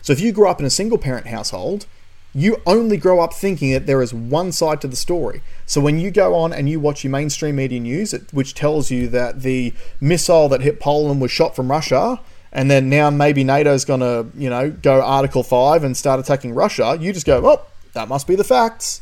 So 0.02 0.12
if 0.12 0.20
you 0.20 0.32
grow 0.32 0.50
up 0.50 0.60
in 0.60 0.66
a 0.66 0.70
single 0.70 0.98
parent 0.98 1.26
household, 1.26 1.86
you 2.34 2.60
only 2.66 2.96
grow 2.96 3.20
up 3.20 3.34
thinking 3.34 3.72
that 3.72 3.86
there 3.86 4.02
is 4.02 4.14
one 4.14 4.52
side 4.52 4.80
to 4.80 4.88
the 4.88 4.96
story. 4.96 5.42
So 5.66 5.80
when 5.80 5.98
you 5.98 6.10
go 6.10 6.34
on 6.34 6.52
and 6.52 6.68
you 6.68 6.80
watch 6.80 7.04
your 7.04 7.10
mainstream 7.10 7.56
media 7.56 7.80
news, 7.80 8.14
which 8.32 8.54
tells 8.54 8.90
you 8.90 9.08
that 9.08 9.42
the 9.42 9.74
missile 10.00 10.48
that 10.48 10.62
hit 10.62 10.80
Poland 10.80 11.20
was 11.20 11.30
shot 11.30 11.54
from 11.54 11.70
Russia, 11.70 12.20
and 12.52 12.70
then 12.70 12.88
now 12.88 13.10
maybe 13.10 13.44
NATO's 13.44 13.84
going 13.84 14.00
to, 14.00 14.26
you 14.36 14.48
know, 14.48 14.70
go 14.70 15.02
Article 15.02 15.42
5 15.42 15.84
and 15.84 15.96
start 15.96 16.20
attacking 16.20 16.54
Russia, 16.54 16.96
you 16.98 17.12
just 17.12 17.26
go, 17.26 17.46
oh, 17.46 17.66
that 17.92 18.08
must 18.08 18.26
be 18.26 18.34
the 18.34 18.44
facts. 18.44 19.00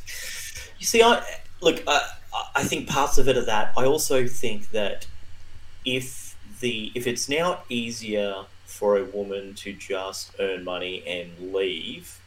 You 0.78 0.86
see, 0.86 1.02
I 1.02 1.22
look. 1.60 1.82
I, 1.86 2.00
I 2.54 2.64
think 2.64 2.88
parts 2.88 3.18
of 3.18 3.28
it 3.28 3.36
are 3.36 3.44
that. 3.44 3.72
I 3.76 3.84
also 3.84 4.26
think 4.26 4.70
that 4.70 5.06
if 5.84 6.36
the 6.60 6.90
if 6.94 7.06
it's 7.06 7.28
now 7.28 7.62
easier 7.68 8.46
for 8.70 8.96
a 8.96 9.04
woman 9.04 9.54
to 9.54 9.72
just 9.72 10.32
earn 10.38 10.64
money 10.64 11.02
and 11.06 11.52
leave, 11.52 12.18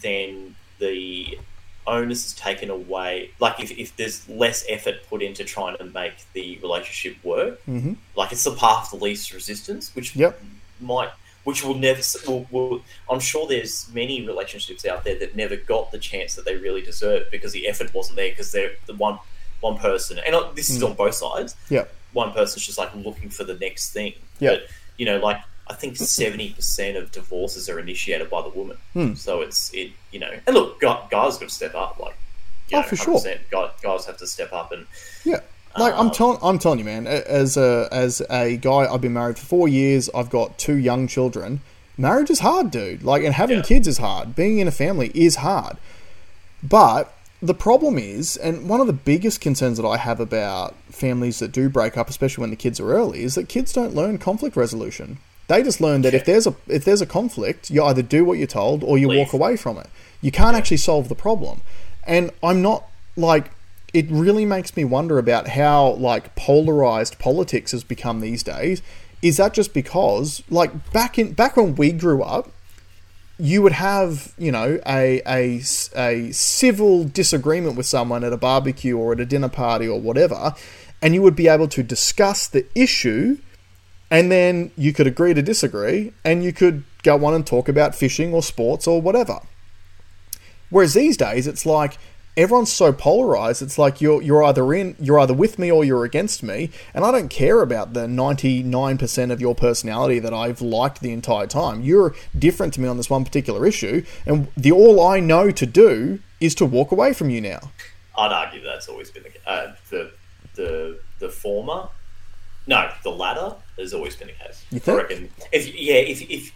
then 0.00 0.54
the 0.78 1.38
onus 1.86 2.26
is 2.26 2.34
taken 2.34 2.68
away. 2.68 3.30
Like 3.40 3.60
if, 3.60 3.70
if 3.78 3.96
there's 3.96 4.28
less 4.28 4.64
effort 4.68 4.96
put 5.08 5.22
into 5.22 5.44
trying 5.44 5.76
to 5.78 5.84
make 5.84 6.14
the 6.32 6.58
relationship 6.62 7.22
work, 7.24 7.60
hmm 7.62 7.94
like 8.16 8.32
it's 8.32 8.44
the 8.44 8.54
path 8.54 8.92
of 8.92 8.98
the 8.98 9.04
least 9.04 9.32
resistance, 9.32 9.94
which 9.94 10.16
Yep. 10.16 10.40
might, 10.80 11.10
which 11.44 11.62
will 11.62 11.74
never. 11.74 12.00
Will, 12.26 12.46
will, 12.50 12.80
I'm 13.10 13.20
sure 13.20 13.46
there's 13.46 13.88
many 13.92 14.26
relationships 14.26 14.84
out 14.86 15.04
there 15.04 15.18
that 15.18 15.36
never 15.36 15.56
got 15.56 15.92
the 15.92 15.98
chance 15.98 16.34
that 16.34 16.44
they 16.46 16.56
really 16.56 16.80
deserved 16.82 17.30
because 17.30 17.52
the 17.52 17.68
effort 17.68 17.92
wasn't 17.94 18.16
there 18.16 18.30
because 18.30 18.52
they're 18.52 18.72
the 18.86 18.94
one 18.94 19.18
one 19.60 19.76
person, 19.78 20.18
and 20.24 20.34
uh, 20.34 20.50
this 20.54 20.70
is 20.70 20.82
on 20.82 20.94
both 20.94 21.14
sides. 21.14 21.56
Yeah, 21.70 21.84
One 22.12 22.32
person's 22.32 22.64
just 22.66 22.78
like 22.78 22.94
looking 22.94 23.30
for 23.30 23.44
the 23.44 23.54
next 23.54 23.92
thing. 23.92 24.14
Yeah. 24.38 24.58
You 24.98 25.06
know, 25.06 25.18
like 25.18 25.38
I 25.68 25.74
think 25.74 25.96
seventy 25.96 26.50
percent 26.50 26.96
of 26.96 27.10
divorces 27.12 27.68
are 27.68 27.78
initiated 27.78 28.30
by 28.30 28.42
the 28.42 28.48
woman. 28.50 28.76
Hmm. 28.92 29.14
So 29.14 29.40
it's 29.42 29.72
it, 29.74 29.90
you 30.12 30.20
know, 30.20 30.30
and 30.46 30.54
look, 30.54 30.80
guys 30.80 31.08
got 31.10 31.40
to 31.40 31.48
step 31.48 31.74
up. 31.74 31.98
Like, 31.98 32.16
Oh, 32.72 32.78
know, 32.78 32.82
for 32.82 32.96
sure. 32.96 33.14
100%, 33.20 33.38
Guys, 33.50 33.70
guys 33.80 34.06
have 34.06 34.16
to 34.18 34.26
step 34.26 34.52
up 34.52 34.72
and 34.72 34.86
Yeah. 35.24 35.40
Like 35.78 35.92
I'm 35.94 36.06
Um, 36.06 36.10
telling, 36.10 36.38
I'm 36.42 36.58
telling 36.58 36.78
you, 36.78 36.84
man. 36.84 37.06
As 37.06 37.56
a 37.56 37.88
as 37.92 38.22
a 38.30 38.56
guy, 38.56 38.92
I've 38.92 39.00
been 39.02 39.12
married 39.12 39.38
for 39.38 39.46
four 39.46 39.68
years. 39.68 40.08
I've 40.14 40.30
got 40.30 40.56
two 40.58 40.76
young 40.76 41.06
children. 41.06 41.60
Marriage 41.98 42.28
is 42.30 42.40
hard, 42.40 42.70
dude. 42.70 43.02
Like, 43.02 43.22
and 43.24 43.34
having 43.34 43.58
Yeah. 43.58 43.62
kids 43.62 43.86
is 43.86 43.98
hard. 43.98 44.34
Being 44.34 44.58
in 44.58 44.66
a 44.68 44.70
family 44.72 45.10
is 45.14 45.36
hard. 45.36 45.76
But 46.62 47.12
the 47.46 47.54
problem 47.54 47.98
is, 47.98 48.36
and 48.36 48.68
one 48.68 48.80
of 48.80 48.86
the 48.86 48.92
biggest 48.92 49.40
concerns 49.40 49.78
that 49.78 49.86
I 49.86 49.96
have 49.96 50.20
about 50.20 50.74
families 50.90 51.38
that 51.38 51.52
do 51.52 51.68
break 51.68 51.96
up, 51.96 52.08
especially 52.08 52.42
when 52.42 52.50
the 52.50 52.56
kids 52.56 52.80
are 52.80 52.92
early, 52.92 53.22
is 53.22 53.34
that 53.34 53.48
kids 53.48 53.72
don't 53.72 53.94
learn 53.94 54.18
conflict 54.18 54.56
resolution. 54.56 55.18
They 55.48 55.62
just 55.62 55.80
learn 55.80 56.02
that 56.02 56.14
if 56.14 56.24
there's 56.24 56.46
a 56.46 56.56
if 56.66 56.84
there's 56.84 57.00
a 57.00 57.06
conflict, 57.06 57.70
you 57.70 57.84
either 57.84 58.02
do 58.02 58.24
what 58.24 58.38
you're 58.38 58.48
told 58.48 58.82
or 58.82 58.98
you 58.98 59.08
walk 59.08 59.32
away 59.32 59.56
from 59.56 59.78
it. 59.78 59.88
You 60.20 60.32
can't 60.32 60.56
actually 60.56 60.78
solve 60.78 61.08
the 61.08 61.14
problem. 61.14 61.60
And 62.04 62.32
I'm 62.42 62.62
not 62.62 62.84
like 63.16 63.52
it 63.94 64.06
really 64.10 64.44
makes 64.44 64.76
me 64.76 64.84
wonder 64.84 65.18
about 65.18 65.48
how 65.48 65.92
like 65.92 66.34
polarized 66.34 67.18
politics 67.18 67.72
has 67.72 67.84
become 67.84 68.20
these 68.20 68.42
days. 68.42 68.82
Is 69.22 69.36
that 69.36 69.54
just 69.54 69.72
because 69.72 70.42
like 70.50 70.92
back 70.92 71.18
in 71.18 71.32
back 71.32 71.56
when 71.56 71.76
we 71.76 71.92
grew 71.92 72.22
up, 72.22 72.50
you 73.38 73.60
would 73.62 73.72
have, 73.72 74.32
you 74.38 74.50
know, 74.50 74.80
a, 74.86 75.20
a, 75.26 75.62
a 75.94 76.32
civil 76.32 77.04
disagreement 77.04 77.76
with 77.76 77.86
someone 77.86 78.24
at 78.24 78.32
a 78.32 78.36
barbecue 78.36 78.96
or 78.96 79.12
at 79.12 79.20
a 79.20 79.26
dinner 79.26 79.48
party 79.48 79.86
or 79.86 80.00
whatever, 80.00 80.54
and 81.02 81.14
you 81.14 81.22
would 81.22 81.36
be 81.36 81.48
able 81.48 81.68
to 81.68 81.82
discuss 81.82 82.48
the 82.48 82.66
issue, 82.74 83.36
and 84.10 84.32
then 84.32 84.70
you 84.76 84.92
could 84.92 85.06
agree 85.06 85.34
to 85.34 85.42
disagree, 85.42 86.12
and 86.24 86.42
you 86.42 86.52
could 86.52 86.84
go 87.02 87.24
on 87.26 87.34
and 87.34 87.46
talk 87.46 87.68
about 87.68 87.94
fishing 87.94 88.32
or 88.32 88.42
sports 88.42 88.86
or 88.86 89.02
whatever. 89.02 89.40
Whereas 90.70 90.94
these 90.94 91.16
days, 91.16 91.46
it's 91.46 91.66
like 91.66 91.98
everyone's 92.36 92.72
so 92.72 92.92
polarized. 92.92 93.62
It's 93.62 93.78
like 93.78 94.00
you're 94.00 94.20
you're 94.22 94.42
either 94.44 94.72
in, 94.74 94.96
you're 95.00 95.18
either 95.18 95.34
with 95.34 95.58
me 95.58 95.70
or 95.70 95.84
you're 95.84 96.04
against 96.04 96.42
me, 96.42 96.70
and 96.92 97.04
I 97.04 97.10
don't 97.10 97.28
care 97.28 97.62
about 97.62 97.94
the 97.94 98.06
ninety 98.06 98.62
nine 98.62 98.98
percent 98.98 99.32
of 99.32 99.40
your 99.40 99.54
personality 99.54 100.18
that 100.18 100.34
I've 100.34 100.60
liked 100.60 101.00
the 101.00 101.12
entire 101.12 101.46
time. 101.46 101.82
You're 101.82 102.14
different 102.38 102.74
to 102.74 102.80
me 102.80 102.88
on 102.88 102.96
this 102.96 103.10
one 103.10 103.24
particular 103.24 103.66
issue, 103.66 104.04
and 104.26 104.48
the 104.56 104.72
all 104.72 105.04
I 105.04 105.20
know 105.20 105.50
to 105.50 105.66
do 105.66 106.20
is 106.40 106.54
to 106.56 106.66
walk 106.66 106.92
away 106.92 107.12
from 107.12 107.30
you 107.30 107.40
now. 107.40 107.70
I'd 108.16 108.32
argue 108.32 108.62
that's 108.62 108.88
always 108.88 109.10
been 109.10 109.24
the 109.24 109.50
uh, 109.50 109.74
the 109.90 110.12
the 110.54 111.00
the 111.18 111.28
former. 111.28 111.88
No, 112.68 112.90
the 113.04 113.10
latter 113.10 113.54
has 113.78 113.94
always 113.94 114.16
been 114.16 114.28
the 114.28 114.44
case. 114.44 114.64
You 114.70 114.80
think? 114.80 114.98
I 114.98 115.02
reckon. 115.02 115.30
If 115.52 115.72
yeah, 115.74 115.94
if 115.94 116.22
if 116.30 116.52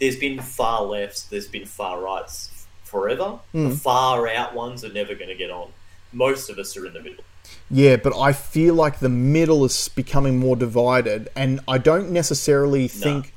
there's 0.00 0.16
been 0.16 0.40
far 0.40 0.82
lefts, 0.82 1.24
there's 1.24 1.48
been 1.48 1.66
far 1.66 2.00
rights 2.00 2.59
forever. 2.90 3.38
Hmm. 3.52 3.68
The 3.70 3.76
far 3.76 4.28
out 4.28 4.54
ones 4.54 4.84
are 4.84 4.92
never 4.92 5.14
going 5.14 5.28
to 5.28 5.34
get 5.34 5.50
on. 5.50 5.68
Most 6.12 6.50
of 6.50 6.58
us 6.58 6.76
are 6.76 6.86
in 6.86 6.92
the 6.92 7.00
middle. 7.02 7.24
Yeah, 7.70 7.96
but 7.96 8.16
I 8.18 8.32
feel 8.32 8.74
like 8.74 8.98
the 8.98 9.08
middle 9.08 9.64
is 9.64 9.88
becoming 9.88 10.38
more 10.38 10.56
divided, 10.56 11.28
and 11.36 11.60
I 11.68 11.78
don't 11.78 12.10
necessarily 12.10 12.88
think. 12.88 13.32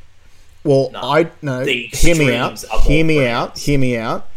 Well, 0.63 0.89
No. 0.91 0.99
I 1.01 1.31
no. 1.41 1.65
Hear 1.65 2.15
me 2.15 2.33
out. 2.35 2.53
extremes 2.53 2.65
are 2.65 2.77
more 2.79 2.87
Hear 2.87 3.05
me 3.05 3.27
out. 3.27 3.57
Hear 3.57 3.79
me 3.79 3.97
out. 3.97 4.29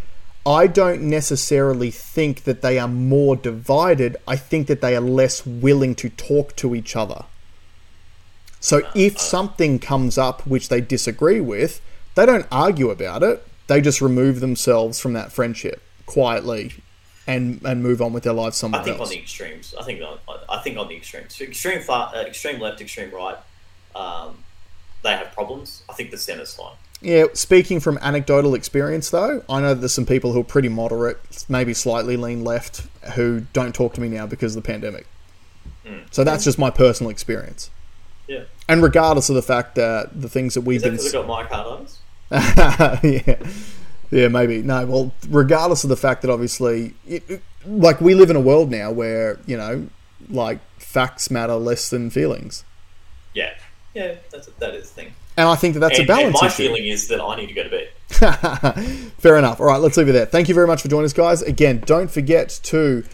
I 0.45 0.67
don't 0.67 1.03
necessarily 1.03 1.91
think 1.91 2.45
that 2.45 2.63
they 2.63 2.79
are 2.79 2.89
more 2.89 3.35
divided. 3.37 4.17
I 4.29 4.37
think 4.37 4.67
that 4.69 4.81
they 4.81 4.95
are 4.95 5.01
less 5.01 5.45
willing 5.45 5.95
to 5.97 6.09
talk 6.09 6.55
to 6.57 6.75
each 6.75 6.95
other. 6.95 7.25
So 8.61 8.83
if 8.95 9.19
something 9.19 9.79
comes 9.79 10.19
up 10.19 10.47
which 10.47 10.69
they 10.69 10.81
disagree 10.81 11.41
with, 11.41 11.81
they 12.15 12.27
don't 12.27 12.47
argue 12.51 12.91
about 12.91 13.23
it. 13.23 13.47
They 13.67 13.81
just 13.81 14.01
remove 14.01 14.41
themselves 14.41 15.01
from 15.01 15.13
that 15.15 15.33
friendship 15.33 15.83
quietly, 16.07 16.75
and 17.27 17.61
and 17.65 17.83
move 17.83 18.01
on 18.01 18.13
with 18.13 18.23
their 18.23 18.33
lives 18.33 18.57
somewhere 18.57 18.81
I 18.81 18.85
think 18.85 18.99
else. 18.99 19.09
on 19.09 19.15
the 19.15 19.21
extremes. 19.21 19.75
I 19.79 19.83
think 19.83 20.03
on, 20.03 20.19
I 20.49 20.59
think 20.59 20.79
on 20.79 20.89
the 20.89 20.97
extremes. 20.97 21.41
Extreme 21.41 21.83
far, 21.83 22.15
uh, 22.15 22.23
extreme 22.23 22.61
left, 22.61 22.81
extreme 22.81 23.11
right. 23.11 23.37
Um, 23.95 24.39
they 25.03 25.11
have 25.13 25.33
problems. 25.33 25.83
I 25.89 25.93
think 25.95 26.11
the 26.11 26.19
centre's 26.19 26.55
fine. 26.55 26.75
Yeah, 27.03 27.25
speaking 27.35 27.81
from 27.81 27.99
anecdotal 28.01 28.55
experience, 28.55 29.11
though, 29.11 29.45
I 29.49 29.61
know 29.61 29.75
that 29.75 29.81
there's 29.81 29.93
some 29.93 30.07
people 30.07 30.33
who 30.33 30.41
are 30.41 30.45
pretty 30.45 30.69
moderate, 30.71 31.45
maybe 31.49 31.75
slightly 31.75 32.17
lean 32.17 32.43
left, 32.43 32.87
who 33.15 33.41
don't 33.53 33.75
talk 33.75 33.93
to 33.95 34.01
me 34.01 34.09
now 34.09 34.27
because 34.27 34.57
of 34.57 34.63
the 34.63 34.67
pandemic. 34.67 35.07
So 36.11 36.25
that's 36.25 36.43
just 36.43 36.59
my 36.59 36.71
personal 36.71 37.11
experience. 37.11 37.71
Yeah. 38.27 38.45
And 38.69 38.83
regardless 38.83 39.29
of 39.29 39.37
the 39.37 39.43
fact 39.43 39.77
that 39.77 40.21
the 40.21 40.29
things 40.29 40.55
that 40.55 40.63
we've 40.63 40.79
Is 40.79 40.83
that 40.83 40.89
been. 40.89 40.97
because 40.97 41.15
I 41.15 41.19
got 41.19 41.27
Mike 41.29 41.49
Hard 41.49 41.89
yeah. 43.03 43.37
Yeah, 44.11 44.29
maybe. 44.29 44.63
No, 44.63 44.87
well, 44.87 45.13
regardless 45.29 45.83
of 45.85 45.91
the 45.91 45.97
fact 45.97 46.23
that 46.23 46.31
obviously, 46.31 46.95
it, 47.07 47.23
it- 47.29 47.43
like, 47.67 48.01
we 48.01 48.15
live 48.15 48.31
in 48.31 48.37
a 48.37 48.41
world 48.41 48.71
now 48.71 48.93
where, 48.93 49.41
you 49.47 49.57
know, 49.57 49.89
like, 50.31 50.61
facts 50.79 51.31
matter 51.33 51.55
less 51.55 51.91
than 51.91 52.11
feelings. 52.11 52.63
Yeah. 53.35 53.55
Yeah, 53.93 54.15
that's 54.31 54.47
that 54.59 54.75
is 54.75 54.89
the 54.91 54.95
thing. 55.03 55.13
And 55.37 55.49
I 55.49 55.57
think 55.57 55.75
that 55.75 55.81
that's 55.81 55.99
and, 55.99 56.09
a 56.09 56.13
balance 56.13 56.27
and 56.27 56.35
my 56.43 56.47
issue. 56.47 56.57
feeling 56.69 56.85
is 56.87 57.09
that 57.09 57.21
I 57.21 57.35
need 57.37 57.49
to 57.49 57.55
go 57.55 57.65
to 57.65 57.71
bed. 57.71 59.13
Fair 59.19 59.37
enough. 59.37 59.59
All 59.59 59.67
right, 59.67 59.81
let's 59.81 59.97
leave 59.97 60.09
it 60.09 60.13
there. 60.13 60.27
Thank 60.27 60.49
you 60.49 60.55
very 60.55 60.67
much 60.67 60.83
for 60.83 60.89
joining 60.89 61.07
us, 61.07 61.13
guys. 61.13 61.43
Again, 61.43 61.83
don't 61.87 62.11
forget 62.11 62.49
to 62.65 63.05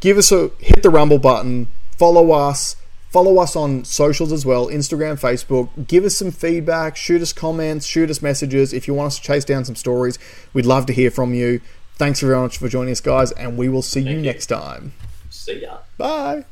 give 0.00 0.16
us 0.16 0.30
a 0.30 0.50
hit 0.60 0.82
the 0.82 0.90
rumble 0.90 1.18
button, 1.18 1.66
follow 1.96 2.30
us, 2.32 2.76
follow 3.10 3.38
us 3.38 3.56
on 3.56 3.84
socials 3.84 4.32
as 4.32 4.44
well, 4.44 4.68
Instagram, 4.68 5.18
Facebook. 5.20 5.86
Give 5.86 6.04
us 6.04 6.16
some 6.16 6.30
feedback, 6.30 6.96
shoot 6.96 7.22
us 7.22 7.32
comments, 7.32 7.86
shoot 7.86 8.10
us 8.10 8.22
messages. 8.22 8.72
If 8.72 8.86
you 8.88 8.94
want 8.94 9.08
us 9.08 9.16
to 9.18 9.22
chase 9.22 9.44
down 9.44 9.64
some 9.64 9.76
stories, 9.76 10.18
we'd 10.52 10.66
love 10.66 10.86
to 10.86 10.92
hear 10.92 11.10
from 11.10 11.34
you. 11.34 11.60
Thanks 11.94 12.20
very 12.20 12.36
much 12.36 12.58
for 12.58 12.68
joining 12.68 12.92
us, 12.92 13.00
guys, 13.00 13.32
and 13.32 13.56
we 13.56 13.68
will 13.68 13.82
see 13.82 14.00
you 14.00 14.16
you. 14.16 14.22
next 14.22 14.46
time. 14.46 14.92
See 15.30 15.62
ya. 15.62 15.78
Bye. 15.96 16.44